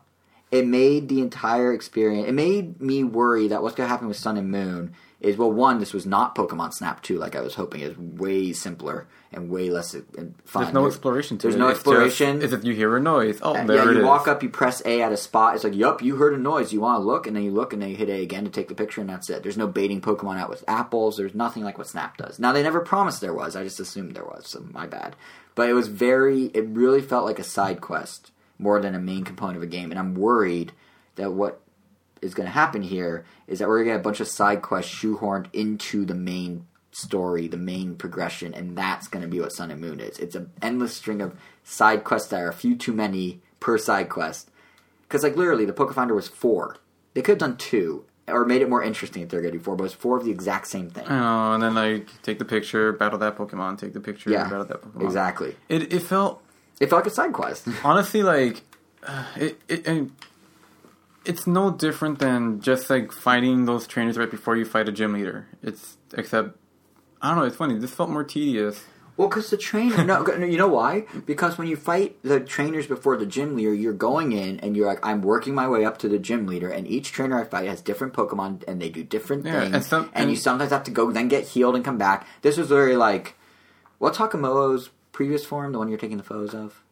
[0.49, 2.27] It made the entire experience.
[2.27, 5.51] It made me worry that what's going to happen with Sun and Moon is well,
[5.51, 7.81] one, this was not Pokemon Snap 2 like I was hoping.
[7.81, 10.01] It's way simpler and way less uh,
[10.45, 10.61] fun.
[10.63, 11.57] There's no There- exploration to there's it.
[11.57, 12.39] no It's exploration.
[12.41, 13.39] Just, is it you hear a noise?
[13.41, 14.05] Oh, uh, there yeah, it you is.
[14.05, 15.55] walk up, you press A at a spot.
[15.55, 16.71] It's like, yup, you heard a noise.
[16.71, 18.51] You want to look, and then you look, and then you hit A again to
[18.51, 19.41] take the picture, and that's it.
[19.41, 21.17] There's no baiting Pokemon out with apples.
[21.17, 22.37] There's nothing like what Snap does.
[22.37, 23.55] Now they never promised there was.
[23.55, 24.47] I just assumed there was.
[24.47, 25.15] So my bad.
[25.55, 26.45] But it was very.
[26.53, 29.89] It really felt like a side quest more than a main component of a game,
[29.89, 30.73] and I'm worried
[31.15, 31.59] that what
[32.21, 34.61] is going to happen here is that we're going to get a bunch of side
[34.61, 39.51] quests shoehorned into the main story, the main progression, and that's going to be what
[39.53, 40.17] Sun and Moon is.
[40.19, 44.09] It's an endless string of side quests that are a few too many per side
[44.09, 44.49] quest.
[45.03, 46.77] Because, like, literally, the Poke Finder was four.
[47.13, 49.63] They could have done two, or made it more interesting if they're going to do
[49.63, 51.05] four, but it was four of the exact same thing.
[51.07, 54.65] Oh, and then like take the picture, battle that Pokemon, take the picture, Yeah, battle
[54.65, 55.03] that Pokemon.
[55.03, 55.55] exactly.
[55.69, 56.41] It it felt
[56.79, 57.67] It felt like a side quest.
[57.83, 58.61] honestly like
[59.37, 59.87] it it.
[59.87, 60.11] and
[61.27, 65.13] it's no different than just like fighting those trainers right before you fight a gym
[65.13, 65.47] leader.
[65.61, 66.57] It's except
[67.21, 67.45] I don't know.
[67.45, 67.77] It's funny.
[67.77, 68.83] This felt more tedious.
[69.17, 71.07] Well, because the trainer, no, you know why?
[71.25, 74.85] Because when you fight the trainers before the gym leader, you're going in and you're
[74.85, 77.67] like, I'm working my way up to the gym leader, and each trainer I fight
[77.67, 80.83] has different Pokemon and they do different Yeah, things, and some- and you sometimes have
[80.83, 82.27] to go then get healed and come back.
[82.43, 83.33] This was very like,
[83.97, 86.83] what's Hakamo-o's previous form, the one you're taking the photos of?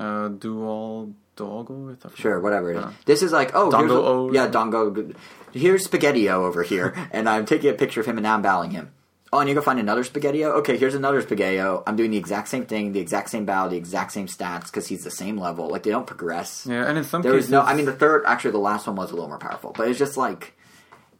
[0.00, 1.96] Uh, dual doggo.
[2.14, 2.82] Sure, whatever it is.
[2.84, 2.92] Yeah.
[3.04, 5.14] This is like, oh, here's a, yeah, Dongo.
[5.52, 8.72] Here's Spaghetti-O over here, and I'm taking a picture of him and now I'm battling
[8.72, 8.92] him.
[9.32, 10.48] Oh, and you go find another Spaghetti-O?
[10.58, 13.76] Okay, here's another spaghetti i'm doing the exact same thing, the exact same battle, the
[13.76, 15.68] exact same stats, because he's the same level.
[15.68, 16.66] Like, they don't progress.
[16.70, 18.86] Yeah, and in some There cases, was no, I mean, the third, actually, the last
[18.86, 20.54] one was a little more powerful, but it's just like,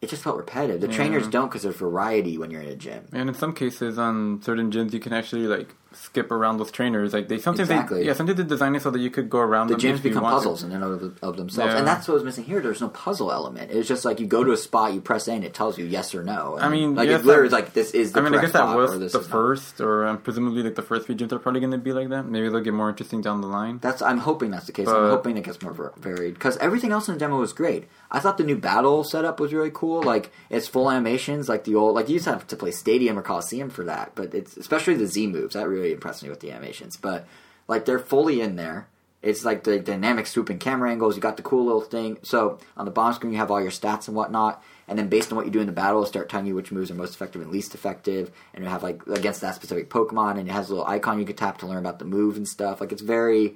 [0.00, 0.80] it just felt repetitive.
[0.80, 0.92] The Yeah.
[0.96, 3.06] trainers don't because there's variety when you're in a gym.
[3.12, 7.12] And in some cases, on certain gyms, you can actually like skip around those trainers.
[7.12, 8.00] Like they sometimes, Exactly.
[8.00, 9.68] they, yeah, sometimes they design it so that you could go around.
[9.68, 11.78] The gyms become puzzles in and of, of themselves, Yeah.
[11.78, 12.60] and that's what was missing here.
[12.60, 13.70] There's no puzzle element.
[13.70, 15.84] It's just like you go to a spot, you press A, and it tells you
[15.84, 16.56] yes or no.
[16.56, 18.52] And I mean, like yes, it literally like this is the I mean, I guess
[18.52, 19.24] that was the is not.
[19.24, 22.08] first, or um, presumably like the first few gyms are probably going to be like
[22.10, 22.24] that.
[22.26, 23.78] Maybe they'll get more interesting down the line.
[23.78, 24.88] That's I'm hoping that's the case.
[24.88, 27.88] I'm hoping it gets more varied because everything else in the demo was great.
[28.10, 30.02] I thought the new battle setup was really cool.
[30.02, 33.18] Like it's full animations, like the old like you used to have to play Stadium
[33.18, 34.12] or Colosseum for that.
[34.14, 36.96] But it's especially the Z moves that really impressed me with the animations.
[36.96, 37.26] But
[37.68, 38.88] like they're fully in there.
[39.22, 41.16] It's like the dynamic swooping camera angles.
[41.16, 42.18] You got the cool little thing.
[42.22, 44.62] So on the bottom screen, you have all your stats and whatnot.
[44.86, 46.70] And then based on what you do in the battle, it'll start telling you which
[46.70, 48.30] moves are most effective and least effective.
[48.52, 51.24] And you have like against that specific Pokemon, and it has a little icon you
[51.24, 52.82] can tap to learn about the move and stuff.
[52.82, 53.54] Like it's very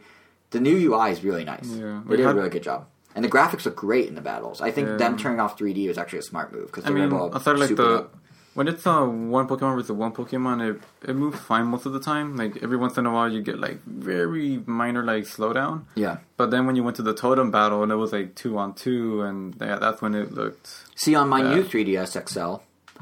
[0.51, 1.67] the new UI is really nice.
[1.69, 2.01] Yeah.
[2.07, 2.87] they did a really good job.
[3.15, 4.63] And the graphics look great in the battles.
[4.63, 4.97] I think Yeah.
[4.97, 7.37] them turning off 3D was actually a smart move because I mean, were able to
[7.37, 8.17] outside of like the up.
[8.59, 9.05] When it's uh,
[9.39, 12.37] one Pokemon versus one Pokemon, it it moves fine most of the time.
[12.37, 15.85] Like every once in a while, you get like very minor like slowdown.
[15.95, 16.17] Yeah.
[16.37, 18.75] But then when you went to the totem battle and it was like two on
[18.75, 20.67] two, and yeah, that's when it looked.
[20.97, 21.55] See, on my Yeah.
[21.55, 22.55] new 3DS XL,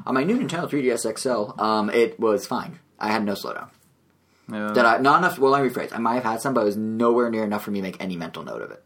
[0.06, 2.78] on my new Nintendo 3DS XL, um, it was fine.
[3.00, 3.70] I had no slowdown.
[4.52, 4.72] Yeah.
[4.74, 5.38] That I not enough.
[5.38, 5.94] Well, let me rephrase.
[5.94, 7.96] I might have had some, but it was nowhere near enough for me to make
[7.98, 8.82] any mental note of it.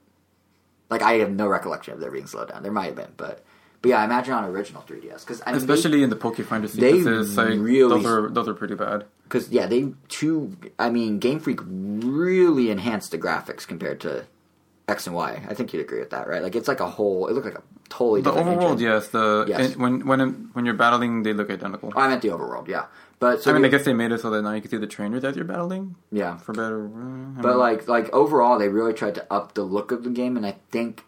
[0.89, 2.62] Like I have no recollection of there being slowdown.
[2.62, 3.44] There might have been, but
[3.83, 6.99] but yeah, I imagine on original 3DS because I mean, Especially in the Pokefinder they
[6.99, 9.05] sequences, like really- those are those are pretty bad.
[9.25, 10.57] because yeah, they two.
[10.78, 14.26] I mean, Game Freak really enhanced the graphics compared to
[14.89, 15.42] X and Y.
[15.49, 16.42] I think you'd agree with that, right?
[16.42, 17.28] Like it's like a whole.
[17.28, 18.86] It looked like a totally The different overworld, engine.
[18.89, 19.09] yes.
[19.09, 19.76] The Yes.
[19.76, 21.92] when when when you're battling, they look identical.
[21.94, 22.86] Oh, I meant the overworld, yeah.
[23.20, 24.78] But so I mean, I guess they made it so that now you can see
[24.78, 26.39] the trainers that you're battling yeah.
[26.39, 26.86] for better.
[26.86, 27.59] uh, But know.
[27.59, 30.57] like like overall, they really tried to up the look of the game, and I
[30.70, 31.05] think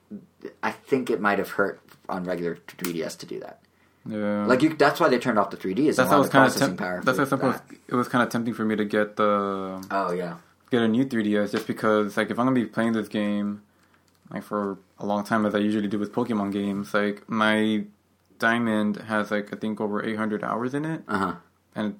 [0.62, 3.60] I think it might have hurt on regular 3DS to do that.
[4.06, 4.46] yeah.
[4.46, 5.86] Like you, that's why they turned off the 3D.
[5.86, 7.00] Is that's lot it was kind of processing power.
[7.02, 7.62] that's that.
[7.88, 10.36] it was kind of tempting for me to get the Oh yeah,
[10.70, 13.62] get a new 3DS just because like if I'm gonna be playing this game
[14.30, 17.84] like for a long time as I usually do with Pokemon games, like my
[18.38, 21.34] Diamond has like I think over 800 hours in it, uh huh.
[21.74, 21.98] and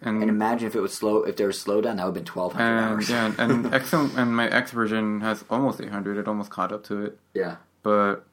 [0.00, 1.22] and And imagine if it was slow.
[1.22, 3.10] If there was slowdown, that would have been 1,200 and hours.
[3.10, 6.18] yeah, and X and my X version has almost 800.
[6.18, 7.56] It almost caught up to it, yeah.
[7.82, 8.26] but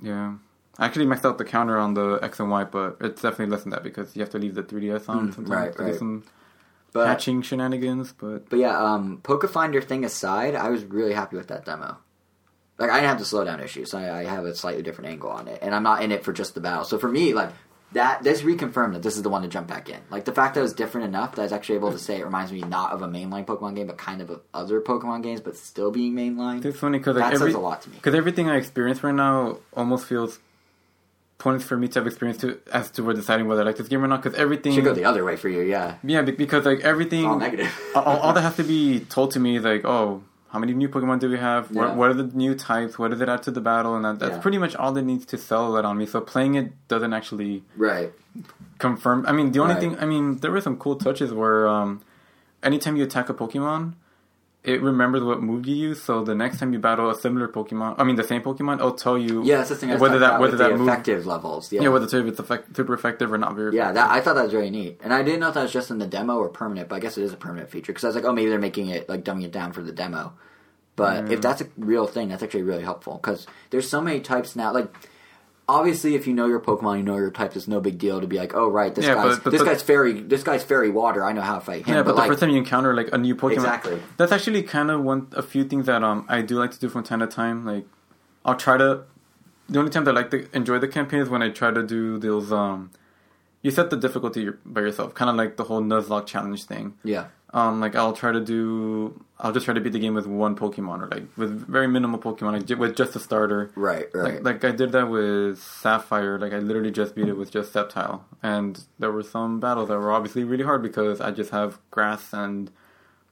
[0.00, 0.34] yeah.
[0.78, 3.62] I actually maxed out the counter on the X and Y, but it's definitely less
[3.62, 5.94] than that because you have to leave the 3DS on Mm, sometimes right, to right.
[5.94, 6.24] some
[6.92, 8.12] But patching shenanigans.
[8.12, 11.96] But but yeah, um, Pokefinder thing aside, I was really happy with that demo.
[12.78, 13.94] Like I didn't have the slowdown issues.
[13.94, 16.32] I, I have a slightly different angle on it, and I'm not in it for
[16.34, 16.84] just the battle.
[16.84, 17.50] So for me, like
[17.92, 19.98] that, this reconfirmed that this is the one to jump back in.
[20.10, 22.18] Like the fact that it was different enough that I was actually able to say
[22.20, 25.22] it reminds me not of a mainline Pokemon game, but kind of of other Pokemon
[25.22, 26.62] games, but still being mainline.
[26.62, 27.96] it's funny because like That every says a lot to me.
[27.96, 30.38] Because everything I experience right now almost feels
[31.38, 33.88] points for me to have experience to as to we're deciding whether I like this
[33.88, 34.22] game or not.
[34.22, 35.96] Because everything, Should go the other way for you, yeah.
[36.02, 37.80] yeah, because like everything, It's all negative.
[37.94, 40.88] all, all that has to be told to me is like, oh, how many new
[40.88, 41.70] Pokemon do we have?
[41.70, 41.80] Yeah.
[41.88, 42.98] What, what are the new types?
[42.98, 43.94] What does it add to the battle?
[43.96, 44.40] And that, that's Yeah.
[44.40, 46.06] pretty much all that needs to sell that on me.
[46.06, 48.10] So playing it doesn't actually right.
[48.78, 49.26] confirm.
[49.26, 49.80] I mean, the only Right.
[49.80, 52.00] thing, I mean, there were some cool touches where um,
[52.62, 53.94] anytime you attack a Pokemon,
[54.66, 56.02] it remembers what move you use.
[56.02, 58.92] So the next time you battle a similar Pokemon, I mean, the same Pokemon, it'll
[58.92, 59.98] tell you Yeah, that's the thing.
[59.98, 61.72] Whether that whether that move, effective levels.
[61.72, 63.74] Yeah, yeah, whether it's, effect, super effective or not very.
[63.74, 65.72] Yeah, that I thought that was really neat, and I didn't know if that was
[65.72, 66.88] just in the demo or permanent.
[66.88, 68.58] But I guess it is a permanent feature because I was like, oh, maybe they're
[68.58, 70.34] making it like dumbing it down for the demo.
[70.96, 71.42] But if mm.
[71.42, 74.72] that's a real thing, that's actually really helpful because there's so many types now.
[74.72, 74.92] Like,
[75.68, 77.56] obviously, if you know your Pokemon, you know your type.
[77.56, 79.60] It's no big deal to be like, oh, right, this Yeah, guy's but- but- this
[79.62, 81.24] but- guy's fairy, this guy's fairy water.
[81.24, 81.94] I know how to fight him.
[81.96, 84.02] Yeah, but, the like, first time you encounter like a new Pokemon, Exactly.
[84.16, 86.88] That's actually kind of one a few things that um I do like to do
[86.88, 87.64] from time to time.
[87.64, 87.86] Like
[88.44, 89.02] I'll try to.
[89.68, 91.82] The only time that I like to enjoy the campaign is when I try to
[91.82, 92.90] do those um.
[93.62, 96.94] You set the difficulty by yourself, kind of like the whole Nuzlocke challenge thing.
[97.02, 97.24] yeah,
[97.56, 100.54] Um, like I'll try to do, I'll just try to beat the game with one
[100.54, 103.70] Pokemon or like with very minimal Pokemon, like with just a starter.
[103.74, 104.42] right, right.
[104.44, 106.38] Like, like I did that with Sapphire.
[106.38, 109.98] Like I literally just beat it with just Sceptile, and there were some battles that
[109.98, 112.70] were obviously really hard because I just have grass and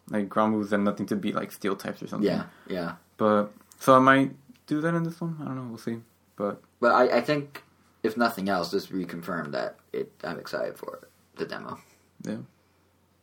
[0.09, 2.31] like ground moves and nothing to beat like steel types or something.
[2.31, 2.95] yeah, yeah.
[3.19, 4.33] But so I might
[4.67, 5.37] do that in this one.
[5.41, 5.69] I don't know.
[5.69, 5.99] We'll see.
[6.37, 7.63] But But I, I think
[8.03, 10.11] if nothing else, just reconfirm that it.
[10.25, 11.79] I'm excited for it, the demo.
[12.25, 12.39] yeah,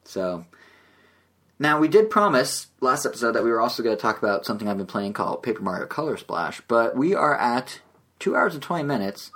[0.04, 0.46] So
[1.61, 4.67] now we did promise last episode that we were also going to talk about something
[4.67, 7.80] I've been playing called Paper Mario Color Splash, but we are at
[8.19, 9.31] two hours and twenty minutes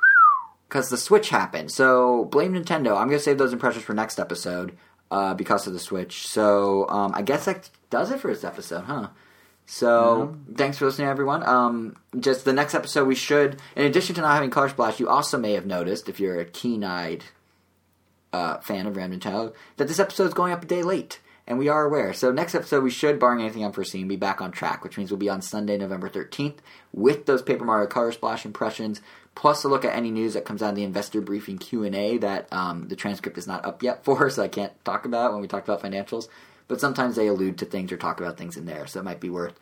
[0.67, 1.71] because the Switch happened.
[1.71, 2.97] So blame Nintendo.
[2.97, 4.75] I'm going to save those impressions for next episode
[5.11, 6.27] uh, because of the Switch.
[6.27, 9.09] So um, I guess that does it for this episode, huh?
[9.67, 11.47] So thanks for listening, everyone.
[11.47, 15.09] Um, just the next episode, we should, in addition to not having Color Splash, you
[15.09, 17.23] also may have noticed if you're a keen-eyed
[18.33, 21.59] uh, fan of Random Child that this episode is going up a day late, and
[21.59, 22.13] we are aware.
[22.13, 25.17] So next episode, we should, barring anything unforeseen, be back on track, which means we'll
[25.17, 29.01] be on Sunday, November thirteenth, with those Paper Mario Color Splash impressions,
[29.35, 31.95] plus a look at any news that comes out of the investor briefing Q and
[31.95, 35.33] A that um, the transcript is not up yet for, so I can't talk about
[35.33, 36.27] when we talk about financials.
[36.67, 39.19] But sometimes they allude to things or talk about things in there, so it might
[39.19, 39.59] be worth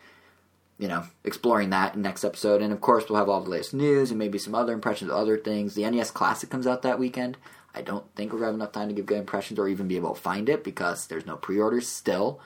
[0.79, 2.61] you know, exploring that in next episode.
[2.61, 5.17] And of course, we'll have all the latest news and maybe some other impressions of
[5.17, 5.75] other things.
[5.75, 7.37] The NES Classic comes out that weekend.
[7.75, 9.95] I don't think we're gonna have enough time to give good impressions or even be
[9.95, 12.39] able to find it because there's no pre-orders still.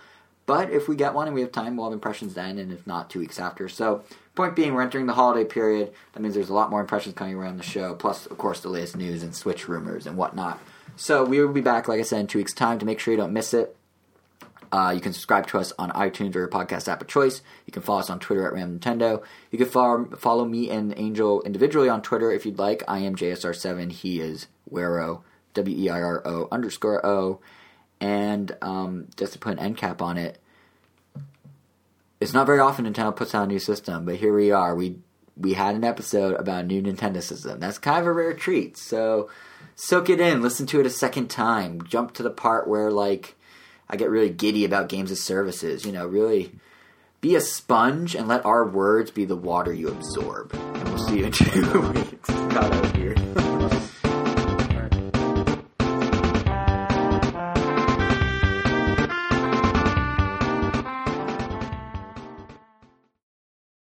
[0.47, 2.87] But if we get one and we have time, we'll have impressions then, and if
[2.87, 3.67] not, two weeks after.
[3.67, 5.91] So, point being, we're entering the holiday period.
[6.13, 8.69] That means there's a lot more impressions coming around the show, plus, of course, the
[8.69, 10.59] latest news and Switch rumors and whatnot.
[10.95, 13.13] So, we will be back, like I said, in two weeks' time to make sure
[13.13, 13.75] you don't miss it.
[14.71, 17.41] Uh, you can subscribe to us on iTunes or your podcast app of choice.
[17.65, 19.23] You can follow us on Twitter at Ram Nintendo.
[19.51, 22.83] You can follow, follow me and Angel individually on Twitter if you'd like.
[22.87, 23.91] I am JSR7.
[23.91, 25.21] He is Wero
[25.53, 27.39] W E I R O underscore O.
[27.99, 30.39] And um, just to put an end cap on it,
[32.19, 34.75] it's not very often Nintendo puts out a new system, but here we are.
[34.75, 34.97] We
[35.35, 37.59] we had an episode about a new Nintendo system.
[37.59, 38.75] That's kind of a rare treat.
[38.75, 39.29] So
[39.75, 43.35] soak it in, listen to it a second time, jump to the part where like
[43.89, 45.85] I get really giddy about games as services.
[45.85, 46.51] You know, really
[47.21, 50.53] be a sponge and let our words be the water you absorb.
[50.53, 52.29] And we'll see you in two weeks.
[52.29, 53.46] God, was weird.